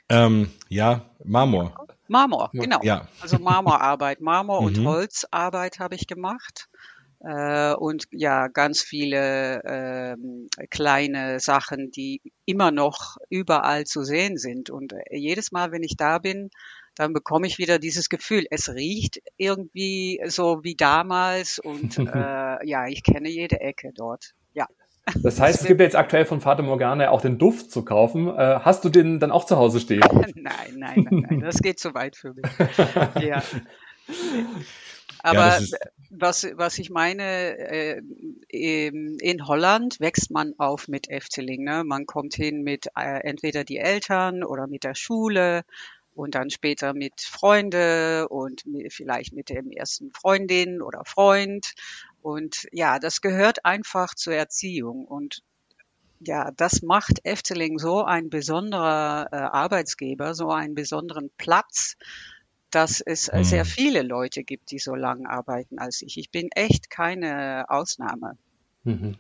ähm, 0.10 0.52
ja, 0.70 1.06
Marmor. 1.24 1.88
Marmor, 2.08 2.50
genau. 2.54 2.82
Ja. 2.84 3.08
Also 3.22 3.40
Marmorarbeit, 3.40 4.20
Marmor 4.20 4.60
und 4.60 4.78
mhm. 4.78 4.88
Holzarbeit 4.88 5.80
habe 5.80 5.96
ich 5.96 6.08
gemacht 6.08 6.68
äh, 7.24 7.74
und 7.74 8.06
ja, 8.12 8.48
ganz 8.48 8.82
viele 8.82 9.64
äh, 9.64 10.68
kleine 10.70 11.40
Sachen, 11.40 11.92
die 11.92 12.22
immer 12.46 12.72
noch 12.72 13.18
überall 13.30 13.86
zu 13.86 14.04
sehen 14.04 14.38
sind. 14.38 14.70
Und 14.70 14.94
äh, 14.94 15.16
jedes 15.16 15.52
Mal, 15.52 15.72
wenn 15.72 15.84
ich 15.84 15.98
da 15.98 16.18
bin, 16.18 16.50
dann 16.96 17.14
bekomme 17.14 17.48
ich 17.48 17.58
wieder 17.58 17.80
dieses 17.80 18.10
Gefühl, 18.10 18.46
es 18.50 18.70
riecht 18.70 19.22
irgendwie 19.38 20.22
so 20.26 20.64
wie 20.64 20.76
damals 20.76 21.60
und 21.60 21.98
äh, 22.00 22.68
ja, 22.68 22.88
ich 22.88 23.04
kenne 23.04 23.30
jede 23.30 23.62
Ecke 23.62 23.92
dort. 23.96 24.32
Ja. 24.54 24.66
Das 25.22 25.40
heißt, 25.40 25.62
es 25.62 25.68
gibt 25.68 25.82
jetzt 25.82 25.96
aktuell 25.96 26.26
von 26.26 26.42
Vater 26.42 26.64
Morgana 26.64 27.10
auch 27.10 27.22
den 27.22 27.38
Duft 27.38 27.72
zu 27.72 27.84
kaufen. 27.84 28.28
Äh, 28.28 28.60
hast 28.62 28.84
du 28.84 28.90
den 28.90 29.20
dann 29.20 29.32
auch 29.32 29.46
zu 29.46 29.58
Hause 29.58 29.80
stehen? 29.80 30.02
nein, 30.36 30.76
nein, 30.76 31.08
nein, 31.10 31.26
nein, 31.30 31.40
das 31.40 31.60
geht 31.60 31.80
zu 31.80 31.94
weit 31.94 32.16
für 32.16 32.34
mich. 32.34 32.46
ja. 33.24 33.42
Aber 35.24 35.60
ja, 35.60 35.60
was, 36.12 36.46
was 36.56 36.78
ich 36.78 36.90
meine, 36.90 37.24
äh, 37.58 38.02
in 38.50 39.48
Holland 39.48 40.00
wächst 40.00 40.30
man 40.30 40.54
auf 40.58 40.88
mit 40.88 41.10
Efteling. 41.10 41.64
Ne? 41.64 41.84
Man 41.84 42.06
kommt 42.06 42.36
hin 42.36 42.64
mit 42.64 42.88
äh, 42.98 43.22
entweder 43.24 43.64
die 43.64 43.78
Eltern 43.78 44.44
oder 44.44 44.68
mit 44.68 44.84
der 44.84 44.96
Schule 44.96 45.64
und 46.14 46.36
dann 46.36 46.50
später 46.50 46.94
mit 46.94 47.22
Freunde 47.22 48.28
und 48.28 48.64
vielleicht 48.90 49.34
mit 49.34 49.50
dem 49.50 49.72
ersten 49.72 50.12
Freundin 50.12 50.82
oder 50.82 51.04
Freund. 51.06 51.74
Und 52.22 52.68
ja, 52.72 53.00
das 53.00 53.22
gehört 53.22 53.66
einfach 53.66 54.14
zur 54.14 54.34
Erziehung. 54.34 55.06
Und 55.06 55.42
ja, 56.20 56.52
das 56.52 56.82
macht 56.82 57.26
Efteling 57.26 57.80
so 57.80 58.04
ein 58.04 58.30
besonderer 58.30 59.28
äh, 59.32 59.36
Arbeitsgeber, 59.38 60.36
so 60.36 60.52
einen 60.52 60.76
besonderen 60.76 61.32
Platz, 61.38 61.96
dass 62.72 63.02
es 63.02 63.32
äh, 63.32 63.44
sehr 63.44 63.64
mhm. 63.64 63.68
viele 63.68 64.02
Leute 64.02 64.44
gibt, 64.44 64.72
die 64.72 64.80
so 64.80 64.96
lange 64.96 65.30
arbeiten 65.30 65.80
als 65.80 66.02
ich. 66.02 66.18
Ich 66.18 66.32
bin 66.32 66.50
echt 66.56 66.90
keine 66.90 67.66
Ausnahme. 67.70 68.38
Mhm. 68.84 69.18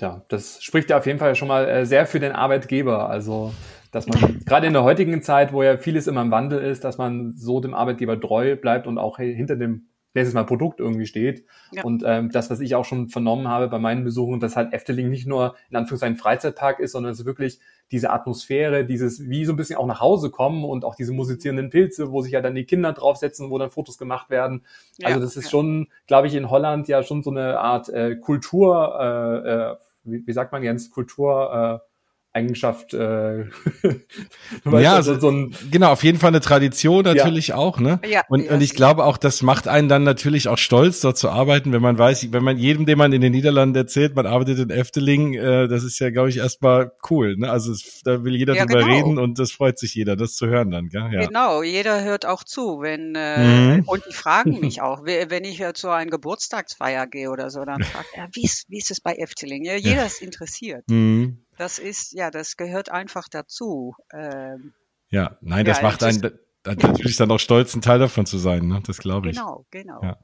Ja, 0.00 0.24
das 0.28 0.62
spricht 0.62 0.90
ja 0.90 0.98
auf 0.98 1.06
jeden 1.06 1.18
Fall 1.18 1.34
schon 1.34 1.48
mal 1.48 1.68
äh, 1.68 1.86
sehr 1.86 2.06
für 2.06 2.20
den 2.20 2.32
Arbeitgeber. 2.32 3.08
Also, 3.08 3.54
dass 3.90 4.06
man 4.06 4.40
gerade 4.44 4.66
in 4.66 4.72
der 4.72 4.84
heutigen 4.84 5.22
Zeit, 5.22 5.52
wo 5.52 5.62
ja 5.62 5.76
vieles 5.76 6.06
immer 6.06 6.22
im 6.22 6.30
Wandel 6.30 6.60
ist, 6.60 6.84
dass 6.84 6.98
man 6.98 7.34
so 7.36 7.60
dem 7.60 7.74
Arbeitgeber 7.74 8.20
treu 8.20 8.56
bleibt 8.56 8.86
und 8.86 8.98
auch 8.98 9.18
hinter 9.18 9.56
dem 9.56 9.88
letztes 10.14 10.34
Mal 10.34 10.44
Produkt 10.44 10.80
irgendwie 10.80 11.06
steht. 11.06 11.44
Ja. 11.72 11.82
Und 11.82 12.02
ähm, 12.06 12.30
das, 12.30 12.50
was 12.50 12.60
ich 12.60 12.74
auch 12.74 12.84
schon 12.84 13.08
vernommen 13.08 13.48
habe 13.48 13.68
bei 13.68 13.78
meinen 13.78 14.04
Besuchen, 14.04 14.40
dass 14.40 14.56
halt 14.56 14.72
Efteling 14.72 15.10
nicht 15.10 15.26
nur 15.26 15.56
in 15.70 15.76
Anführungszeichen 15.76 16.16
Freizeitpark 16.16 16.78
ist, 16.78 16.92
sondern 16.92 17.12
es 17.12 17.20
ist 17.20 17.26
wirklich 17.26 17.58
diese 17.90 18.10
Atmosphäre, 18.10 18.84
dieses 18.84 19.28
wie 19.28 19.44
so 19.44 19.52
ein 19.52 19.56
bisschen 19.56 19.76
auch 19.76 19.86
nach 19.86 20.00
Hause 20.00 20.30
kommen 20.30 20.64
und 20.64 20.84
auch 20.84 20.94
diese 20.94 21.12
musizierenden 21.12 21.70
Pilze, 21.70 22.12
wo 22.12 22.22
sich 22.22 22.32
ja 22.32 22.40
dann 22.40 22.54
die 22.54 22.64
Kinder 22.64 22.92
draufsetzen, 22.92 23.50
wo 23.50 23.58
dann 23.58 23.70
Fotos 23.70 23.98
gemacht 23.98 24.30
werden. 24.30 24.64
Ja, 24.98 25.08
also 25.08 25.20
das 25.20 25.36
ist 25.36 25.44
ja. 25.44 25.50
schon, 25.50 25.88
glaube 26.06 26.28
ich, 26.28 26.34
in 26.34 26.48
Holland 26.48 26.88
ja 26.88 27.02
schon 27.02 27.22
so 27.22 27.30
eine 27.30 27.58
Art 27.58 27.88
äh, 27.88 28.16
Kultur, 28.16 28.98
äh, 29.00 29.48
äh, 29.50 29.76
wie, 30.04 30.26
wie 30.26 30.32
sagt 30.32 30.52
man 30.52 30.62
jetzt, 30.62 30.92
Kultur, 30.92 31.82
äh, 31.82 31.93
Eigenschaft. 32.34 32.92
Äh, 32.92 33.44
ja, 34.64 34.94
also, 34.94 35.18
so 35.18 35.30
ein 35.30 35.54
genau, 35.70 35.92
auf 35.92 36.02
jeden 36.02 36.18
Fall 36.18 36.28
eine 36.28 36.40
Tradition 36.40 37.04
natürlich 37.04 37.48
ja. 37.48 37.56
auch, 37.56 37.78
ne? 37.78 38.00
Ja, 38.08 38.22
und, 38.28 38.44
ja. 38.44 38.52
und 38.52 38.60
ich 38.60 38.74
glaube 38.74 39.04
auch, 39.04 39.16
das 39.16 39.42
macht 39.42 39.68
einen 39.68 39.88
dann 39.88 40.02
natürlich 40.02 40.48
auch 40.48 40.58
stolz, 40.58 41.00
dort 41.00 41.16
zu 41.16 41.30
arbeiten, 41.30 41.72
wenn 41.72 41.82
man 41.82 41.96
weiß, 41.96 42.32
wenn 42.32 42.42
man 42.42 42.58
jedem, 42.58 42.86
dem 42.86 42.98
man 42.98 43.12
in 43.12 43.20
den 43.20 43.32
Niederlanden 43.32 43.76
erzählt, 43.76 44.16
man 44.16 44.26
arbeitet 44.26 44.58
in 44.58 44.70
Efteling, 44.70 45.34
äh, 45.34 45.68
das 45.68 45.84
ist 45.84 45.98
ja, 46.00 46.10
glaube 46.10 46.28
ich, 46.28 46.38
erstmal 46.38 46.92
cool, 47.08 47.36
ne? 47.36 47.50
Also 47.50 47.70
es, 47.72 48.00
da 48.02 48.24
will 48.24 48.34
jeder 48.34 48.54
ja, 48.54 48.66
drüber 48.66 48.80
genau. 48.80 48.94
reden 48.94 49.18
und 49.18 49.38
das 49.38 49.52
freut 49.52 49.78
sich 49.78 49.94
jeder, 49.94 50.16
das 50.16 50.34
zu 50.34 50.46
hören 50.48 50.72
dann, 50.72 50.88
gell? 50.88 51.08
Ja. 51.12 51.26
Genau, 51.26 51.62
jeder 51.62 52.02
hört 52.02 52.26
auch 52.26 52.42
zu, 52.42 52.80
wenn 52.80 53.14
äh, 53.14 53.76
mhm. 53.76 53.84
und 53.86 54.02
die 54.08 54.12
fragen 54.12 54.58
mich 54.60 54.82
auch, 54.82 55.04
wenn 55.04 55.44
ich 55.44 55.62
zu 55.74 55.88
einer 55.88 56.10
Geburtstagsfeier 56.10 57.06
gehe 57.06 57.30
oder 57.30 57.50
so, 57.50 57.64
dann 57.64 57.82
fragt 57.82 58.08
er, 58.14 58.28
wie 58.32 58.44
ist, 58.44 58.68
wie 58.68 58.78
ist 58.78 58.90
es 58.90 59.00
bei 59.00 59.14
Efteling? 59.14 59.64
Ja, 59.64 59.76
jeder 59.76 60.04
ist 60.04 60.20
interessiert. 60.20 60.84
Mhm. 60.88 61.43
Das 61.58 61.78
ist, 61.78 62.12
ja, 62.12 62.30
das 62.30 62.56
gehört 62.56 62.90
einfach 62.90 63.28
dazu. 63.30 63.94
Ähm, 64.12 64.74
ja, 65.10 65.38
nein, 65.40 65.64
das 65.64 65.78
ja, 65.78 65.82
macht 65.84 66.02
einen 66.02 66.38
natürlich 66.64 67.16
dann 67.16 67.30
auch 67.30 67.38
stolz, 67.38 67.74
ein 67.74 67.82
Teil 67.82 67.98
davon 67.98 68.26
zu 68.26 68.38
sein, 68.38 68.66
ne? 68.66 68.82
Das 68.86 68.98
glaube 68.98 69.30
ich. 69.30 69.36
Genau, 69.36 69.66
genau. 69.70 70.02
Ja. 70.02 70.18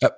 Ja. 0.00 0.10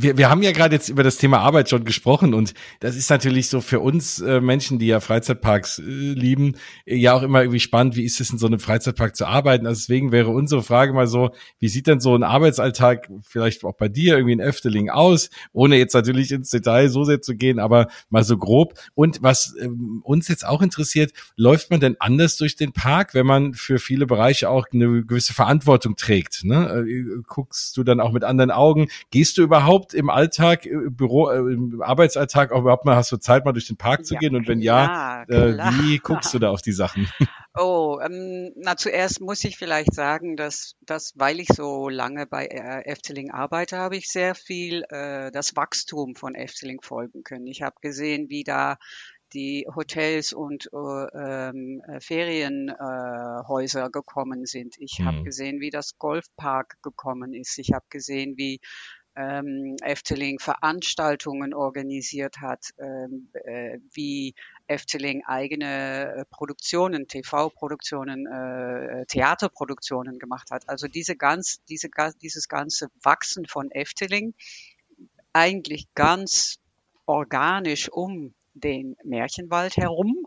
Wir, 0.00 0.16
wir 0.16 0.30
haben 0.30 0.42
ja 0.42 0.52
gerade 0.52 0.76
jetzt 0.76 0.88
über 0.88 1.02
das 1.02 1.16
Thema 1.16 1.40
Arbeit 1.40 1.68
schon 1.68 1.84
gesprochen 1.84 2.32
und 2.32 2.54
das 2.78 2.94
ist 2.94 3.10
natürlich 3.10 3.48
so 3.48 3.60
für 3.60 3.80
uns 3.80 4.20
äh, 4.20 4.40
Menschen, 4.40 4.78
die 4.78 4.86
ja 4.86 5.00
Freizeitparks 5.00 5.80
äh, 5.80 5.82
lieben, 5.82 6.54
äh, 6.86 6.94
ja 6.94 7.14
auch 7.14 7.22
immer 7.22 7.42
irgendwie 7.42 7.58
spannend, 7.58 7.96
wie 7.96 8.04
ist 8.04 8.20
es 8.20 8.30
in 8.30 8.38
so 8.38 8.46
einem 8.46 8.60
Freizeitpark 8.60 9.16
zu 9.16 9.26
arbeiten. 9.26 9.66
Also 9.66 9.80
deswegen 9.80 10.12
wäre 10.12 10.30
unsere 10.30 10.62
Frage 10.62 10.92
mal 10.92 11.08
so, 11.08 11.30
wie 11.58 11.66
sieht 11.66 11.88
denn 11.88 11.98
so 11.98 12.14
ein 12.14 12.22
Arbeitsalltag 12.22 13.10
vielleicht 13.22 13.64
auch 13.64 13.74
bei 13.76 13.88
dir 13.88 14.14
irgendwie 14.14 14.34
in 14.34 14.40
Efteling 14.40 14.88
aus, 14.88 15.30
ohne 15.52 15.76
jetzt 15.76 15.94
natürlich 15.94 16.30
ins 16.30 16.50
Detail 16.50 16.90
so 16.90 17.02
sehr 17.02 17.20
zu 17.20 17.34
gehen, 17.34 17.58
aber 17.58 17.88
mal 18.08 18.22
so 18.22 18.38
grob. 18.38 18.74
Und 18.94 19.20
was 19.24 19.56
ähm, 19.60 20.00
uns 20.04 20.28
jetzt 20.28 20.46
auch 20.46 20.62
interessiert, 20.62 21.12
läuft 21.34 21.72
man 21.72 21.80
denn 21.80 21.96
anders 21.98 22.36
durch 22.36 22.54
den 22.54 22.72
Park, 22.72 23.14
wenn 23.14 23.26
man 23.26 23.52
für 23.52 23.80
viele 23.80 24.06
Bereiche 24.06 24.48
auch 24.48 24.66
eine 24.72 25.04
gewisse 25.04 25.34
Verantwortung 25.34 25.96
trägt? 25.96 26.44
Ne? 26.44 26.86
Äh, 26.88 27.22
guckst 27.26 27.76
du 27.76 27.82
dann 27.82 27.98
auch 27.98 28.12
mit 28.12 28.22
anderen 28.22 28.52
Augen? 28.52 28.86
Gehst 29.10 29.38
du 29.38 29.42
überhaupt 29.42 29.87
überhaupt 29.88 29.94
im 29.94 30.10
Alltag, 30.10 30.66
im 30.66 30.86
äh, 30.86 30.90
Büro, 30.90 31.30
äh, 31.30 31.38
im 31.38 31.82
Arbeitsalltag 31.82 32.52
auch 32.52 32.60
überhaupt 32.60 32.84
mal, 32.84 32.96
hast 32.96 33.12
du 33.12 33.16
Zeit, 33.16 33.44
mal 33.44 33.52
durch 33.52 33.66
den 33.66 33.76
Park 33.76 34.06
zu 34.06 34.14
ja, 34.14 34.20
gehen? 34.20 34.36
Und 34.36 34.48
wenn 34.48 34.60
ja, 34.60 35.24
äh, 35.28 35.56
wie 35.82 35.98
guckst 35.98 36.32
du 36.34 36.38
da 36.38 36.50
auf 36.50 36.62
die 36.62 36.72
Sachen? 36.72 37.08
Oh, 37.60 37.98
ähm, 38.00 38.52
na 38.54 38.76
zuerst 38.76 39.20
muss 39.20 39.42
ich 39.42 39.56
vielleicht 39.56 39.92
sagen, 39.92 40.36
dass, 40.36 40.76
dass 40.80 41.14
weil 41.16 41.40
ich 41.40 41.48
so 41.48 41.88
lange 41.88 42.24
bei 42.24 42.46
äh, 42.46 42.84
Efteling 42.84 43.32
arbeite, 43.32 43.78
habe 43.78 43.96
ich 43.96 44.08
sehr 44.08 44.36
viel 44.36 44.84
äh, 44.90 45.32
das 45.32 45.56
Wachstum 45.56 46.14
von 46.14 46.36
Efteling 46.36 46.80
folgen 46.82 47.24
können. 47.24 47.48
Ich 47.48 47.62
habe 47.62 47.74
gesehen, 47.80 48.28
wie 48.28 48.44
da 48.44 48.76
die 49.32 49.66
Hotels 49.74 50.32
und 50.32 50.70
äh, 50.72 51.48
ähm, 51.48 51.82
Ferienhäuser 52.00 53.86
äh, 53.86 53.90
gekommen 53.90 54.46
sind. 54.46 54.76
Ich 54.78 55.00
mhm. 55.00 55.04
habe 55.04 55.22
gesehen, 55.24 55.60
wie 55.60 55.70
das 55.70 55.98
Golfpark 55.98 56.76
gekommen 56.82 57.34
ist. 57.34 57.58
Ich 57.58 57.72
habe 57.72 57.86
gesehen, 57.90 58.34
wie 58.36 58.60
ähm, 59.18 59.76
Efteling 59.82 60.38
Veranstaltungen 60.38 61.52
organisiert 61.52 62.36
hat, 62.40 62.70
ähm, 62.78 63.28
äh, 63.32 63.78
wie 63.92 64.34
Efteling 64.68 65.24
eigene 65.26 66.14
äh, 66.14 66.24
Produktionen, 66.30 67.08
TV-Produktionen, 67.08 68.26
äh, 68.26 69.06
Theaterproduktionen 69.06 70.18
gemacht 70.18 70.50
hat. 70.52 70.68
Also 70.68 70.86
diese 70.86 71.16
ganz, 71.16 71.60
diese, 71.68 71.88
dieses 72.22 72.48
ganze 72.48 72.88
Wachsen 73.02 73.46
von 73.46 73.70
Efteling 73.72 74.34
eigentlich 75.32 75.88
ganz 75.94 76.58
organisch 77.06 77.90
um 77.90 78.34
den 78.54 78.96
Märchenwald 79.02 79.76
herum 79.76 80.26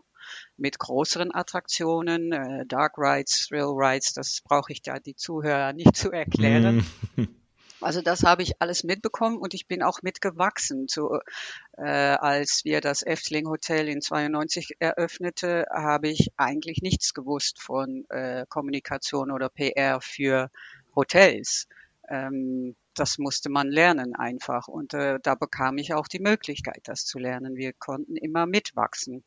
mit 0.56 0.78
größeren 0.78 1.34
Attraktionen, 1.34 2.32
äh, 2.32 2.66
Dark 2.66 2.98
Rides, 2.98 3.46
Thrill 3.48 3.72
Rides, 3.74 4.12
das 4.12 4.40
brauche 4.44 4.72
ich 4.72 4.82
da 4.82 4.98
die 4.98 5.16
Zuhörer 5.16 5.72
nicht 5.72 5.96
zu 5.96 6.10
erklären. 6.10 6.84
Also 7.82 8.02
das 8.02 8.22
habe 8.22 8.42
ich 8.42 8.60
alles 8.60 8.84
mitbekommen 8.84 9.38
und 9.38 9.54
ich 9.54 9.66
bin 9.66 9.82
auch 9.82 10.02
mitgewachsen. 10.02 10.88
Zu, 10.88 11.18
äh, 11.76 11.82
als 11.82 12.64
wir 12.64 12.80
das 12.80 13.02
Efteling 13.02 13.48
Hotel 13.48 13.88
in 13.88 14.00
92 14.00 14.76
eröffnete, 14.78 15.66
habe 15.70 16.08
ich 16.08 16.32
eigentlich 16.36 16.82
nichts 16.82 17.14
gewusst 17.14 17.60
von 17.60 18.04
äh, 18.10 18.46
Kommunikation 18.48 19.30
oder 19.30 19.48
PR 19.48 20.00
für 20.00 20.50
Hotels. 20.94 21.66
Ähm, 22.08 22.76
das 22.94 23.18
musste 23.18 23.48
man 23.48 23.68
lernen 23.68 24.14
einfach 24.14 24.68
und 24.68 24.92
äh, 24.92 25.18
da 25.22 25.34
bekam 25.34 25.78
ich 25.78 25.94
auch 25.94 26.08
die 26.08 26.20
Möglichkeit, 26.20 26.80
das 26.84 27.06
zu 27.06 27.18
lernen. 27.18 27.56
Wir 27.56 27.72
konnten 27.72 28.16
immer 28.16 28.46
mitwachsen. 28.46 29.24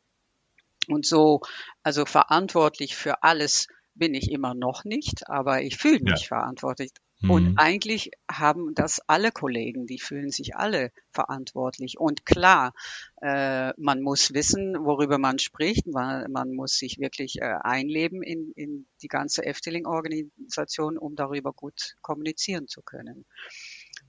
Und 0.88 1.04
so, 1.04 1.40
also 1.82 2.06
verantwortlich 2.06 2.94
für 2.94 3.24
alles 3.24 3.66
bin 3.94 4.14
ich 4.14 4.30
immer 4.30 4.54
noch 4.54 4.84
nicht, 4.84 5.28
aber 5.28 5.62
ich 5.62 5.76
fühle 5.78 6.00
mich 6.00 6.22
ja. 6.22 6.26
verantwortlich 6.28 6.92
und 7.22 7.52
mhm. 7.52 7.54
eigentlich 7.56 8.10
haben 8.30 8.74
das 8.74 9.00
alle 9.06 9.32
Kollegen, 9.32 9.86
die 9.86 9.98
fühlen 9.98 10.30
sich 10.30 10.54
alle 10.54 10.92
verantwortlich. 11.12 11.98
Und 11.98 12.26
klar, 12.26 12.74
äh, 13.22 13.72
man 13.78 14.02
muss 14.02 14.34
wissen, 14.34 14.76
worüber 14.84 15.16
man 15.16 15.38
spricht. 15.38 15.86
Man, 15.86 16.30
man 16.30 16.52
muss 16.52 16.72
sich 16.72 16.98
wirklich 16.98 17.40
äh, 17.40 17.54
einleben 17.62 18.22
in, 18.22 18.52
in 18.54 18.86
die 19.02 19.08
ganze 19.08 19.46
Efteling-Organisation, 19.46 20.98
um 20.98 21.16
darüber 21.16 21.54
gut 21.54 21.96
kommunizieren 22.02 22.68
zu 22.68 22.82
können. 22.82 23.24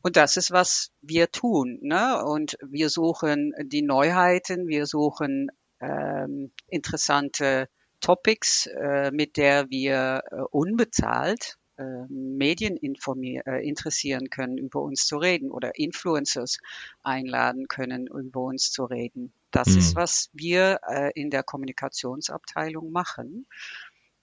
Und 0.02 0.18
das 0.18 0.36
ist, 0.36 0.52
was 0.52 0.92
wir 1.02 1.32
tun. 1.32 1.80
Ne? 1.82 2.22
Und 2.26 2.58
wir 2.62 2.90
suchen 2.90 3.54
die 3.64 3.84
Neuheiten, 3.84 4.68
wir 4.68 4.86
suchen 4.86 5.48
ähm, 5.80 6.52
interessante 6.68 7.70
Topics, 8.02 8.68
äh, 8.68 9.12
mit 9.12 9.38
der 9.38 9.70
wir 9.70 10.24
äh, 10.30 10.42
unbezahlt 10.52 11.58
äh, 11.78 12.06
Medien 12.10 12.78
äh, 12.78 13.68
interessieren 13.68 14.30
können, 14.30 14.58
über 14.58 14.82
uns 14.82 15.06
zu 15.06 15.18
reden 15.18 15.52
oder 15.52 15.78
Influencers 15.78 16.58
einladen 17.04 17.68
können, 17.68 18.08
über 18.08 18.42
uns 18.42 18.72
zu 18.72 18.86
reden. 18.86 19.32
Das 19.52 19.70
mhm. 19.70 19.78
ist, 19.78 19.96
was 19.96 20.30
wir 20.34 20.80
äh, 20.88 21.12
in 21.14 21.30
der 21.30 21.44
Kommunikationsabteilung 21.44 22.92
machen. 22.92 23.48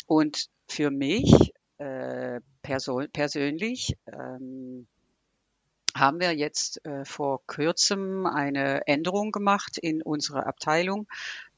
Und 0.06 0.48
für 0.68 0.90
mich 0.90 1.52
äh, 1.78 2.40
persönlich 2.62 3.96
ähm, 4.06 4.86
haben 5.96 6.20
wir 6.20 6.34
jetzt 6.34 6.84
äh, 6.84 7.04
vor 7.04 7.40
kurzem 7.46 8.26
eine 8.26 8.86
Änderung 8.86 9.30
gemacht 9.30 9.78
in 9.78 10.02
unserer 10.02 10.46
Abteilung. 10.46 11.06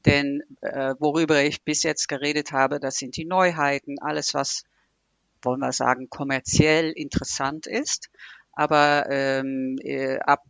Denn 0.05 0.43
äh, 0.61 0.95
worüber 0.99 1.41
ich 1.41 1.63
bis 1.63 1.83
jetzt 1.83 2.07
geredet 2.07 2.51
habe, 2.51 2.79
das 2.79 2.97
sind 2.97 3.17
die 3.17 3.25
Neuheiten, 3.25 3.99
alles 3.99 4.33
was 4.33 4.63
wollen 5.41 5.59
wir 5.59 5.71
sagen, 5.71 6.09
kommerziell 6.09 6.91
interessant 6.91 7.67
ist. 7.67 8.09
Aber 8.53 9.07
ähm, 9.09 9.77
äh, 9.83 10.17
ab 10.19 10.43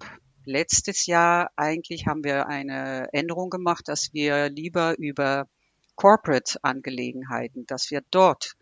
letztes 0.46 1.06
Jahr 1.06 1.52
eigentlich 1.56 2.08
haben 2.08 2.24
wir 2.24 2.48
eine 2.48 3.10
Änderung 3.12 3.50
gemacht, 3.50 3.88
dass 3.88 4.14
wir 4.14 4.50
lieber 4.50 4.98
über 4.98 5.48
Corporate-Angelegenheiten, 5.96 7.66
dass 7.66 7.92
wir 7.92 8.02
dort 8.12 8.54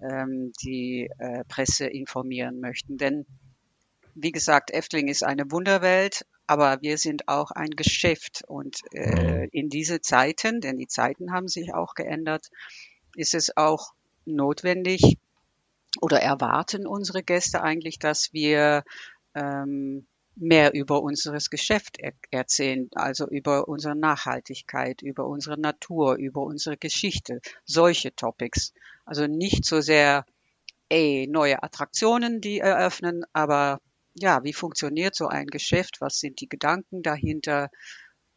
ähm, 0.00 0.52
die 0.62 1.10
äh, 1.18 1.44
Presse 1.48 1.86
informieren 1.86 2.60
möchten. 2.60 2.96
Denn 2.96 3.26
wie 4.14 4.32
gesagt, 4.32 4.70
Efteling 4.70 5.08
ist 5.08 5.24
eine 5.24 5.50
Wunderwelt, 5.50 6.26
aber 6.46 6.82
wir 6.82 6.98
sind 6.98 7.28
auch 7.28 7.50
ein 7.50 7.70
Geschäft. 7.70 8.42
Und 8.46 8.80
äh, 8.92 9.42
mhm. 9.42 9.48
in 9.52 9.68
diese 9.68 10.00
Zeiten, 10.00 10.60
denn 10.60 10.78
die 10.78 10.86
Zeiten 10.86 11.32
haben 11.32 11.48
sich 11.48 11.74
auch 11.74 11.94
geändert, 11.94 12.50
ist 13.16 13.34
es 13.34 13.56
auch 13.56 13.92
notwendig, 14.24 15.18
oder 16.00 16.20
erwarten 16.20 16.86
unsere 16.86 17.22
Gäste 17.22 17.62
eigentlich, 17.62 17.98
dass 17.98 18.32
wir 18.32 18.84
ähm, 19.34 20.06
mehr 20.34 20.72
über 20.74 21.02
unseres 21.02 21.50
Geschäft 21.50 21.98
er 21.98 22.12
erzählen, 22.30 22.88
also 22.94 23.28
über 23.28 23.68
unsere 23.68 23.94
Nachhaltigkeit, 23.94 25.02
über 25.02 25.26
unsere 25.26 25.60
Natur, 25.60 26.16
über 26.16 26.42
unsere 26.42 26.76
Geschichte, 26.76 27.40
solche 27.64 28.14
Topics. 28.14 28.72
Also 29.04 29.26
nicht 29.26 29.64
so 29.64 29.80
sehr, 29.80 30.24
ey, 30.88 31.26
neue 31.30 31.62
Attraktionen, 31.62 32.40
die 32.40 32.60
eröffnen, 32.60 33.24
aber 33.32 33.80
ja, 34.14 34.42
wie 34.44 34.52
funktioniert 34.52 35.14
so 35.14 35.28
ein 35.28 35.46
Geschäft? 35.46 36.00
Was 36.00 36.18
sind 36.18 36.40
die 36.40 36.48
Gedanken 36.48 37.02
dahinter? 37.02 37.70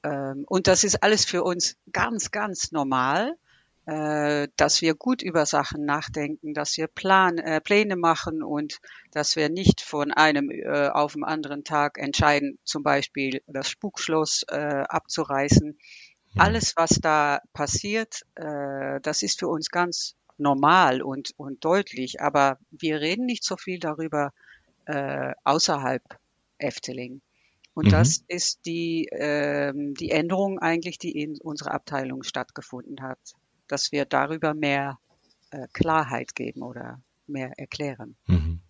Ähm, 0.03 0.45
und 0.47 0.67
das 0.67 0.83
ist 0.83 1.03
alles 1.03 1.25
für 1.25 1.43
uns 1.43 1.77
ganz, 1.91 2.31
ganz 2.31 2.71
normal 2.71 3.37
äh, 3.85 4.47
dass 4.55 4.81
wir 4.81 4.95
gut 4.95 5.21
über 5.21 5.45
Sachen 5.45 5.85
nachdenken, 5.85 6.55
dass 6.55 6.75
wir 6.75 6.87
Plan, 6.87 7.37
äh, 7.37 7.61
Pläne 7.61 7.95
machen 7.95 8.41
und 8.41 8.79
dass 9.11 9.35
wir 9.35 9.49
nicht 9.49 9.81
von 9.81 10.11
einem 10.11 10.49
äh, 10.49 10.87
auf 10.87 11.13
den 11.13 11.23
anderen 11.23 11.63
Tag 11.63 11.99
entscheiden, 11.99 12.57
zum 12.63 12.81
Beispiel 12.81 13.41
das 13.45 13.69
Spukschloss 13.69 14.43
äh, 14.47 14.83
abzureißen. 14.89 15.67
Mhm. 15.67 16.41
Alles, 16.41 16.75
was 16.75 16.99
da 16.99 17.41
passiert, 17.53 18.25
äh, 18.35 18.99
das 19.01 19.21
ist 19.21 19.39
für 19.39 19.47
uns 19.47 19.69
ganz 19.69 20.15
normal 20.37 21.03
und, 21.03 21.31
und 21.37 21.63
deutlich, 21.63 22.21
aber 22.21 22.57
wir 22.71 22.99
reden 22.99 23.27
nicht 23.27 23.43
so 23.43 23.55
viel 23.55 23.79
darüber 23.79 24.33
äh, 24.85 25.33
außerhalb 25.43 26.03
Efteling. 26.57 27.21
Und 27.75 27.85
mhm. 27.85 27.91
das 27.91 28.23
ist 28.27 28.65
die, 28.65 29.05
äh, 29.09 29.73
die 29.75 30.09
Änderung 30.09 30.57
eigentlich, 30.57 30.97
die 30.97 31.11
in 31.11 31.39
unserer 31.39 31.73
Abteilung 31.75 32.23
stattgefunden 32.23 33.03
hat 33.03 33.19
dass 33.67 33.91
wir 33.91 34.05
darüber 34.05 34.53
mehr 34.53 34.99
äh, 35.51 35.67
Klarheit 35.73 36.35
geben 36.35 36.61
oder 36.61 37.01
mehr 37.27 37.51
erklären. 37.57 38.15
Mhm. 38.27 38.61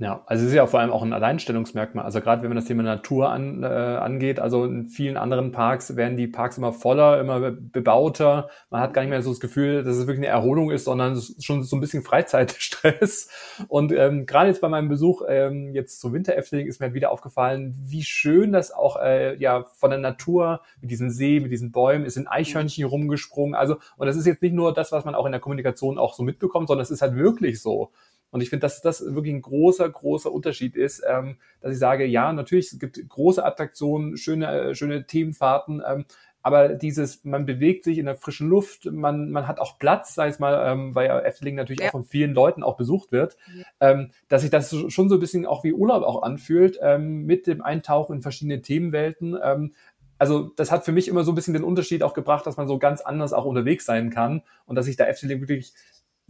Ja, 0.00 0.22
also 0.24 0.44
es 0.44 0.48
ist 0.48 0.56
ja 0.56 0.66
vor 0.66 0.80
allem 0.80 0.92
auch 0.92 1.02
ein 1.02 1.12
Alleinstellungsmerkmal. 1.12 2.06
Also 2.06 2.22
gerade 2.22 2.40
wenn 2.40 2.48
man 2.48 2.56
das 2.56 2.64
Thema 2.64 2.82
Natur 2.82 3.28
an, 3.28 3.62
äh, 3.62 3.66
angeht, 3.66 4.40
also 4.40 4.64
in 4.64 4.88
vielen 4.88 5.18
anderen 5.18 5.52
Parks 5.52 5.94
werden 5.94 6.16
die 6.16 6.26
Parks 6.26 6.56
immer 6.56 6.72
voller, 6.72 7.20
immer 7.20 7.50
bebauter. 7.50 8.48
Man 8.70 8.80
hat 8.80 8.94
gar 8.94 9.02
nicht 9.02 9.10
mehr 9.10 9.20
so 9.20 9.28
das 9.28 9.40
Gefühl, 9.40 9.84
dass 9.84 9.98
es 9.98 10.06
wirklich 10.06 10.26
eine 10.26 10.28
Erholung 10.28 10.70
ist, 10.70 10.84
sondern 10.84 11.12
es 11.12 11.28
ist 11.28 11.44
schon 11.44 11.62
so 11.64 11.76
ein 11.76 11.80
bisschen 11.80 12.02
Freizeitstress. 12.02 13.28
Und 13.68 13.92
ähm, 13.92 14.24
gerade 14.24 14.48
jetzt 14.48 14.62
bei 14.62 14.70
meinem 14.70 14.88
Besuch 14.88 15.20
ähm, 15.28 15.74
jetzt 15.74 16.00
zum 16.00 16.14
Winterefteling 16.14 16.66
ist 16.66 16.80
mir 16.80 16.86
halt 16.86 16.94
wieder 16.94 17.12
aufgefallen, 17.12 17.76
wie 17.84 18.02
schön 18.02 18.52
das 18.52 18.72
auch 18.72 18.96
äh, 18.96 19.36
ja 19.36 19.66
von 19.76 19.90
der 19.90 19.98
Natur 19.98 20.62
mit 20.80 20.90
diesem 20.90 21.10
See, 21.10 21.40
mit 21.40 21.52
diesen 21.52 21.72
Bäumen, 21.72 22.06
es 22.06 22.14
sind 22.14 22.26
Eichhörnchen 22.26 22.86
rumgesprungen. 22.86 23.54
Also 23.54 23.76
und 23.98 24.06
das 24.06 24.16
ist 24.16 24.24
jetzt 24.24 24.40
nicht 24.40 24.54
nur 24.54 24.72
das, 24.72 24.92
was 24.92 25.04
man 25.04 25.14
auch 25.14 25.26
in 25.26 25.32
der 25.32 25.42
Kommunikation 25.42 25.98
auch 25.98 26.14
so 26.14 26.22
mitbekommt, 26.22 26.68
sondern 26.68 26.84
es 26.84 26.90
ist 26.90 27.02
halt 27.02 27.16
wirklich 27.16 27.60
so. 27.60 27.90
Und 28.30 28.42
ich 28.42 28.50
finde, 28.50 28.62
dass 28.62 28.80
das 28.80 29.02
wirklich 29.14 29.34
ein 29.34 29.42
großer, 29.42 29.88
großer 29.88 30.30
Unterschied 30.30 30.76
ist, 30.76 31.02
ähm, 31.08 31.36
dass 31.60 31.72
ich 31.72 31.78
sage, 31.78 32.04
ja, 32.06 32.32
natürlich, 32.32 32.72
es 32.72 32.78
gibt 32.78 33.08
große 33.08 33.44
Attraktionen, 33.44 34.16
schöne, 34.16 34.46
äh, 34.46 34.74
schöne 34.74 35.06
Themenfahrten, 35.06 35.82
ähm, 35.86 36.04
aber 36.42 36.70
dieses, 36.70 37.24
man 37.24 37.44
bewegt 37.44 37.84
sich 37.84 37.98
in 37.98 38.06
der 38.06 38.16
frischen 38.16 38.48
Luft, 38.48 38.86
man, 38.86 39.30
man 39.30 39.46
hat 39.46 39.60
auch 39.60 39.78
Platz, 39.78 40.14
sei 40.14 40.28
es 40.28 40.38
mal, 40.38 40.72
ähm, 40.72 40.94
weil 40.94 41.08
ja 41.08 41.20
Efteling 41.20 41.54
natürlich 41.54 41.80
ja. 41.80 41.88
auch 41.88 41.92
von 41.92 42.04
vielen 42.04 42.32
Leuten 42.32 42.62
auch 42.62 42.76
besucht 42.76 43.12
wird, 43.12 43.36
ja. 43.54 43.90
ähm, 43.90 44.10
dass 44.28 44.42
sich 44.42 44.50
das 44.50 44.74
schon 44.88 45.08
so 45.08 45.16
ein 45.16 45.20
bisschen 45.20 45.44
auch 45.44 45.64
wie 45.64 45.74
Urlaub 45.74 46.02
auch 46.02 46.22
anfühlt, 46.22 46.78
ähm, 46.80 47.26
mit 47.26 47.46
dem 47.46 47.60
Eintauchen 47.60 48.16
in 48.16 48.22
verschiedene 48.22 48.62
Themenwelten. 48.62 49.36
Ähm, 49.42 49.74
also 50.18 50.50
das 50.56 50.70
hat 50.70 50.84
für 50.84 50.92
mich 50.92 51.08
immer 51.08 51.24
so 51.24 51.32
ein 51.32 51.34
bisschen 51.34 51.54
den 51.54 51.64
Unterschied 51.64 52.02
auch 52.02 52.14
gebracht, 52.14 52.46
dass 52.46 52.56
man 52.56 52.68
so 52.68 52.78
ganz 52.78 53.00
anders 53.00 53.32
auch 53.32 53.44
unterwegs 53.44 53.84
sein 53.84 54.10
kann 54.10 54.42
und 54.66 54.76
dass 54.76 54.86
sich 54.86 54.96
da 54.96 55.06
Efteling 55.06 55.40
wirklich 55.40 55.74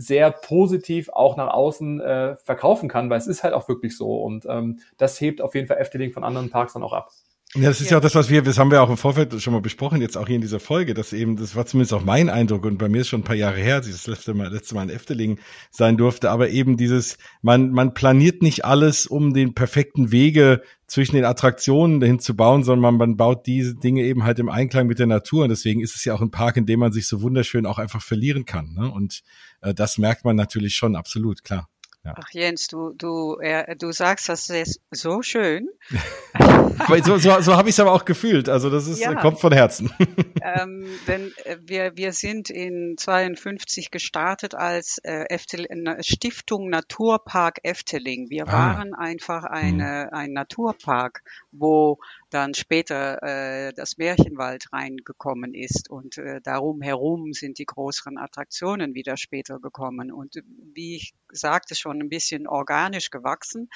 sehr 0.00 0.30
positiv 0.30 1.10
auch 1.10 1.36
nach 1.36 1.48
außen 1.48 2.00
äh, 2.00 2.36
verkaufen 2.36 2.88
kann, 2.88 3.10
weil 3.10 3.18
es 3.18 3.26
ist 3.26 3.44
halt 3.44 3.52
auch 3.52 3.68
wirklich 3.68 3.96
so. 3.96 4.22
Und 4.22 4.46
ähm, 4.48 4.78
das 4.96 5.20
hebt 5.20 5.42
auf 5.42 5.54
jeden 5.54 5.66
Fall 5.66 5.76
Efteling 5.76 6.12
von 6.12 6.24
anderen 6.24 6.48
Parks 6.48 6.72
dann 6.72 6.82
auch 6.82 6.94
ab. 6.94 7.10
Ja, 7.56 7.68
das 7.68 7.80
ist 7.80 7.86
ja. 7.86 7.92
ja 7.92 7.98
auch 7.98 8.02
das, 8.02 8.14
was 8.14 8.30
wir, 8.30 8.42
das 8.42 8.58
haben 8.58 8.70
wir 8.70 8.80
auch 8.80 8.90
im 8.90 8.96
Vorfeld 8.96 9.42
schon 9.42 9.52
mal 9.52 9.60
besprochen, 9.60 10.00
jetzt 10.00 10.16
auch 10.16 10.28
hier 10.28 10.36
in 10.36 10.40
dieser 10.40 10.60
Folge, 10.60 10.94
dass 10.94 11.12
eben, 11.12 11.34
das 11.34 11.56
war 11.56 11.66
zumindest 11.66 11.92
auch 11.92 12.04
mein 12.04 12.28
Eindruck 12.28 12.64
und 12.64 12.78
bei 12.78 12.88
mir 12.88 13.00
ist 13.00 13.08
schon 13.08 13.22
ein 13.22 13.24
paar 13.24 13.34
Jahre 13.34 13.58
her, 13.58 13.76
als 13.76 13.88
ich 13.88 13.92
das 13.92 14.06
letzte 14.06 14.34
Mal, 14.34 14.52
letzte 14.52 14.76
Mal 14.76 14.84
in 14.84 14.90
Efteling 14.90 15.40
sein 15.72 15.96
durfte, 15.96 16.30
aber 16.30 16.50
eben 16.50 16.76
dieses, 16.76 17.18
man, 17.42 17.72
man 17.72 17.92
planiert 17.92 18.42
nicht 18.42 18.64
alles, 18.64 19.08
um 19.08 19.34
den 19.34 19.54
perfekten 19.54 20.12
Wege 20.12 20.62
zwischen 20.86 21.16
den 21.16 21.24
Attraktionen 21.24 21.98
dahin 21.98 22.20
zu 22.20 22.36
bauen, 22.36 22.62
sondern 22.62 22.82
man, 22.82 22.96
man 22.98 23.16
baut 23.16 23.48
diese 23.48 23.74
Dinge 23.74 24.04
eben 24.04 24.22
halt 24.22 24.38
im 24.38 24.48
Einklang 24.48 24.86
mit 24.86 25.00
der 25.00 25.08
Natur 25.08 25.42
und 25.42 25.48
deswegen 25.48 25.80
ist 25.80 25.96
es 25.96 26.04
ja 26.04 26.14
auch 26.14 26.20
ein 26.20 26.30
Park, 26.30 26.56
in 26.56 26.66
dem 26.66 26.78
man 26.78 26.92
sich 26.92 27.08
so 27.08 27.20
wunderschön 27.20 27.66
auch 27.66 27.80
einfach 27.80 28.00
verlieren 28.02 28.44
kann, 28.44 28.74
ne? 28.74 28.92
und 28.92 29.22
äh, 29.60 29.74
das 29.74 29.98
merkt 29.98 30.24
man 30.24 30.36
natürlich 30.36 30.76
schon, 30.76 30.94
absolut, 30.94 31.42
klar. 31.42 31.68
Ja. 32.02 32.14
Ach 32.16 32.30
Jens, 32.30 32.66
du, 32.68 32.94
du, 32.94 33.38
äh, 33.40 33.76
du 33.76 33.92
sagst 33.92 34.30
das 34.30 34.48
ist 34.48 34.80
so 34.90 35.20
schön. 35.20 35.68
so 37.04 37.18
so, 37.18 37.40
so 37.42 37.56
habe 37.56 37.68
ich 37.68 37.74
es 37.74 37.80
aber 37.80 37.92
auch 37.92 38.06
gefühlt. 38.06 38.48
Also 38.48 38.70
das 38.70 38.86
ist, 38.86 39.00
ja. 39.00 39.14
kommt 39.16 39.38
von 39.38 39.52
Herzen. 39.52 39.92
ähm, 40.42 40.86
denn 41.06 41.30
äh, 41.44 41.58
wir, 41.60 41.96
wir 41.96 42.14
sind 42.14 42.48
in 42.48 42.94
52 42.96 43.90
gestartet 43.90 44.54
als 44.54 44.96
äh, 45.04 45.24
Efteling, 45.28 45.96
Stiftung 46.00 46.70
Naturpark 46.70 47.58
Efteling. 47.64 48.30
Wir 48.30 48.48
ah. 48.48 48.52
waren 48.52 48.94
einfach 48.94 49.44
eine, 49.44 50.04
hm. 50.04 50.14
ein 50.14 50.32
Naturpark, 50.32 51.22
wo 51.52 51.98
dann 52.30 52.54
später 52.54 53.22
äh, 53.22 53.72
das 53.72 53.98
Märchenwald 53.98 54.72
reingekommen 54.72 55.54
ist 55.54 55.90
und 55.90 56.18
äh, 56.18 56.40
darum 56.42 56.80
herum 56.80 57.32
sind 57.32 57.58
die 57.58 57.66
größeren 57.66 58.18
Attraktionen 58.18 58.94
wieder 58.94 59.16
später 59.16 59.58
gekommen. 59.58 60.12
Und 60.12 60.36
wie 60.74 60.96
ich 60.96 61.14
sagte 61.30 61.74
schon 61.74 62.00
ein 62.00 62.08
bisschen 62.08 62.46
organisch 62.46 63.10
gewachsen, 63.10 63.68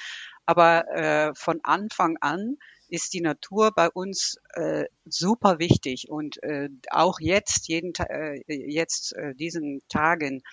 aber 0.45 0.87
äh, 0.89 1.33
von 1.35 1.59
Anfang 1.63 2.17
an 2.21 2.57
ist 2.87 3.13
die 3.13 3.21
Natur 3.21 3.71
bei 3.71 3.89
uns 3.89 4.37
äh, 4.53 4.85
super 5.05 5.59
wichtig. 5.59 6.09
Und 6.09 6.41
äh, 6.43 6.69
auch 6.91 7.19
jetzt 7.19 7.67
jeden 7.67 7.93
äh, 7.95 8.41
jetzt 8.47 9.13
äh, 9.15 9.33
diesen 9.35 9.81
Tagen 9.89 10.43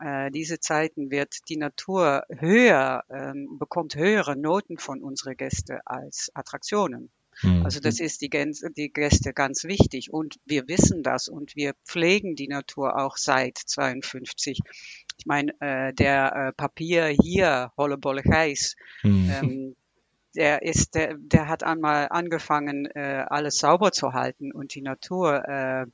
äh, 0.00 0.30
diese 0.30 0.60
Zeiten 0.60 1.10
wird 1.10 1.34
die 1.48 1.56
Natur 1.56 2.24
höher 2.28 3.04
ähm, 3.10 3.58
bekommt 3.58 3.96
höhere 3.96 4.36
Noten 4.36 4.78
von 4.78 5.02
unseren 5.02 5.36
Gästen 5.36 5.80
als 5.84 6.30
Attraktionen. 6.34 7.10
Mhm. 7.42 7.64
Also 7.64 7.80
das 7.80 8.00
ist 8.00 8.20
die, 8.20 8.30
Gänse, 8.30 8.70
die 8.70 8.92
Gäste 8.92 9.32
ganz 9.32 9.64
wichtig 9.64 10.12
und 10.12 10.38
wir 10.44 10.68
wissen 10.68 11.02
das 11.02 11.28
und 11.28 11.56
wir 11.56 11.74
pflegen 11.84 12.36
die 12.36 12.48
Natur 12.48 12.98
auch 12.98 13.16
seit 13.16 13.58
52. 13.58 14.60
Ich 15.18 15.26
meine, 15.26 15.52
äh, 15.60 15.92
der 15.92 16.34
äh, 16.34 16.52
Papier 16.52 17.06
hier, 17.06 17.72
Hollebolle 17.76 18.22
Gijs, 18.22 18.76
mhm. 19.02 19.30
ähm, 19.30 19.76
der 20.34 20.62
ist, 20.62 20.94
der, 20.94 21.16
der 21.18 21.48
hat 21.48 21.62
einmal 21.62 22.08
angefangen, 22.10 22.86
äh, 22.86 23.24
alles 23.28 23.58
sauber 23.58 23.92
zu 23.92 24.12
halten 24.12 24.50
und 24.52 24.74
die 24.74 24.82
Natur 24.82 25.46
äh, 25.46 25.86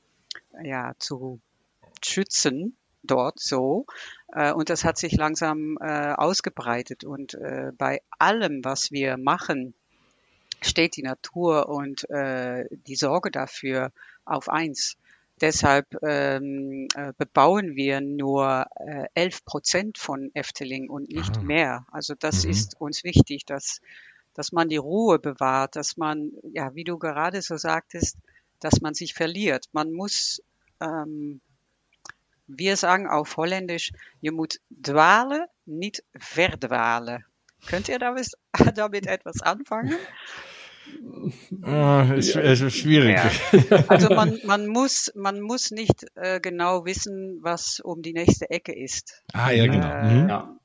ja 0.63 0.93
zu 0.97 1.41
schützen 2.03 2.77
dort 3.03 3.39
so. 3.39 3.85
Äh, 4.33 4.53
und 4.53 4.69
das 4.69 4.83
hat 4.83 4.97
sich 4.97 5.13
langsam 5.13 5.77
äh, 5.81 6.13
ausgebreitet. 6.13 7.03
Und 7.03 7.33
äh, 7.33 7.71
bei 7.77 8.01
allem, 8.17 8.63
was 8.63 8.91
wir 8.91 9.17
machen, 9.17 9.73
steht 10.61 10.95
die 10.95 11.03
Natur 11.03 11.69
und 11.69 12.09
äh, 12.09 12.65
die 12.87 12.95
Sorge 12.95 13.31
dafür 13.31 13.91
auf 14.25 14.49
eins. 14.49 14.97
Deshalb 15.41 15.95
ähm, 16.03 16.87
äh, 16.95 17.13
bebauen 17.17 17.75
wir 17.75 18.01
nur 18.01 18.67
äh, 18.75 19.05
11 19.13 19.45
Prozent 19.45 19.97
von 19.97 20.31
Efteling 20.33 20.89
und 20.89 21.09
nicht 21.09 21.37
ah. 21.37 21.41
mehr. 21.41 21.85
Also 21.91 22.13
das 22.13 22.43
mhm. 22.43 22.51
ist 22.51 22.79
uns 22.81 23.03
wichtig, 23.03 23.45
dass, 23.45 23.79
dass 24.33 24.51
man 24.51 24.67
die 24.67 24.77
Ruhe 24.77 25.17
bewahrt, 25.17 25.75
dass 25.75 25.95
man, 25.95 26.31
ja, 26.43 26.75
wie 26.75 26.83
du 26.83 26.97
gerade 26.97 27.41
so 27.41 27.55
sagtest, 27.55 28.17
dass 28.59 28.81
man 28.81 28.93
sich 28.93 29.13
verliert. 29.13 29.67
Man 29.71 29.93
muss, 29.93 30.43
ähm, 30.81 31.39
wir 32.47 32.75
sagen 32.75 33.07
auf 33.07 33.37
Holländisch, 33.37 33.93
je 34.19 34.31
moet 34.31 34.59
dwalen, 34.69 35.45
niet 35.63 36.03
verdwalen. 36.15 37.25
Könnt 37.67 37.89
ihr 37.89 37.99
damit, 37.99 38.31
damit 38.75 39.07
etwas 39.07 39.41
anfangen? 39.41 39.95
Ah, 41.61 42.13
ist, 42.15 42.35
ist 42.35 42.75
schwierig. 42.75 43.17
Ja. 43.17 43.83
Also 43.87 44.09
man, 44.09 44.39
man, 44.45 44.67
muss, 44.67 45.11
man 45.15 45.41
muss 45.41 45.71
nicht 45.71 46.05
äh, 46.15 46.39
genau 46.39 46.85
wissen, 46.85 47.39
was 47.41 47.79
um 47.79 48.01
die 48.01 48.13
nächste 48.13 48.49
Ecke 48.49 48.75
ist. 48.75 49.23
Ah, 49.33 49.51
ja, 49.51 49.67
genau. 49.67 49.87
Äh, 49.87 50.13
mhm. 50.13 50.29
ja. 50.29 50.55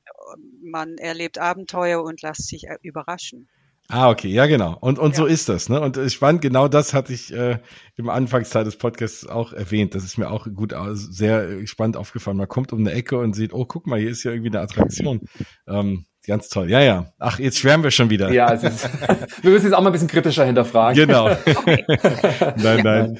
Man 0.63 0.97
erlebt 0.97 1.37
Abenteuer 1.37 2.03
und 2.03 2.21
lässt 2.21 2.47
sich 2.47 2.67
äh, 2.67 2.77
überraschen. 2.81 3.47
Ah, 3.87 4.09
okay, 4.09 4.29
ja, 4.29 4.47
genau. 4.47 4.75
Und, 4.79 4.97
und 4.97 5.11
ja. 5.11 5.17
so 5.17 5.25
ist 5.27 5.47
das, 5.47 5.69
ne? 5.69 5.79
Und 5.79 5.99
spannend, 6.11 6.41
genau 6.41 6.67
das 6.67 6.95
hatte 6.95 7.13
ich 7.13 7.31
äh, 7.31 7.59
im 7.97 8.09
Anfangsteil 8.09 8.63
des 8.63 8.77
Podcasts 8.77 9.27
auch 9.27 9.53
erwähnt. 9.53 9.93
Das 9.93 10.03
ist 10.03 10.17
mir 10.17 10.31
auch 10.31 10.47
gut, 10.55 10.73
sehr 10.93 11.67
spannend 11.67 11.95
aufgefallen. 11.95 12.37
Man 12.37 12.47
kommt 12.47 12.73
um 12.73 12.79
eine 12.79 12.93
Ecke 12.93 13.19
und 13.19 13.35
sieht, 13.35 13.53
oh, 13.53 13.65
guck 13.65 13.85
mal, 13.85 13.99
hier 13.99 14.09
ist 14.09 14.23
ja 14.23 14.31
irgendwie 14.31 14.49
eine 14.49 14.61
Attraktion. 14.61 15.21
Ähm, 15.67 16.07
Ganz 16.27 16.49
toll. 16.49 16.69
Ja, 16.69 16.81
ja. 16.81 17.13
Ach, 17.19 17.39
jetzt 17.39 17.59
schwärmen 17.59 17.83
wir 17.83 17.91
schon 17.91 18.09
wieder. 18.09 18.31
Ja, 18.31 18.51
ist, 18.51 18.63
wir 19.43 19.51
müssen 19.51 19.65
jetzt 19.65 19.73
auch 19.73 19.81
mal 19.81 19.89
ein 19.89 19.93
bisschen 19.93 20.07
kritischer 20.07 20.45
hinterfragen. 20.45 20.95
Genau. 21.05 21.29
nein, 22.57 22.81
nein. 22.83 23.19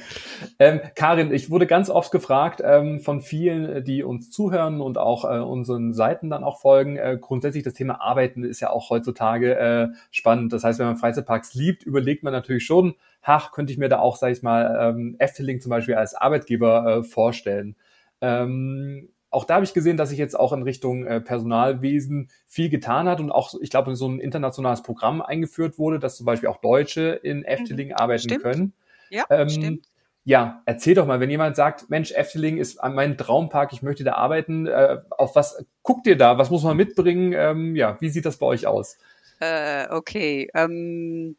Ähm, 0.58 0.80
Karin, 0.94 1.32
ich 1.32 1.50
wurde 1.50 1.66
ganz 1.66 1.90
oft 1.90 2.10
gefragt 2.10 2.62
ähm, 2.64 3.00
von 3.00 3.20
vielen, 3.20 3.84
die 3.84 4.02
uns 4.02 4.30
zuhören 4.30 4.80
und 4.80 4.98
auch 4.98 5.24
äh, 5.24 5.38
unseren 5.38 5.92
Seiten 5.92 6.30
dann 6.30 6.44
auch 6.44 6.60
folgen. 6.60 6.96
Äh, 6.96 7.18
grundsätzlich 7.20 7.62
das 7.62 7.74
Thema 7.74 8.00
Arbeiten 8.00 8.44
ist 8.44 8.60
ja 8.60 8.70
auch 8.70 8.90
heutzutage 8.90 9.56
äh, 9.56 9.88
spannend. 10.10 10.52
Das 10.52 10.64
heißt, 10.64 10.78
wenn 10.78 10.86
man 10.86 10.96
Freizeitparks 10.96 11.54
liebt, 11.54 11.82
überlegt 11.82 12.22
man 12.22 12.32
natürlich 12.32 12.64
schon, 12.64 12.94
ach, 13.22 13.52
könnte 13.52 13.72
ich 13.72 13.78
mir 13.78 13.88
da 13.88 13.98
auch, 13.98 14.16
sag 14.16 14.32
ich 14.32 14.42
mal, 14.42 14.76
ähm, 14.80 15.16
Efteling 15.18 15.60
zum 15.60 15.70
Beispiel 15.70 15.94
als 15.94 16.14
Arbeitgeber 16.14 16.98
äh, 16.98 17.02
vorstellen. 17.02 17.76
Ähm, 18.20 19.10
auch 19.30 19.44
da 19.44 19.54
habe 19.54 19.64
ich 19.64 19.74
gesehen, 19.74 19.96
dass 19.96 20.10
sich 20.10 20.18
jetzt 20.18 20.38
auch 20.38 20.52
in 20.52 20.62
Richtung 20.62 21.06
äh, 21.06 21.20
Personalwesen 21.20 22.30
viel 22.46 22.68
getan 22.68 23.08
hat 23.08 23.20
und 23.20 23.30
auch, 23.30 23.54
ich 23.60 23.70
glaube, 23.70 23.94
so 23.96 24.08
ein 24.08 24.20
internationales 24.20 24.82
Programm 24.82 25.20
eingeführt 25.20 25.78
wurde, 25.78 25.98
dass 25.98 26.16
zum 26.16 26.26
Beispiel 26.26 26.48
auch 26.48 26.60
Deutsche 26.60 27.20
in 27.22 27.44
Efteling 27.44 27.88
mhm, 27.88 27.94
arbeiten 27.94 28.22
stimmt. 28.22 28.42
können. 28.42 28.72
Ja, 29.10 29.24
ähm, 29.30 29.48
stimmt. 29.48 29.86
Ja, 30.24 30.62
erzähl 30.66 30.94
doch 30.94 31.06
mal, 31.06 31.20
wenn 31.20 31.30
jemand 31.30 31.54
sagt, 31.54 31.88
Mensch, 31.88 32.10
Efteling 32.10 32.58
ist 32.58 32.82
mein 32.82 33.16
Traumpark, 33.16 33.72
ich 33.72 33.82
möchte 33.82 34.02
da 34.02 34.14
arbeiten, 34.14 34.66
äh, 34.66 34.98
auf 35.10 35.36
was 35.36 35.64
guckt 35.82 36.06
ihr 36.08 36.16
da? 36.16 36.36
Was 36.36 36.50
muss 36.50 36.64
man 36.64 36.76
mitbringen? 36.76 37.32
Ähm, 37.32 37.76
ja, 37.76 37.96
wie 38.00 38.08
sieht 38.08 38.26
das 38.26 38.38
bei 38.38 38.46
euch 38.46 38.66
aus? 38.66 38.98
Äh, 39.38 39.86
okay, 39.90 40.50
ähm, 40.52 41.36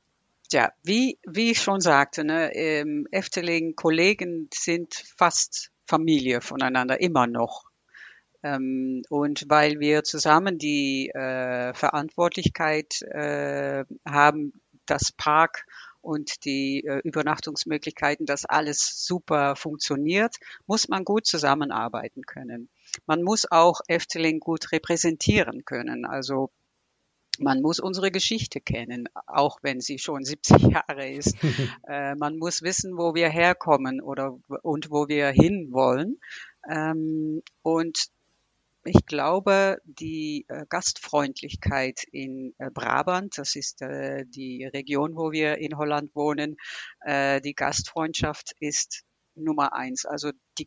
ja, 0.51 0.71
wie, 0.83 1.19
wie 1.27 1.51
ich 1.51 1.61
schon 1.61 1.81
sagte, 1.81 2.23
ne, 2.23 2.55
ähm, 2.55 3.07
Efteling 3.11 3.75
Kollegen 3.75 4.47
sind 4.53 4.93
fast 5.17 5.71
Familie 5.85 6.41
voneinander, 6.41 7.01
immer 7.01 7.27
noch. 7.27 7.66
Ähm, 8.43 9.01
und 9.09 9.45
weil 9.47 9.79
wir 9.79 10.03
zusammen 10.03 10.57
die 10.57 11.09
äh, 11.09 11.73
Verantwortlichkeit 11.73 13.01
äh, 13.01 13.85
haben, 14.07 14.53
das 14.85 15.11
Park 15.11 15.65
und 16.01 16.45
die 16.45 16.85
äh, 16.85 17.01
Übernachtungsmöglichkeiten, 17.03 18.25
dass 18.25 18.45
alles 18.45 19.05
super 19.05 19.55
funktioniert, 19.55 20.35
muss 20.65 20.87
man 20.87 21.03
gut 21.03 21.25
zusammenarbeiten 21.25 22.21
können. 22.25 22.69
Man 23.05 23.23
muss 23.23 23.51
auch 23.51 23.81
Efteling 23.87 24.39
gut 24.39 24.71
repräsentieren 24.71 25.65
können. 25.65 26.05
Also 26.05 26.51
man 27.39 27.61
muss 27.61 27.79
unsere 27.79 28.09
Geschichte 28.11 28.61
kennen, 28.61 29.09
auch 29.27 29.59
wenn 29.61 29.81
sie 29.81 29.99
schon 29.99 30.23
70 30.23 30.61
Jahre 30.87 31.09
ist. 31.09 31.35
äh, 31.87 32.15
man 32.15 32.37
muss 32.37 32.61
wissen, 32.61 32.97
wo 32.97 33.13
wir 33.13 33.29
herkommen 33.29 34.01
oder 34.01 34.37
und 34.63 34.89
wo 34.91 35.07
wir 35.07 35.27
hinwollen. 35.29 36.19
Ähm, 36.69 37.41
und 37.61 38.07
ich 38.87 39.05
glaube, 39.05 39.79
die 39.83 40.45
äh, 40.47 40.65
Gastfreundlichkeit 40.69 42.03
in 42.11 42.53
äh, 42.57 42.69
Brabant, 42.71 43.37
das 43.37 43.55
ist 43.55 43.81
äh, 43.81 44.25
die 44.25 44.65
Region, 44.65 45.15
wo 45.15 45.31
wir 45.31 45.57
in 45.57 45.77
Holland 45.77 46.15
wohnen, 46.15 46.57
die 47.05 47.53
Gastfreundschaft 47.53 48.53
ist 48.59 49.03
Nummer 49.35 49.73
eins. 49.73 50.05
Also 50.05 50.31
die, 50.57 50.65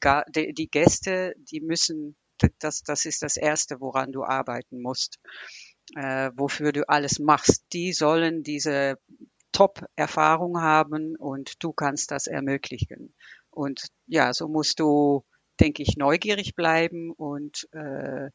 die, 0.54 0.70
Gäste, 0.70 1.34
die 1.50 1.60
müssen, 1.60 2.16
das, 2.58 2.82
das 2.82 3.04
ist 3.04 3.22
das 3.22 3.36
Erste, 3.36 3.80
woran 3.80 4.12
du 4.12 4.24
arbeiten 4.24 4.80
musst, 4.80 5.18
wofür 5.94 6.72
du 6.72 6.88
alles 6.88 7.18
machst. 7.18 7.64
Die 7.72 7.92
sollen 7.92 8.42
diese 8.42 8.96
Top-Erfahrung 9.52 10.62
haben 10.62 11.16
und 11.16 11.62
du 11.62 11.72
kannst 11.72 12.10
das 12.10 12.26
ermöglichen. 12.26 13.14
Und 13.50 13.88
ja, 14.06 14.32
so 14.32 14.48
musst 14.48 14.80
du 14.80 15.24
denke 15.60 15.82
ich, 15.82 15.96
neugierig 15.96 16.54
bleiben 16.54 17.12
und 17.12 17.68
äh, 17.72 18.30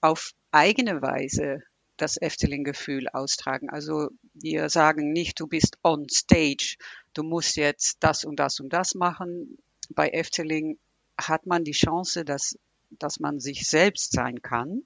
auf 0.00 0.32
eigene 0.50 1.02
Weise 1.02 1.62
das 1.96 2.16
Efteling-Gefühl 2.20 3.08
austragen. 3.08 3.68
Also 3.68 4.08
wir 4.34 4.70
sagen 4.70 5.12
nicht, 5.12 5.38
du 5.38 5.46
bist 5.46 5.78
on 5.84 6.08
stage, 6.08 6.76
du 7.14 7.22
musst 7.22 7.56
jetzt 7.56 7.98
das 8.00 8.24
und 8.24 8.40
das 8.40 8.60
und 8.60 8.72
das 8.72 8.94
machen. 8.94 9.58
Bei 9.90 10.08
Efteling 10.08 10.78
hat 11.18 11.46
man 11.46 11.64
die 11.64 11.72
Chance, 11.72 12.24
dass, 12.24 12.58
dass 12.90 13.20
man 13.20 13.38
sich 13.38 13.68
selbst 13.68 14.12
sein 14.12 14.40
kann, 14.40 14.82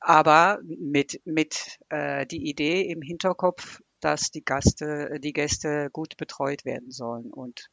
aber 0.00 0.60
mit, 0.64 1.20
mit 1.24 1.78
äh, 1.88 2.26
die 2.26 2.48
Idee 2.48 2.82
im 2.82 3.02
Hinterkopf, 3.02 3.80
dass 4.00 4.30
die 4.30 4.44
Gäste, 4.44 5.18
die 5.20 5.32
Gäste 5.32 5.90
gut 5.92 6.16
betreut 6.16 6.64
werden 6.64 6.90
sollen. 6.90 7.32
Und 7.32 7.68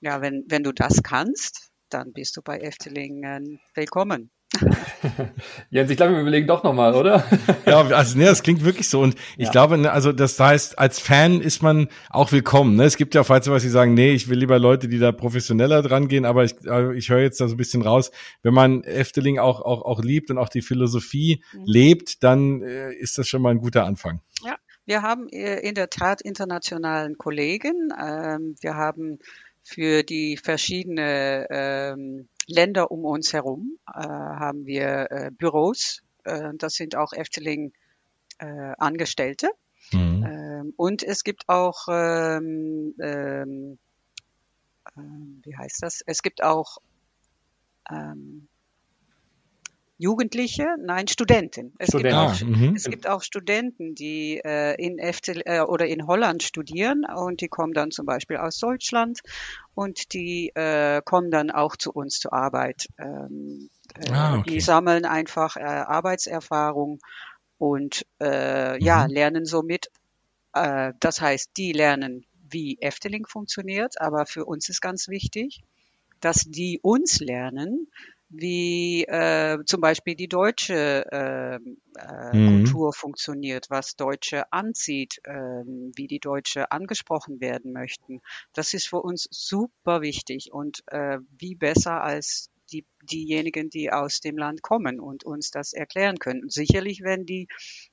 ja, 0.00 0.20
wenn, 0.20 0.44
wenn 0.48 0.62
du 0.62 0.72
das 0.72 1.02
kannst, 1.02 1.71
dann 1.92 2.12
bist 2.12 2.36
du 2.36 2.42
bei 2.42 2.58
Efteling 2.58 3.22
willkommen. 3.74 4.30
Jens, 5.70 5.90
ich 5.90 5.96
glaube, 5.96 6.12
wir 6.12 6.20
überlegen 6.20 6.46
doch 6.46 6.62
nochmal, 6.62 6.94
oder? 6.94 7.24
ja, 7.66 7.80
also 7.80 8.18
ne, 8.18 8.26
das 8.26 8.42
klingt 8.42 8.64
wirklich 8.64 8.88
so. 8.88 9.00
Und 9.00 9.14
ich 9.36 9.46
ja. 9.46 9.50
glaube, 9.50 9.78
ne, 9.78 9.90
also 9.90 10.12
das 10.12 10.38
heißt, 10.38 10.78
als 10.78 10.98
Fan 10.98 11.40
ist 11.40 11.62
man 11.62 11.88
auch 12.10 12.32
willkommen. 12.32 12.76
Ne? 12.76 12.84
Es 12.84 12.96
gibt 12.96 13.14
ja 13.14 13.22
auch 13.22 13.26
falls 13.26 13.48
was, 13.48 13.62
die 13.62 13.68
sagen, 13.68 13.94
nee, 13.94 14.12
ich 14.12 14.28
will 14.28 14.38
lieber 14.38 14.58
Leute, 14.58 14.88
die 14.88 14.98
da 14.98 15.12
professioneller 15.12 15.82
dran 15.82 16.08
gehen, 16.08 16.24
aber 16.24 16.44
ich, 16.44 16.54
also 16.68 16.92
ich 16.92 17.08
höre 17.08 17.20
jetzt 17.20 17.40
da 17.40 17.48
so 17.48 17.54
ein 17.54 17.58
bisschen 17.58 17.82
raus, 17.82 18.10
wenn 18.42 18.54
man 18.54 18.84
Efteling 18.84 19.38
auch, 19.38 19.60
auch, 19.62 19.82
auch 19.82 20.02
liebt 20.02 20.30
und 20.30 20.38
auch 20.38 20.48
die 20.48 20.62
Philosophie 20.62 21.42
mhm. 21.52 21.62
lebt, 21.64 22.22
dann 22.22 22.62
äh, 22.62 22.92
ist 22.92 23.18
das 23.18 23.28
schon 23.28 23.42
mal 23.42 23.50
ein 23.50 23.58
guter 23.58 23.84
Anfang. 23.84 24.20
Ja, 24.44 24.56
wir 24.84 25.02
haben 25.02 25.28
äh, 25.28 25.60
in 25.60 25.74
der 25.74 25.88
Tat 25.88 26.20
internationalen 26.20 27.16
Kollegen. 27.16 27.90
Ähm, 27.98 28.56
wir 28.60 28.74
haben 28.74 29.18
für 29.62 30.02
die 30.02 30.36
verschiedenen 30.36 31.46
ähm, 31.50 32.28
Länder 32.46 32.90
um 32.90 33.04
uns 33.04 33.32
herum 33.32 33.78
äh, 33.86 34.00
haben 34.02 34.66
wir 34.66 35.10
äh, 35.10 35.30
Büros. 35.30 36.02
Äh, 36.24 36.50
das 36.56 36.74
sind 36.74 36.96
auch 36.96 37.12
Efteling 37.12 37.72
äh, 38.38 38.72
Angestellte. 38.78 39.50
Mhm. 39.92 40.24
Ähm, 40.26 40.74
und 40.76 41.02
es 41.02 41.24
gibt 41.24 41.48
auch, 41.48 41.86
ähm, 41.88 42.94
ähm, 43.00 43.78
äh, 44.96 45.00
wie 45.44 45.56
heißt 45.56 45.82
das? 45.82 46.02
Es 46.06 46.22
gibt 46.22 46.42
auch 46.42 46.78
ähm, 47.90 48.48
Jugendliche, 50.02 50.66
nein, 50.80 51.06
Studenten. 51.06 51.74
Es, 51.78 51.90
Studenten. 51.90 52.32
Gibt, 52.32 52.42
auch, 52.42 52.42
ah, 52.42 52.44
mhm. 52.44 52.74
es 52.74 52.84
gibt 52.90 53.06
auch 53.08 53.22
Studenten, 53.22 53.94
die 53.94 54.40
äh, 54.44 54.74
in 54.74 54.98
FTL, 54.98 55.42
äh, 55.44 55.60
oder 55.60 55.86
in 55.86 56.08
Holland 56.08 56.42
studieren 56.42 57.04
und 57.04 57.40
die 57.40 57.46
kommen 57.46 57.72
dann 57.72 57.92
zum 57.92 58.04
Beispiel 58.04 58.38
aus 58.38 58.58
Deutschland 58.58 59.20
und 59.76 60.12
die 60.12 60.50
äh, 60.56 61.02
kommen 61.04 61.30
dann 61.30 61.52
auch 61.52 61.76
zu 61.76 61.92
uns 61.92 62.18
zur 62.18 62.32
Arbeit. 62.32 62.88
Ähm, 62.98 63.70
äh, 63.94 64.10
ah, 64.10 64.38
okay. 64.38 64.50
Die 64.50 64.60
sammeln 64.60 65.04
einfach 65.04 65.56
äh, 65.56 65.60
Arbeitserfahrung 65.60 66.98
und 67.58 68.04
äh, 68.18 68.74
mhm. 68.74 68.84
ja, 68.84 69.06
lernen 69.06 69.44
somit. 69.44 69.86
Äh, 70.52 70.94
das 70.98 71.20
heißt, 71.20 71.52
die 71.56 71.70
lernen, 71.70 72.26
wie 72.50 72.76
Efteling 72.80 73.24
funktioniert, 73.28 74.00
aber 74.00 74.26
für 74.26 74.46
uns 74.46 74.68
ist 74.68 74.80
ganz 74.80 75.06
wichtig, 75.06 75.62
dass 76.18 76.40
die 76.40 76.80
uns 76.82 77.20
lernen, 77.20 77.86
wie 78.32 79.04
äh, 79.04 79.58
zum 79.66 79.80
Beispiel 79.80 80.14
die 80.14 80.28
deutsche 80.28 81.04
äh, 81.12 81.54
äh, 81.56 82.36
mhm. 82.36 82.64
Kultur 82.64 82.92
funktioniert, 82.92 83.66
was 83.68 83.94
Deutsche 83.96 84.50
anzieht, 84.52 85.20
äh, 85.24 85.32
wie 85.32 86.06
die 86.06 86.18
Deutsche 86.18 86.70
angesprochen 86.72 87.40
werden 87.40 87.72
möchten. 87.72 88.20
Das 88.54 88.72
ist 88.72 88.88
für 88.88 89.02
uns 89.02 89.28
super 89.30 90.00
wichtig 90.00 90.52
und 90.52 90.82
äh, 90.86 91.18
wie 91.38 91.54
besser 91.54 92.02
als 92.02 92.50
die, 92.72 92.86
diejenigen, 93.02 93.68
die 93.68 93.92
aus 93.92 94.20
dem 94.20 94.38
Land 94.38 94.62
kommen 94.62 94.98
und 94.98 95.24
uns 95.24 95.50
das 95.50 95.74
erklären 95.74 96.18
können. 96.18 96.48
Sicherlich, 96.48 97.02
wenn 97.02 97.26
die 97.26 97.48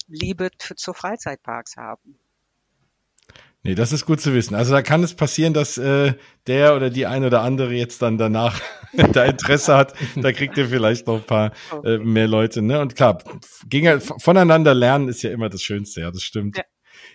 Liebe 0.07 0.49
für, 0.57 0.75
zu 0.75 0.93
Freizeitparks 0.93 1.75
haben. 1.75 2.17
Nee, 3.63 3.75
das 3.75 3.91
ist 3.91 4.05
gut 4.05 4.21
zu 4.21 4.33
wissen. 4.33 4.55
Also 4.55 4.73
da 4.73 4.81
kann 4.81 5.03
es 5.03 5.15
passieren, 5.15 5.53
dass 5.53 5.77
äh, 5.77 6.13
der 6.47 6.75
oder 6.75 6.89
die 6.89 7.05
ein 7.05 7.25
oder 7.25 7.41
andere 7.41 7.73
jetzt 7.73 8.01
dann 8.01 8.17
danach 8.17 8.61
da 9.13 9.25
Interesse 9.25 9.75
hat. 9.75 9.93
Da 10.15 10.31
kriegt 10.31 10.57
ihr 10.57 10.69
vielleicht 10.69 11.07
noch 11.07 11.17
ein 11.17 11.23
paar 11.23 11.51
äh, 11.83 11.97
mehr 11.97 12.27
Leute. 12.27 12.61
Ne? 12.61 12.79
Und 12.79 12.95
klar, 12.95 13.21
voneinander 14.19 14.73
lernen 14.73 15.09
ist 15.09 15.23
ja 15.23 15.31
immer 15.31 15.49
das 15.49 15.61
Schönste, 15.61 16.01
ja, 16.01 16.11
das 16.11 16.23
stimmt. 16.23 16.57
Ja. 16.57 16.63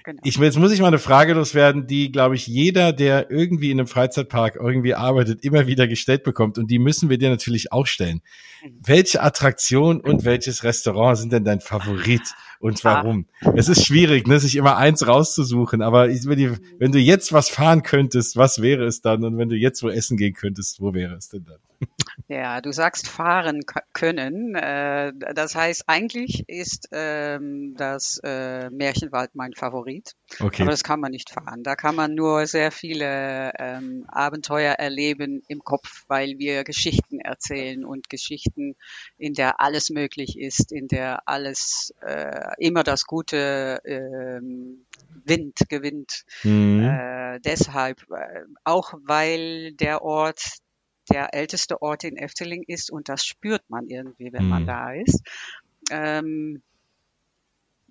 Genau. 0.04 0.20
Ich, 0.22 0.36
jetzt 0.36 0.58
muss 0.58 0.72
ich 0.72 0.80
mal 0.80 0.88
eine 0.88 0.98
Frage 0.98 1.32
loswerden, 1.32 1.86
die, 1.86 2.12
glaube 2.12 2.34
ich, 2.34 2.46
jeder, 2.46 2.92
der 2.92 3.30
irgendwie 3.30 3.70
in 3.70 3.80
einem 3.80 3.86
Freizeitpark 3.86 4.56
irgendwie 4.56 4.94
arbeitet, 4.94 5.42
immer 5.42 5.66
wieder 5.66 5.88
gestellt 5.88 6.24
bekommt. 6.24 6.58
Und 6.58 6.70
die 6.70 6.78
müssen 6.78 7.08
wir 7.08 7.16
dir 7.16 7.30
natürlich 7.30 7.72
auch 7.72 7.86
stellen. 7.86 8.20
Mhm. 8.62 8.80
Welche 8.84 9.22
Attraktion 9.22 10.00
und 10.00 10.24
welches 10.24 10.62
Restaurant 10.62 11.18
sind 11.18 11.32
denn 11.32 11.44
dein 11.44 11.60
Favorit 11.60 12.22
und 12.64 12.82
warum? 12.82 13.26
Ah. 13.42 13.52
Es 13.56 13.68
ist 13.68 13.84
schwierig, 13.84 14.26
ne, 14.26 14.40
sich 14.40 14.56
immer 14.56 14.78
eins 14.78 15.06
rauszusuchen, 15.06 15.82
aber 15.82 16.08
ich, 16.08 16.26
wenn, 16.26 16.38
die, 16.38 16.50
wenn 16.78 16.92
du 16.92 16.98
jetzt 16.98 17.34
was 17.34 17.50
fahren 17.50 17.82
könntest, 17.82 18.38
was 18.38 18.62
wäre 18.62 18.86
es 18.86 19.02
dann? 19.02 19.22
Und 19.22 19.36
wenn 19.36 19.50
du 19.50 19.54
jetzt 19.54 19.82
wo 19.82 19.90
essen 19.90 20.16
gehen 20.16 20.32
könntest, 20.32 20.80
wo 20.80 20.94
wäre 20.94 21.14
es 21.14 21.28
denn 21.28 21.44
dann? 21.44 21.58
Ja, 22.28 22.60
du 22.60 22.72
sagst 22.72 23.08
fahren 23.08 23.60
können. 23.92 24.54
Äh, 24.54 25.12
das 25.34 25.54
heißt, 25.54 25.84
eigentlich 25.88 26.44
ist 26.48 26.88
ähm, 26.92 27.74
das 27.76 28.18
äh, 28.24 28.70
Märchenwald 28.70 29.34
mein 29.34 29.52
Favorit. 29.52 30.14
Okay. 30.40 30.62
Aber 30.62 30.70
das 30.70 30.84
kann 30.84 31.00
man 31.00 31.10
nicht 31.10 31.30
fahren. 31.30 31.62
Da 31.62 31.76
kann 31.76 31.94
man 31.94 32.14
nur 32.14 32.46
sehr 32.46 32.70
viele 32.70 33.52
ähm, 33.58 34.04
Abenteuer 34.08 34.74
erleben 34.74 35.42
im 35.48 35.60
Kopf, 35.60 36.04
weil 36.08 36.38
wir 36.38 36.64
Geschichten 36.64 37.20
erzählen 37.20 37.84
und 37.84 38.08
Geschichten, 38.08 38.74
in 39.18 39.34
der 39.34 39.60
alles 39.60 39.90
möglich 39.90 40.38
ist, 40.38 40.72
in 40.72 40.88
der 40.88 41.28
alles 41.28 41.94
äh, 42.00 42.53
immer 42.59 42.82
das 42.82 43.05
Gute 43.05 43.81
ähm, 43.85 44.86
Wind 45.24 45.59
gewinnt. 45.68 46.24
Mhm. 46.43 46.82
Äh, 46.82 47.40
deshalb, 47.40 48.02
äh, 48.10 48.44
auch 48.64 48.94
weil 49.05 49.72
der 49.72 50.02
Ort 50.02 50.43
der 51.10 51.35
älteste 51.35 51.82
Ort 51.82 52.05
in 52.05 52.16
Efteling 52.16 52.62
ist 52.66 52.90
und 52.90 53.09
das 53.09 53.24
spürt 53.24 53.62
man 53.68 53.89
irgendwie, 53.89 54.32
wenn 54.32 54.44
mhm. 54.44 54.51
man 54.51 54.66
da 54.66 54.93
ist. 54.93 55.20
Ähm, 55.90 56.62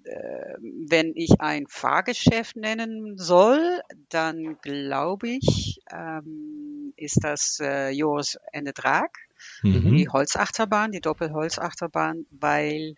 äh, 0.03 0.55
wenn 0.59 1.13
ich 1.15 1.39
ein 1.39 1.65
Fahrgeschäft 1.67 2.55
nennen 2.57 3.17
soll, 3.17 3.81
dann 4.09 4.57
glaube 4.61 5.29
ich, 5.29 5.79
ähm, 5.91 6.93
ist 6.97 7.23
das 7.23 7.59
äh, 7.61 7.89
Joris 7.91 8.37
Ende 8.51 8.73
Drag, 8.73 9.09
mhm. 9.61 9.95
die 9.95 10.09
Holzachterbahn, 10.09 10.91
die 10.91 11.01
Doppelholzachterbahn, 11.01 12.25
weil 12.31 12.95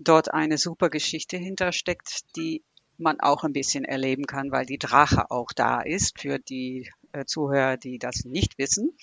dort 0.00 0.32
eine 0.32 0.58
super 0.58 0.90
Geschichte 0.90 1.36
hintersteckt, 1.36 2.36
die 2.36 2.64
man 2.98 3.20
auch 3.20 3.44
ein 3.44 3.52
bisschen 3.52 3.84
erleben 3.84 4.26
kann, 4.26 4.50
weil 4.50 4.66
die 4.66 4.78
Drache 4.78 5.30
auch 5.30 5.52
da 5.54 5.80
ist 5.80 6.20
für 6.20 6.38
die 6.38 6.90
äh, 7.12 7.24
Zuhörer, 7.24 7.76
die 7.76 7.98
das 7.98 8.24
nicht 8.24 8.58
wissen. 8.58 8.96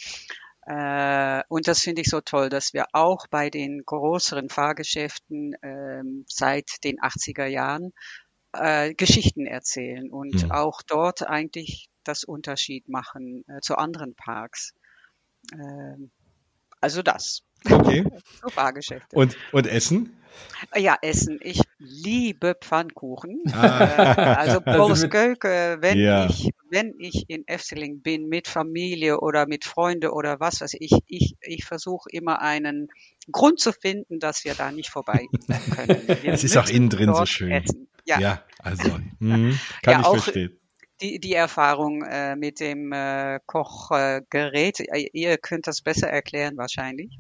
Äh, 0.66 1.44
und 1.48 1.68
das 1.68 1.80
finde 1.80 2.02
ich 2.02 2.10
so 2.10 2.22
toll, 2.22 2.50
dass 2.50 2.74
wir 2.74 2.88
auch 2.94 3.28
bei 3.28 3.50
den 3.50 3.84
größeren 3.86 4.50
Fahrgeschäften 4.50 5.54
äh, 5.62 6.04
seit 6.28 6.84
den 6.84 7.00
80er 7.00 7.46
Jahren 7.46 7.94
äh, 8.54 8.94
Geschichten 8.94 9.46
erzählen 9.46 10.12
und 10.12 10.44
mhm. 10.44 10.52
auch 10.52 10.82
dort 10.82 11.28
eigentlich 11.28 11.90
das 12.04 12.24
Unterschied 12.24 12.88
machen 12.90 13.46
äh, 13.48 13.62
zu 13.62 13.78
anderen 13.78 14.16
Parks. 14.16 14.74
Ähm, 15.54 16.12
also 16.82 17.02
das. 17.02 17.44
Okay. 17.70 18.04
so 18.42 18.50
Fahrgeschäfte. 18.50 19.16
Und, 19.16 19.36
und 19.52 19.68
Essen? 19.68 20.14
Ja, 20.76 20.98
Essen. 21.02 21.40
Ich 21.42 21.62
liebe 21.80 22.56
Pfannkuchen. 22.60 23.42
Ah. 23.52 24.14
Äh, 24.18 24.22
also 24.36 24.62
Boris 24.66 25.10
Gölke, 25.10 25.78
wenn 25.82 25.98
ja. 25.98 26.28
ich, 26.28 26.50
wenn 26.70 26.94
ich 27.00 27.26
in 27.28 27.48
Efteling 27.48 28.02
bin 28.02 28.28
mit 28.28 28.48
Familie 28.48 29.20
oder 29.20 29.48
mit 29.48 29.66
Freunde 29.66 30.12
oder 30.12 30.40
was 30.40 30.62
weiß 30.62 30.76
ich, 30.80 30.92
ich, 31.08 31.36
ich 31.42 31.66
versuche 31.66 32.10
immer 32.12 32.42
einen 32.42 32.88
Grund 33.32 33.60
zu 33.60 33.72
finden, 33.72 34.20
dass 34.20 34.46
wir 34.46 34.54
da 34.54 34.72
nicht 34.72 34.90
vorbei 34.90 35.26
können. 35.76 36.20
es 36.24 36.44
ist 36.44 36.58
auch 36.58 36.70
innen 36.70 36.90
drin 36.90 37.14
so 37.14 37.26
schön. 37.26 37.52
Essen. 37.52 37.88
Ja. 38.06 38.20
ja, 38.20 38.44
also 38.60 38.90
mh, 39.20 39.56
kann 39.84 39.94
ja, 39.94 40.00
ich 40.00 40.22
verstehen 40.22 40.58
die, 41.02 41.20
die 41.20 41.34
Erfahrung 41.34 42.04
äh, 42.04 42.36
mit 42.36 42.60
dem 42.60 42.92
äh, 42.92 43.40
Kochgerät. 43.46 44.80
Äh, 44.80 45.10
ihr 45.14 45.38
könnt 45.38 45.68
das 45.68 45.82
besser 45.82 46.08
erklären 46.08 46.58
wahrscheinlich. 46.58 47.18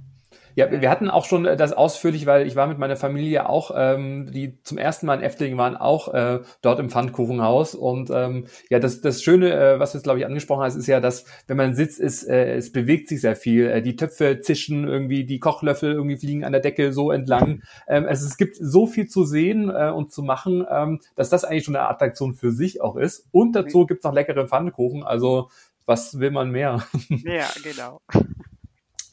Ja, 0.57 0.71
wir 0.71 0.89
hatten 0.89 1.11
auch 1.11 1.25
schon 1.25 1.45
äh, 1.45 1.55
das 1.55 1.71
ausführlich, 1.71 2.25
weil 2.25 2.47
ich 2.47 2.55
war 2.55 2.65
mit 2.65 2.79
meiner 2.79 2.95
Familie 2.95 3.47
auch, 3.47 3.69
ähm, 3.75 4.31
die 4.31 4.59
zum 4.63 4.79
ersten 4.79 5.05
Mal 5.05 5.19
in 5.19 5.21
Efteling 5.21 5.55
waren, 5.55 5.77
auch 5.77 6.11
äh, 6.11 6.39
dort 6.63 6.79
im 6.79 6.89
Pfannkuchenhaus. 6.89 7.75
Und 7.75 8.09
ähm, 8.09 8.47
ja, 8.71 8.79
das, 8.79 8.99
das 9.01 9.21
Schöne, 9.21 9.53
äh, 9.53 9.79
was 9.79 9.91
du 9.91 9.99
jetzt, 9.99 10.03
glaube 10.05 10.17
ich, 10.17 10.25
angesprochen 10.25 10.63
hast, 10.63 10.75
ist 10.75 10.87
ja, 10.87 10.99
dass 10.99 11.25
wenn 11.45 11.57
man 11.57 11.75
sitzt, 11.75 11.99
ist, 11.99 12.27
äh, 12.27 12.55
es 12.55 12.71
bewegt 12.71 13.07
sich 13.07 13.21
sehr 13.21 13.35
viel. 13.35 13.67
Äh, 13.67 13.83
die 13.83 13.95
Töpfe 13.95 14.39
zischen 14.39 14.87
irgendwie, 14.87 15.25
die 15.25 15.37
Kochlöffel 15.37 15.93
irgendwie 15.93 16.17
fliegen 16.17 16.43
an 16.43 16.53
der 16.53 16.61
Decke 16.61 16.91
so 16.91 17.11
entlang. 17.11 17.61
Ähm, 17.87 18.07
also 18.07 18.25
es 18.25 18.35
gibt 18.37 18.55
so 18.59 18.87
viel 18.87 19.07
zu 19.07 19.25
sehen 19.25 19.69
äh, 19.69 19.91
und 19.91 20.11
zu 20.11 20.23
machen, 20.23 20.65
ähm, 20.71 21.01
dass 21.15 21.29
das 21.29 21.45
eigentlich 21.45 21.65
schon 21.65 21.75
eine 21.75 21.87
Attraktion 21.87 22.33
für 22.33 22.51
sich 22.51 22.81
auch 22.81 22.95
ist. 22.95 23.27
Und 23.31 23.55
dazu 23.55 23.85
gibt's 23.85 24.05
noch 24.05 24.13
leckere 24.13 24.47
Pfannkuchen. 24.47 25.03
Also 25.03 25.51
was 25.85 26.19
will 26.19 26.31
man 26.31 26.49
mehr? 26.49 26.83
Ja, 27.09 27.45
genau. 27.63 28.01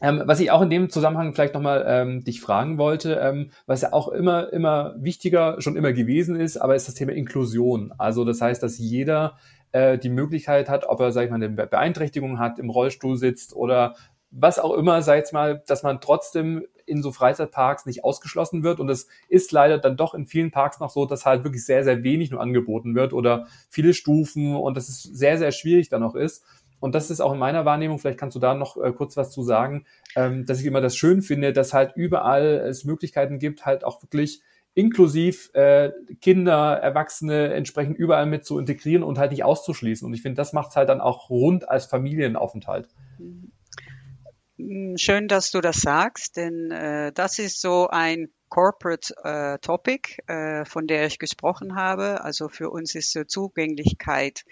Ähm, 0.00 0.22
was 0.26 0.40
ich 0.40 0.50
auch 0.50 0.62
in 0.62 0.70
dem 0.70 0.90
Zusammenhang 0.90 1.34
vielleicht 1.34 1.54
nochmal 1.54 1.84
ähm, 1.86 2.24
dich 2.24 2.40
fragen 2.40 2.78
wollte, 2.78 3.14
ähm, 3.14 3.50
was 3.66 3.82
ja 3.82 3.92
auch 3.92 4.08
immer, 4.08 4.52
immer 4.52 4.94
wichtiger 4.98 5.60
schon 5.60 5.76
immer 5.76 5.92
gewesen 5.92 6.38
ist, 6.38 6.56
aber 6.56 6.74
ist 6.74 6.88
das 6.88 6.94
Thema 6.94 7.12
Inklusion. 7.12 7.92
Also 7.96 8.24
das 8.24 8.40
heißt, 8.40 8.62
dass 8.62 8.78
jeder 8.78 9.36
äh, 9.72 9.98
die 9.98 10.08
Möglichkeit 10.08 10.68
hat, 10.68 10.86
ob 10.86 11.00
er, 11.00 11.12
sag 11.12 11.24
ich 11.24 11.30
mal, 11.30 11.36
eine 11.36 11.48
Beeinträchtigung 11.48 12.38
hat, 12.38 12.58
im 12.58 12.70
Rollstuhl 12.70 13.16
sitzt 13.16 13.54
oder 13.54 13.94
was 14.30 14.58
auch 14.58 14.74
immer, 14.74 15.00
sag 15.02 15.24
ich 15.24 15.32
mal, 15.32 15.62
dass 15.66 15.84
man 15.84 16.00
trotzdem 16.00 16.66
in 16.86 17.02
so 17.02 17.12
Freizeitparks 17.12 17.86
nicht 17.86 18.04
ausgeschlossen 18.04 18.62
wird. 18.62 18.80
Und 18.80 18.88
es 18.88 19.06
ist 19.28 19.52
leider 19.52 19.78
dann 19.78 19.96
doch 19.96 20.14
in 20.14 20.26
vielen 20.26 20.50
Parks 20.50 20.80
noch 20.80 20.90
so, 20.90 21.06
dass 21.06 21.24
halt 21.24 21.44
wirklich 21.44 21.64
sehr, 21.64 21.84
sehr 21.84 22.02
wenig 22.02 22.30
nur 22.30 22.40
angeboten 22.40 22.94
wird 22.94 23.12
oder 23.12 23.46
viele 23.68 23.94
Stufen 23.94 24.54
und 24.56 24.76
dass 24.76 24.88
es 24.88 25.02
sehr, 25.02 25.38
sehr 25.38 25.52
schwierig 25.52 25.88
dann 25.88 26.02
noch 26.02 26.14
ist. 26.14 26.44
Und 26.84 26.94
das 26.94 27.10
ist 27.10 27.22
auch 27.22 27.32
in 27.32 27.38
meiner 27.38 27.64
Wahrnehmung, 27.64 27.98
vielleicht 27.98 28.20
kannst 28.20 28.36
du 28.36 28.40
da 28.40 28.52
noch 28.52 28.76
äh, 28.76 28.92
kurz 28.92 29.16
was 29.16 29.30
zu 29.30 29.42
sagen, 29.42 29.86
ähm, 30.16 30.44
dass 30.44 30.60
ich 30.60 30.66
immer 30.66 30.82
das 30.82 30.94
schön 30.94 31.22
finde, 31.22 31.54
dass 31.54 31.72
halt 31.72 31.92
überall 31.96 32.44
es 32.68 32.84
Möglichkeiten 32.84 33.38
gibt, 33.38 33.64
halt 33.64 33.84
auch 33.84 34.02
wirklich 34.02 34.42
inklusiv 34.74 35.48
äh, 35.54 35.92
Kinder, 36.20 36.74
Erwachsene 36.74 37.54
entsprechend 37.54 37.96
überall 37.96 38.26
mit 38.26 38.44
zu 38.44 38.58
integrieren 38.58 39.02
und 39.02 39.16
halt 39.16 39.30
nicht 39.30 39.44
auszuschließen. 39.44 40.06
Und 40.06 40.12
ich 40.12 40.20
finde, 40.20 40.36
das 40.36 40.52
macht 40.52 40.72
es 40.72 40.76
halt 40.76 40.90
dann 40.90 41.00
auch 41.00 41.30
rund 41.30 41.66
als 41.70 41.86
Familienaufenthalt. 41.86 42.86
Mm, 44.58 44.96
schön, 44.96 45.26
dass 45.26 45.50
du 45.52 45.62
das 45.62 45.78
sagst, 45.78 46.36
denn 46.36 46.70
äh, 46.70 47.12
das 47.12 47.38
ist 47.38 47.62
so 47.62 47.88
ein 47.88 48.28
Corporate 48.50 49.14
äh, 49.24 49.58
Topic, 49.60 50.18
äh, 50.26 50.66
von 50.66 50.86
der 50.86 51.06
ich 51.06 51.18
gesprochen 51.18 51.76
habe. 51.76 52.22
Also 52.22 52.50
für 52.50 52.68
uns 52.68 52.94
ist 52.94 53.16
äh, 53.16 53.26
Zugänglichkeit 53.26 54.44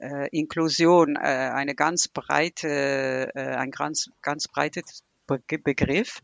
äh, 0.00 0.28
Inklusion 0.30 1.16
äh, 1.16 1.18
eine 1.18 1.74
ganz 1.74 2.08
breite, 2.08 3.30
äh, 3.34 3.40
ein 3.56 3.70
ganz, 3.70 4.10
ganz 4.22 4.48
breites 4.48 5.02
Be 5.26 5.40
Begriff. 5.58 6.20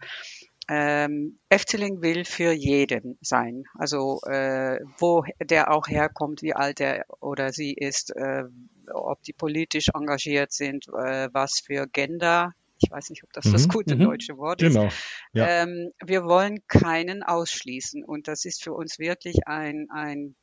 Ähm, 0.67 1.39
Efteling 1.51 2.01
will 2.01 2.25
für 2.25 2.53
jeden 2.53 3.19
sein. 3.21 3.65
Also 3.75 4.21
äh, 4.27 4.81
wo 4.99 5.25
der 5.43 5.71
auch 5.71 5.89
herkommt, 5.89 6.41
wie 6.41 6.55
alt 6.55 6.81
er 6.81 7.05
oder 7.21 7.53
sie 7.53 7.75
ist, 7.75 8.11
äh, 8.17 8.45
ob 8.93 9.23
die 9.23 9.35
politisch 9.35 9.89
engagiert 9.95 10.53
sind, 10.53 10.87
äh, 10.89 11.29
was 11.33 11.61
für 11.61 11.87
Gender. 11.87 12.55
Ich 12.83 12.91
weiß 12.91 13.11
nicht, 13.11 13.25
ob 13.25 13.33
das 13.35 13.45
mhm. 13.45 13.53
das 13.53 13.69
gute 13.69 13.95
mhm. 13.95 14.05
deutsche 14.05 14.39
Wort 14.39 14.61
genau. 14.61 14.87
ist. 14.87 14.97
Ja. 15.35 15.47
Ähm, 15.47 15.93
wir 16.03 16.25
wollen 16.25 16.67
keinen 16.67 17.23
ausschließen 17.23 18.03
und 18.03 18.27
das 18.27 18.47
ist 18.47 18.65
für 18.65 18.73
uns 18.73 18.99
wirklich 18.99 19.47
ein, 19.47 19.89
ein 19.91 20.35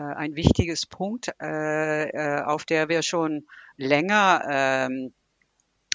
ein 0.00 0.34
wichtiges 0.34 0.86
Punkt, 0.86 1.32
äh, 1.40 2.08
äh, 2.08 2.42
auf 2.42 2.64
der 2.64 2.88
wir 2.88 3.02
schon 3.02 3.46
länger 3.76 4.44
ähm, 4.48 5.12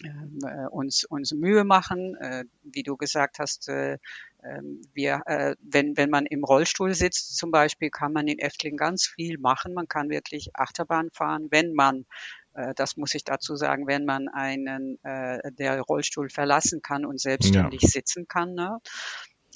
äh, 0.04 0.68
uns, 0.70 1.04
uns 1.06 1.34
Mühe 1.34 1.64
machen. 1.64 2.16
Äh, 2.16 2.46
wie 2.64 2.84
du 2.84 2.98
gesagt 2.98 3.40
hast, 3.40 3.70
äh, 3.70 3.98
ähm, 4.44 4.82
wir, 4.94 5.22
äh, 5.26 5.56
wenn, 5.62 5.98
wenn 5.98 6.10
man 6.10 6.26
im 6.26 6.44
Rollstuhl 6.44 6.94
sitzt 6.94 7.38
zum 7.38 7.52
Beispiel, 7.52 7.90
kann 7.90 8.14
man 8.14 8.28
in 8.28 8.40
Efteling 8.40 8.78
ganz 8.78 9.08
viel 9.08 9.38
machen. 9.40 9.74
Man 9.74 9.88
kann 9.88 10.10
wirklich 10.10 10.56
Achterbahn 10.56 11.10
fahren, 11.12 11.48
wenn 11.50 11.74
man 11.74 12.06
äh, 12.54 12.74
das 12.76 12.98
muss 12.98 13.16
ich 13.16 13.24
dazu 13.24 13.56
sagen, 13.56 13.88
wenn 13.88 14.06
man 14.06 14.28
einen 14.28 15.04
äh, 15.04 15.52
der 15.54 15.82
Rollstuhl 15.82 16.30
verlassen 16.30 16.82
kann 16.82 17.06
und 17.06 17.20
selbstständig 17.20 17.82
ja. 17.82 17.90
sitzen 17.90 18.28
kann. 18.28 18.54
Ne? 18.54 18.80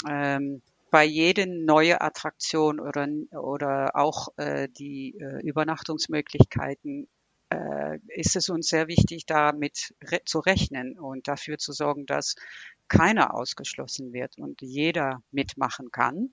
Ähm, 0.07 0.61
bei 0.91 1.05
jeder 1.05 1.45
neue 1.47 2.01
Attraktion 2.01 2.79
oder, 2.79 3.07
oder 3.31 3.95
auch 3.95 4.27
äh, 4.37 4.67
die 4.69 5.17
äh, 5.17 5.41
Übernachtungsmöglichkeiten 5.41 7.07
äh, 7.49 7.97
ist 8.09 8.35
es 8.35 8.49
uns 8.49 8.67
sehr 8.67 8.87
wichtig, 8.87 9.25
damit 9.25 9.95
re 10.03 10.19
zu 10.25 10.39
rechnen 10.39 10.99
und 10.99 11.27
dafür 11.29 11.57
zu 11.57 11.71
sorgen, 11.71 12.05
dass 12.05 12.35
keiner 12.89 13.33
ausgeschlossen 13.33 14.11
wird 14.11 14.37
und 14.37 14.61
jeder 14.61 15.23
mitmachen 15.31 15.91
kann. 15.91 16.31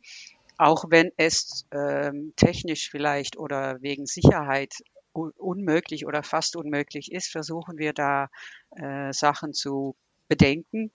Auch 0.58 0.86
wenn 0.90 1.12
es 1.16 1.64
ähm, 1.70 2.32
technisch 2.34 2.90
vielleicht 2.90 3.38
oder 3.38 3.80
wegen 3.80 4.06
Sicherheit 4.06 4.74
unmöglich 5.12 6.04
oder 6.04 6.24
fast 6.24 6.56
unmöglich 6.56 7.12
ist, 7.12 7.30
versuchen 7.30 7.78
wir 7.78 7.92
da 7.92 8.28
äh, 8.76 9.12
Sachen 9.12 9.54
zu 9.54 9.94
bedenken 10.26 10.90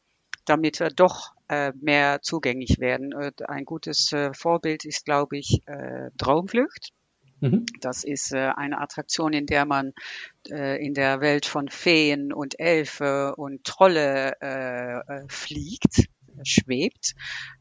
damit 0.45 0.79
wir 0.79 0.89
doch 0.89 1.33
mehr 1.79 2.21
zugänglich 2.21 2.79
werden. 2.79 3.13
Und 3.13 3.49
ein 3.49 3.65
gutes 3.65 4.11
äh, 4.11 4.33
Vorbild 4.33 4.85
ist, 4.85 5.05
glaube 5.05 5.37
ich, 5.37 5.61
äh, 5.65 6.09
Traumflucht. 6.17 6.91
Mhm. 7.43 7.65
Das 7.81 8.03
ist 8.05 8.31
äh, 8.31 8.51
eine 8.55 8.79
Attraktion, 8.79 9.33
in 9.33 9.45
der 9.45 9.65
man 9.65 9.93
äh, 10.49 10.83
in 10.83 10.93
der 10.93 11.19
Welt 11.19 11.45
von 11.45 11.67
Feen 11.67 12.31
und 12.31 12.59
Elfe 12.59 13.35
und 13.35 13.65
Trolle 13.65 14.35
äh, 14.41 14.99
äh, 14.99 15.25
fliegt, 15.27 16.07
schwebt. 16.43 17.15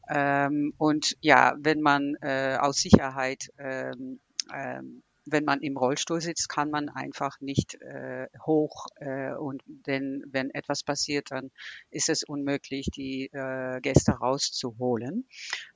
Ähm, 0.09 0.73
und 0.77 1.17
ja, 1.19 1.55
wenn 1.59 1.81
man 1.81 2.15
äh, 2.21 2.57
aus 2.59 2.77
Sicherheit 2.77 3.49
ähm, 3.57 4.21
ähm, 4.53 5.03
wenn 5.25 5.45
man 5.45 5.61
im 5.61 5.77
Rollstuhl 5.77 6.21
sitzt, 6.21 6.49
kann 6.49 6.69
man 6.69 6.89
einfach 6.89 7.39
nicht 7.39 7.75
äh, 7.81 8.27
hoch 8.45 8.87
äh, 8.95 9.33
und 9.33 9.63
denn 9.65 10.23
wenn 10.27 10.49
etwas 10.51 10.83
passiert, 10.83 11.31
dann 11.31 11.51
ist 11.89 12.09
es 12.09 12.23
unmöglich, 12.23 12.87
die 12.95 13.29
äh, 13.31 13.79
Gäste 13.81 14.13
rauszuholen. 14.13 15.27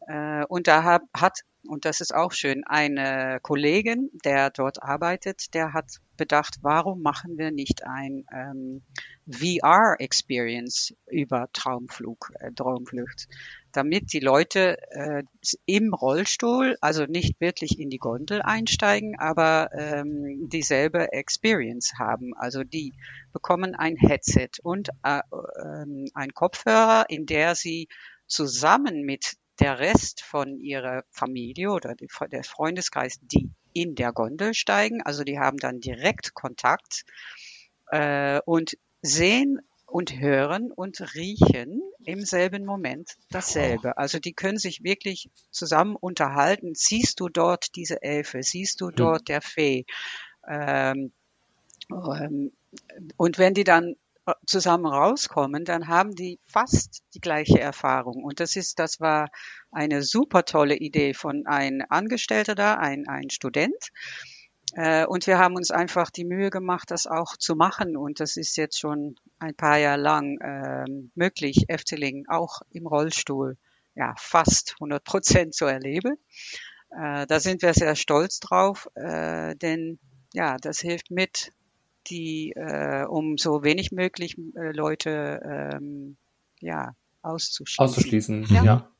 Äh, 0.07 0.45
und 0.45 0.67
da 0.67 0.83
hab, 0.83 1.03
hat 1.13 1.41
und 1.67 1.85
das 1.85 2.01
ist 2.01 2.13
auch 2.13 2.31
schön. 2.31 2.63
Eine 2.65 3.39
Kollegin, 3.41 4.09
der 4.23 4.49
dort 4.49 4.81
arbeitet, 4.81 5.53
der 5.53 5.73
hat 5.73 5.99
bedacht, 6.15 6.57
warum 6.61 7.01
machen 7.01 7.37
wir 7.37 7.51
nicht 7.51 7.85
ein 7.85 8.25
ähm, 8.33 8.83
VR-Experience 9.29 10.95
über 11.07 11.49
Traumflug, 11.53 12.31
äh, 12.39 12.51
Traumflucht, 12.53 13.27
damit 13.77 14.11
die 14.11 14.19
Leute 14.19 14.77
äh, 14.89 15.23
im 15.67 15.93
Rollstuhl, 15.93 16.77
also 16.81 17.05
nicht 17.05 17.39
wirklich 17.39 17.79
in 17.79 17.91
die 17.91 17.99
Gondel 17.99 18.41
einsteigen, 18.41 19.19
aber 19.19 19.69
ähm, 19.71 20.49
dieselbe 20.49 21.13
Experience 21.13 21.93
haben. 21.99 22.33
Also 22.35 22.63
die 22.63 22.93
bekommen 23.33 23.75
ein 23.75 23.95
Headset 23.95 24.49
und 24.63 24.89
äh, 25.03 25.19
äh, 25.19 26.09
ein 26.15 26.33
Kopfhörer, 26.33 27.05
in 27.09 27.27
der 27.27 27.53
sie 27.53 27.87
zusammen 28.25 29.03
mit 29.03 29.35
der 29.59 29.77
Rest 29.77 30.23
von 30.23 30.57
ihrer 30.59 31.03
Familie 31.11 31.69
oder 31.69 31.93
die, 31.93 32.07
der 32.31 32.43
Freundeskreis, 32.43 33.19
die 33.21 33.51
in 33.73 33.93
der 33.93 34.11
Gondel 34.11 34.55
steigen, 34.55 35.03
also 35.03 35.23
die 35.23 35.37
haben 35.37 35.57
dann 35.57 35.81
direkt 35.81 36.33
Kontakt 36.33 37.05
äh, 37.91 38.39
und 38.45 38.75
sehen 39.03 39.59
und 39.85 40.19
hören 40.19 40.71
und 40.71 41.13
riechen 41.13 41.81
im 42.07 42.23
selben 42.23 42.65
Moment 42.65 43.17
dasselbe. 43.31 43.97
Also 43.97 44.19
die 44.19 44.31
können 44.31 44.57
sich 44.57 44.81
wirklich 44.81 45.29
zusammen 45.51 45.97
unterhalten. 45.97 46.73
Siehst 46.73 47.19
du 47.19 47.27
dort 47.27 47.75
diese 47.75 48.01
Elfe? 48.01 48.43
Siehst 48.43 48.79
du 48.79 48.91
dort 48.91 49.27
der 49.27 49.41
Fee? 49.41 49.85
Ähm, 50.47 51.11
ähm, 51.91 52.53
und 53.17 53.37
wenn 53.37 53.53
die 53.53 53.65
dann 53.65 53.95
zusammen 54.45 54.85
rauskommen, 54.85 55.65
dann 55.65 55.89
haben 55.89 56.15
die 56.15 56.39
fast 56.47 57.03
die 57.13 57.19
gleiche 57.19 57.59
Erfahrung. 57.59 58.23
Und 58.23 58.39
das 58.39 58.55
ist, 58.55 58.79
das 58.79 59.01
war 59.01 59.29
eine 59.71 60.01
super 60.01 60.45
tolle 60.45 60.77
Idee 60.77 61.13
von 61.13 61.45
ein 61.45 61.81
Angestellter 61.89 62.55
da, 62.55 62.75
ein, 62.75 63.07
ein 63.07 63.29
Student. 63.29 63.89
Äh, 64.77 65.07
und 65.07 65.25
wir 65.25 65.39
haben 65.39 65.55
uns 65.55 65.71
einfach 65.71 66.11
die 66.11 66.23
Mühe 66.23 66.51
gemacht, 66.51 66.91
das 66.91 67.07
auch 67.07 67.35
zu 67.35 67.55
machen. 67.55 67.97
Und 67.97 68.19
das 68.19 68.37
ist 68.37 68.55
jetzt 68.57 68.79
schon 68.79 69.15
ein 69.39 69.55
paar 69.55 69.79
Jahre 69.79 69.99
lang 69.99 70.37
äh, 70.39 70.85
möglich, 71.15 71.65
Efteling 71.67 72.27
auch 72.27 72.61
im 72.69 72.85
Rollstuhl 72.85 73.57
ja 73.95 74.13
fast 74.19 74.75
100 74.75 75.03
Prozent 75.03 75.55
zu 75.55 75.65
erleben. 75.65 76.17
Äh, 76.91 77.25
da 77.25 77.39
sind 77.39 77.63
wir 77.63 77.73
sehr 77.73 77.95
stolz 77.95 78.39
drauf, 78.39 78.87
äh, 78.93 79.55
denn 79.55 79.97
ja, 80.33 80.57
das 80.57 80.79
hilft 80.79 81.09
mit, 81.09 81.53
die, 82.05 82.51
äh, 82.51 83.03
um 83.05 83.39
so 83.39 83.63
wenig 83.63 83.91
möglich 83.91 84.37
Leute 84.53 85.41
ähm, 85.73 86.17
ja, 86.59 86.93
auszuschließen. 87.23 87.83
Auszuschließen, 87.83 88.45
ja. 88.51 88.63
ja. 88.63 88.91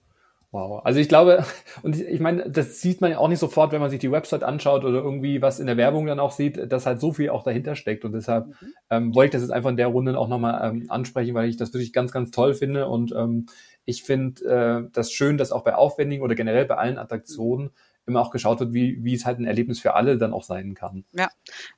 Wow. 0.52 0.82
Also 0.86 1.00
ich 1.00 1.10
glaube, 1.10 1.46
und 1.84 2.00
ich 2.00 2.20
meine, 2.20 2.50
das 2.50 2.82
sieht 2.82 3.02
man 3.02 3.12
ja 3.12 3.18
auch 3.18 3.28
nicht 3.28 3.40
sofort, 3.40 3.72
wenn 3.72 3.82
man 3.82 3.90
sich 3.90 4.00
die 4.00 4.12
Website 4.12 4.44
anschaut 4.44 4.86
oder 4.86 5.00
irgendwie 5.00 5.42
was 5.42 5.60
in 5.60 5.68
der 5.68 5.78
Werbung 5.78 6.06
dann 6.06 6.20
auch 6.20 6.32
sieht, 6.32 6.72
dass 6.72 6.86
halt 6.86 7.02
so 7.02 7.12
viel 7.12 7.30
auch 7.30 7.44
dahinter 7.44 7.76
steckt. 7.76 8.06
Und 8.06 8.14
deshalb 8.14 8.48
mhm. 8.48 8.74
ähm, 8.90 9.16
wollte 9.16 9.28
ich 9.28 9.32
das 9.34 9.42
jetzt 9.42 9.52
einfach 9.52 9.70
in 9.70 9.78
der 9.78 9.88
Runde 9.88 10.18
auch 10.18 10.30
nochmal 10.30 10.70
ähm, 10.70 10.86
ansprechen, 10.90 11.36
weil 11.36 11.50
ich 11.50 11.58
das 11.58 11.74
wirklich 11.74 11.94
ganz, 11.94 12.12
ganz 12.12 12.32
toll 12.32 12.54
finde. 12.54 12.88
Und 12.88 13.12
ähm, 13.12 13.48
ich 13.86 14.04
finde 14.04 14.46
äh, 14.46 14.90
das 14.94 15.12
schön, 15.12 15.38
dass 15.38 15.52
auch 15.52 15.64
bei 15.64 15.76
aufwendigen 15.76 16.24
oder 16.24 16.36
generell 16.36 16.66
bei 16.66 16.76
allen 16.76 16.98
Attraktionen 16.98 17.72
immer 18.06 18.22
auch 18.22 18.32
geschaut 18.32 18.62
wird, 18.62 18.74
wie, 18.74 19.04
wie 19.04 19.14
es 19.14 19.26
halt 19.26 19.40
ein 19.40 19.46
Erlebnis 19.46 19.82
für 19.82 19.94
alle 19.94 20.18
dann 20.18 20.34
auch 20.34 20.44
sein 20.44 20.74
kann. 20.76 21.04
Ja, 21.12 21.30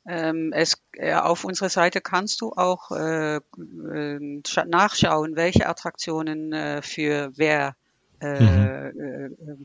ähm, 0.07 0.53
es, 0.53 0.81
äh, 0.93 1.15
auf 1.15 1.43
unserer 1.43 1.69
Seite 1.69 2.01
kannst 2.01 2.41
du 2.41 2.51
auch 2.51 2.91
äh, 2.91 3.37
äh, 3.37 4.41
nachschauen, 4.67 5.35
welche 5.35 5.67
Attraktionen 5.67 6.53
äh, 6.53 6.81
für 6.83 7.31
wer 7.35 7.75
äh, 8.21 8.91
mhm. 8.91 9.35
Äh, 9.39 9.55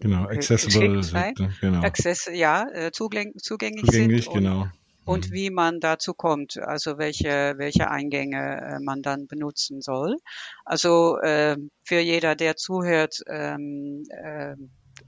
genau, 0.00 0.24
accessible, 0.24 1.02
sind, 1.02 1.60
genau. 1.60 1.82
Access, 1.82 2.28
ja, 2.32 2.66
zugäng 2.92 3.32
zugänglich, 3.38 3.86
zugänglich 3.86 4.24
sind. 4.24 4.34
genau. 4.34 4.68
Und, 5.04 5.30
mhm. 5.30 5.34
wie 5.34 5.50
man 5.50 5.80
dazu 5.80 6.14
kommt, 6.14 6.58
also 6.58 6.96
welche, 6.96 7.54
welche 7.56 7.90
Eingänge 7.90 8.78
man 8.82 9.02
dann 9.02 9.26
benutzen 9.26 9.80
soll. 9.80 10.16
Also 10.64 11.18
äh, 11.18 11.56
für 11.82 11.98
jeder, 11.98 12.36
der 12.36 12.56
zuhört, 12.56 13.22
ähm, 13.26 14.04
äh, 14.10 14.54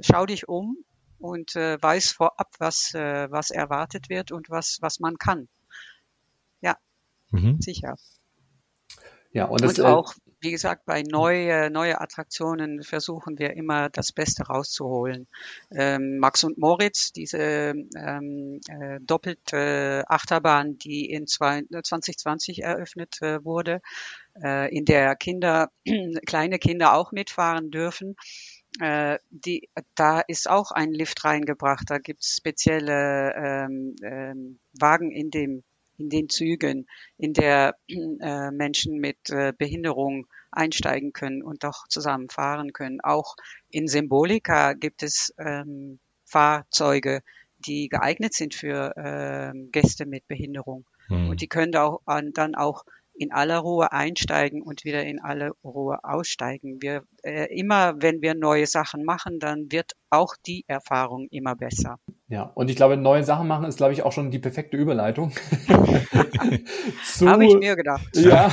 schau 0.00 0.26
dich 0.26 0.48
um 0.48 0.78
und 1.18 1.56
äh, 1.56 1.80
weiß 1.80 2.12
vorab, 2.12 2.54
was, 2.58 2.92
äh, 2.94 3.30
was 3.30 3.50
erwartet 3.50 4.08
wird 4.08 4.32
und 4.32 4.50
was, 4.50 4.78
was 4.80 5.00
man 5.00 5.16
kann. 5.16 5.48
Ja, 6.60 6.76
mhm. 7.30 7.60
sicher. 7.60 7.94
Ja, 9.32 9.46
und, 9.46 9.62
das, 9.62 9.78
und 9.78 9.84
äh, 9.84 9.88
auch, 9.88 10.14
wie 10.44 10.52
gesagt, 10.52 10.86
bei 10.86 11.02
neue, 11.02 11.70
neue 11.70 12.00
Attraktionen 12.00 12.82
versuchen 12.82 13.38
wir 13.38 13.56
immer 13.56 13.88
das 13.90 14.12
Beste 14.12 14.44
rauszuholen. 14.44 15.26
Ähm, 15.72 16.18
Max 16.18 16.44
und 16.44 16.58
Moritz, 16.58 17.12
diese 17.12 17.74
ähm, 17.96 18.60
äh, 18.68 19.00
doppelte 19.00 20.04
Achterbahn, 20.06 20.78
die 20.78 21.10
in 21.10 21.26
zwei, 21.26 21.62
2020 21.62 22.62
eröffnet 22.62 23.20
äh, 23.22 23.44
wurde, 23.44 23.80
äh, 24.42 24.72
in 24.74 24.84
der 24.84 25.16
Kinder, 25.16 25.70
kleine 26.26 26.58
Kinder 26.58 26.94
auch 26.94 27.10
mitfahren 27.10 27.70
dürfen 27.70 28.14
äh, 28.80 29.18
die, 29.30 29.68
da 29.94 30.20
ist 30.20 30.48
auch 30.50 30.72
ein 30.72 30.92
Lift 30.92 31.24
reingebracht. 31.24 31.84
Da 31.88 31.98
gibt 31.98 32.22
es 32.22 32.36
spezielle 32.36 33.32
ähm, 33.36 33.94
ähm, 34.02 34.58
Wagen 34.72 35.12
in 35.12 35.30
dem 35.30 35.62
in 35.98 36.08
den 36.08 36.28
Zügen, 36.28 36.86
in 37.18 37.32
der 37.32 37.76
äh, 37.88 38.50
Menschen 38.50 38.98
mit 38.98 39.30
äh, 39.30 39.52
Behinderung 39.56 40.26
einsteigen 40.50 41.12
können 41.12 41.42
und 41.42 41.64
auch 41.64 41.88
zusammen 41.88 42.28
fahren 42.28 42.72
können. 42.72 43.00
Auch 43.00 43.36
in 43.70 43.88
Symbolika 43.88 44.72
gibt 44.72 45.02
es 45.02 45.34
ähm, 45.38 45.98
Fahrzeuge, 46.24 47.22
die 47.58 47.88
geeignet 47.88 48.34
sind 48.34 48.54
für 48.54 48.94
ähm, 48.96 49.70
Gäste 49.72 50.06
mit 50.06 50.26
Behinderung. 50.28 50.84
Mhm. 51.08 51.30
Und 51.30 51.40
die 51.40 51.48
können 51.48 51.72
da 51.72 51.84
auch, 51.84 52.02
an, 52.06 52.32
dann 52.32 52.54
auch 52.54 52.84
in 53.14 53.32
aller 53.32 53.58
Ruhe 53.58 53.92
einsteigen 53.92 54.62
und 54.62 54.84
wieder 54.84 55.04
in 55.04 55.20
aller 55.20 55.52
Ruhe 55.62 55.98
aussteigen. 56.02 56.78
Wir 56.80 57.04
äh, 57.22 57.46
immer, 57.56 57.94
wenn 58.02 58.22
wir 58.22 58.34
neue 58.34 58.66
Sachen 58.66 59.04
machen, 59.04 59.38
dann 59.38 59.70
wird 59.70 59.92
auch 60.10 60.34
die 60.46 60.64
Erfahrung 60.68 61.26
immer 61.30 61.56
besser. 61.56 61.98
Ja, 62.28 62.50
und 62.54 62.70
ich 62.70 62.76
glaube, 62.76 62.96
neue 62.96 63.24
Sachen 63.24 63.48
machen 63.48 63.66
ist, 63.66 63.76
glaube 63.76 63.92
ich, 63.92 64.02
auch 64.02 64.12
schon 64.12 64.30
die 64.30 64.38
perfekte 64.38 64.76
Überleitung. 64.76 65.32
Habe 67.20 67.46
ich 67.46 67.54
mir 67.54 67.76
gedacht. 67.76 68.06
Ja. 68.14 68.52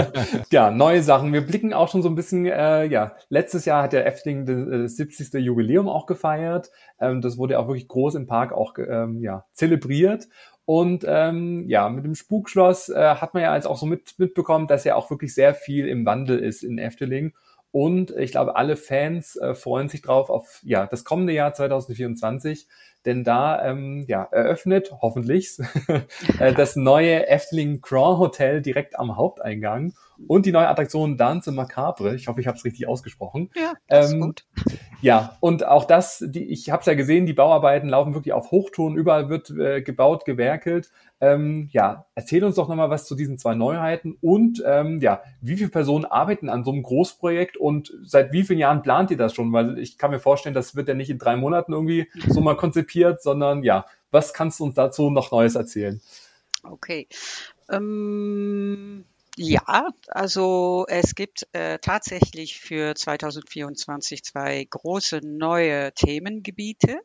ja, 0.50 0.70
neue 0.70 1.02
Sachen. 1.02 1.32
Wir 1.32 1.40
blicken 1.40 1.72
auch 1.72 1.90
schon 1.90 2.02
so 2.02 2.08
ein 2.08 2.14
bisschen, 2.14 2.46
äh, 2.46 2.84
ja, 2.84 3.16
letztes 3.28 3.64
Jahr 3.64 3.84
hat 3.84 3.92
der 3.92 4.06
Efteling 4.06 4.46
das 4.46 4.96
70. 4.96 5.34
Äh, 5.34 5.38
Jubiläum 5.38 5.88
auch 5.88 6.06
gefeiert. 6.06 6.70
Ähm, 7.00 7.20
das 7.20 7.38
wurde 7.38 7.58
auch 7.58 7.68
wirklich 7.68 7.88
groß 7.88 8.14
im 8.16 8.26
Park 8.26 8.52
auch 8.52 8.74
ähm, 8.78 9.20
ja, 9.20 9.44
zelebriert. 9.52 10.28
Und 10.66 11.04
ähm, 11.08 11.64
ja, 11.68 11.88
mit 11.88 12.04
dem 12.04 12.16
Spukschloss 12.16 12.88
äh, 12.88 13.14
hat 13.14 13.34
man 13.34 13.44
ja 13.44 13.54
jetzt 13.54 13.68
auch 13.68 13.78
so 13.78 13.86
mit, 13.86 14.18
mitbekommen, 14.18 14.66
dass 14.66 14.84
ja 14.84 14.96
auch 14.96 15.10
wirklich 15.10 15.32
sehr 15.32 15.54
viel 15.54 15.86
im 15.86 16.04
Wandel 16.04 16.40
ist 16.40 16.64
in 16.64 16.78
Efteling. 16.78 17.32
Und 17.70 18.10
ich 18.10 18.32
glaube, 18.32 18.56
alle 18.56 18.76
Fans 18.76 19.36
äh, 19.36 19.54
freuen 19.54 19.88
sich 19.88 20.02
drauf 20.02 20.28
auf 20.28 20.60
ja 20.64 20.86
das 20.86 21.04
kommende 21.04 21.32
Jahr 21.34 21.52
2024, 21.52 22.66
denn 23.04 23.22
da 23.22 23.64
ähm, 23.64 24.04
ja 24.08 24.24
eröffnet 24.24 24.92
hoffentlich 25.02 25.58
äh, 26.40 26.52
das 26.52 26.74
neue 26.74 27.28
Efteling 27.28 27.80
Grand 27.80 28.18
Hotel 28.18 28.60
direkt 28.60 28.98
am 28.98 29.16
Haupteingang 29.16 29.92
und 30.26 30.46
die 30.46 30.52
neue 30.52 30.68
Attraktion 30.68 31.16
Dance 31.16 31.50
Macabre. 31.52 32.14
Ich 32.14 32.28
hoffe, 32.28 32.40
ich 32.40 32.46
habe 32.46 32.56
es 32.56 32.64
richtig 32.64 32.88
ausgesprochen. 32.88 33.50
Ja, 33.54 33.74
das 33.88 34.12
ähm, 34.12 34.18
ist 34.18 34.24
gut. 34.24 34.44
Ja, 35.02 35.36
und 35.40 35.66
auch 35.66 35.84
das, 35.84 36.24
die, 36.26 36.44
ich 36.44 36.70
habe 36.70 36.80
es 36.80 36.86
ja 36.86 36.94
gesehen, 36.94 37.26
die 37.26 37.32
Bauarbeiten 37.32 37.88
laufen 37.88 38.14
wirklich 38.14 38.32
auf 38.32 38.50
Hochton, 38.50 38.96
überall 38.96 39.28
wird 39.28 39.50
äh, 39.50 39.82
gebaut, 39.82 40.24
gewerkelt. 40.24 40.90
Ähm, 41.20 41.68
ja, 41.72 42.06
erzähl 42.14 42.44
uns 42.44 42.56
doch 42.56 42.68
nochmal 42.68 42.90
was 42.90 43.06
zu 43.06 43.14
diesen 43.14 43.38
zwei 43.38 43.54
Neuheiten 43.54 44.16
und 44.20 44.62
ähm, 44.66 45.00
ja, 45.00 45.22
wie 45.40 45.56
viele 45.56 45.70
Personen 45.70 46.04
arbeiten 46.04 46.48
an 46.48 46.64
so 46.64 46.72
einem 46.72 46.82
Großprojekt 46.82 47.56
und 47.56 47.92
seit 48.04 48.32
wie 48.32 48.42
vielen 48.42 48.58
Jahren 48.58 48.82
plant 48.82 49.10
ihr 49.10 49.16
das 49.16 49.34
schon? 49.34 49.52
Weil 49.52 49.78
ich 49.78 49.96
kann 49.96 50.10
mir 50.10 50.18
vorstellen, 50.18 50.54
das 50.54 50.76
wird 50.76 50.88
ja 50.88 50.94
nicht 50.94 51.10
in 51.10 51.18
drei 51.18 51.36
Monaten 51.36 51.72
irgendwie 51.72 52.08
so 52.28 52.40
mal 52.40 52.56
konzipiert, 52.56 53.22
sondern 53.22 53.62
ja, 53.62 53.86
was 54.10 54.34
kannst 54.34 54.60
du 54.60 54.64
uns 54.64 54.74
dazu 54.74 55.10
noch 55.10 55.30
Neues 55.30 55.54
erzählen? 55.54 56.00
Okay. 56.62 57.06
Ähm 57.70 59.04
ja, 59.38 59.90
also 60.08 60.86
es 60.88 61.14
gibt 61.14 61.46
äh, 61.52 61.78
tatsächlich 61.78 62.58
für 62.58 62.94
2024 62.94 64.24
zwei 64.24 64.66
große 64.68 65.20
neue 65.22 65.92
Themengebiete. 65.92 67.00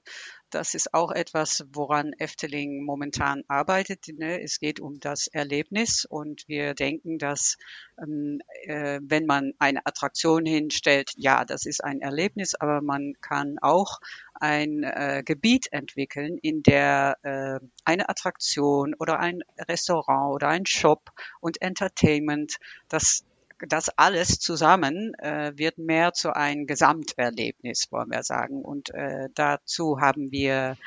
Das 0.52 0.76
ist 0.76 0.94
auch 0.94 1.12
etwas, 1.12 1.66
woran 1.72 2.12
Efteling 2.14 2.84
momentan 2.84 3.44
arbeitet. 3.48 4.08
Ne? 4.10 4.42
Es 4.42 4.60
geht 4.60 4.82
um 4.82 5.00
das 5.00 5.28
Erlebnis 5.28 6.06
und 6.06 6.44
wir 6.48 6.74
denken, 6.74 7.18
dass 7.18 7.58
ähm, 7.98 8.42
äh, 8.64 9.00
wenn 9.02 9.26
man 9.26 9.54
eine 9.60 9.86
Attraktion 9.86 10.46
hinstellt, 10.46 11.12
ja, 11.16 11.46
das 11.46 11.66
ist 11.66 11.84
ein 11.84 12.02
Erlebnis, 12.02 12.54
aber 12.56 12.82
man 12.82 13.14
kann 13.22 13.60
auch 13.62 14.00
ein 14.34 14.84
äh, 14.84 15.24
Gebiet 15.26 15.72
entwickeln, 15.72 16.38
in 16.42 16.64
der 16.64 17.18
äh, 17.24 17.66
eine 17.86 18.10
Attraktion 18.10 18.94
oder 19.00 19.20
ein 19.20 19.44
Restaurant 19.58 20.34
oder 20.34 20.50
ein 20.50 20.66
Shop 20.66 21.12
und 21.40 21.62
Entertainment, 21.62 22.58
das 22.90 23.24
das 23.68 23.90
alles 23.98 24.40
zusammen 24.40 25.14
äh, 25.16 25.54
wird 25.56 25.78
mehr 25.78 26.14
zu 26.14 26.36
einem 26.36 26.68
Gesamterlebnis, 26.68 27.88
wollen 27.92 28.12
wir 28.12 28.24
sagen. 28.24 28.62
Und 28.62 28.94
äh, 28.94 29.30
dazu 29.36 30.00
haben 30.00 30.32
wir 30.32 30.78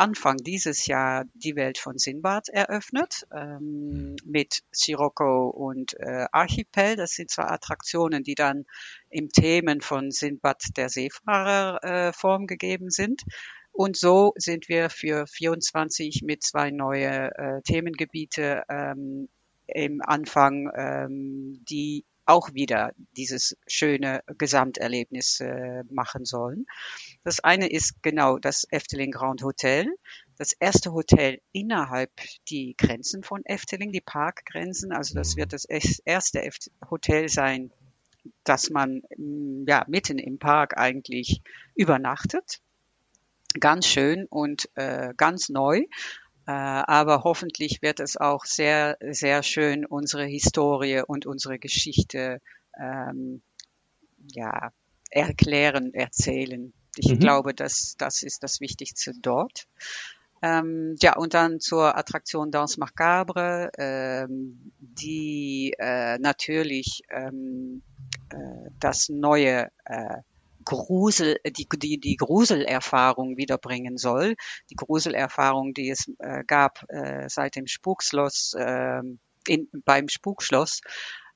Anfang 0.00 0.38
dieses 0.38 0.86
Jahr 0.86 1.24
die 1.34 1.56
Welt 1.56 1.76
von 1.76 1.98
Sinbad 1.98 2.48
eröffnet 2.48 3.26
ähm, 3.34 4.16
mit 4.24 4.62
Sirocco 4.70 5.48
und 5.50 5.92
äh, 6.00 6.26
Archipel. 6.32 6.96
Das 6.96 7.10
sind 7.10 7.30
zwei 7.30 7.44
Attraktionen, 7.44 8.22
die 8.22 8.34
dann 8.34 8.64
im 9.10 9.28
Themen 9.28 9.82
von 9.82 10.10
Sinbad 10.10 10.62
der 10.76 10.88
Seefahrer 10.88 11.84
äh, 11.84 12.12
Form 12.14 12.46
gegeben 12.46 12.90
sind. 12.90 13.22
Und 13.72 13.96
so 13.96 14.32
sind 14.36 14.68
wir 14.68 14.88
für 14.88 15.26
24 15.26 16.22
mit 16.24 16.42
zwei 16.42 16.70
neue 16.70 17.30
äh, 17.36 17.62
Themengebiete 17.62 18.62
ähm, 18.68 19.28
im 19.66 20.00
Anfang, 20.02 20.70
ähm, 20.74 21.64
die 21.68 22.04
auch 22.30 22.54
wieder 22.54 22.92
dieses 23.16 23.56
schöne 23.66 24.22
Gesamterlebnis 24.38 25.40
äh, 25.40 25.82
machen 25.90 26.24
sollen. 26.24 26.66
Das 27.24 27.40
eine 27.40 27.68
ist 27.68 28.02
genau 28.02 28.38
das 28.38 28.66
Efteling 28.70 29.10
Grand 29.10 29.42
Hotel. 29.42 29.86
Das 30.38 30.52
erste 30.52 30.92
Hotel 30.92 31.40
innerhalb 31.52 32.10
die 32.48 32.74
Grenzen 32.78 33.22
von 33.22 33.44
Efteling, 33.44 33.92
die 33.92 34.00
Parkgrenzen. 34.00 34.92
Also 34.92 35.14
das 35.14 35.36
wird 35.36 35.52
das 35.52 35.64
erste 35.64 36.48
Hotel 36.90 37.28
sein, 37.28 37.72
dass 38.44 38.70
man 38.70 39.02
mm, 39.16 39.64
ja 39.66 39.84
mitten 39.88 40.18
im 40.18 40.38
Park 40.38 40.78
eigentlich 40.78 41.42
übernachtet. 41.74 42.60
Ganz 43.58 43.86
schön 43.86 44.26
und 44.26 44.70
äh, 44.76 45.12
ganz 45.16 45.48
neu. 45.48 45.84
Äh, 46.46 46.52
aber 46.52 47.24
hoffentlich 47.24 47.82
wird 47.82 48.00
es 48.00 48.16
auch 48.16 48.44
sehr, 48.44 48.96
sehr 49.00 49.42
schön 49.42 49.84
unsere 49.86 50.24
Historie 50.24 51.02
und 51.06 51.26
unsere 51.26 51.58
Geschichte 51.58 52.40
ähm, 52.78 53.42
ja, 54.32 54.72
erklären, 55.10 55.92
erzählen. 55.94 56.72
Ich 56.96 57.08
mhm. 57.08 57.18
glaube, 57.18 57.54
dass 57.54 57.94
das 57.98 58.22
ist 58.22 58.42
das 58.42 58.60
Wichtigste 58.60 59.12
dort. 59.20 59.66
Ähm, 60.42 60.96
ja, 61.02 61.16
und 61.16 61.34
dann 61.34 61.60
zur 61.60 61.96
Attraktion 61.96 62.50
Danse 62.50 62.80
Macabre, 62.80 63.70
ähm, 63.76 64.72
die 64.78 65.74
äh, 65.78 66.18
natürlich 66.18 67.02
ähm, 67.10 67.82
äh, 68.30 68.70
das 68.78 69.10
neue 69.10 69.70
äh, 69.84 70.16
Grusel, 70.70 71.36
die, 71.44 71.66
die, 71.68 71.98
die 71.98 72.16
Gruselerfahrung 72.16 73.36
wiederbringen 73.36 73.96
soll. 73.98 74.36
Die 74.70 74.76
Gruselerfahrung, 74.76 75.74
die 75.74 75.90
es 75.90 76.10
äh, 76.18 76.44
gab 76.46 76.84
äh, 76.88 77.28
seit 77.28 77.56
dem 77.56 77.66
Spukschloss, 77.66 78.54
äh, 78.56 79.02
in, 79.48 79.68
beim 79.84 80.08
Spukschloss. 80.08 80.80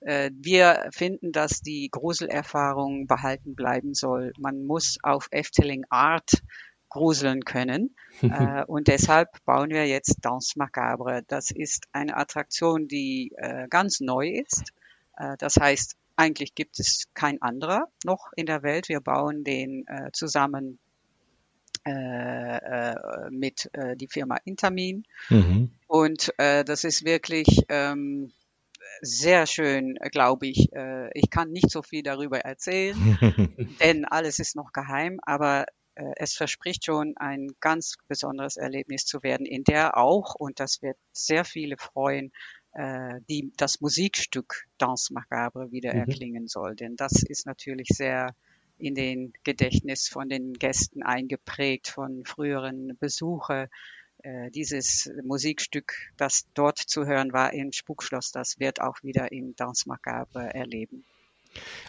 Äh, 0.01 0.31
wir 0.35 0.89
finden, 0.93 1.33
dass 1.33 1.61
die 1.61 1.89
Gruselerfahrung 1.91 3.07
behalten 3.07 3.55
bleiben 3.55 3.95
soll. 3.95 4.33
Man 4.39 4.65
muss 4.65 4.99
auf 5.03 5.29
Efteling 5.31 5.85
Art 5.91 6.43
gruseln 6.89 7.45
können. 7.45 7.97
äh, 8.23 8.65
und 8.67 8.87
deshalb 8.89 9.45
bauen 9.45 9.71
wir 9.71 9.87
jetzt 9.87 10.19
Danse 10.23 10.53
Macabre. 10.57 11.23
Das 11.27 11.51
ist 11.51 11.89
eine 11.93 12.17
Attraktion, 12.17 12.87
die 12.87 13.33
äh, 13.37 13.67
ganz 13.69 14.01
neu 14.01 14.29
ist. 14.29 14.73
Äh, 15.17 15.37
das 15.39 15.57
heißt, 15.57 15.97
eigentlich 16.17 16.55
gibt 16.55 16.79
es 16.79 17.07
kein 17.15 17.41
anderer 17.43 17.89
noch 18.05 18.33
in 18.37 18.47
der 18.47 18.63
Welt. 18.63 18.89
Wir 18.89 19.01
bauen 19.01 19.45
den 19.45 19.87
äh, 19.87 20.11
zusammen 20.13 20.79
äh, 21.87 21.91
äh, 21.91 23.31
mit 23.31 23.69
äh, 23.75 23.97
die 23.97 24.09
Firma 24.09 24.39
Intermin. 24.45 25.05
Mhm. 25.29 25.71
Und 25.87 26.33
äh, 26.39 26.65
das 26.65 26.85
ist 26.85 27.05
wirklich 27.05 27.65
ähm, 27.69 28.33
sehr 29.03 29.47
schön, 29.47 29.97
glaube 30.11 30.47
ich. 30.47 30.73
Äh, 30.73 31.11
ich 31.13 31.31
kann 31.31 31.51
nicht 31.51 31.71
so 31.71 31.83
viel 31.83 32.03
darüber 32.03 32.39
erzählen, 32.41 32.97
denn 33.81 34.05
alles 34.05 34.39
ist 34.39 34.57
noch 34.57 34.73
geheim, 34.73 35.21
aber 35.25 35.67
äh, 35.95 36.13
es 36.17 36.35
verspricht 36.35 36.87
schon 36.87 37.17
ein 37.17 37.49
ganz 37.61 37.97
besonderes 38.09 38.57
Erlebnis 38.57 39.05
zu 39.05 39.23
werden, 39.23 39.47
in 39.47 39.65
der 39.65 39.97
auch, 39.97 40.35
und 40.35 40.61
das 40.61 40.83
wird 40.83 40.97
sehr 41.13 41.45
viele 41.45 41.77
freuen, 41.77 42.33
äh, 42.75 43.21
die, 43.29 43.53
das 43.57 43.81
Musikstück 43.81 44.67
Danse 44.79 45.13
Macabre 45.13 45.71
wieder 45.73 45.95
mhm. 45.95 46.01
erklingen 46.01 46.49
soll. 46.49 46.75
Denn 46.75 46.97
das 46.97 47.23
ist 47.23 47.47
natürlich 47.47 47.89
sehr 47.89 48.35
in 48.79 48.95
den 48.95 49.33
Gedächtnis 49.45 50.09
von 50.09 50.29
den 50.29 50.55
Gästen 50.55 51.03
eingeprägt, 51.03 51.89
von 51.89 52.25
früheren 52.25 52.97
Besuchen. 52.99 53.69
Äh, 54.19 54.51
dieses 54.51 55.11
Musikstück, 55.23 55.95
das 56.17 56.47
dort 56.55 56.79
zu 56.79 57.07
hören 57.07 57.33
war 57.33 57.53
im 57.53 57.73
Spukschloss, 57.73 58.33
das 58.33 58.59
wird 58.59 58.81
auch 58.81 59.03
wieder 59.03 59.31
im 59.33 59.55
Danse 59.57 59.89
Macabre 59.89 60.53
erleben. 60.53 61.05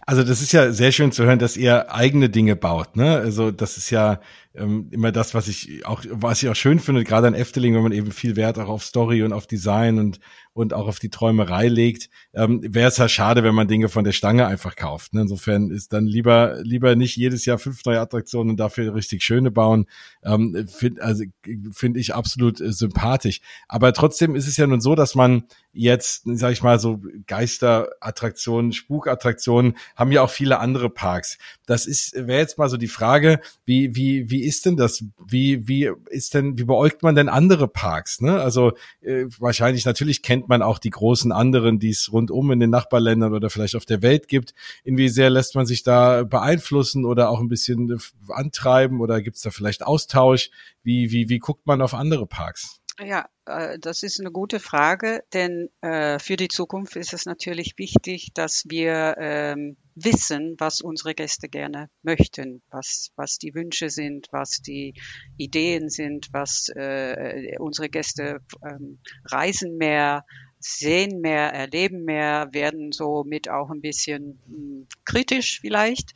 Also 0.05 0.23
das 0.23 0.41
ist 0.41 0.51
ja 0.51 0.71
sehr 0.71 0.91
schön 0.91 1.11
zu 1.11 1.23
hören, 1.23 1.39
dass 1.39 1.57
ihr 1.57 1.91
eigene 1.91 2.29
Dinge 2.29 2.55
baut. 2.55 2.95
Ne? 2.95 3.15
Also 3.17 3.51
das 3.51 3.77
ist 3.77 3.89
ja 3.89 4.19
ähm, 4.57 4.87
immer 4.91 5.11
das, 5.11 5.33
was 5.33 5.47
ich 5.47 5.85
auch, 5.85 6.03
was 6.09 6.41
ich 6.41 6.49
auch 6.49 6.55
schön 6.55 6.79
finde, 6.79 7.03
gerade 7.03 7.27
an 7.27 7.33
Efteling, 7.33 7.75
wenn 7.75 7.83
man 7.83 7.91
eben 7.91 8.11
viel 8.11 8.35
Wert 8.35 8.59
auch 8.59 8.69
auf 8.69 8.83
Story 8.83 9.23
und 9.23 9.33
auf 9.33 9.47
Design 9.47 9.99
und 9.99 10.19
und 10.55 10.73
auch 10.73 10.87
auf 10.87 10.99
die 10.99 11.09
Träumerei 11.09 11.67
legt, 11.67 12.09
ähm, 12.33 12.61
wäre 12.63 12.87
es 12.87 12.95
ja 12.95 13.09
schade, 13.09 13.43
wenn 13.43 13.53
man 13.53 13.67
Dinge 13.67 13.89
von 13.89 14.05
der 14.05 14.13
Stange 14.13 14.47
einfach 14.47 14.77
kauft. 14.77 15.13
Ne? 15.13 15.21
Insofern 15.21 15.69
ist 15.69 15.91
dann 15.91 16.05
lieber 16.05 16.61
lieber 16.63 16.95
nicht 16.95 17.17
jedes 17.17 17.43
Jahr 17.43 17.57
fünf 17.57 17.83
neue 17.83 17.99
Attraktionen 17.99 18.51
und 18.51 18.57
dafür 18.57 18.95
richtig 18.95 19.21
schöne 19.21 19.51
bauen. 19.51 19.85
Ähm, 20.23 20.65
find, 20.69 21.01
also 21.01 21.25
finde 21.73 21.99
ich 21.99 22.15
absolut 22.15 22.61
äh, 22.61 22.71
sympathisch. 22.71 23.41
Aber 23.67 23.91
trotzdem 23.91 24.33
ist 24.33 24.47
es 24.47 24.55
ja 24.55 24.65
nun 24.65 24.79
so, 24.79 24.95
dass 24.95 25.13
man 25.13 25.43
jetzt, 25.73 26.23
sag 26.23 26.53
ich 26.53 26.63
mal, 26.63 26.79
so 26.79 27.01
Geisterattraktionen, 27.27 28.71
Spukattraktionen 28.71 29.75
haben 29.97 30.13
ja 30.13 30.21
auch 30.21 30.29
viele 30.29 30.59
andere 30.61 30.89
Parks. 30.89 31.37
Das 31.65 31.85
ist 31.85 32.13
wäre 32.13 32.39
jetzt 32.39 32.57
mal 32.57 32.69
so 32.69 32.77
die 32.77 32.87
Frage, 32.87 33.41
wie 33.65 33.93
wie 33.93 34.29
wie 34.29 34.44
ist 34.45 34.65
denn 34.65 34.77
das? 34.77 35.03
Wie 35.27 35.67
wie 35.67 35.91
ist 36.09 36.33
denn 36.33 36.57
wie 36.57 36.63
beäugt 36.63 37.03
man 37.03 37.15
denn 37.15 37.29
andere 37.29 37.67
Parks? 37.67 38.21
Ne? 38.21 38.39
Also 38.39 38.73
äh, 39.01 39.25
wahrscheinlich 39.39 39.85
natürlich 39.85 40.21
kennt 40.21 40.47
man 40.47 40.61
auch 40.61 40.79
die 40.79 40.89
großen 40.89 41.31
anderen, 41.31 41.79
die 41.79 41.89
es 41.89 42.11
rundum 42.11 42.51
in 42.51 42.59
den 42.59 42.69
Nachbarländern 42.69 43.33
oder 43.33 43.49
vielleicht 43.49 43.75
auf 43.75 43.85
der 43.85 44.01
Welt 44.01 44.27
gibt. 44.27 44.53
Inwie 44.83 45.09
sehr 45.09 45.29
lässt 45.29 45.55
man 45.55 45.65
sich 45.65 45.83
da 45.83 46.23
beeinflussen 46.23 47.05
oder 47.05 47.29
auch 47.29 47.39
ein 47.39 47.49
bisschen 47.49 47.99
antreiben 48.29 49.01
oder 49.01 49.21
gibt 49.21 49.37
es 49.37 49.41
da 49.41 49.51
vielleicht 49.51 49.83
Austausch? 49.83 50.49
Wie, 50.83 51.11
wie, 51.11 51.29
wie 51.29 51.39
guckt 51.39 51.65
man 51.65 51.81
auf 51.81 51.93
andere 51.93 52.27
Parks? 52.27 52.81
Ja, 52.97 53.27
äh, 53.45 53.77
das 53.77 54.03
ist 54.03 54.21
eine 54.21 54.31
gute 54.31 54.61
Frage, 54.61 55.23
denn 55.33 55.69
äh, 55.81 56.17
für 56.17 56.37
die 56.37 56.47
Zukunft 56.47 56.95
ist 56.95 57.11
es 57.13 57.25
natürlich 57.25 57.73
wichtig, 57.77 58.31
dass 58.33 58.63
wir 58.69 59.15
ähm, 59.19 59.75
wissen, 59.95 60.55
was 60.59 60.79
unsere 60.79 61.13
Gäste 61.13 61.49
gerne 61.49 61.89
möchten, 62.03 62.61
was, 62.69 63.11
was 63.17 63.37
die 63.37 63.53
Wünsche 63.53 63.89
sind, 63.89 64.27
was 64.31 64.61
die 64.61 64.93
Ideen 65.35 65.89
sind, 65.89 66.29
was 66.31 66.69
äh, 66.69 67.57
unsere 67.59 67.89
Gäste 67.89 68.39
ähm, 68.65 68.99
reisen 69.25 69.75
mehr, 69.75 70.25
sehen 70.59 71.19
mehr, 71.19 71.51
erleben 71.51 72.05
mehr, 72.05 72.47
werden 72.53 72.93
somit 72.93 73.49
auch 73.49 73.71
ein 73.71 73.81
bisschen 73.81 74.39
hm, 74.47 74.87
kritisch 75.03 75.59
vielleicht. 75.59 76.13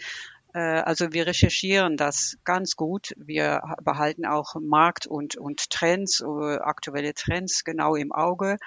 Äh, 0.54 0.60
also 0.60 1.14
wir 1.14 1.28
recherchieren 1.28 1.98
das 1.98 2.38
ganz 2.44 2.76
gut. 2.76 3.14
Wir 3.18 3.62
behalten 3.84 4.26
auch 4.26 4.56
Markt 4.60 5.08
und, 5.08 5.38
und 5.38 5.70
Trends, 5.70 6.22
äh, 6.22 6.58
aktuelle 6.58 7.14
Trends 7.14 7.64
genau 7.64 7.96
im 7.96 8.12
Auge 8.12 8.58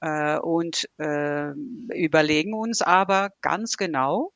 äh, 0.00 0.38
und 0.38 0.88
überlegen 0.98 2.54
uns 2.54 2.82
aber 2.82 3.30
ganz 3.40 3.76
genau, 3.76 4.32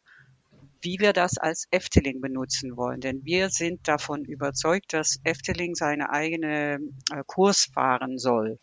wie 0.80 0.98
wir 1.00 1.12
das 1.12 1.38
als 1.38 1.66
Efteling 1.70 2.20
benutzen 2.20 2.76
wollen. 2.76 3.00
Denn 3.00 3.24
wir 3.24 3.50
sind 3.50 3.86
davon 3.88 4.24
überzeugt, 4.24 4.92
dass 4.92 5.18
Efteling 5.24 5.74
seine 5.74 6.10
eigene 6.10 6.78
Kurs 7.26 7.68
fahren 7.74 8.18
soll. 8.18 8.58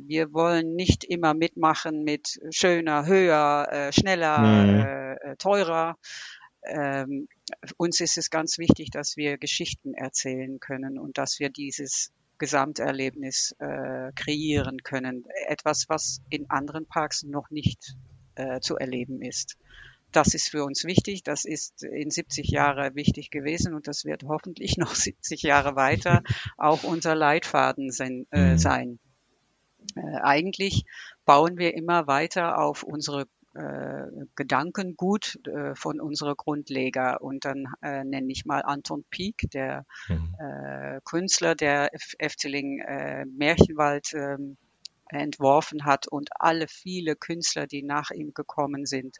Wir 0.00 0.32
wollen 0.32 0.74
nicht 0.74 1.04
immer 1.04 1.34
mitmachen 1.34 2.04
mit 2.04 2.38
schöner, 2.50 3.06
höher, 3.06 3.90
schneller, 3.92 4.38
mhm. 4.38 5.38
teurer, 5.38 5.96
ähm, 6.64 7.28
uns 7.76 8.00
ist 8.00 8.18
es 8.18 8.30
ganz 8.30 8.58
wichtig, 8.58 8.90
dass 8.90 9.16
wir 9.16 9.38
Geschichten 9.38 9.94
erzählen 9.94 10.60
können 10.60 10.98
und 10.98 11.18
dass 11.18 11.38
wir 11.38 11.50
dieses 11.50 12.12
Gesamterlebnis 12.38 13.54
äh, 13.58 14.12
kreieren 14.14 14.82
können. 14.82 15.24
Etwas, 15.46 15.88
was 15.88 16.20
in 16.28 16.50
anderen 16.50 16.86
Parks 16.86 17.22
noch 17.22 17.50
nicht 17.50 17.94
äh, 18.34 18.60
zu 18.60 18.76
erleben 18.76 19.22
ist. 19.22 19.56
das 20.10 20.34
ist 20.34 20.50
für 20.50 20.64
uns 20.64 20.84
wichtig. 20.84 21.22
Das 21.22 21.44
ist 21.44 21.82
in 21.84 22.10
70 22.10 22.48
Jahren 22.48 22.94
wichtig 22.94 23.30
gewesen 23.30 23.74
und 23.74 23.86
das 23.88 24.04
wird 24.04 24.24
hoffentlich 24.24 24.76
noch 24.78 24.94
70 24.94 25.42
Jahre 25.42 25.76
weiter 25.76 26.22
auch 26.58 26.84
unser 26.84 27.14
Leitfaden 27.14 27.90
sein. 27.90 28.26
Äh, 28.30 28.52
mhm. 28.52 28.58
sein. 28.58 28.98
Äh, 29.96 30.20
eigentlich 30.22 30.84
bauen 31.24 31.58
wir 31.58 31.74
immer 31.74 32.06
weiter 32.06 32.58
auf 32.58 32.82
unsere 32.82 33.26
äh, 33.54 34.04
Gedankengut 34.34 35.38
äh, 35.46 35.74
von 35.74 36.00
unserer 36.00 36.34
Grundleger. 36.34 37.20
Und 37.22 37.44
dann 37.44 37.66
äh, 37.82 38.04
nenne 38.04 38.30
ich 38.32 38.44
mal 38.44 38.62
Anton 38.62 39.04
Pieck, 39.10 39.50
der 39.52 39.84
mhm. 40.08 40.34
äh, 40.38 41.00
Künstler, 41.04 41.54
der 41.54 41.90
Efteling 42.18 42.80
äh, 42.80 43.24
Märchenwald 43.26 44.12
äh, 44.14 44.36
entworfen 45.08 45.84
hat 45.84 46.08
und 46.08 46.30
alle 46.38 46.66
viele 46.68 47.16
Künstler, 47.16 47.66
die 47.66 47.82
nach 47.82 48.10
ihm 48.10 48.32
gekommen 48.32 48.86
sind, 48.86 49.18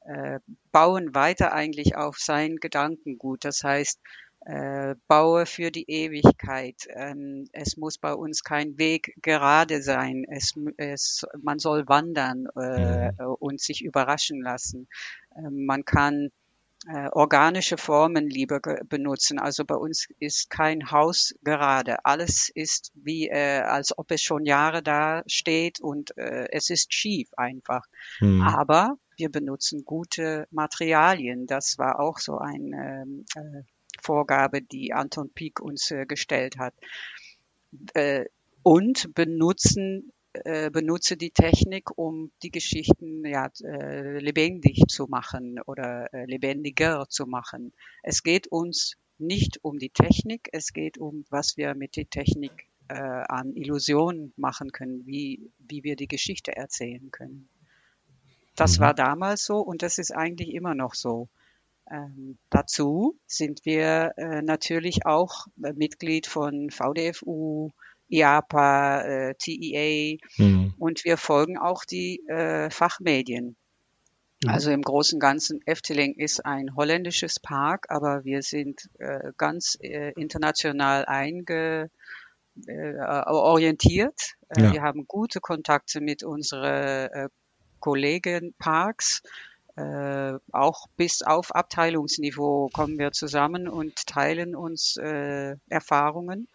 äh, 0.00 0.40
bauen 0.72 1.14
weiter 1.14 1.52
eigentlich 1.52 1.96
auf 1.96 2.18
sein 2.18 2.56
Gedankengut. 2.56 3.44
Das 3.44 3.62
heißt, 3.62 4.00
äh, 4.48 4.94
baue 5.08 5.44
für 5.44 5.70
die 5.70 5.84
Ewigkeit. 5.90 6.88
Ähm, 6.88 7.48
es 7.52 7.76
muss 7.76 7.98
bei 7.98 8.14
uns 8.14 8.42
kein 8.42 8.78
Weg 8.78 9.14
gerade 9.20 9.82
sein. 9.82 10.24
Es, 10.26 10.54
es, 10.78 11.26
man 11.42 11.58
soll 11.58 11.86
wandern 11.86 12.46
äh, 12.56 13.12
mhm. 13.12 13.36
und 13.40 13.60
sich 13.60 13.84
überraschen 13.84 14.40
lassen. 14.40 14.88
Äh, 15.36 15.50
man 15.50 15.84
kann 15.84 16.30
äh, 16.86 17.10
organische 17.12 17.76
Formen 17.76 18.30
lieber 18.30 18.60
benutzen. 18.88 19.38
Also 19.38 19.66
bei 19.66 19.74
uns 19.74 20.08
ist 20.18 20.48
kein 20.48 20.90
Haus 20.90 21.34
gerade. 21.42 22.06
Alles 22.06 22.48
ist 22.48 22.90
wie, 22.94 23.28
äh, 23.28 23.60
als 23.60 23.98
ob 23.98 24.10
es 24.12 24.22
schon 24.22 24.46
Jahre 24.46 24.82
da 24.82 25.24
steht 25.26 25.78
und 25.78 26.16
äh, 26.16 26.48
es 26.52 26.70
ist 26.70 26.94
schief 26.94 27.28
einfach. 27.36 27.84
Mhm. 28.20 28.40
Aber 28.40 28.96
wir 29.18 29.30
benutzen 29.30 29.84
gute 29.84 30.46
Materialien. 30.50 31.46
Das 31.46 31.76
war 31.76 32.00
auch 32.00 32.18
so 32.18 32.38
ein 32.38 32.72
ähm, 32.72 33.24
äh, 33.34 33.62
Vorgabe, 34.02 34.62
die 34.62 34.92
Anton 34.92 35.30
Pieck 35.30 35.60
uns 35.60 35.90
äh, 35.90 36.06
gestellt 36.06 36.58
hat. 36.58 36.74
Äh, 37.94 38.24
und 38.62 39.14
benutzen 39.14 40.12
äh, 40.44 40.70
benutze 40.70 41.16
die 41.16 41.30
Technik, 41.30 41.96
um 41.96 42.30
die 42.42 42.50
Geschichten 42.50 43.24
ja, 43.24 43.50
äh, 43.62 44.18
lebendig 44.18 44.84
zu 44.88 45.06
machen 45.06 45.58
oder 45.66 46.12
äh, 46.12 46.26
lebendiger 46.26 47.06
zu 47.08 47.26
machen. 47.26 47.72
Es 48.02 48.22
geht 48.22 48.46
uns 48.46 48.96
nicht 49.18 49.58
um 49.62 49.78
die 49.78 49.90
Technik, 49.90 50.48
es 50.52 50.72
geht 50.72 50.98
um, 50.98 51.24
was 51.30 51.56
wir 51.56 51.74
mit 51.74 51.96
der 51.96 52.08
Technik 52.08 52.68
äh, 52.88 52.94
an 52.94 53.54
Illusionen 53.54 54.32
machen 54.36 54.70
können, 54.70 55.06
wie, 55.06 55.50
wie 55.58 55.82
wir 55.82 55.96
die 55.96 56.08
Geschichte 56.08 56.56
erzählen 56.56 57.10
können. 57.10 57.48
Das 58.54 58.78
mhm. 58.78 58.82
war 58.82 58.94
damals 58.94 59.44
so 59.44 59.58
und 59.58 59.82
das 59.82 59.98
ist 59.98 60.12
eigentlich 60.12 60.54
immer 60.54 60.74
noch 60.74 60.94
so. 60.94 61.28
Ähm, 61.90 62.38
dazu 62.50 63.18
sind 63.26 63.64
wir 63.64 64.12
äh, 64.16 64.42
natürlich 64.42 65.06
auch 65.06 65.46
äh, 65.62 65.72
Mitglied 65.72 66.26
von 66.26 66.70
VDFU, 66.70 67.70
IAPA, 68.08 69.02
äh, 69.02 69.34
TEA 69.36 70.18
mhm. 70.38 70.74
und 70.78 71.04
wir 71.04 71.16
folgen 71.16 71.58
auch 71.58 71.84
die 71.84 72.26
äh, 72.26 72.70
Fachmedien. 72.70 73.56
Mhm. 74.42 74.50
Also 74.50 74.70
im 74.70 74.82
Großen 74.82 75.16
und 75.16 75.20
Ganzen, 75.20 75.60
Efteling 75.66 76.14
ist 76.14 76.44
ein 76.44 76.74
holländisches 76.76 77.40
Park, 77.40 77.86
aber 77.88 78.24
wir 78.24 78.42
sind 78.42 78.88
äh, 78.98 79.32
ganz 79.36 79.76
äh, 79.80 80.12
international 80.16 81.06
einge, 81.06 81.90
äh, 82.66 82.94
orientiert. 82.98 84.34
Ja. 84.56 84.72
Wir 84.72 84.82
haben 84.82 85.06
gute 85.06 85.40
Kontakte 85.40 86.00
mit 86.00 86.24
unseren 86.24 87.28
Kollegen 87.78 88.54
Parks 88.58 89.22
äh, 89.78 90.38
auch 90.50 90.88
bis 90.96 91.22
auf 91.22 91.54
Abteilungsniveau 91.54 92.68
kommen 92.72 92.98
wir 92.98 93.12
zusammen 93.12 93.68
und 93.68 94.06
teilen 94.06 94.56
uns 94.56 94.96
äh, 94.96 95.54
Erfahrungen. 95.68 96.48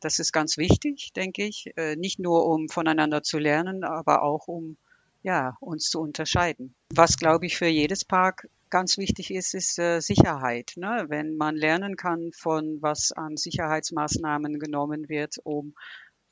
Das 0.00 0.18
ist 0.18 0.32
ganz 0.32 0.58
wichtig, 0.58 1.12
denke 1.14 1.44
ich, 1.44 1.72
äh, 1.76 1.94
nicht 1.94 2.18
nur 2.18 2.46
um 2.46 2.68
voneinander 2.68 3.22
zu 3.22 3.38
lernen, 3.38 3.84
aber 3.84 4.22
auch 4.22 4.48
um 4.48 4.76
ja, 5.22 5.56
uns 5.60 5.90
zu 5.90 6.00
unterscheiden. 6.00 6.74
Was, 6.92 7.16
glaube 7.18 7.46
ich, 7.46 7.56
für 7.56 7.66
jedes 7.66 8.04
Park 8.04 8.48
ganz 8.68 8.98
wichtig 8.98 9.32
ist, 9.32 9.54
ist 9.54 9.78
äh, 9.78 10.00
Sicherheit. 10.00 10.72
Ne? 10.76 11.06
Wenn 11.08 11.36
man 11.36 11.54
lernen 11.54 11.96
kann 11.96 12.32
von 12.32 12.82
was 12.82 13.12
an 13.12 13.36
Sicherheitsmaßnahmen 13.36 14.58
genommen 14.58 15.08
wird, 15.08 15.38
um 15.44 15.74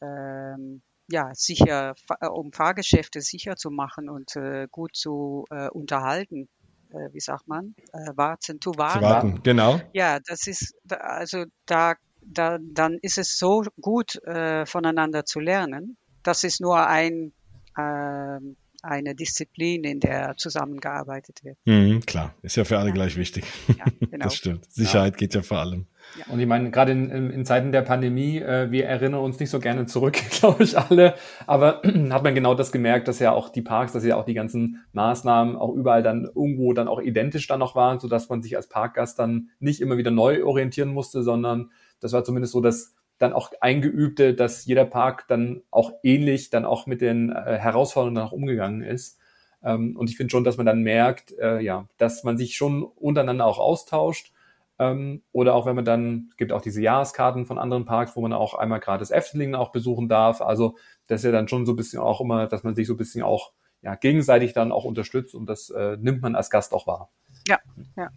ähm, 0.00 0.82
ja, 1.08 1.30
sicher, 1.34 1.94
äh, 2.20 2.26
um 2.26 2.52
Fahrgeschäfte 2.52 3.20
sicher 3.20 3.56
zu 3.56 3.70
machen 3.70 4.08
und 4.08 4.36
äh, 4.36 4.68
gut 4.70 4.96
zu 4.96 5.44
äh, 5.50 5.68
unterhalten. 5.68 6.48
Äh, 6.90 7.12
wie 7.12 7.20
sagt 7.20 7.48
man? 7.48 7.74
Äh, 7.92 8.12
warten, 8.16 8.60
zu 8.60 8.76
warten. 8.76 9.00
Zu 9.00 9.04
warten, 9.04 9.42
genau. 9.42 9.80
Ja, 9.92 10.18
das 10.20 10.46
ist, 10.46 10.74
also 10.88 11.44
da, 11.66 11.94
da, 12.22 12.58
dann 12.60 12.98
ist 13.02 13.18
es 13.18 13.36
so 13.36 13.64
gut, 13.80 14.22
äh, 14.24 14.64
voneinander 14.66 15.24
zu 15.24 15.40
lernen. 15.40 15.96
Das 16.22 16.44
ist 16.44 16.60
nur 16.60 16.86
ein, 16.86 17.32
äh, 17.76 18.38
eine 18.84 19.14
Disziplin, 19.14 19.84
in 19.84 20.00
der 20.00 20.36
zusammengearbeitet 20.36 21.42
wird. 21.42 21.56
Mhm, 21.64 22.00
klar, 22.00 22.34
ist 22.42 22.56
ja 22.56 22.64
für 22.64 22.78
alle 22.78 22.88
ja. 22.88 22.94
gleich 22.94 23.16
wichtig. 23.16 23.44
Ja, 23.68 23.84
genau. 24.00 24.24
Das 24.24 24.36
stimmt. 24.36 24.70
Sicherheit 24.70 25.14
ja. 25.14 25.18
geht 25.18 25.34
ja 25.34 25.42
vor 25.42 25.58
allem. 25.58 25.86
Ja. 26.18 26.32
Und 26.32 26.38
ich 26.38 26.46
meine, 26.46 26.70
gerade 26.70 26.92
in, 26.92 27.10
in, 27.10 27.30
in, 27.30 27.44
Zeiten 27.46 27.72
der 27.72 27.82
Pandemie, 27.82 28.38
äh, 28.38 28.70
wir 28.70 28.86
erinnern 28.86 29.20
uns 29.20 29.40
nicht 29.40 29.50
so 29.50 29.58
gerne 29.58 29.86
zurück, 29.86 30.18
glaube 30.30 30.62
ich 30.62 30.78
alle, 30.78 31.14
aber 31.46 31.82
hat 32.10 32.22
man 32.22 32.34
genau 32.34 32.54
das 32.54 32.72
gemerkt, 32.72 33.08
dass 33.08 33.18
ja 33.18 33.32
auch 33.32 33.48
die 33.48 33.62
Parks, 33.62 33.92
dass 33.92 34.04
ja 34.04 34.16
auch 34.16 34.24
die 34.24 34.34
ganzen 34.34 34.84
Maßnahmen 34.92 35.56
auch 35.56 35.74
überall 35.74 36.02
dann 36.02 36.24
irgendwo 36.24 36.72
dann 36.72 36.88
auch 36.88 37.00
identisch 37.00 37.46
dann 37.46 37.60
noch 37.60 37.74
waren, 37.74 37.98
so 37.98 38.08
dass 38.08 38.28
man 38.28 38.42
sich 38.42 38.56
als 38.56 38.68
Parkgast 38.68 39.18
dann 39.18 39.48
nicht 39.58 39.80
immer 39.80 39.96
wieder 39.96 40.10
neu 40.10 40.44
orientieren 40.44 40.90
musste, 40.90 41.22
sondern 41.22 41.70
das 42.00 42.12
war 42.12 42.22
zumindest 42.22 42.52
so 42.52 42.60
das 42.60 42.93
dann 43.18 43.32
auch 43.32 43.52
eingeübte, 43.60 44.34
dass 44.34 44.64
jeder 44.64 44.84
Park 44.84 45.26
dann 45.28 45.62
auch 45.70 45.92
ähnlich 46.02 46.50
dann 46.50 46.64
auch 46.64 46.86
mit 46.86 47.00
den 47.00 47.30
äh, 47.30 47.58
Herausforderungen 47.58 48.22
auch 48.22 48.32
umgegangen 48.32 48.82
ist. 48.82 49.18
Ähm, 49.62 49.96
und 49.96 50.10
ich 50.10 50.16
finde 50.16 50.30
schon, 50.30 50.44
dass 50.44 50.56
man 50.56 50.66
dann 50.66 50.82
merkt, 50.82 51.32
äh, 51.38 51.60
ja, 51.60 51.88
dass 51.96 52.24
man 52.24 52.36
sich 52.36 52.56
schon 52.56 52.82
untereinander 52.82 53.46
auch 53.46 53.58
austauscht 53.58 54.32
ähm, 54.78 55.22
oder 55.32 55.54
auch 55.54 55.66
wenn 55.66 55.76
man 55.76 55.84
dann, 55.84 56.28
es 56.30 56.36
gibt 56.36 56.52
auch 56.52 56.62
diese 56.62 56.82
Jahreskarten 56.82 57.46
von 57.46 57.58
anderen 57.58 57.84
Parks, 57.84 58.16
wo 58.16 58.20
man 58.20 58.32
auch 58.32 58.54
einmal 58.54 58.80
gratis 58.80 59.10
Efteling 59.10 59.54
auch 59.54 59.70
besuchen 59.70 60.08
darf. 60.08 60.40
Also 60.40 60.76
das 61.06 61.20
ist 61.20 61.26
ja 61.26 61.32
dann 61.32 61.48
schon 61.48 61.66
so 61.66 61.72
ein 61.72 61.76
bisschen 61.76 62.00
auch 62.00 62.20
immer, 62.20 62.46
dass 62.46 62.64
man 62.64 62.74
sich 62.74 62.86
so 62.86 62.94
ein 62.94 62.98
bisschen 62.98 63.22
auch 63.22 63.52
ja, 63.82 63.94
gegenseitig 63.94 64.54
dann 64.54 64.72
auch 64.72 64.84
unterstützt 64.84 65.34
und 65.34 65.46
das 65.46 65.70
äh, 65.70 65.96
nimmt 66.00 66.22
man 66.22 66.34
als 66.34 66.50
Gast 66.50 66.72
auch 66.72 66.86
wahr. 66.86 67.10
Ja, 67.46 67.58
ja, 67.96 68.08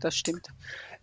das 0.00 0.14
stimmt. 0.14 0.48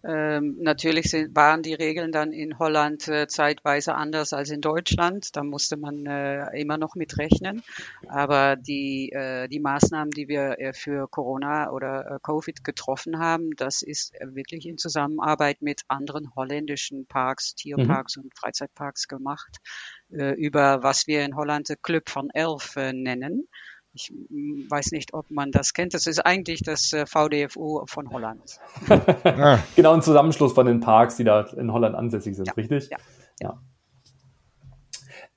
Ähm, 0.07 0.57
natürlich 0.59 1.09
sind, 1.09 1.35
waren 1.35 1.63
die 1.63 1.73
Regeln 1.73 2.11
dann 2.11 2.31
in 2.31 2.59
Holland 2.59 3.07
äh, 3.07 3.27
zeitweise 3.27 3.95
anders 3.95 4.33
als 4.33 4.51
in 4.51 4.61
Deutschland. 4.61 5.35
Da 5.35 5.43
musste 5.43 5.77
man 5.77 6.05
äh, 6.05 6.47
immer 6.59 6.77
noch 6.77 6.95
mit 6.95 7.17
rechnen. 7.17 7.63
Aber 8.07 8.55
die, 8.55 9.11
äh, 9.11 9.47
die 9.47 9.59
Maßnahmen, 9.59 10.11
die 10.11 10.27
wir 10.27 10.59
äh, 10.59 10.73
für 10.73 11.07
Corona 11.07 11.71
oder 11.71 12.11
äh, 12.11 12.19
Covid 12.21 12.63
getroffen 12.63 13.17
haben, 13.17 13.55
das 13.55 13.81
ist 13.81 14.13
wirklich 14.21 14.67
in 14.67 14.77
Zusammenarbeit 14.77 15.61
mit 15.61 15.81
anderen 15.87 16.35
holländischen 16.35 17.07
Parks, 17.07 17.55
Tierparks 17.55 18.17
mhm. 18.17 18.23
und 18.23 18.37
Freizeitparks 18.37 19.07
gemacht, 19.07 19.57
äh, 20.11 20.33
über 20.33 20.83
was 20.83 21.07
wir 21.07 21.25
in 21.25 21.35
Holland 21.35 21.67
Club 21.81 22.03
van 22.13 22.29
Elf 22.31 22.75
nennen. 22.75 23.47
Ich 23.95 24.11
weiß 24.11 24.91
nicht, 24.91 25.13
ob 25.13 25.31
man 25.31 25.51
das 25.51 25.73
kennt. 25.73 25.93
Das 25.93 26.05
ist 26.05 26.19
eigentlich 26.19 26.61
das 26.61 26.91
äh, 26.91 27.05
VDFU 27.05 27.85
von 27.87 28.09
Holland. 28.11 28.59
Ah. 29.23 29.59
genau, 29.75 29.93
ein 29.93 30.01
Zusammenschluss 30.01 30.53
von 30.53 30.65
den 30.65 30.79
Parks, 30.79 31.17
die 31.17 31.23
da 31.23 31.41
in 31.41 31.71
Holland 31.71 31.95
ansässig 31.95 32.35
sind, 32.35 32.47
ja. 32.47 32.53
richtig? 32.53 32.89
Ja. 32.89 32.97
ja. 33.41 33.61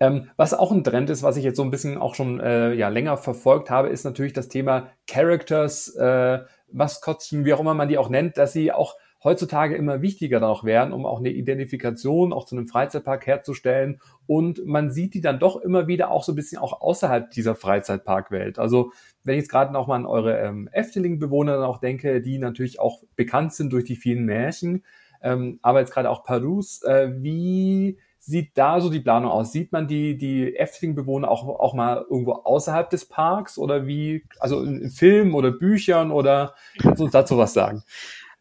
Ähm, 0.00 0.30
was 0.36 0.54
auch 0.54 0.70
ein 0.70 0.84
Trend 0.84 1.10
ist, 1.10 1.22
was 1.22 1.36
ich 1.36 1.44
jetzt 1.44 1.56
so 1.56 1.62
ein 1.62 1.70
bisschen 1.70 1.98
auch 1.98 2.14
schon 2.14 2.38
äh, 2.40 2.72
ja, 2.74 2.88
länger 2.88 3.16
verfolgt 3.16 3.70
habe, 3.70 3.88
ist 3.88 4.04
natürlich 4.04 4.32
das 4.32 4.48
Thema 4.48 4.90
Characters, 5.06 5.94
äh, 5.96 6.40
Maskottchen, 6.70 7.44
wie 7.44 7.54
auch 7.54 7.60
immer 7.60 7.74
man 7.74 7.88
die 7.88 7.98
auch 7.98 8.08
nennt, 8.08 8.36
dass 8.36 8.52
sie 8.52 8.72
auch 8.72 8.96
heutzutage 9.22 9.74
immer 9.74 10.00
wichtiger 10.00 10.40
dann 10.40 10.50
auch 10.50 10.64
werden, 10.64 10.92
um 10.92 11.04
auch 11.04 11.18
eine 11.18 11.30
Identifikation 11.30 12.32
auch 12.32 12.44
zu 12.44 12.56
einem 12.56 12.68
Freizeitpark 12.68 13.26
herzustellen. 13.26 14.00
Und 14.26 14.64
man 14.66 14.90
sieht 14.90 15.14
die 15.14 15.20
dann 15.20 15.38
doch 15.38 15.56
immer 15.56 15.88
wieder 15.88 16.10
auch 16.10 16.22
so 16.22 16.32
ein 16.32 16.36
bisschen 16.36 16.58
auch 16.58 16.80
außerhalb 16.80 17.30
dieser 17.30 17.54
Freizeitparkwelt. 17.54 18.58
Also 18.58 18.92
wenn 19.24 19.34
ich 19.34 19.42
jetzt 19.42 19.50
gerade 19.50 19.72
noch 19.72 19.86
mal 19.86 19.96
an 19.96 20.06
eure 20.06 20.38
ähm, 20.38 20.68
Efteling-Bewohner 20.72 21.56
dann 21.56 21.64
auch 21.64 21.78
denke, 21.78 22.20
die 22.20 22.38
natürlich 22.38 22.80
auch 22.80 23.02
bekannt 23.16 23.54
sind 23.54 23.72
durch 23.72 23.84
die 23.84 23.96
vielen 23.96 24.24
Märchen, 24.24 24.84
ähm, 25.20 25.58
aber 25.62 25.80
jetzt 25.80 25.92
gerade 25.92 26.10
auch 26.10 26.22
Parus, 26.22 26.82
äh, 26.84 27.10
wie 27.16 27.98
sieht 28.20 28.56
da 28.56 28.80
so 28.80 28.90
die 28.90 29.00
Planung 29.00 29.30
aus? 29.30 29.52
Sieht 29.52 29.72
man 29.72 29.88
die, 29.88 30.16
die 30.16 30.56
Efteling-Bewohner 30.56 31.30
auch, 31.30 31.46
auch 31.48 31.74
mal 31.74 32.04
irgendwo 32.08 32.32
außerhalb 32.32 32.90
des 32.90 33.06
Parks 33.06 33.58
oder 33.58 33.86
wie, 33.86 34.24
also 34.38 34.62
in 34.62 34.90
Filmen 34.90 35.34
oder 35.34 35.50
Büchern 35.50 36.10
oder 36.10 36.54
kannst 36.78 37.00
du 37.00 37.04
uns 37.04 37.12
dazu 37.12 37.38
was 37.38 37.52
sagen? 37.52 37.82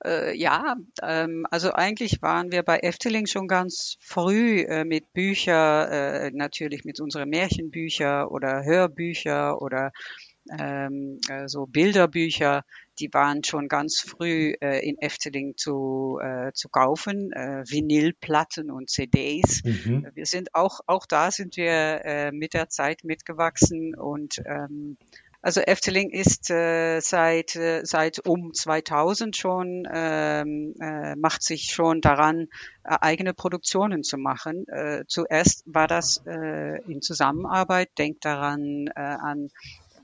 Äh, 0.05 0.37
ja, 0.37 0.75
ähm, 1.01 1.45
also 1.49 1.73
eigentlich 1.73 2.21
waren 2.21 2.51
wir 2.51 2.63
bei 2.63 2.79
Efteling 2.79 3.25
schon 3.25 3.47
ganz 3.47 3.97
früh 3.99 4.61
äh, 4.61 4.83
mit 4.85 5.11
Bücher, 5.13 5.91
äh, 5.91 6.31
natürlich 6.31 6.85
mit 6.85 6.99
unseren 6.99 7.29
Märchenbücher 7.29 8.31
oder 8.31 8.63
Hörbücher 8.63 9.61
oder 9.61 9.91
ähm, 10.57 11.19
äh, 11.29 11.47
so 11.47 11.65
Bilderbücher, 11.65 12.63
die 12.99 13.13
waren 13.13 13.43
schon 13.43 13.67
ganz 13.67 13.99
früh 13.99 14.53
äh, 14.61 14.87
in 14.87 14.97
Efteling 14.99 15.55
zu, 15.57 16.19
äh, 16.21 16.51
zu 16.53 16.69
kaufen, 16.69 17.31
äh, 17.31 17.63
Vinylplatten 17.67 18.71
und 18.71 18.89
CDs. 18.89 19.63
Mhm. 19.63 20.07
Wir 20.13 20.25
sind 20.25 20.55
auch, 20.55 20.79
auch 20.87 21.05
da 21.05 21.31
sind 21.31 21.57
wir 21.57 22.01
äh, 22.05 22.31
mit 22.31 22.53
der 22.53 22.69
Zeit 22.69 23.03
mitgewachsen 23.03 23.95
und 23.95 24.41
ähm, 24.45 24.97
also 25.41 25.61
Efteling 25.61 26.09
ist 26.09 26.49
äh, 26.49 26.99
seit 26.99 27.55
äh, 27.55 27.81
seit 27.83 28.25
um 28.25 28.53
2000 28.53 29.35
schon 29.37 29.87
ähm, 29.91 30.73
äh, 30.81 31.15
macht 31.15 31.43
sich 31.43 31.71
schon 31.73 32.01
daran 32.01 32.47
äh, 32.83 32.97
eigene 33.01 33.33
Produktionen 33.33 34.03
zu 34.03 34.17
machen. 34.17 34.67
Äh, 34.67 35.05
zuerst 35.07 35.63
war 35.65 35.87
das 35.87 36.21
äh, 36.25 36.81
in 36.91 37.01
Zusammenarbeit. 37.01 37.89
Denkt 37.97 38.25
daran 38.25 38.87
äh, 38.87 38.99
an 38.99 39.49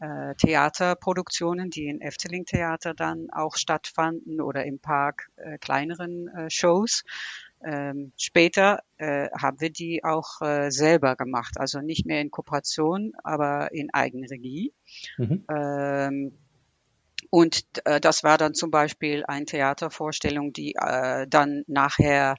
äh, 0.03 0.35
Theaterproduktionen, 0.35 1.69
die 1.69 1.87
in 1.87 2.01
Efteling 2.01 2.45
Theater 2.45 2.93
dann 2.93 3.29
auch 3.31 3.55
stattfanden 3.55 4.41
oder 4.41 4.65
im 4.65 4.79
Park 4.79 5.29
äh, 5.37 5.57
kleineren 5.57 6.27
äh, 6.27 6.49
Shows. 6.49 7.03
Ähm, 7.65 8.11
später 8.17 8.81
äh, 8.97 9.29
haben 9.31 9.59
wir 9.61 9.69
die 9.69 10.03
auch 10.03 10.41
äh, 10.41 10.69
selber 10.69 11.15
gemacht, 11.15 11.55
also 11.57 11.79
nicht 11.79 12.05
mehr 12.05 12.21
in 12.21 12.31
Kooperation, 12.31 13.13
aber 13.23 13.71
in 13.71 13.93
Eigenregie. 13.93 14.73
Mhm. 15.17 15.45
Ähm, 15.49 16.37
und 17.29 17.63
äh, 17.85 17.99
das 17.99 18.23
war 18.23 18.37
dann 18.37 18.53
zum 18.53 18.69
Beispiel 18.69 19.23
eine 19.25 19.45
Theatervorstellung, 19.45 20.53
die 20.53 20.75
äh, 20.75 21.25
dann 21.27 21.63
nachher 21.67 22.35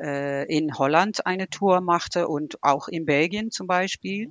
äh, 0.00 0.46
in 0.46 0.78
Holland 0.78 1.26
eine 1.26 1.48
Tour 1.48 1.80
machte 1.80 2.28
und 2.28 2.62
auch 2.62 2.88
in 2.88 3.04
Belgien 3.04 3.50
zum 3.50 3.66
Beispiel. 3.66 4.30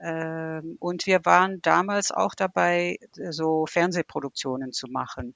Ähm, 0.00 0.76
und 0.80 1.06
wir 1.06 1.24
waren 1.24 1.60
damals 1.62 2.10
auch 2.10 2.34
dabei, 2.34 2.98
so 3.12 3.66
Fernsehproduktionen 3.66 4.72
zu 4.72 4.86
machen. 4.88 5.34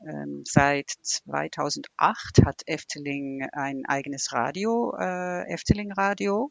Ähm, 0.00 0.42
seit 0.44 0.90
2008 1.02 2.44
hat 2.44 2.62
Efteling 2.66 3.46
ein 3.52 3.84
eigenes 3.86 4.32
Radio, 4.32 4.94
äh, 4.98 5.52
Efteling 5.52 5.92
Radio, 5.92 6.50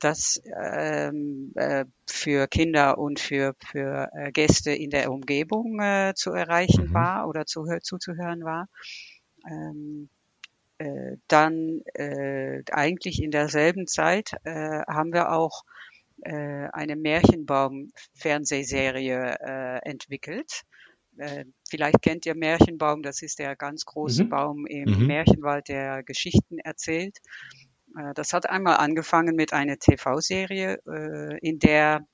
das 0.00 0.40
ähm, 0.60 1.52
äh, 1.54 1.84
für 2.06 2.48
Kinder 2.48 2.98
und 2.98 3.20
für, 3.20 3.54
für 3.70 4.10
äh, 4.12 4.32
Gäste 4.32 4.72
in 4.72 4.90
der 4.90 5.10
Umgebung 5.10 5.80
äh, 5.80 6.12
zu 6.14 6.32
erreichen 6.32 6.88
mhm. 6.88 6.94
war 6.94 7.28
oder 7.28 7.46
zu, 7.46 7.64
zuzuhören 7.82 8.44
war. 8.44 8.68
Ähm, 9.48 10.10
äh, 10.78 11.16
dann 11.28 11.80
äh, 11.94 12.64
eigentlich 12.70 13.22
in 13.22 13.30
derselben 13.30 13.86
Zeit 13.86 14.32
haben 14.44 15.12
wir 15.12 15.30
auch 15.32 15.62
eine 16.16 16.96
Märchenbaum-Fernsehserie 16.96 19.80
entwickelt. 19.82 20.62
Äh, 21.18 21.44
vielleicht 21.68 22.02
kennt 22.02 22.26
ihr 22.26 22.34
Märchenbaum, 22.34 23.02
das 23.02 23.22
ist 23.22 23.38
der 23.38 23.56
ganz 23.56 23.84
große 23.84 24.24
mhm. 24.24 24.28
Baum 24.28 24.66
im 24.66 24.98
mhm. 24.98 25.06
Märchenwald, 25.06 25.68
der 25.68 26.02
Geschichten 26.02 26.58
erzählt. 26.58 27.18
Äh, 27.96 28.14
das 28.14 28.32
hat 28.32 28.48
einmal 28.48 28.76
angefangen 28.76 29.36
mit 29.36 29.52
einer 29.52 29.78
TV-Serie, 29.78 30.78
äh, 30.86 31.38
in 31.38 31.58
der 31.58 32.06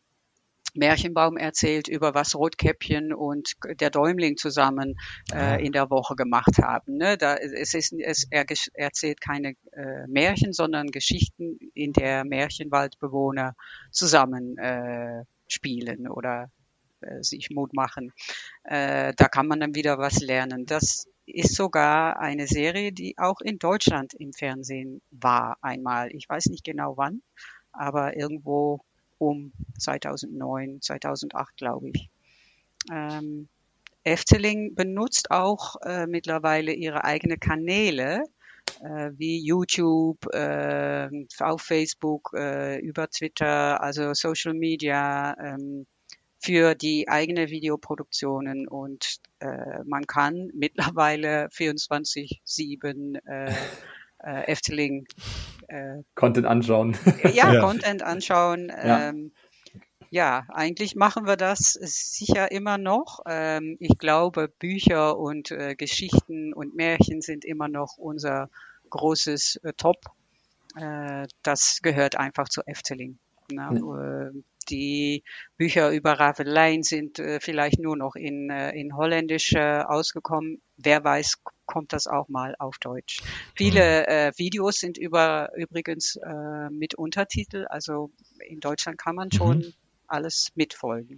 Märchenbaum 0.75 1.37
erzählt 1.37 1.89
über 1.89 2.15
was 2.15 2.35
Rotkäppchen 2.35 3.13
und 3.13 3.55
der 3.81 3.91
Däumling 3.91 4.37
zusammen 4.37 4.95
äh, 5.33 5.37
ah. 5.37 5.55
in 5.57 5.73
der 5.73 5.91
Woche 5.91 6.15
gemacht 6.15 6.59
haben. 6.63 6.97
Ne? 6.97 7.17
Da, 7.17 7.37
es 7.37 7.75
ist, 7.75 7.93
es, 7.93 8.27
er 8.31 8.45
erzählt 8.75 9.21
keine 9.21 9.55
äh, 9.73 10.07
Märchen, 10.07 10.53
sondern 10.53 10.89
Geschichten, 10.89 11.59
in 11.75 11.93
der 11.93 12.25
Märchenwaldbewohner 12.25 13.55
zusammen 13.91 14.57
äh, 14.59 15.25
spielen 15.49 16.09
oder 16.09 16.51
sich 17.21 17.51
Mut 17.51 17.73
machen. 17.73 18.13
Äh, 18.65 19.13
da 19.17 19.29
kann 19.29 19.47
man 19.47 19.61
dann 19.61 19.75
wieder 19.75 19.99
was 19.99 20.21
lernen. 20.21 20.67
Das 20.67 21.07
ist 21.27 21.55
sogar 21.55 22.19
eine 22.19 22.47
Serie, 22.47 22.93
die 22.93 23.17
auch 23.19 23.41
in 23.41 23.59
Deutschland 23.59 24.15
im 24.15 24.33
Fernsehen 24.33 25.01
war 25.11 25.57
einmal. 25.63 26.11
Ich 26.15 26.29
weiß 26.29 26.47
nicht 26.47 26.65
genau 26.65 26.97
wann, 26.97 27.23
aber 27.73 28.17
irgendwo 28.17 28.81
um 29.19 29.53
2009, 29.79 30.81
2008, 30.81 31.57
glaube 31.57 31.91
ich. 31.93 32.09
Ähm, 32.91 33.49
Efteling 34.03 34.75
benutzt 34.75 35.31
auch 35.31 35.77
äh, 35.83 36.07
mittlerweile 36.07 36.73
ihre 36.73 37.05
eigenen 37.05 37.39
Kanäle, 37.39 38.25
äh, 38.81 39.11
wie 39.17 39.45
YouTube, 39.45 40.27
äh, 40.33 41.09
auf 41.39 41.61
Facebook, 41.61 42.33
äh, 42.35 42.79
über 42.79 43.09
Twitter, 43.09 43.83
also 43.83 44.15
Social 44.15 44.55
Media, 44.55 45.37
ähm, 45.39 45.87
für 46.41 46.75
die 46.75 47.09
eigene 47.09 47.51
Videoproduktionen 47.51 48.67
und 48.67 49.21
äh, 49.41 49.83
man 49.85 50.07
kann 50.07 50.51
mittlerweile 50.55 51.49
24-7 51.49 53.19
äh, 53.27 53.55
äh, 54.23 54.47
Efteling 54.47 55.07
äh, 55.69 56.03
Content 56.15 56.47
anschauen. 56.47 56.97
Ja, 57.35 57.53
ja. 57.53 57.61
Content 57.61 58.03
anschauen. 58.03 58.69
Ja. 58.69 59.09
Ähm, 59.11 59.33
ja, 60.13 60.45
eigentlich 60.49 60.97
machen 60.97 61.27
wir 61.27 61.37
das 61.37 61.73
sicher 61.73 62.51
immer 62.51 62.79
noch. 62.79 63.21
Ähm, 63.27 63.77
ich 63.79 63.97
glaube, 63.99 64.49
Bücher 64.49 65.19
und 65.19 65.53
äh, 65.53 65.77
Geschichten 65.77 66.53
und 66.53 66.75
Märchen 66.75 67.21
sind 67.23 67.45
immer 67.45 67.69
noch 67.69 67.97
unser 67.97 68.49
großes 68.89 69.61
äh, 69.63 69.73
Top. 69.75 70.07
Äh, 70.75 71.29
das 71.43 71.79
gehört 71.83 72.17
einfach 72.17 72.49
zu 72.49 72.63
Efteling. 72.67 73.19
Ne? 73.53 73.71
Ja. 73.73 74.29
Äh, 74.29 74.43
die 74.69 75.23
Bücher 75.57 75.91
über 75.91 76.13
Ravelein 76.13 76.83
sind 76.83 77.19
äh, 77.19 77.41
vielleicht 77.41 77.79
nur 77.79 77.97
noch 77.97 78.15
in, 78.15 78.51
äh, 78.51 78.73
in 78.73 78.97
Holländisch 78.97 79.53
äh, 79.53 79.81
ausgekommen. 79.81 80.61
Wer 80.77 81.05
weiß, 81.05 81.43
kommt 81.67 81.93
das 81.93 82.07
auch 82.07 82.29
mal 82.29 82.55
auf 82.59 82.79
Deutsch. 82.79 83.23
Viele 83.55 84.01
mhm. 84.01 84.13
äh, 84.13 84.33
Videos 84.37 84.77
sind 84.77 84.99
über 84.99 85.51
übrigens 85.57 86.17
äh, 86.17 86.71
mit 86.71 86.95
Untertitel. 86.95 87.67
Also 87.69 88.11
in 88.47 88.61
Deutschland 88.61 88.99
kann 88.99 89.15
man 89.15 89.31
schon 89.31 89.59
mhm. 89.59 89.73
alles 90.07 90.49
mitfolgen. 90.55 91.17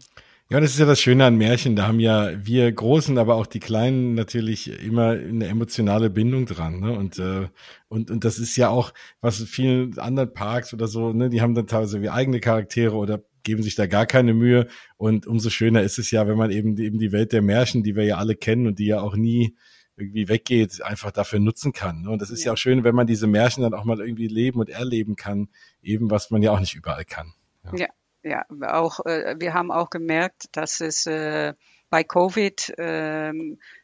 Ja, 0.50 0.60
das 0.60 0.72
ist 0.72 0.80
ja 0.80 0.84
das 0.84 1.00
Schöne 1.00 1.24
an 1.24 1.36
Märchen. 1.36 1.76
Da 1.76 1.86
haben 1.86 1.98
ja 1.98 2.32
wir 2.44 2.70
Großen, 2.70 3.16
aber 3.16 3.36
auch 3.36 3.46
die 3.46 3.58
Kleinen 3.58 4.12
natürlich 4.14 4.68
immer 4.84 5.12
eine 5.12 5.46
emotionale 5.46 6.10
Bindung 6.10 6.44
dran. 6.44 6.80
Ne? 6.80 6.92
Und, 6.92 7.18
äh, 7.18 7.48
und, 7.88 8.10
und 8.10 8.24
das 8.24 8.38
ist 8.38 8.56
ja 8.56 8.68
auch, 8.68 8.92
was 9.22 9.42
vielen 9.44 9.98
anderen 9.98 10.34
Parks 10.34 10.74
oder 10.74 10.88
so, 10.88 11.14
ne, 11.14 11.30
die 11.30 11.40
haben 11.40 11.54
dann 11.54 11.66
teilweise 11.66 12.02
wie 12.02 12.10
eigene 12.10 12.40
Charaktere 12.40 12.94
oder 12.96 13.22
geben 13.42 13.62
sich 13.62 13.74
da 13.74 13.86
gar 13.86 14.06
keine 14.06 14.34
Mühe. 14.34 14.68
Und 14.96 15.26
umso 15.26 15.50
schöner 15.50 15.82
ist 15.82 15.98
es 15.98 16.10
ja, 16.10 16.26
wenn 16.26 16.36
man 16.36 16.50
eben, 16.50 16.76
eben 16.78 16.98
die 16.98 17.12
Welt 17.12 17.32
der 17.32 17.42
Märchen, 17.42 17.82
die 17.82 17.96
wir 17.96 18.04
ja 18.04 18.16
alle 18.16 18.36
kennen 18.36 18.66
und 18.66 18.78
die 18.78 18.86
ja 18.86 19.00
auch 19.00 19.16
nie 19.16 19.56
irgendwie 19.96 20.28
weggeht, 20.28 20.82
einfach 20.82 21.10
dafür 21.10 21.38
nutzen 21.38 21.72
kann. 21.72 22.02
Ne? 22.02 22.10
Und 22.10 22.22
das 22.22 22.30
ist 22.30 22.40
ja. 22.40 22.46
ja 22.46 22.52
auch 22.54 22.58
schön, 22.58 22.84
wenn 22.84 22.94
man 22.94 23.06
diese 23.06 23.26
Märchen 23.26 23.62
dann 23.62 23.74
auch 23.74 23.84
mal 23.84 24.00
irgendwie 24.00 24.28
leben 24.28 24.60
und 24.60 24.70
erleben 24.70 25.16
kann, 25.16 25.48
eben 25.82 26.10
was 26.10 26.30
man 26.30 26.42
ja 26.42 26.50
auch 26.52 26.60
nicht 26.60 26.74
überall 26.74 27.04
kann. 27.04 27.34
Ja, 27.74 27.88
ja, 28.22 28.44
ja 28.52 28.74
auch 28.74 29.04
äh, 29.04 29.36
wir 29.38 29.54
haben 29.54 29.70
auch 29.70 29.90
gemerkt, 29.90 30.46
dass 30.52 30.80
es 30.80 31.06
äh, 31.06 31.54
bei 31.90 32.04
Covid 32.04 32.70
äh, 32.78 33.32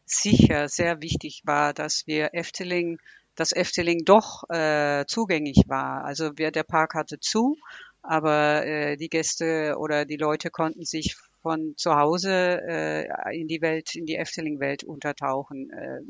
sicher 0.06 0.68
sehr 0.68 1.02
wichtig 1.02 1.42
war, 1.44 1.74
dass 1.74 2.04
wir 2.06 2.30
Efteling 2.32 2.98
dass 3.38 3.52
Efteling 3.52 4.00
doch 4.04 4.42
äh, 4.50 5.04
zugänglich 5.06 5.62
war. 5.68 6.04
Also 6.04 6.32
wir, 6.36 6.50
der 6.50 6.64
Park 6.64 6.94
hatte 6.94 7.20
zu, 7.20 7.56
aber 8.02 8.66
äh, 8.66 8.96
die 8.96 9.08
Gäste 9.08 9.76
oder 9.78 10.04
die 10.04 10.16
Leute 10.16 10.50
konnten 10.50 10.84
sich 10.84 11.16
von 11.42 11.74
zu 11.76 11.94
Hause 11.94 12.60
äh, 12.66 13.38
in 13.38 13.48
die 13.48 13.60
Welt, 13.60 13.94
in 13.94 14.06
die 14.06 14.16
Efteling-Welt 14.16 14.84
untertauchen. 14.84 15.70
Äh, 15.70 16.00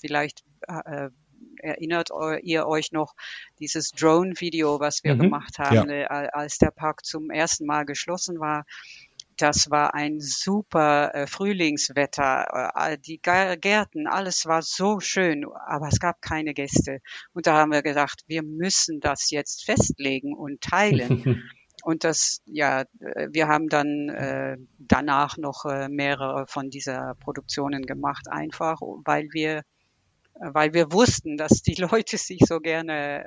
vielleicht 0.00 0.44
äh, 0.66 1.10
erinnert 1.58 2.10
ihr 2.42 2.66
euch 2.66 2.92
noch 2.92 3.14
dieses 3.58 3.90
Drone-Video, 3.90 4.80
was 4.80 5.04
wir 5.04 5.14
mhm. 5.14 5.20
gemacht 5.20 5.58
haben, 5.58 5.90
ja. 5.90 6.22
äh, 6.24 6.28
als 6.32 6.58
der 6.58 6.70
Park 6.70 7.04
zum 7.04 7.30
ersten 7.30 7.66
Mal 7.66 7.84
geschlossen 7.84 8.40
war. 8.40 8.64
Das 9.38 9.70
war 9.70 9.94
ein 9.94 10.20
super 10.20 11.14
äh, 11.14 11.26
Frühlingswetter. 11.26 12.72
Äh, 12.74 12.98
die 12.98 13.20
Gärten, 13.20 14.06
alles 14.06 14.46
war 14.46 14.62
so 14.62 15.00
schön, 15.00 15.46
aber 15.66 15.88
es 15.88 16.00
gab 16.00 16.20
keine 16.20 16.54
Gäste. 16.54 16.98
Und 17.32 17.46
da 17.46 17.54
haben 17.54 17.72
wir 17.72 17.82
gedacht, 17.82 18.22
wir 18.26 18.42
müssen 18.42 19.00
das 19.00 19.30
jetzt 19.30 19.64
festlegen 19.64 20.34
und 20.34 20.60
teilen. 20.60 21.42
Und 21.84 22.02
das, 22.04 22.42
ja, 22.44 22.82
äh, 22.98 23.28
wir 23.30 23.46
haben 23.46 23.68
dann 23.68 24.08
äh, 24.08 24.56
danach 24.78 25.38
noch 25.38 25.64
äh, 25.64 25.88
mehrere 25.88 26.46
von 26.48 26.70
dieser 26.70 27.14
Produktionen 27.20 27.82
gemacht, 27.86 28.26
einfach 28.28 28.80
weil 29.04 29.28
wir 29.32 29.62
weil 30.40 30.72
wir 30.72 30.92
wussten, 30.92 31.36
dass 31.36 31.62
die 31.62 31.74
Leute 31.80 32.16
sich 32.16 32.40
so 32.46 32.60
gerne 32.60 33.24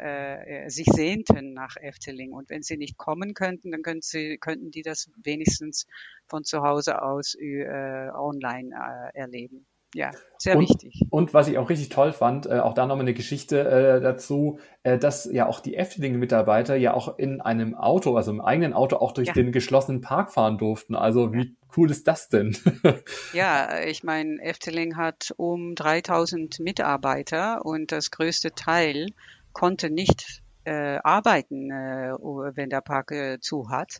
äh, 0.65 0.69
sich 0.69 0.87
sehnten 0.87 1.53
nach 1.53 1.75
Efteling 1.77 2.31
und 2.31 2.49
wenn 2.49 2.63
sie 2.63 2.77
nicht 2.77 2.97
kommen 2.97 3.33
könnten, 3.33 3.71
dann 3.71 3.81
könnten 3.81 4.01
sie 4.01 4.37
könnten 4.37 4.71
die 4.71 4.81
das 4.81 5.09
wenigstens 5.23 5.87
von 6.27 6.43
zu 6.43 6.61
Hause 6.61 7.01
aus 7.01 7.35
äh, 7.35 8.09
online 8.13 8.75
äh, 9.13 9.17
erleben. 9.17 9.67
Ja, 9.93 10.11
sehr 10.37 10.57
und, 10.57 10.69
wichtig. 10.69 11.01
Und 11.09 11.33
was 11.33 11.47
ich 11.47 11.57
auch 11.57 11.69
richtig 11.69 11.89
toll 11.89 12.13
fand, 12.13 12.45
äh, 12.45 12.59
auch 12.59 12.73
da 12.73 12.85
nochmal 12.85 13.05
eine 13.05 13.13
Geschichte 13.13 13.59
äh, 13.59 14.01
dazu, 14.01 14.59
äh, 14.83 14.97
dass 14.97 15.29
ja 15.31 15.47
auch 15.47 15.59
die 15.59 15.75
Efteling-Mitarbeiter 15.75 16.75
ja 16.75 16.93
auch 16.93 17.17
in 17.17 17.41
einem 17.41 17.75
Auto, 17.75 18.15
also 18.15 18.31
im 18.31 18.41
eigenen 18.41 18.73
Auto, 18.73 18.97
auch 18.97 19.11
durch 19.11 19.29
ja. 19.29 19.33
den 19.33 19.51
geschlossenen 19.51 20.01
Park 20.01 20.31
fahren 20.31 20.57
durften. 20.57 20.95
Also 20.95 21.33
wie 21.33 21.55
cool 21.75 21.91
ist 21.91 22.07
das 22.07 22.29
denn? 22.29 22.55
ja, 23.33 23.81
ich 23.83 24.03
meine, 24.03 24.41
Efteling 24.41 24.97
hat 24.97 25.33
um 25.37 25.75
3000 25.75 26.59
Mitarbeiter 26.59 27.65
und 27.65 27.91
das 27.91 28.11
größte 28.11 28.51
Teil 28.51 29.07
konnte 29.53 29.89
nicht 29.89 30.41
äh, 30.63 30.99
arbeiten, 31.03 31.71
äh, 31.71 32.13
wenn 32.55 32.69
der 32.69 32.81
Park 32.81 33.11
äh, 33.11 33.39
zu 33.39 33.69
hat. 33.69 33.99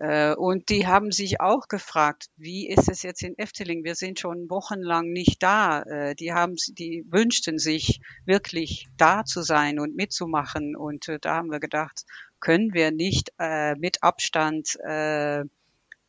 Äh, 0.00 0.34
und 0.34 0.70
die 0.70 0.86
haben 0.86 1.12
sich 1.12 1.42
auch 1.42 1.68
gefragt, 1.68 2.30
wie 2.38 2.66
ist 2.66 2.88
es 2.88 3.02
jetzt 3.02 3.22
in 3.22 3.38
Efteling? 3.38 3.84
Wir 3.84 3.94
sind 3.94 4.18
schon 4.18 4.48
wochenlang 4.48 5.12
nicht 5.12 5.42
da. 5.42 5.82
Äh, 5.82 6.14
die 6.14 6.32
haben, 6.32 6.54
die 6.70 7.04
wünschten 7.10 7.58
sich 7.58 8.00
wirklich 8.24 8.88
da 8.96 9.26
zu 9.26 9.42
sein 9.42 9.78
und 9.78 9.94
mitzumachen. 9.94 10.74
Und 10.74 11.08
äh, 11.08 11.18
da 11.20 11.36
haben 11.36 11.50
wir 11.50 11.60
gedacht, 11.60 12.06
können 12.40 12.72
wir 12.72 12.90
nicht 12.90 13.32
mit 13.76 14.02
Abstand 14.02 14.78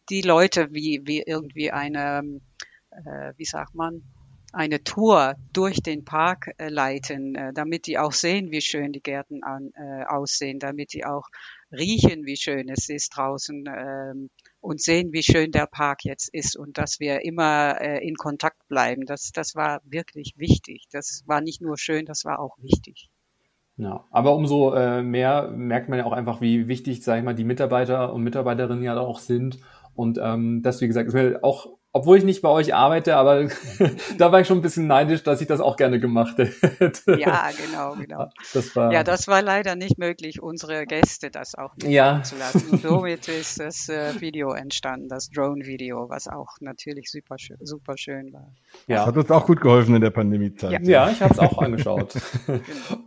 die 0.10 0.22
Leute 0.22 0.74
wie, 0.74 1.02
wie 1.04 1.22
irgendwie 1.22 1.72
eine, 1.72 2.40
wie 3.36 3.44
sagt 3.44 3.76
man, 3.76 4.02
eine 4.54 4.82
Tour 4.82 5.36
durch 5.52 5.84
den 5.84 6.06
Park 6.06 6.52
leiten, 6.58 7.52
damit 7.54 7.86
die 7.86 7.98
auch 7.98 8.14
sehen, 8.14 8.50
wie 8.50 8.62
schön 8.62 8.94
die 8.94 9.04
Gärten 9.04 9.42
aussehen, 10.08 10.60
damit 10.60 10.94
die 10.94 11.04
auch 11.04 11.28
riechen, 11.72 12.26
wie 12.26 12.38
schön 12.38 12.70
es 12.70 12.90
ist 12.90 13.16
draußen 13.16 13.66
ähm, 13.68 14.30
und 14.60 14.82
sehen, 14.82 15.12
wie 15.14 15.24
schön 15.24 15.52
der 15.52 15.68
Park 15.68 16.04
jetzt 16.04 16.30
ist 16.34 16.58
und 16.58 16.78
dass 16.78 17.00
wir 17.00 17.24
immer 17.26 17.80
äh, 17.82 18.06
in 18.06 18.16
Kontakt 18.16 18.68
bleiben. 18.68 19.06
Das, 19.06 19.32
das 19.34 19.56
war 19.56 19.82
wirklich 19.84 20.34
wichtig. 20.38 20.86
Das 20.92 21.24
war 21.26 21.42
nicht 21.42 21.62
nur 21.62 21.78
schön, 21.78 22.06
das 22.06 22.26
war 22.26 22.40
auch 22.40 22.58
wichtig. 22.60 23.10
Ja, 23.78 24.06
aber 24.12 24.36
umso 24.36 24.74
äh, 24.74 25.02
mehr 25.02 25.50
merkt 25.50 25.90
man 25.90 25.98
ja 25.98 26.06
auch 26.06 26.12
einfach, 26.12 26.42
wie 26.42 26.68
wichtig, 26.68 27.04
sage 27.04 27.20
ich 27.20 27.26
mal, 27.26 27.34
die 27.34 27.44
Mitarbeiter 27.44 28.14
und 28.14 28.22
Mitarbeiterinnen 28.24 28.84
ja 28.84 29.00
auch 29.00 29.20
sind. 29.20 29.60
Und 29.96 30.20
ähm, 30.22 30.62
das, 30.62 30.82
wie 30.82 30.88
gesagt, 30.88 31.08
ist 31.08 31.14
mir 31.14 31.40
auch 31.42 31.78
obwohl 31.94 32.18
ich 32.18 32.24
nicht 32.24 32.42
bei 32.42 32.50
euch 32.50 32.74
arbeite, 32.74 33.18
aber 33.18 33.48
da 34.18 34.32
war 34.32 34.40
ich 34.40 34.48
schon 34.48 34.60
ein 34.60 34.62
bisschen 34.62 34.88
neidisch, 34.88 35.24
dass 35.24 35.42
ich 35.42 35.48
das 35.48 35.60
auch 35.60 35.76
gerne 35.76 36.00
gemacht 36.00 36.38
hätte. 36.38 37.20
Ja, 37.20 37.50
genau, 37.66 37.96
genau. 37.96 38.30
Das 38.54 38.76
war, 38.76 38.94
ja, 38.94 39.04
das 39.04 39.28
war 39.28 39.42
leider 39.42 39.76
nicht 39.76 39.98
möglich, 39.98 40.42
unsere 40.42 40.86
Gäste 40.86 41.30
das 41.30 41.56
auch 41.56 41.74
ja. 41.84 42.24
zu 42.24 42.38
lassen. 42.38 42.78
somit 42.78 43.28
ist 43.28 43.60
das 43.60 43.90
äh, 43.90 44.20
Video 44.22 44.54
entstanden, 44.54 45.10
das 45.10 45.30
Drone-Video, 45.30 46.10
was 46.10 46.28
auch 46.28 46.58
natürlich 46.62 47.12
super, 47.12 47.36
super 47.60 47.98
schön 47.98 48.32
war. 48.32 48.54
Ja. 48.88 48.98
Das 48.98 49.08
hat 49.08 49.18
uns 49.18 49.32
auch 49.32 49.46
gut 49.46 49.60
geholfen 49.60 49.96
in 49.96 50.02
der 50.02 50.12
Pandemiezeit. 50.12 50.72
Ja, 50.72 50.80
ja 50.80 51.12
ich 51.12 51.22
habe 51.22 51.34
es 51.34 51.40
auch 51.40 51.58
angeschaut. 51.58 52.14
genau. 52.48 52.62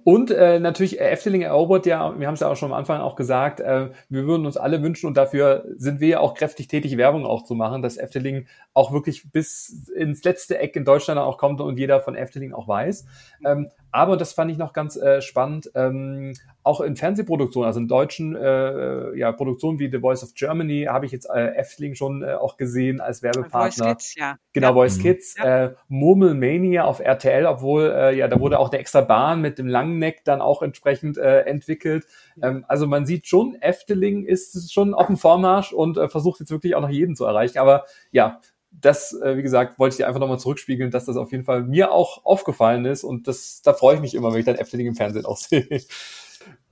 Und 0.04 0.30
äh, 0.30 0.60
natürlich 0.60 1.00
äh, 1.00 1.10
Efteling 1.10 1.42
erobert 1.42 1.86
ja, 1.86 2.18
wir 2.18 2.26
haben 2.26 2.34
es 2.34 2.40
ja 2.40 2.48
auch 2.48 2.56
schon 2.56 2.70
am 2.70 2.78
Anfang 2.78 3.00
auch 3.00 3.16
gesagt, 3.16 3.60
äh, 3.60 3.90
wir 4.08 4.26
würden 4.26 4.44
uns 4.44 4.56
alle 4.56 4.82
wünschen 4.82 5.06
und 5.06 5.16
dafür 5.16 5.64
sind 5.76 6.00
wir 6.00 6.08
ja 6.08 6.20
auch 6.20 6.34
kräftig 6.34 6.68
tätig, 6.68 6.96
Werbung 6.98 7.24
auch 7.24 7.44
zu 7.44 7.54
machen, 7.54 7.80
dass 7.80 7.96
Efteling 7.96 8.46
auch 8.74 8.92
wirklich 8.92 9.30
bis 9.30 9.88
ins 9.94 10.24
letzte 10.24 10.58
Eck 10.58 10.76
in 10.76 10.84
Deutschland 10.84 11.18
auch 11.18 11.38
kommt 11.38 11.60
und 11.60 11.78
jeder 11.78 12.00
von 12.00 12.16
Efteling 12.16 12.52
auch 12.52 12.68
weiß. 12.68 13.06
Ähm, 13.46 13.70
aber 13.92 14.16
das 14.16 14.32
fand 14.32 14.50
ich 14.50 14.58
noch 14.58 14.72
ganz 14.72 14.96
äh, 14.96 15.22
spannend, 15.22 15.70
ähm, 15.76 16.34
auch 16.64 16.80
in 16.80 16.96
Fernsehproduktionen, 16.96 17.68
also 17.68 17.78
in 17.78 17.86
deutschen 17.86 18.34
äh, 18.34 19.16
ja, 19.16 19.30
Produktionen 19.30 19.78
wie 19.78 19.88
The 19.88 20.00
Voice 20.00 20.24
of 20.24 20.34
Germany 20.34 20.86
habe 20.90 21.06
ich 21.06 21.12
jetzt 21.12 21.30
äh, 21.30 21.54
Efteling 21.54 21.94
schon 21.94 22.22
äh, 22.22 22.34
auch 22.34 22.56
gesehen 22.56 23.00
als 23.00 23.22
Werbepartner. 23.22 23.84
Voice 23.84 23.96
Kids, 23.96 24.14
ja. 24.16 24.36
Genau, 24.52 24.68
ja. 24.68 24.72
Voice 24.72 24.98
mhm. 24.98 25.02
Kids. 25.02 25.36
Ja. 25.38 25.64
Äh, 25.64 25.74
Murmelmania 25.86 26.84
auf 26.84 26.98
RTL, 26.98 27.46
obwohl 27.46 27.92
äh, 27.94 28.16
ja, 28.16 28.26
da 28.26 28.40
wurde 28.40 28.58
auch 28.58 28.70
der 28.70 28.80
extra 28.80 29.02
Bahn 29.02 29.40
mit 29.40 29.58
dem 29.58 29.68
langen 29.68 30.00
Neck 30.00 30.24
dann 30.24 30.40
auch 30.40 30.62
entsprechend 30.62 31.16
äh, 31.16 31.42
entwickelt. 31.42 32.06
Ähm, 32.42 32.64
also 32.66 32.88
man 32.88 33.06
sieht 33.06 33.28
schon, 33.28 33.54
Efteling 33.60 34.24
ist 34.24 34.72
schon 34.72 34.94
auf 34.94 35.06
dem 35.06 35.16
Vormarsch 35.16 35.72
und 35.72 35.98
äh, 35.98 36.08
versucht 36.08 36.40
jetzt 36.40 36.50
wirklich 36.50 36.74
auch 36.74 36.80
noch 36.80 36.90
jeden 36.90 37.14
zu 37.14 37.24
erreichen. 37.24 37.58
Aber 37.58 37.84
ja, 38.10 38.40
das, 38.80 39.12
äh, 39.20 39.36
wie 39.36 39.42
gesagt, 39.42 39.78
wollte 39.78 39.94
ich 39.94 39.96
dir 39.98 40.06
einfach 40.06 40.20
nochmal 40.20 40.38
zurückspiegeln, 40.38 40.90
dass 40.90 41.04
das 41.04 41.16
auf 41.16 41.32
jeden 41.32 41.44
Fall 41.44 41.62
mir 41.64 41.92
auch 41.92 42.24
aufgefallen 42.24 42.84
ist 42.84 43.04
und 43.04 43.28
das, 43.28 43.62
da 43.62 43.72
freue 43.72 43.96
ich 43.96 44.00
mich 44.00 44.14
immer, 44.14 44.32
wenn 44.32 44.40
ich 44.40 44.46
dann 44.46 44.56
Efteling 44.56 44.86
im 44.86 44.94
Fernsehen 44.94 45.26
auch 45.26 45.36
sehe. 45.38 45.66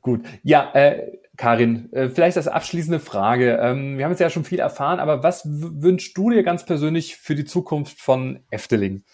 Gut. 0.00 0.22
Ja, 0.42 0.72
äh, 0.74 1.18
Karin, 1.36 1.92
äh, 1.92 2.08
vielleicht 2.08 2.36
als 2.36 2.48
abschließende 2.48 3.00
Frage. 3.00 3.58
Ähm, 3.62 3.96
wir 3.96 4.04
haben 4.04 4.12
jetzt 4.12 4.20
ja 4.20 4.30
schon 4.30 4.44
viel 4.44 4.58
erfahren, 4.58 5.00
aber 5.00 5.22
was 5.22 5.42
wünschst 5.44 6.16
du 6.16 6.30
dir 6.30 6.42
ganz 6.42 6.66
persönlich 6.66 7.16
für 7.16 7.34
die 7.34 7.44
Zukunft 7.44 8.00
von 8.00 8.40
Efteling? 8.50 9.04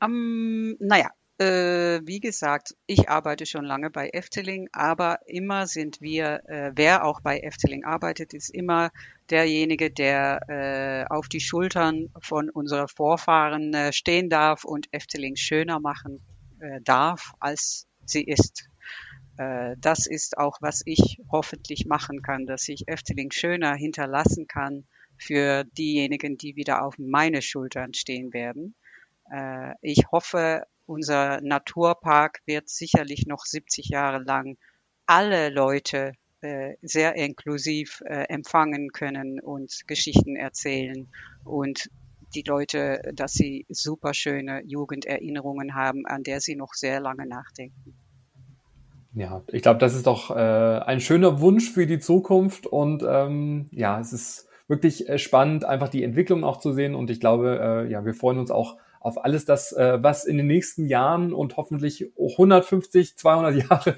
Um, 0.00 0.76
naja, 0.78 1.08
äh, 1.38 2.00
wie 2.04 2.20
gesagt, 2.20 2.74
ich 2.86 3.08
arbeite 3.08 3.46
schon 3.46 3.64
lange 3.64 3.90
bei 3.90 4.10
Efteling, 4.12 4.68
aber 4.72 5.18
immer 5.26 5.66
sind 5.66 6.00
wir, 6.00 6.42
äh, 6.48 6.72
wer 6.76 7.04
auch 7.04 7.20
bei 7.20 7.38
Efteling 7.38 7.84
arbeitet, 7.84 8.34
ist 8.34 8.50
immer 8.50 8.90
derjenige, 9.30 9.90
der 9.90 10.40
äh, 10.48 11.12
auf 11.12 11.28
die 11.28 11.40
Schultern 11.40 12.08
von 12.20 12.50
unserer 12.50 12.88
Vorfahren 12.88 13.72
äh, 13.74 13.92
stehen 13.92 14.28
darf 14.28 14.64
und 14.64 14.88
Efteling 14.92 15.36
schöner 15.36 15.80
machen 15.80 16.24
äh, 16.60 16.80
darf, 16.82 17.32
als 17.40 17.86
sie 18.04 18.22
ist. 18.22 18.68
Äh, 19.36 19.76
das 19.78 20.06
ist 20.06 20.38
auch, 20.38 20.58
was 20.60 20.82
ich 20.84 21.20
hoffentlich 21.30 21.86
machen 21.86 22.22
kann, 22.22 22.46
dass 22.46 22.68
ich 22.68 22.88
Efteling 22.88 23.30
schöner 23.30 23.74
hinterlassen 23.74 24.46
kann 24.46 24.86
für 25.16 25.64
diejenigen, 25.64 26.36
die 26.36 26.56
wieder 26.56 26.84
auf 26.84 26.96
meine 26.98 27.42
Schultern 27.42 27.94
stehen 27.94 28.32
werden. 28.32 28.74
Äh, 29.30 29.74
ich 29.80 30.04
hoffe, 30.12 30.66
unser 30.86 31.40
Naturpark 31.40 32.40
wird 32.46 32.68
sicherlich 32.68 33.26
noch 33.26 33.44
70 33.46 33.88
Jahre 33.88 34.22
lang 34.22 34.58
alle 35.06 35.50
Leute 35.50 36.12
äh, 36.44 36.76
sehr 36.82 37.16
inklusiv 37.16 38.02
äh, 38.04 38.24
empfangen 38.28 38.90
können 38.90 39.40
und 39.40 39.86
Geschichten 39.86 40.36
erzählen 40.36 41.08
und 41.44 41.88
die 42.34 42.44
Leute, 42.46 43.00
dass 43.14 43.32
sie 43.32 43.64
super 43.68 44.12
schöne 44.12 44.62
Jugenderinnerungen 44.64 45.74
haben, 45.74 46.04
an 46.06 46.22
der 46.22 46.40
sie 46.40 46.56
noch 46.56 46.74
sehr 46.74 47.00
lange 47.00 47.26
nachdenken. 47.26 47.94
Ja, 49.14 49.42
ich 49.52 49.62
glaube, 49.62 49.78
das 49.78 49.94
ist 49.94 50.06
doch 50.06 50.30
äh, 50.30 50.34
ein 50.34 51.00
schöner 51.00 51.40
Wunsch 51.40 51.70
für 51.70 51.86
die 51.86 52.00
Zukunft 52.00 52.66
und 52.66 53.04
ähm, 53.08 53.68
ja, 53.70 54.00
es 54.00 54.12
ist 54.12 54.48
wirklich 54.66 55.08
äh, 55.08 55.18
spannend, 55.18 55.64
einfach 55.64 55.88
die 55.88 56.02
Entwicklung 56.02 56.44
auch 56.44 56.58
zu 56.58 56.72
sehen 56.72 56.94
und 56.94 57.10
ich 57.10 57.20
glaube, 57.20 57.58
äh, 57.86 57.90
ja, 57.90 58.04
wir 58.04 58.14
freuen 58.14 58.38
uns 58.38 58.50
auch 58.50 58.76
auf 59.04 59.22
alles 59.22 59.44
das, 59.44 59.72
äh, 59.72 60.02
was 60.02 60.24
in 60.24 60.38
den 60.38 60.46
nächsten 60.46 60.86
Jahren 60.86 61.34
und 61.34 61.58
hoffentlich 61.58 62.10
150, 62.18 63.18
200 63.18 63.68
Jahre 63.68 63.96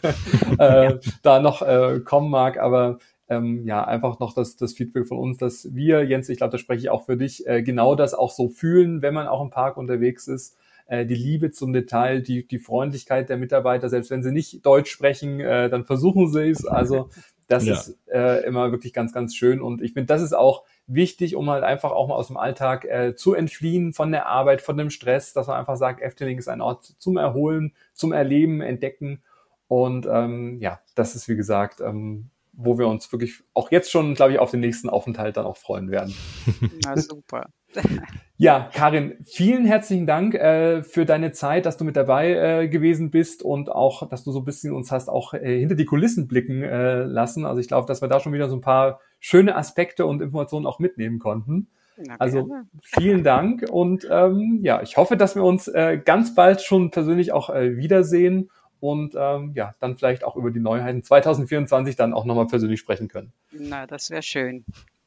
äh, 0.59 0.99
da 1.23 1.39
noch 1.39 1.63
äh, 1.63 2.01
kommen 2.01 2.29
mag. 2.29 2.59
Aber 2.59 2.99
ähm, 3.29 3.65
ja, 3.69 3.85
einfach 3.85 4.19
noch 4.19 4.35
das, 4.35 4.57
das 4.57 4.73
Feedback 4.73 5.07
von 5.07 5.19
uns, 5.19 5.39
dass 5.39 5.73
wir, 5.73 6.05
Jens, 6.05 6.29
ich 6.29 6.39
glaube, 6.39 6.51
da 6.51 6.59
spreche 6.59 6.81
ich 6.81 6.91
auch 6.91 7.05
für 7.05 7.17
dich, 7.17 7.47
äh, 7.47 7.63
genau 7.63 7.95
das 7.95 8.15
auch 8.15 8.33
so 8.33 8.49
fühlen, 8.49 9.01
wenn 9.01 9.15
man 9.15 9.29
auch 9.29 9.41
im 9.41 9.51
Park 9.51 9.77
unterwegs 9.77 10.27
ist. 10.27 10.57
Äh, 10.87 11.07
die 11.07 11.15
Liebe 11.15 11.53
zum 11.53 11.73
Detail, 11.73 12.21
die, 12.21 12.45
die 12.45 12.59
Freundlichkeit 12.59 13.29
der 13.29 13.37
Mitarbeiter, 13.37 13.89
selbst 13.89 14.11
wenn 14.11 14.25
sie 14.25 14.33
nicht 14.33 14.67
Deutsch 14.67 14.91
sprechen, 14.91 15.39
äh, 15.39 15.71
dann 15.71 15.85
versuchen 15.85 16.27
sie 16.33 16.51
es. 16.51 16.67
Also 16.67 17.11
das 17.49 17.65
ja. 17.65 17.75
ist 17.75 17.99
äh, 18.13 18.45
immer 18.45 18.73
wirklich 18.73 18.93
ganz, 18.93 19.13
ganz 19.13 19.35
schön. 19.35 19.61
Und 19.61 19.83
ich 19.83 19.93
finde, 19.93 20.07
das 20.07 20.23
ist 20.23 20.33
auch 20.33 20.65
wichtig, 20.87 21.37
um 21.37 21.49
halt 21.51 21.65
einfach 21.65 21.93
auch 21.93 22.09
mal 22.09 22.15
aus 22.15 22.29
dem 22.29 22.37
Alltag 22.37 22.85
äh, 22.85 23.15
zu 23.15 23.35
entfliehen 23.35 23.93
von 23.93 24.11
der 24.13 24.27
Arbeit, 24.27 24.63
von 24.63 24.77
dem 24.77 24.91
Stress, 24.91 25.33
dass 25.33 25.47
man 25.47 25.57
einfach 25.57 25.77
sagt, 25.77 26.01
Efteling 26.01 26.39
ist 26.39 26.49
ein 26.49 26.61
Ort 26.61 26.85
zum 26.99 27.17
Erholen, 27.17 27.73
zum 27.93 28.13
Erleben, 28.13 28.61
Entdecken. 28.61 29.23
Und 29.69 30.07
ähm, 30.11 30.59
ja, 30.61 30.81
das 30.95 31.15
ist 31.15 31.29
wie 31.29 31.37
gesagt, 31.37 31.81
ähm, 31.81 32.31
wo 32.53 32.79
wir 32.79 32.89
uns 32.89 33.11
wirklich 33.13 33.43
auch 33.53 33.71
jetzt 33.71 33.91
schon, 33.91 34.15
glaube 34.15 34.33
ich, 34.33 34.39
auf 34.39 34.51
den 34.51 34.61
nächsten 34.61 34.89
Aufenthalt 34.89 35.37
dann 35.37 35.47
auch 35.47 35.57
freuen 35.57 35.91
werden. 35.91 36.15
Na 36.85 36.97
super. 36.97 37.49
Ja, 38.39 38.69
Karin, 38.75 39.15
vielen 39.25 39.65
herzlichen 39.65 40.07
Dank 40.07 40.35
äh, 40.35 40.83
für 40.83 41.07
deine 41.07 41.33
Zeit, 41.33 41.65
dass 41.65 41.79
du 41.79 41.85
mit 41.85 41.97
dabei 41.97 42.33
äh, 42.65 42.69
gewesen 42.69 43.11
bist 43.11 43.43
und 43.43 43.73
auch, 43.73 44.07
dass 44.11 44.25
du 44.25 44.31
so 44.31 44.41
ein 44.41 44.45
bisschen 44.45 44.75
uns 44.75 44.93
hast 44.93 45.09
auch 45.09 45.33
äh, 45.33 45.59
hinter 45.59 45.75
die 45.75 45.87
Kulissen 45.87 46.29
blicken 46.29 46.63
äh, 46.63 47.05
lassen. 47.05 47.47
Also 47.47 47.63
ich 47.63 47.69
glaube, 47.69 47.87
dass 47.87 48.03
wir 48.03 48.09
da 48.09 48.21
schon 48.21 48.35
wieder 48.35 48.51
so 48.51 48.57
ein 48.57 48.61
paar 48.61 49.01
schöne 49.21 49.57
Aspekte 49.57 50.05
und 50.05 50.21
Informationen 50.21 50.67
auch 50.67 50.81
mitnehmen 50.81 51.19
konnten. 51.19 51.69
Na, 51.97 52.17
also 52.19 52.51
vielen 52.83 53.25
Dank 53.25 53.65
und 53.71 54.07
ähm, 54.11 54.59
ja, 54.61 54.83
ich 54.83 54.99
hoffe, 54.99 55.17
dass 55.17 55.35
wir 55.35 55.43
uns 55.43 55.67
äh, 55.69 55.99
ganz 56.05 56.35
bald 56.35 56.61
schon 56.61 56.91
persönlich 56.91 57.33
auch 57.33 57.49
äh, 57.49 57.79
wiedersehen 57.79 58.51
und 58.81 59.15
ähm, 59.17 59.53
ja, 59.55 59.75
dann 59.81 59.97
vielleicht 59.97 60.25
auch 60.25 60.37
über 60.37 60.51
die 60.51 60.61
Neuheiten 60.61 61.03
2024 61.03 61.97
dann 61.97 62.13
auch 62.13 62.25
nochmal 62.25 62.47
persönlich 62.47 62.81
sprechen 62.81 63.09
können. 63.09 63.33
Na, 63.53 63.87
das 63.87 64.11
wäre 64.11 64.23
schön. 64.23 64.65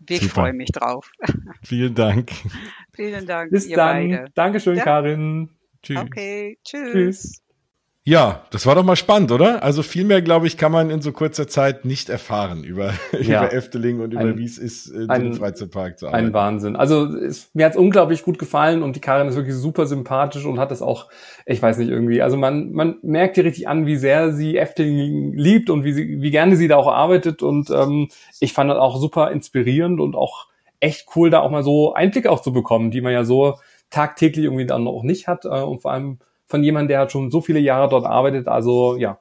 Ich 0.07 0.27
freue 0.27 0.53
mich 0.53 0.71
drauf. 0.71 1.11
Vielen 1.63 1.93
Dank. 1.93 2.31
Vielen 2.93 3.25
Dank. 3.25 3.51
Bis 3.51 3.67
dann. 3.69 4.09
Beide. 4.09 4.25
Dankeschön, 4.33 4.77
ja. 4.77 4.83
Karin. 4.83 5.49
Tschüss. 5.83 5.97
Okay, 5.97 6.57
tschüss. 6.63 6.91
tschüss. 6.91 7.41
Ja, 8.05 8.43
das 8.49 8.65
war 8.65 8.75
doch 8.75 8.83
mal 8.83 8.95
spannend, 8.95 9.31
oder? 9.31 9.61
Also 9.61 9.83
viel 9.83 10.03
mehr, 10.03 10.21
glaube 10.21 10.47
ich, 10.47 10.57
kann 10.57 10.71
man 10.71 10.89
in 10.89 11.01
so 11.01 11.11
kurzer 11.11 11.47
Zeit 11.47 11.85
nicht 11.85 12.09
erfahren 12.09 12.63
über, 12.63 12.93
ja. 13.21 13.43
über 13.43 13.53
Efteling 13.53 13.99
und 13.99 14.13
über 14.13 14.37
wie 14.37 14.45
es 14.45 14.57
ist, 14.57 14.87
in 14.87 15.09
ein, 15.09 15.33
so 15.33 15.39
Freizeitpark 15.39 15.99
zu 15.99 16.07
arbeiten. 16.07 16.27
Ein 16.27 16.33
Wahnsinn. 16.33 16.75
Also 16.75 17.05
es, 17.05 17.51
mir 17.53 17.65
hat 17.65 17.73
es 17.73 17.77
unglaublich 17.77 18.23
gut 18.23 18.39
gefallen 18.39 18.83
und 18.83 18.95
die 18.95 19.01
Karin 19.01 19.27
ist 19.27 19.35
wirklich 19.35 19.55
super 19.55 19.85
sympathisch 19.85 20.45
und 20.45 20.59
hat 20.59 20.71
es 20.71 20.81
auch, 20.81 21.09
ich 21.45 21.61
weiß 21.61 21.77
nicht, 21.77 21.89
irgendwie, 21.89 22.21
also 22.21 22.37
man, 22.37 22.71
man 22.71 22.97
merkt 23.03 23.37
ihr 23.37 23.43
richtig 23.43 23.67
an, 23.67 23.85
wie 23.85 23.97
sehr 23.97 24.33
sie 24.33 24.57
Efteling 24.57 25.33
liebt 25.33 25.69
und 25.69 25.83
wie, 25.83 25.93
sie, 25.93 26.21
wie 26.21 26.31
gerne 26.31 26.55
sie 26.55 26.67
da 26.69 26.77
auch 26.77 26.87
arbeitet 26.87 27.43
und 27.43 27.69
ähm, 27.69 28.07
ich 28.39 28.53
fand 28.53 28.71
das 28.71 28.79
auch 28.79 28.99
super 28.99 29.29
inspirierend 29.29 29.99
und 29.99 30.15
auch 30.15 30.47
echt 30.79 31.07
cool, 31.15 31.29
da 31.29 31.41
auch 31.41 31.51
mal 31.51 31.63
so 31.63 31.93
Einblicke 31.93 32.31
auch 32.31 32.41
zu 32.41 32.53
bekommen, 32.53 32.91
die 32.91 33.01
man 33.01 33.13
ja 33.13 33.25
so 33.25 33.59
tagtäglich 33.89 34.45
irgendwie 34.45 34.65
dann 34.65 34.87
auch 34.87 35.03
nicht 35.03 35.27
hat 35.27 35.45
äh, 35.45 35.49
und 35.61 35.81
vor 35.81 35.91
allem 35.91 36.19
von 36.49 36.63
jemandem, 36.63 36.89
der 36.89 36.99
halt 36.99 37.11
schon 37.11 37.31
so 37.31 37.39
viele 37.39 37.59
Jahre 37.59 37.87
dort 37.87 38.05
arbeitet. 38.05 38.47
Also 38.47 38.97
ja, 38.97 39.19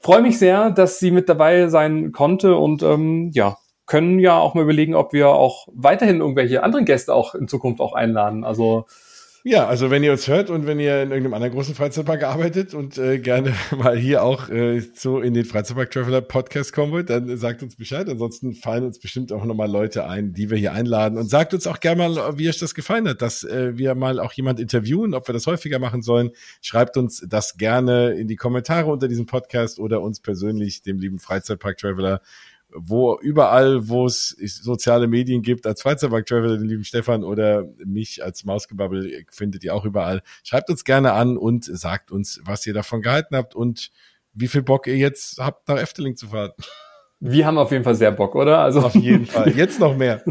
freue 0.00 0.20
mich 0.20 0.38
sehr, 0.38 0.70
dass 0.70 0.98
sie 0.98 1.12
mit 1.12 1.28
dabei 1.28 1.68
sein 1.68 2.12
konnte 2.12 2.56
und 2.56 2.82
ähm, 2.82 3.30
ja, 3.32 3.56
können 3.86 4.18
ja 4.18 4.38
auch 4.38 4.54
mal 4.54 4.62
überlegen, 4.62 4.94
ob 4.94 5.12
wir 5.12 5.28
auch 5.28 5.68
weiterhin 5.72 6.20
irgendwelche 6.20 6.62
anderen 6.62 6.84
Gäste 6.84 7.14
auch 7.14 7.34
in 7.34 7.48
Zukunft 7.48 7.80
auch 7.80 7.94
einladen. 7.94 8.44
Also 8.44 8.86
ja, 9.42 9.66
also 9.66 9.90
wenn 9.90 10.02
ihr 10.02 10.12
uns 10.12 10.28
hört 10.28 10.50
und 10.50 10.66
wenn 10.66 10.78
ihr 10.78 11.02
in 11.02 11.10
irgendeinem 11.10 11.32
anderen 11.32 11.54
großen 11.54 11.74
Freizeitpark 11.74 12.24
arbeitet 12.24 12.74
und 12.74 12.98
äh, 12.98 13.18
gerne 13.18 13.54
mal 13.78 13.96
hier 13.96 14.22
auch 14.22 14.50
äh, 14.50 14.80
so 14.94 15.20
in 15.20 15.32
den 15.32 15.46
Freizeitpark 15.46 15.90
Traveler 15.90 16.20
Podcast 16.20 16.74
kommen 16.74 16.92
wollt, 16.92 17.08
dann 17.08 17.34
sagt 17.38 17.62
uns 17.62 17.76
Bescheid. 17.76 18.06
Ansonsten 18.06 18.52
fallen 18.52 18.84
uns 18.84 18.98
bestimmt 18.98 19.32
auch 19.32 19.44
nochmal 19.46 19.70
Leute 19.70 20.06
ein, 20.06 20.34
die 20.34 20.50
wir 20.50 20.58
hier 20.58 20.74
einladen. 20.74 21.16
Und 21.16 21.30
sagt 21.30 21.54
uns 21.54 21.66
auch 21.66 21.80
gerne 21.80 22.08
mal, 22.08 22.38
wie 22.38 22.50
euch 22.50 22.58
das 22.58 22.74
gefallen 22.74 23.08
hat, 23.08 23.22
dass 23.22 23.42
äh, 23.42 23.78
wir 23.78 23.94
mal 23.94 24.20
auch 24.20 24.32
jemand 24.34 24.60
interviewen, 24.60 25.14
ob 25.14 25.26
wir 25.26 25.32
das 25.32 25.46
häufiger 25.46 25.78
machen 25.78 26.02
sollen. 26.02 26.32
Schreibt 26.60 26.98
uns 26.98 27.24
das 27.26 27.56
gerne 27.56 28.10
in 28.10 28.28
die 28.28 28.36
Kommentare 28.36 28.90
unter 28.90 29.08
diesem 29.08 29.24
Podcast 29.24 29.78
oder 29.78 30.02
uns 30.02 30.20
persönlich, 30.20 30.82
dem 30.82 30.98
lieben 30.98 31.18
Freizeitpark 31.18 31.78
Traveler 31.78 32.20
wo 32.74 33.18
überall, 33.20 33.88
wo 33.88 34.06
es 34.06 34.28
soziale 34.28 35.06
Medien 35.06 35.42
gibt, 35.42 35.66
als 35.66 35.82
Freizeitpark 35.82 36.26
Traveler, 36.26 36.58
den 36.58 36.68
lieben 36.68 36.84
Stefan 36.84 37.24
oder 37.24 37.64
mich 37.84 38.22
als 38.22 38.44
Mausgebabbel 38.44 39.24
findet 39.30 39.64
ihr 39.64 39.74
auch 39.74 39.84
überall. 39.84 40.22
Schreibt 40.44 40.70
uns 40.70 40.84
gerne 40.84 41.12
an 41.12 41.36
und 41.36 41.64
sagt 41.64 42.10
uns, 42.10 42.40
was 42.44 42.66
ihr 42.66 42.74
davon 42.74 43.02
gehalten 43.02 43.36
habt 43.36 43.54
und 43.54 43.90
wie 44.32 44.48
viel 44.48 44.62
Bock 44.62 44.86
ihr 44.86 44.96
jetzt 44.96 45.38
habt, 45.38 45.68
nach 45.68 45.78
Efteling 45.78 46.16
zu 46.16 46.28
fahren. 46.28 46.52
Wir 47.22 47.44
haben 47.44 47.58
auf 47.58 47.70
jeden 47.70 47.84
Fall 47.84 47.94
sehr 47.94 48.12
Bock, 48.12 48.34
oder? 48.34 48.60
Also 48.60 48.80
auf 48.80 48.94
jeden 48.94 49.26
Fall. 49.26 49.50
Jetzt 49.54 49.78
noch 49.78 49.94
mehr. 49.94 50.22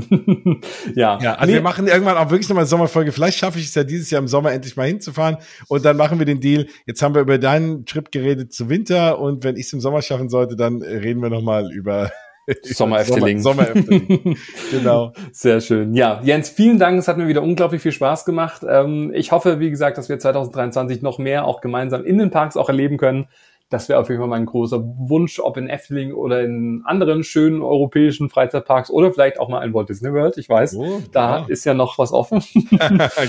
ja. 0.95 1.19
Ja, 1.21 1.35
also 1.35 1.45
nee. 1.45 1.53
wir 1.53 1.61
machen 1.61 1.87
irgendwann 1.87 2.17
auch 2.17 2.31
wirklich 2.31 2.49
nochmal 2.49 2.63
eine 2.63 2.69
Sommerfolge. 2.69 3.11
Vielleicht 3.11 3.37
schaffe 3.37 3.59
ich 3.59 3.65
es 3.65 3.75
ja 3.75 3.83
dieses 3.83 4.09
Jahr 4.09 4.19
im 4.19 4.27
Sommer 4.27 4.51
endlich 4.53 4.75
mal 4.75 4.87
hinzufahren. 4.87 5.37
Und 5.67 5.85
dann 5.85 5.97
machen 5.97 6.17
wir 6.17 6.25
den 6.25 6.39
Deal. 6.39 6.65
Jetzt 6.87 7.03
haben 7.03 7.13
wir 7.13 7.21
über 7.21 7.37
deinen 7.37 7.85
Trip 7.85 8.11
geredet 8.11 8.53
zu 8.53 8.69
Winter. 8.69 9.19
Und 9.19 9.43
wenn 9.43 9.55
ich 9.55 9.67
es 9.67 9.73
im 9.73 9.81
Sommer 9.81 10.01
schaffen 10.01 10.29
sollte, 10.29 10.55
dann 10.55 10.81
reden 10.81 11.21
wir 11.21 11.29
nochmal 11.29 11.71
über 11.71 12.11
Sommer 12.63 12.99
Efteling. 12.99 13.39
Sommer, 13.39 13.65
Sommer 13.73 13.77
Efteling. 13.77 14.37
genau. 14.71 15.13
Sehr 15.31 15.61
schön. 15.61 15.93
Ja, 15.93 16.21
Jens, 16.23 16.49
vielen 16.49 16.79
Dank. 16.79 16.99
Es 16.99 17.07
hat 17.07 17.17
mir 17.17 17.27
wieder 17.27 17.43
unglaublich 17.43 17.81
viel 17.81 17.91
Spaß 17.91 18.25
gemacht. 18.25 18.61
Ähm, 18.67 19.11
ich 19.13 19.31
hoffe, 19.31 19.59
wie 19.59 19.69
gesagt, 19.69 19.97
dass 19.97 20.09
wir 20.09 20.19
2023 20.19 21.01
noch 21.01 21.17
mehr 21.17 21.45
auch 21.45 21.61
gemeinsam 21.61 22.03
in 22.03 22.17
den 22.17 22.29
Parks 22.31 22.57
auch 22.57 22.69
erleben 22.69 22.97
können. 22.97 23.27
Das 23.69 23.87
wäre 23.87 23.99
auf 23.99 24.09
jeden 24.09 24.19
Fall 24.19 24.29
mein 24.29 24.47
großer 24.47 24.83
Wunsch, 24.83 25.39
ob 25.39 25.55
in 25.55 25.69
Efteling 25.69 26.11
oder 26.11 26.41
in 26.41 26.81
anderen 26.85 27.23
schönen 27.23 27.61
europäischen 27.61 28.27
Freizeitparks 28.29 28.89
oder 28.89 29.11
vielleicht 29.11 29.39
auch 29.39 29.47
mal 29.47 29.63
in 29.63 29.75
Walt 29.75 29.89
Disney 29.89 30.11
World. 30.11 30.39
Ich 30.39 30.49
weiß, 30.49 30.75
oh, 30.75 31.03
da 31.11 31.41
ja. 31.41 31.45
ist 31.47 31.65
ja 31.65 31.75
noch 31.75 31.99
was 31.99 32.11
offen. 32.11 32.43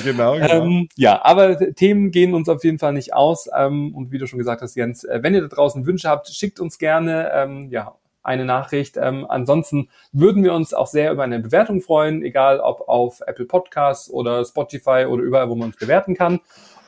genau, 0.02 0.36
genau. 0.36 0.36
Ähm, 0.38 0.88
ja, 0.96 1.22
aber 1.22 1.58
Themen 1.74 2.10
gehen 2.10 2.32
uns 2.32 2.48
auf 2.48 2.64
jeden 2.64 2.78
Fall 2.78 2.94
nicht 2.94 3.12
aus. 3.12 3.50
Ähm, 3.54 3.94
und 3.94 4.12
wie 4.12 4.18
du 4.18 4.26
schon 4.26 4.38
gesagt 4.38 4.62
hast, 4.62 4.76
Jens, 4.76 5.04
äh, 5.04 5.18
wenn 5.22 5.34
ihr 5.34 5.42
da 5.42 5.48
draußen 5.48 5.84
Wünsche 5.84 6.08
habt, 6.08 6.28
schickt 6.28 6.58
uns 6.58 6.78
gerne 6.78 7.30
ähm, 7.34 7.68
ja 7.70 7.94
eine 8.22 8.44
Nachricht. 8.44 8.96
Ähm, 8.96 9.26
ansonsten 9.28 9.88
würden 10.12 10.42
wir 10.44 10.54
uns 10.54 10.74
auch 10.74 10.86
sehr 10.86 11.12
über 11.12 11.24
eine 11.24 11.40
Bewertung 11.40 11.80
freuen, 11.80 12.22
egal 12.22 12.60
ob 12.60 12.88
auf 12.88 13.20
Apple 13.26 13.46
Podcasts 13.46 14.10
oder 14.10 14.44
Spotify 14.44 15.06
oder 15.08 15.22
überall, 15.22 15.48
wo 15.48 15.54
man 15.54 15.68
uns 15.68 15.76
bewerten 15.76 16.14
kann. 16.14 16.40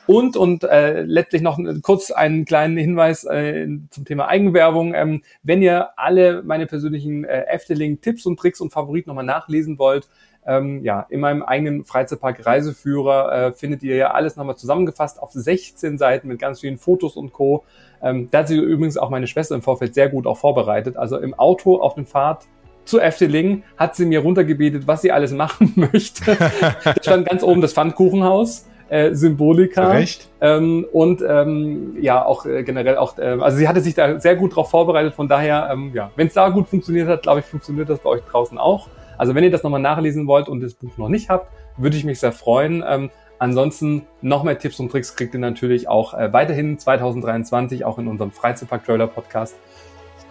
Und, 0.05 0.35
und 0.35 0.65
äh, 0.65 1.01
letztlich 1.01 1.41
noch 1.41 1.57
kurz 1.81 2.11
einen 2.11 2.43
kleinen 2.43 2.75
Hinweis 2.75 3.23
äh, 3.23 3.67
zum 3.89 4.03
Thema 4.03 4.27
Eigenwerbung. 4.27 4.93
Ähm, 4.93 5.21
wenn 5.43 5.61
ihr 5.61 5.97
alle 5.97 6.43
meine 6.43 6.65
persönlichen 6.65 7.23
äh, 7.23 7.45
Efteling-Tipps 7.47 8.25
und 8.25 8.37
Tricks 8.37 8.59
und 8.59 8.71
Favoriten 8.71 9.09
nochmal 9.09 9.23
nachlesen 9.23 9.79
wollt, 9.79 10.09
ähm, 10.45 10.83
ja, 10.83 11.05
in 11.09 11.21
meinem 11.21 11.41
eigenen 11.41 11.85
Freizeitpark 11.85 12.45
Reiseführer 12.45 13.31
äh, 13.31 13.51
findet 13.53 13.81
ihr 13.83 13.95
ja 13.95 14.11
alles 14.11 14.35
nochmal 14.35 14.57
zusammengefasst 14.57 15.21
auf 15.21 15.31
16 15.31 15.97
Seiten 15.97 16.27
mit 16.27 16.39
ganz 16.39 16.59
vielen 16.59 16.77
Fotos 16.77 17.15
und 17.15 17.31
Co. 17.31 17.63
Ähm, 18.03 18.27
da 18.31 18.39
hat 18.39 18.47
sie 18.47 18.57
übrigens 18.57 18.97
auch 18.97 19.09
meine 19.09 19.27
Schwester 19.27 19.55
im 19.55 19.61
Vorfeld 19.61 19.93
sehr 19.93 20.09
gut 20.09 20.27
auch 20.27 20.37
vorbereitet. 20.37 20.97
Also 20.97 21.17
im 21.17 21.33
Auto 21.33 21.77
auf 21.77 21.95
dem 21.95 22.05
Fahrt 22.05 22.45
zu 22.85 22.99
Efteling 22.99 23.63
hat 23.77 23.95
sie 23.95 24.05
mir 24.05 24.19
runtergebetet, 24.19 24.87
was 24.87 25.01
sie 25.01 25.11
alles 25.11 25.31
machen 25.31 25.71
möchte. 25.91 26.37
da 26.83 26.95
stand 27.01 27.29
ganz 27.29 27.43
oben 27.43 27.61
das 27.61 27.73
Pfannkuchenhaus. 27.73 28.67
Äh, 28.89 29.15
Symbolika 29.15 29.87
Recht. 29.87 30.29
Ähm, 30.39 30.85
und 30.91 31.23
ähm, 31.27 31.95
ja 31.99 32.23
auch 32.23 32.45
äh, 32.45 32.63
generell 32.63 32.97
auch 32.97 33.17
äh, 33.17 33.37
also 33.39 33.57
sie 33.57 33.67
hatte 33.67 33.81
sich 33.81 33.95
da 33.95 34.19
sehr 34.19 34.35
gut 34.35 34.55
drauf 34.55 34.69
vorbereitet 34.69 35.15
von 35.15 35.27
daher 35.27 35.69
ähm, 35.71 35.93
ja 35.95 36.11
wenn 36.15 36.27
es 36.27 36.33
da 36.33 36.49
gut 36.49 36.67
funktioniert 36.67 37.07
hat 37.07 37.23
glaube 37.23 37.39
ich 37.39 37.45
funktioniert 37.45 37.89
das 37.89 37.99
bei 37.99 38.09
euch 38.09 38.21
draußen 38.29 38.57
auch 38.59 38.89
also 39.17 39.33
wenn 39.33 39.43
ihr 39.43 39.49
das 39.49 39.63
nochmal 39.63 39.81
nachlesen 39.81 40.27
wollt 40.27 40.47
und 40.47 40.61
das 40.61 40.75
Buch 40.75 40.95
noch 40.97 41.09
nicht 41.09 41.29
habt 41.29 41.47
würde 41.77 41.97
ich 41.97 42.03
mich 42.03 42.19
sehr 42.19 42.33
freuen 42.33 42.83
ähm, 42.87 43.09
Ansonsten 43.43 44.07
noch 44.21 44.43
mehr 44.43 44.57
Tipps 44.57 44.79
und 44.79 44.89
Tricks 44.89 45.17
kriegt 45.17 45.33
ihr 45.33 45.39
natürlich 45.41 45.89
auch 45.89 46.13
äh, 46.13 46.31
weiterhin 46.31 46.79
2023 46.79 47.83
auch 47.83 47.99
in 47.99 48.07
unserem 48.07 48.31
Freizeitpark 48.31 48.85
Trailer 48.85 49.07
Podcast. 49.07 49.57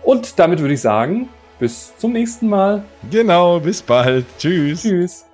Und 0.02 0.38
damit 0.38 0.60
würde 0.60 0.72
ich 0.72 0.80
sagen, 0.80 1.28
bis 1.58 1.94
zum 1.98 2.14
nächsten 2.14 2.48
Mal. 2.48 2.84
Genau, 3.10 3.60
bis 3.60 3.82
bald. 3.82 4.24
Tschüss. 4.38 4.80
Tschüss. 4.80 5.31